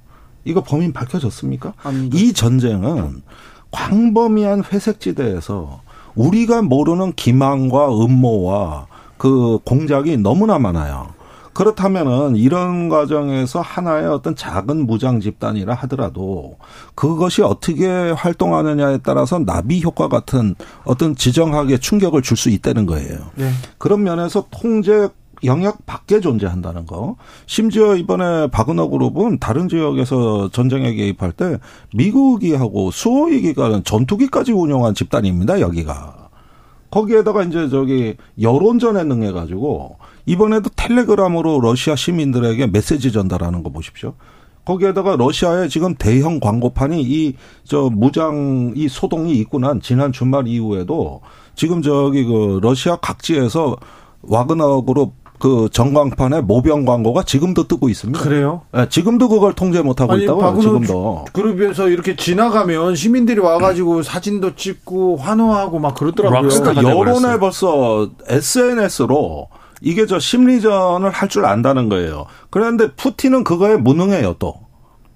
이거 0.44 0.62
범인 0.62 0.92
밝혀졌습니까? 0.92 1.74
이 2.14 2.32
전쟁은 2.32 3.22
광범위한 3.70 4.64
회색지대에서 4.64 5.82
우리가 6.14 6.62
모르는 6.62 7.12
기망과 7.12 7.88
음모와 7.96 8.86
그 9.18 9.58
공작이 9.64 10.16
너무나 10.16 10.58
많아요. 10.58 11.10
그렇다면은 11.58 12.36
이런 12.36 12.88
과정에서 12.88 13.60
하나의 13.60 14.06
어떤 14.06 14.36
작은 14.36 14.86
무장 14.86 15.18
집단이라 15.18 15.74
하더라도 15.74 16.56
그것이 16.94 17.42
어떻게 17.42 18.12
활동하느냐에 18.12 18.98
따라서 18.98 19.40
나비 19.40 19.82
효과 19.82 20.06
같은 20.06 20.54
어떤 20.84 21.16
지정학에 21.16 21.78
충격을 21.78 22.22
줄 22.22 22.38
수 22.38 22.48
있다는 22.50 22.86
거예요. 22.86 23.18
네. 23.34 23.50
그런 23.78 24.04
면에서 24.04 24.46
통제 24.52 25.08
영역 25.42 25.84
밖에 25.86 26.20
존재한다는 26.20 26.86
거. 26.86 27.16
심지어 27.46 27.96
이번에 27.96 28.48
바그너 28.52 28.86
그룹은 28.86 29.40
다른 29.40 29.68
지역에서 29.68 30.50
전쟁에 30.52 30.94
개입할 30.94 31.32
때 31.32 31.58
미국이 31.92 32.54
하고 32.54 32.92
수호의 32.92 33.40
기간은 33.40 33.82
전투기까지 33.82 34.52
운영한 34.52 34.94
집단입니다, 34.94 35.58
여기가. 35.58 36.28
거기에다가 36.92 37.42
이제 37.42 37.68
저기 37.68 38.16
여론전에 38.40 39.02
능해가지고 39.02 39.96
이번에도 40.28 40.68
텔레그램으로 40.76 41.60
러시아 41.60 41.96
시민들에게 41.96 42.66
메시지 42.66 43.10
전달하는 43.12 43.62
거 43.62 43.70
보십시오. 43.70 44.12
거기에다가 44.66 45.16
러시아에 45.16 45.68
지금 45.68 45.94
대형 45.94 46.38
광고판이 46.40 47.02
이 47.02 47.34
저 47.64 47.88
무장 47.90 48.72
이 48.76 48.88
소동이 48.88 49.32
있고 49.38 49.58
난 49.58 49.80
지난 49.80 50.12
주말 50.12 50.46
이후에도 50.46 51.22
지금 51.54 51.80
저기 51.82 52.24
그 52.24 52.60
러시아 52.62 52.96
각지에서 52.96 53.76
와그너 54.22 54.82
그룹 54.82 55.12
그 55.38 55.68
전광판에 55.72 56.40
모병 56.42 56.84
광고가 56.84 57.22
지금도 57.22 57.68
뜨고 57.68 57.88
있습니다. 57.88 58.18
그래요? 58.20 58.62
예, 58.76 58.88
지금도 58.90 59.28
그걸 59.28 59.52
통제 59.54 59.80
못 59.82 60.00
하고 60.00 60.16
있다고 60.16 60.60
지금도. 60.60 61.26
그룹에서 61.32 61.88
이렇게 61.88 62.16
지나가면 62.16 62.96
시민들이 62.96 63.38
와가지고 63.40 64.02
사진도 64.02 64.56
찍고 64.56 65.16
환호하고 65.18 65.78
막 65.78 65.94
그러더라고요. 65.94 66.48
그러니까 66.48 66.82
여론에 66.82 67.38
벌써 67.38 68.10
SNS로 68.26 69.48
이게 69.80 70.06
저 70.06 70.18
심리전을 70.18 71.10
할 71.10 71.28
줄 71.28 71.44
안다는 71.44 71.88
거예요. 71.88 72.26
그런데 72.50 72.90
푸틴은 72.94 73.44
그거에 73.44 73.76
무능해요 73.76 74.36
또. 74.38 74.67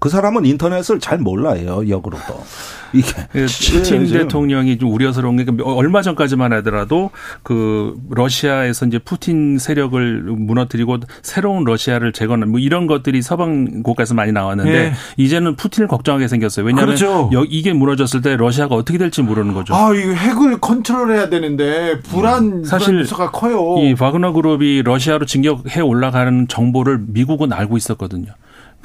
그 0.03 0.09
사람은 0.09 0.45
인터넷을 0.45 0.99
잘 0.99 1.17
몰라요, 1.17 1.87
역으로도. 1.87 2.43
이게. 2.91 3.07
예, 3.35 3.45
푸틴 3.71 4.05
대통령이 4.05 4.77
좀 4.77 4.91
우려스러운 4.91 5.37
게 5.37 5.45
얼마 5.63 6.01
전까지만 6.01 6.51
하더라도 6.55 7.11
그 7.41 7.95
러시아에서 8.09 8.85
이제 8.87 8.99
푸틴 8.99 9.57
세력을 9.57 10.23
무너뜨리고 10.23 10.97
새로운 11.21 11.63
러시아를 11.63 12.11
재건하는 12.11 12.51
뭐 12.51 12.59
이런 12.59 12.85
것들이 12.85 13.21
서방 13.21 13.81
국가에서 13.81 14.13
많이 14.13 14.33
나왔는데 14.33 14.73
예. 14.73 14.93
이제는 15.15 15.55
푸틴을 15.55 15.87
걱정하게 15.87 16.27
생겼어요. 16.27 16.65
왜냐하면 16.65 16.95
그렇죠. 16.97 17.29
여- 17.31 17.45
이게 17.47 17.71
무너졌을 17.71 18.21
때 18.21 18.35
러시아가 18.35 18.75
어떻게 18.75 18.97
될지 18.97 19.21
모르는 19.21 19.53
거죠. 19.53 19.73
아, 19.73 19.93
이거 19.95 20.11
핵을 20.11 20.59
컨트롤해야 20.59 21.29
되는데 21.29 22.01
불안 22.01 22.65
사실 22.65 22.87
불안 22.87 22.99
요소가 23.03 23.31
커요. 23.31 23.77
이 23.81 23.95
바그너 23.95 24.33
그룹이 24.33 24.81
러시아로 24.83 25.25
진격해 25.25 25.79
올라가는 25.79 26.45
정보를 26.49 27.05
미국은 27.07 27.53
알고 27.53 27.77
있었거든요. 27.77 28.33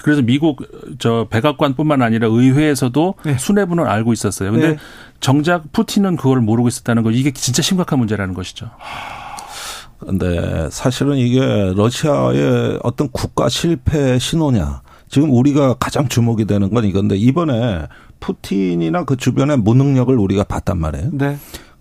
그래서 0.03 0.23
미국 0.23 0.63
저 0.99 1.27
백악관뿐만 1.31 2.03
아니라 2.03 2.29
의회에서도 2.29 3.15
수뇌부는 3.39 3.87
알고 3.87 4.13
있었어요. 4.13 4.53
근데 4.53 4.69
네. 4.69 4.77
정작 5.21 5.73
푸틴은 5.73 6.17
그걸 6.17 6.41
모르고 6.41 6.69
있었다는 6.69 7.03
거 7.03 7.11
이게 7.11 7.33
진짜 7.33 7.63
심각한 7.63 7.99
문제라는 7.99 8.35
것이죠. 8.35 8.71
근데 9.99 10.69
사실은 10.71 11.17
이게 11.17 11.41
러시아의 11.75 12.79
어떤 12.83 13.09
국가 13.11 13.49
실패 13.49 14.19
신호냐. 14.19 14.83
지금 15.09 15.33
우리가 15.33 15.75
가장 15.75 16.09
주목이 16.09 16.45
되는 16.45 16.71
건 16.71 16.85
이건데 16.85 17.17
이번에 17.17 17.87
푸틴이나 18.21 19.05
그 19.05 19.17
주변의 19.17 19.59
무능력을 19.59 20.17
우리가 20.17 20.45
봤단 20.45 20.79
말이에요. 20.79 21.11
네. 21.13 21.39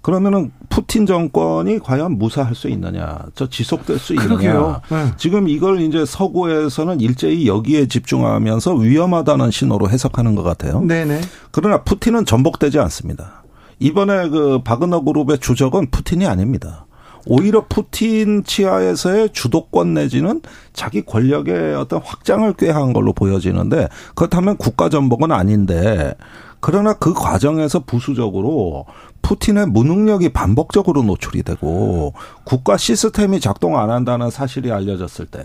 그러면은 0.08 0.54
푸틴 0.70 1.06
정권이 1.06 1.80
과연 1.80 2.18
무사할 2.18 2.56
수 2.56 2.70
있느냐, 2.70 3.20
저 3.36 3.50
지속될 3.50 4.00
수 4.00 4.14
있느냐. 4.14 4.80
네. 4.90 5.12
지금 5.18 5.50
이걸 5.50 5.82
이제 5.82 6.06
서구에서는 6.06 7.02
일제히 7.02 7.46
여기에 7.46 7.88
집중하면서 7.88 8.76
위험하다는 8.76 9.52
신호로 9.52 9.90
해석하는 9.90 10.36
것 10.36 10.44
같아요. 10.44 10.80
네네. 10.80 11.20
그러나 11.52 11.84
푸틴은 11.84 12.24
전복되지 12.24 12.80
않습니다. 12.80 13.44
이번에 13.80 14.30
그 14.30 14.62
바그너 14.64 15.02
그룹의 15.02 15.40
주적은 15.40 15.92
푸틴이 15.92 16.26
아닙니다. 16.26 16.86
오히려 17.26 17.66
푸틴 17.68 18.46
치하에서의 18.46 19.34
주도권 19.34 19.94
내지는 19.94 20.40
자기 20.72 21.02
권력의 21.02 21.76
어떤 21.76 22.00
확장을 22.02 22.54
꾀한 22.54 22.94
걸로 22.94 23.12
보여지는데 23.12 23.90
그렇다면 24.16 24.56
국가 24.56 24.88
전복은 24.88 25.34
아닌데 25.34 26.14
그러나 26.60 26.94
그 26.94 27.14
과정에서 27.14 27.82
부수적으로 27.82 28.86
푸틴의 29.22 29.68
무능력이 29.68 30.30
반복적으로 30.30 31.04
노출이 31.04 31.44
되고 31.44 32.14
국가 32.44 32.78
시스템이 32.78 33.40
작동 33.40 33.78
안 33.78 33.90
한다는 33.90 34.30
사실이 34.30 34.72
알려졌을 34.72 35.26
때 35.26 35.44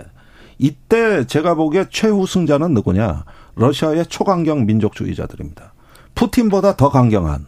이때 0.59 1.27
제가 1.27 1.55
보기에 1.55 1.87
최우승자는 1.91 2.75
누구냐? 2.75 3.25
러시아의 3.57 4.07
초강경 4.07 4.67
민족주의자들입니다. 4.67 5.73
푸틴보다 6.15 6.77
더 6.77 6.91
강경한. 6.91 7.47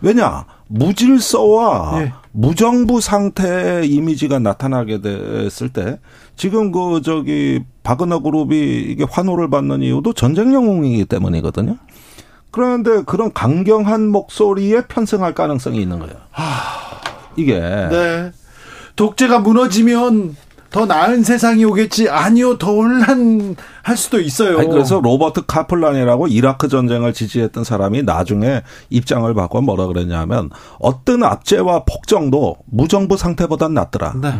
왜냐? 0.00 0.44
무질서와 0.66 2.02
예. 2.02 2.12
무정부 2.32 3.00
상태의 3.00 3.88
이미지가 3.88 4.38
나타나게 4.38 5.00
됐을 5.00 5.68
때 5.68 6.00
지금 6.36 6.72
그 6.72 7.00
저기 7.02 7.62
바그너 7.82 8.20
그룹이 8.20 8.86
이게 8.88 9.04
환호를 9.08 9.48
받는 9.50 9.82
이유도 9.82 10.12
전쟁 10.12 10.52
영웅이기 10.52 11.04
때문이거든요. 11.04 11.76
그런데 12.54 13.02
그런 13.04 13.32
강경한 13.32 14.06
목소리에 14.10 14.82
편승할 14.86 15.34
가능성이 15.34 15.82
있는 15.82 15.98
거예요. 15.98 16.14
이게 17.34 17.58
네. 17.58 18.30
독재가 18.94 19.40
무너지면 19.40 20.36
더 20.70 20.86
나은 20.86 21.24
세상이 21.24 21.64
오겠지. 21.64 22.08
아니요, 22.08 22.56
더 22.58 22.74
혼란할 22.74 23.96
수도 23.96 24.20
있어요. 24.20 24.60
아니, 24.60 24.68
그래서 24.68 25.00
로버트 25.00 25.46
카플란이라고 25.46 26.28
이라크 26.28 26.68
전쟁을 26.68 27.12
지지했던 27.12 27.64
사람이 27.64 28.04
나중에 28.04 28.62
입장을 28.88 29.32
바꿔 29.34 29.60
뭐라 29.60 29.86
그랬냐면 29.86 30.50
어떤 30.78 31.24
압제와 31.24 31.82
폭정도 31.84 32.56
무정부 32.66 33.16
상태보단 33.16 33.74
낫더라. 33.74 34.14
네. 34.22 34.32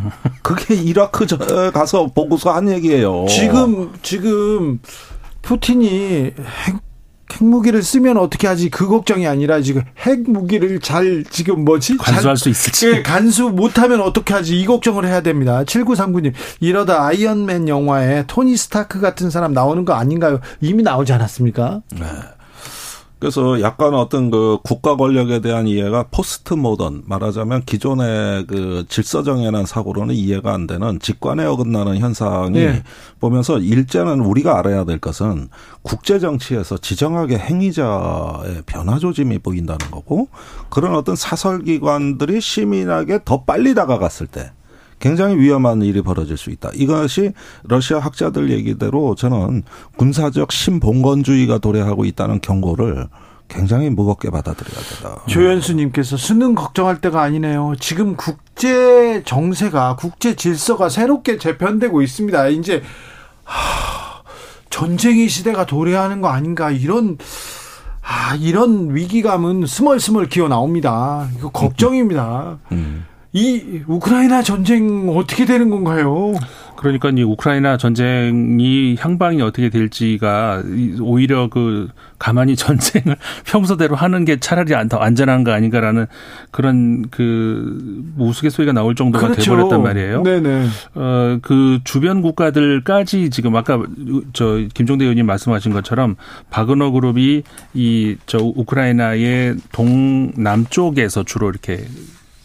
그게 0.43 0.75
이라크 0.77 1.27
저- 1.27 1.37
가서 1.73 2.07
보고서 2.15 2.53
한 2.53 2.69
얘기예요. 2.71 3.27
지금 3.29 3.91
지금 4.03 4.79
푸틴이 5.43 6.33
핵 6.67 6.84
핵무기를 7.41 7.83
쓰면 7.83 8.17
어떻게 8.17 8.47
하지? 8.47 8.71
그 8.71 8.87
걱정이 8.87 9.27
아니라 9.27 9.61
지금 9.61 9.83
핵무기를 10.07 10.81
잘 10.81 11.25
지금 11.31 11.65
뭐지? 11.65 11.97
간수할 11.97 12.23
잘- 12.23 12.37
수 12.37 12.49
있을지. 12.49 12.89
예, 12.89 13.03
간수 13.03 13.51
못하면 13.51 14.01
어떻게 14.01 14.35
하지? 14.35 14.61
이 14.61 14.65
걱정을 14.67 15.07
해야 15.07 15.21
됩니다. 15.23 15.63
7939님 15.65 16.33
이러다 16.61 17.07
아이언맨 17.07 17.69
영화에 17.69 18.25
토니 18.27 18.57
스타크 18.57 19.01
같은 19.01 19.31
사람 19.31 19.53
나오는 19.53 19.85
거 19.85 19.95
아닌가요? 19.95 20.41
이미 20.61 20.83
나오지 20.83 21.13
않았습니까? 21.13 21.83
네. 21.99 22.07
그래서 23.25 23.63
약간 23.63 23.95
어떤 23.95 24.31
그 24.31 24.59
국가 24.63 24.97
권력에 24.97 25.41
대한 25.41 25.67
이해가 25.67 26.09
포스트 26.11 26.53
모던 26.53 27.05
말하자면 27.07 27.63
기존의 27.65 28.45
그 28.47 28.85
질서정연한 28.91 29.65
사고로는 29.65 30.15
이해가 30.15 30.53
안 30.53 30.67
되는 30.67 31.01
직관에 31.01 31.43
어긋나는 31.47 31.97
현상이 31.97 32.59
예. 32.59 32.83
보면서 33.21 33.59
일제는 33.59 34.21
우리가 34.21 34.59
알아야 34.59 34.85
될 34.85 34.99
것은 34.99 35.49
국제 35.81 36.19
정치에서 36.19 36.77
지정하게 36.77 37.39
행위자의 37.39 38.63
변화 38.67 38.99
조짐이 38.99 39.39
보인다는 39.39 39.91
거고 39.91 40.29
그런 40.69 40.95
어떤 40.95 41.17
사설 41.17 41.63
기관들이 41.63 42.43
시민에게 42.43 43.21
더 43.25 43.45
빨리 43.45 43.75
다가갔을 43.75 44.27
때 44.27 44.53
굉장히 45.05 45.37
위험한 45.37 45.83
일이 45.83 46.01
벌어질 46.01 46.39
수 46.39 46.49
있다. 46.49 46.71
이것이 46.73 47.35
러시아 47.65 47.99
학자들 47.99 48.51
얘기대로 48.51 49.15
저는 49.15 49.63
군사적 49.99 50.51
신봉건주의가 50.51 51.59
도래하고 51.59 52.07
있다는 52.07 52.41
경고를 52.41 53.09
굉장히 53.47 53.91
무겁게 53.91 54.31
받아들여야 54.31 54.83
된다. 54.83 55.23
조현수님께서 55.27 56.17
수능 56.17 56.55
걱정할 56.55 57.03
때가 57.03 57.21
아니네요. 57.21 57.75
지금 57.79 58.17
국제 58.17 59.23
정세가 59.27 59.97
국제 59.97 60.37
질서가 60.37 60.89
새롭게 60.89 61.37
재편되고 61.37 62.01
있습니다. 62.01 62.49
이제 62.49 62.83
하, 63.45 64.23
전쟁의 64.71 65.29
시대가 65.29 65.67
도래하는 65.67 66.23
거 66.23 66.29
아닌가 66.29 66.71
이런 66.71 67.19
아 68.01 68.37
이런 68.37 68.95
위기감은 68.95 69.67
스멀스멀 69.67 70.31
기어 70.31 70.49
나옵니다. 70.49 71.29
이거 71.37 71.51
걱정입니다. 71.51 72.57
음. 72.73 73.05
이 73.37 73.81
우크라이나 73.89 74.43
전쟁 74.43 75.09
어떻게 75.09 75.45
되는 75.45 75.69
건가요? 75.69 76.35
그러니까 76.77 77.11
이 77.11 77.23
우크라이나 77.25 77.77
전쟁이 77.79 78.95
향방이 78.99 79.43
어떻게 79.43 79.71
될지가 79.71 80.63
이- 80.67 80.97
오히려 81.01 81.49
그 81.49 81.89
가만히 82.21 82.55
전쟁을 83.03 83.17
평소대로 83.45 83.97
하는 83.97 84.25
게 84.25 84.39
차라리 84.39 84.73
안- 84.77 84.89
더 84.89 84.99
안전한 84.99 85.43
거 85.43 85.51
아닌가라는 85.51 86.07
그런 86.53 87.07
그 87.11 88.05
우스갯소리가 88.19 88.73
나올 88.73 88.95
정도가 88.95 89.27
그렇죠. 89.29 89.51
돼버렸단 89.51 89.83
말이에요. 89.83 90.23
네네. 90.23 90.67
어, 90.95 91.39
그 91.43 91.81
주변 91.83 92.23
국가들까지 92.23 93.31
지금 93.31 93.57
아까 93.57 93.83
저 94.33 94.61
김종대 94.75 95.05
의원님 95.07 95.27
말씀하신 95.27 95.73
것처럼 95.73 96.15
바그너 96.51 96.93
그룹이 96.93 97.43
이 97.75 98.17
저 98.27 98.39
우크라이나의 98.39 99.57
동남쪽에서 99.73 101.25
주로 101.25 101.49
이렇게 101.51 101.85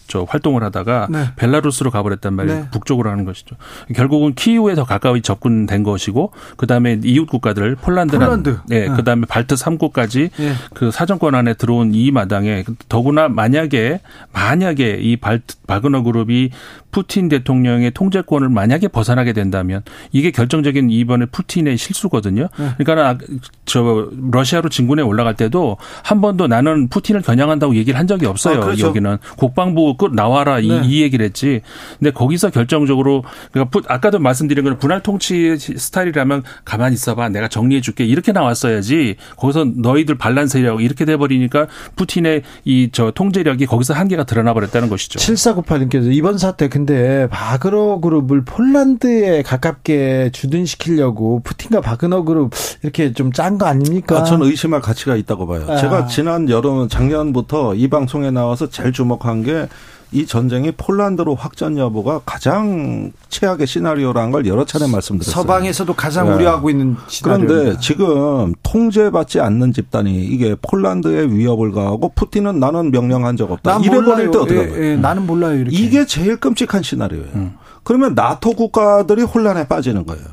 저 0.10 0.26
활동을 0.27 0.64
하다가 0.64 1.07
네. 1.10 1.26
벨라루스로 1.36 1.91
가버렸단 1.91 2.34
말이에요. 2.34 2.60
네. 2.61 2.68
북쪽으로 2.72 3.11
하는 3.11 3.26
것이죠. 3.26 3.56
결국은 3.95 4.34
키이우에 4.34 4.73
더 4.73 4.84
가까이 4.84 5.22
접근된 5.22 5.84
것이고 5.84 6.34
그다음에 6.57 6.99
이웃 7.03 7.27
국가들 7.27 7.76
폴란드나 7.76 8.26
폴란드. 8.26 8.60
네, 8.68 8.88
네. 8.88 8.95
그다음에 8.95 9.26
발트 9.30 9.56
3국까지 9.56 10.31
예. 10.40 10.53
그 10.73 10.90
사정권 10.90 11.36
안에 11.36 11.53
들어온 11.53 11.94
이 11.94 12.10
마당에 12.10 12.65
더구나 12.90 13.30
만약에 13.30 14.02
만약에 14.34 14.98
이 14.99 15.15
발트 15.18 15.57
바그너 15.68 16.02
그룹이 16.02 16.49
푸틴 16.91 17.30
대통령의 17.30 17.91
통제권을 17.91 18.49
만약에 18.49 18.88
벗어나게 18.88 19.34
된다면 19.34 19.82
이게 20.11 20.32
결정적인 20.32 20.90
이번에 20.90 21.26
푸틴의 21.28 21.78
실수거든요. 21.78 22.48
네. 22.57 22.70
그러니까 22.78 23.24
저 23.66 24.10
러시아로 24.32 24.70
진군에 24.70 25.02
올라갈 25.02 25.36
때도 25.36 25.78
한 26.03 26.22
번도 26.22 26.48
나는 26.48 26.88
푸틴을 26.90 27.22
겨냥한다고 27.22 27.76
얘기를 27.76 27.99
한 27.99 28.07
적이 28.07 28.26
없어요. 28.26 28.57
아, 28.61 28.66
그렇죠. 28.66 28.88
여기는 28.88 29.18
국방부 29.38 29.95
끝 29.98 30.14
나와라 30.14 30.60
이, 30.60 30.68
네. 30.68 30.82
이 30.86 31.02
얘기를 31.02 31.24
했지. 31.26 31.61
근데 31.99 32.11
거기서 32.11 32.49
결정적으로 32.49 33.24
그러니까 33.52 33.70
푸- 33.70 33.84
아까도 33.88 34.20
말씀드린 34.20 34.64
건 34.64 34.78
분할 34.80 35.02
통치 35.03 35.57
스타일이라면 35.57 36.44
가만히 36.66 36.95
있어봐 36.95 37.30
내가 37.30 37.48
정리해 37.48 37.82
줄게 37.82 38.06
이렇게 38.06 38.32
나왔어야지 38.32 39.16
거기서 39.38 39.66
너희들 39.76 40.18
반란 40.18 40.48
세력 40.48 40.82
이렇게 40.84 41.06
돼 41.06 41.18
버리니까 41.18 41.68
푸틴의 41.95 42.41
이 42.66 42.90
저 42.91 43.11
통제력이 43.11 43.68
거기서 43.68 43.94
한계가 43.94 44.24
드러나 44.24 44.53
버렸다는 44.53 44.90
것이죠. 44.90 45.20
7498님께서 45.20 46.11
이번 46.11 46.38
사태 46.40 46.68
근데 46.80 47.27
바그너 47.30 47.99
그룹을 47.99 48.45
폴란드에 48.45 49.41
가깝게 49.43 50.30
주둔시키려고 50.31 51.41
푸틴과 51.43 51.81
바그너 51.81 52.23
그룹 52.23 52.53
이렇게 52.84 53.11
좀 53.14 53.31
짠 53.34 53.57
거 53.57 53.65
아닙니까? 53.65 54.19
아, 54.19 54.23
저는 54.23 54.47
의심할 54.47 54.80
가치가 54.81 55.15
있다고 55.15 55.45
봐요. 55.45 55.65
아. 55.68 55.76
제가 55.77 56.07
지난 56.07 56.49
여름 56.49 56.88
작년부터 56.88 57.76
이 57.76 57.88
방송에 57.89 58.31
나와서 58.31 58.69
제일 58.69 58.91
주목한 58.93 59.43
게 59.43 59.68
이 60.11 60.26
전쟁이 60.26 60.72
폴란드로 60.72 61.36
확전 61.36 61.77
여부가 61.77 62.22
가장 62.26 63.11
최악의 63.30 63.68
시나리오라는 63.68 64.31
걸 64.31 64.48
여러 64.48 64.65
차례 64.65 64.88
말씀드렸어요. 64.88 65.31
서방에서도 65.31 65.94
가장 65.94 66.30
네. 66.30 66.36
우려하고 66.36 66.72
있는 66.72 66.95
시나리오입니다. 67.07 67.53
그런데 67.53 67.80
지금 67.80 68.53
통제받지 68.64 69.40
않는 69.40 69.72
집단이 69.72 70.26
이게 70.26 70.56
폴란드에 70.61 71.27
위협을 71.27 71.72
가하고 71.72 72.11
푸틴은 72.15 72.60
나는 72.60 72.90
명령한 72.90 73.38
적 73.38 73.52
없다. 73.52 73.72
난 73.73 73.84
이래버릴. 73.84 74.31
때 74.31 74.38
어떻게 74.40 74.60
예? 74.60 74.91
예, 74.91 74.95
나는 74.95 75.27
몰라요. 75.27 75.60
이렇게. 75.60 75.77
이게 75.77 76.06
제일 76.07 76.38
끔찍한 76.38 76.81
시나리오예요. 76.81 77.30
음. 77.36 77.53
그러면 77.84 78.15
나토 78.15 78.53
국가들이 78.53 79.22
혼란에 79.22 79.68
빠지는 79.68 80.06
거예요. 80.07 80.23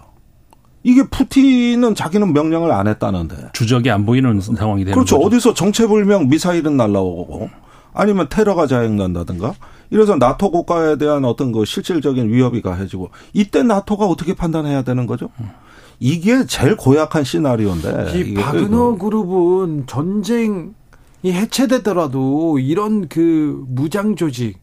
이게 0.84 1.02
푸틴은 1.02 1.94
자기는 1.94 2.32
명령을 2.32 2.70
안 2.72 2.86
했다는데. 2.88 3.50
주적이 3.52 3.90
안 3.90 4.06
보이는 4.06 4.40
상황이 4.40 4.84
되는 4.84 4.94
그렇죠. 4.94 5.18
거죠. 5.18 5.26
어디서 5.26 5.54
정체불명 5.54 6.28
미사일은 6.28 6.76
날라오고 6.76 7.50
아니면 7.96 8.28
테러가 8.28 8.66
자행된다든가 8.66 9.54
이래서 9.90 10.16
나토 10.16 10.50
국가에 10.50 10.96
대한 10.98 11.24
어떤 11.24 11.50
그 11.50 11.64
실질적인 11.64 12.32
위협이 12.32 12.60
가해지고 12.60 13.10
이때 13.32 13.62
나토가 13.62 14.06
어떻게 14.06 14.34
판단해야 14.34 14.82
되는 14.82 15.06
거죠? 15.06 15.30
이게 15.98 16.44
제일 16.46 16.76
고약한 16.76 17.24
시나리오인데. 17.24 18.20
이 18.20 18.34
바그너 18.34 18.96
그룹은 18.96 19.86
전쟁이 19.86 20.72
해체되더라도 21.24 22.58
이런 22.58 23.08
그 23.08 23.64
무장 23.68 24.14
조직 24.14 24.58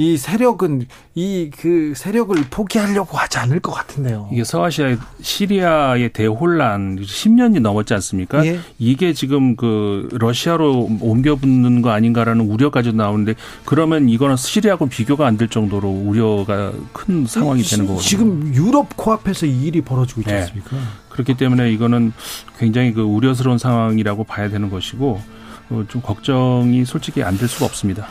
이 0.00 0.16
세력은 0.16 0.86
이 1.16 1.50
그 1.60 1.92
세력을 1.96 2.36
포기하려고 2.50 3.16
하지 3.18 3.38
않을 3.38 3.58
것 3.58 3.72
같은데요. 3.72 4.28
이게 4.32 4.44
서아시아 4.44 4.96
시리아의 5.20 6.10
대혼란 6.12 7.00
10년이 7.00 7.60
넘었지 7.60 7.94
않습니까? 7.94 8.46
예. 8.46 8.60
이게 8.78 9.12
지금 9.12 9.56
그 9.56 10.08
러시아로 10.12 10.88
옮겨 11.00 11.34
붙는 11.34 11.82
거 11.82 11.90
아닌가라는 11.90 12.48
우려까지 12.48 12.92
나오는데 12.92 13.34
그러면 13.64 14.08
이거는 14.08 14.36
시리아하고 14.36 14.86
비교가 14.88 15.26
안 15.26 15.36
될 15.36 15.48
정도로 15.48 15.88
우려가 15.88 16.72
큰 16.92 17.26
상황이 17.26 17.62
되는 17.62 17.86
거거든요. 17.86 18.08
지금 18.08 18.54
유럽 18.54 18.96
코앞에서 18.96 19.46
이 19.46 19.64
일이 19.66 19.80
벌어지고 19.80 20.20
있지 20.22 20.32
네. 20.32 20.40
않습니까? 20.40 20.76
그렇기 21.10 21.34
때문에 21.34 21.72
이거는 21.72 22.12
굉장히 22.58 22.92
그 22.92 23.02
우려스러운 23.02 23.58
상황이라고 23.58 24.24
봐야 24.24 24.48
되는 24.48 24.70
것이고 24.70 25.20
어, 25.70 25.84
좀 25.88 26.00
걱정이 26.02 26.84
솔직히 26.84 27.22
안 27.24 27.36
될 27.36 27.48
수가 27.48 27.66
없습니다. 27.66 28.08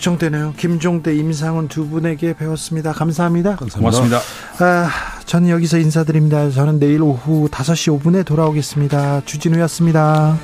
걱정되네요. 0.00 0.54
김종대, 0.56 1.14
임상훈 1.14 1.68
두 1.68 1.86
분에게 1.88 2.34
배웠습니다. 2.34 2.92
감사합니다. 2.92 3.56
고맙습니다. 3.56 4.18
아, 4.58 4.90
저는 5.26 5.50
여기서 5.50 5.78
인사드립니다. 5.78 6.50
저는 6.50 6.80
내일 6.80 7.02
오후 7.02 7.48
5시 7.50 8.00
5분에 8.00 8.24
돌아오겠습니다. 8.24 9.22
주진우였습니다. 9.24 10.38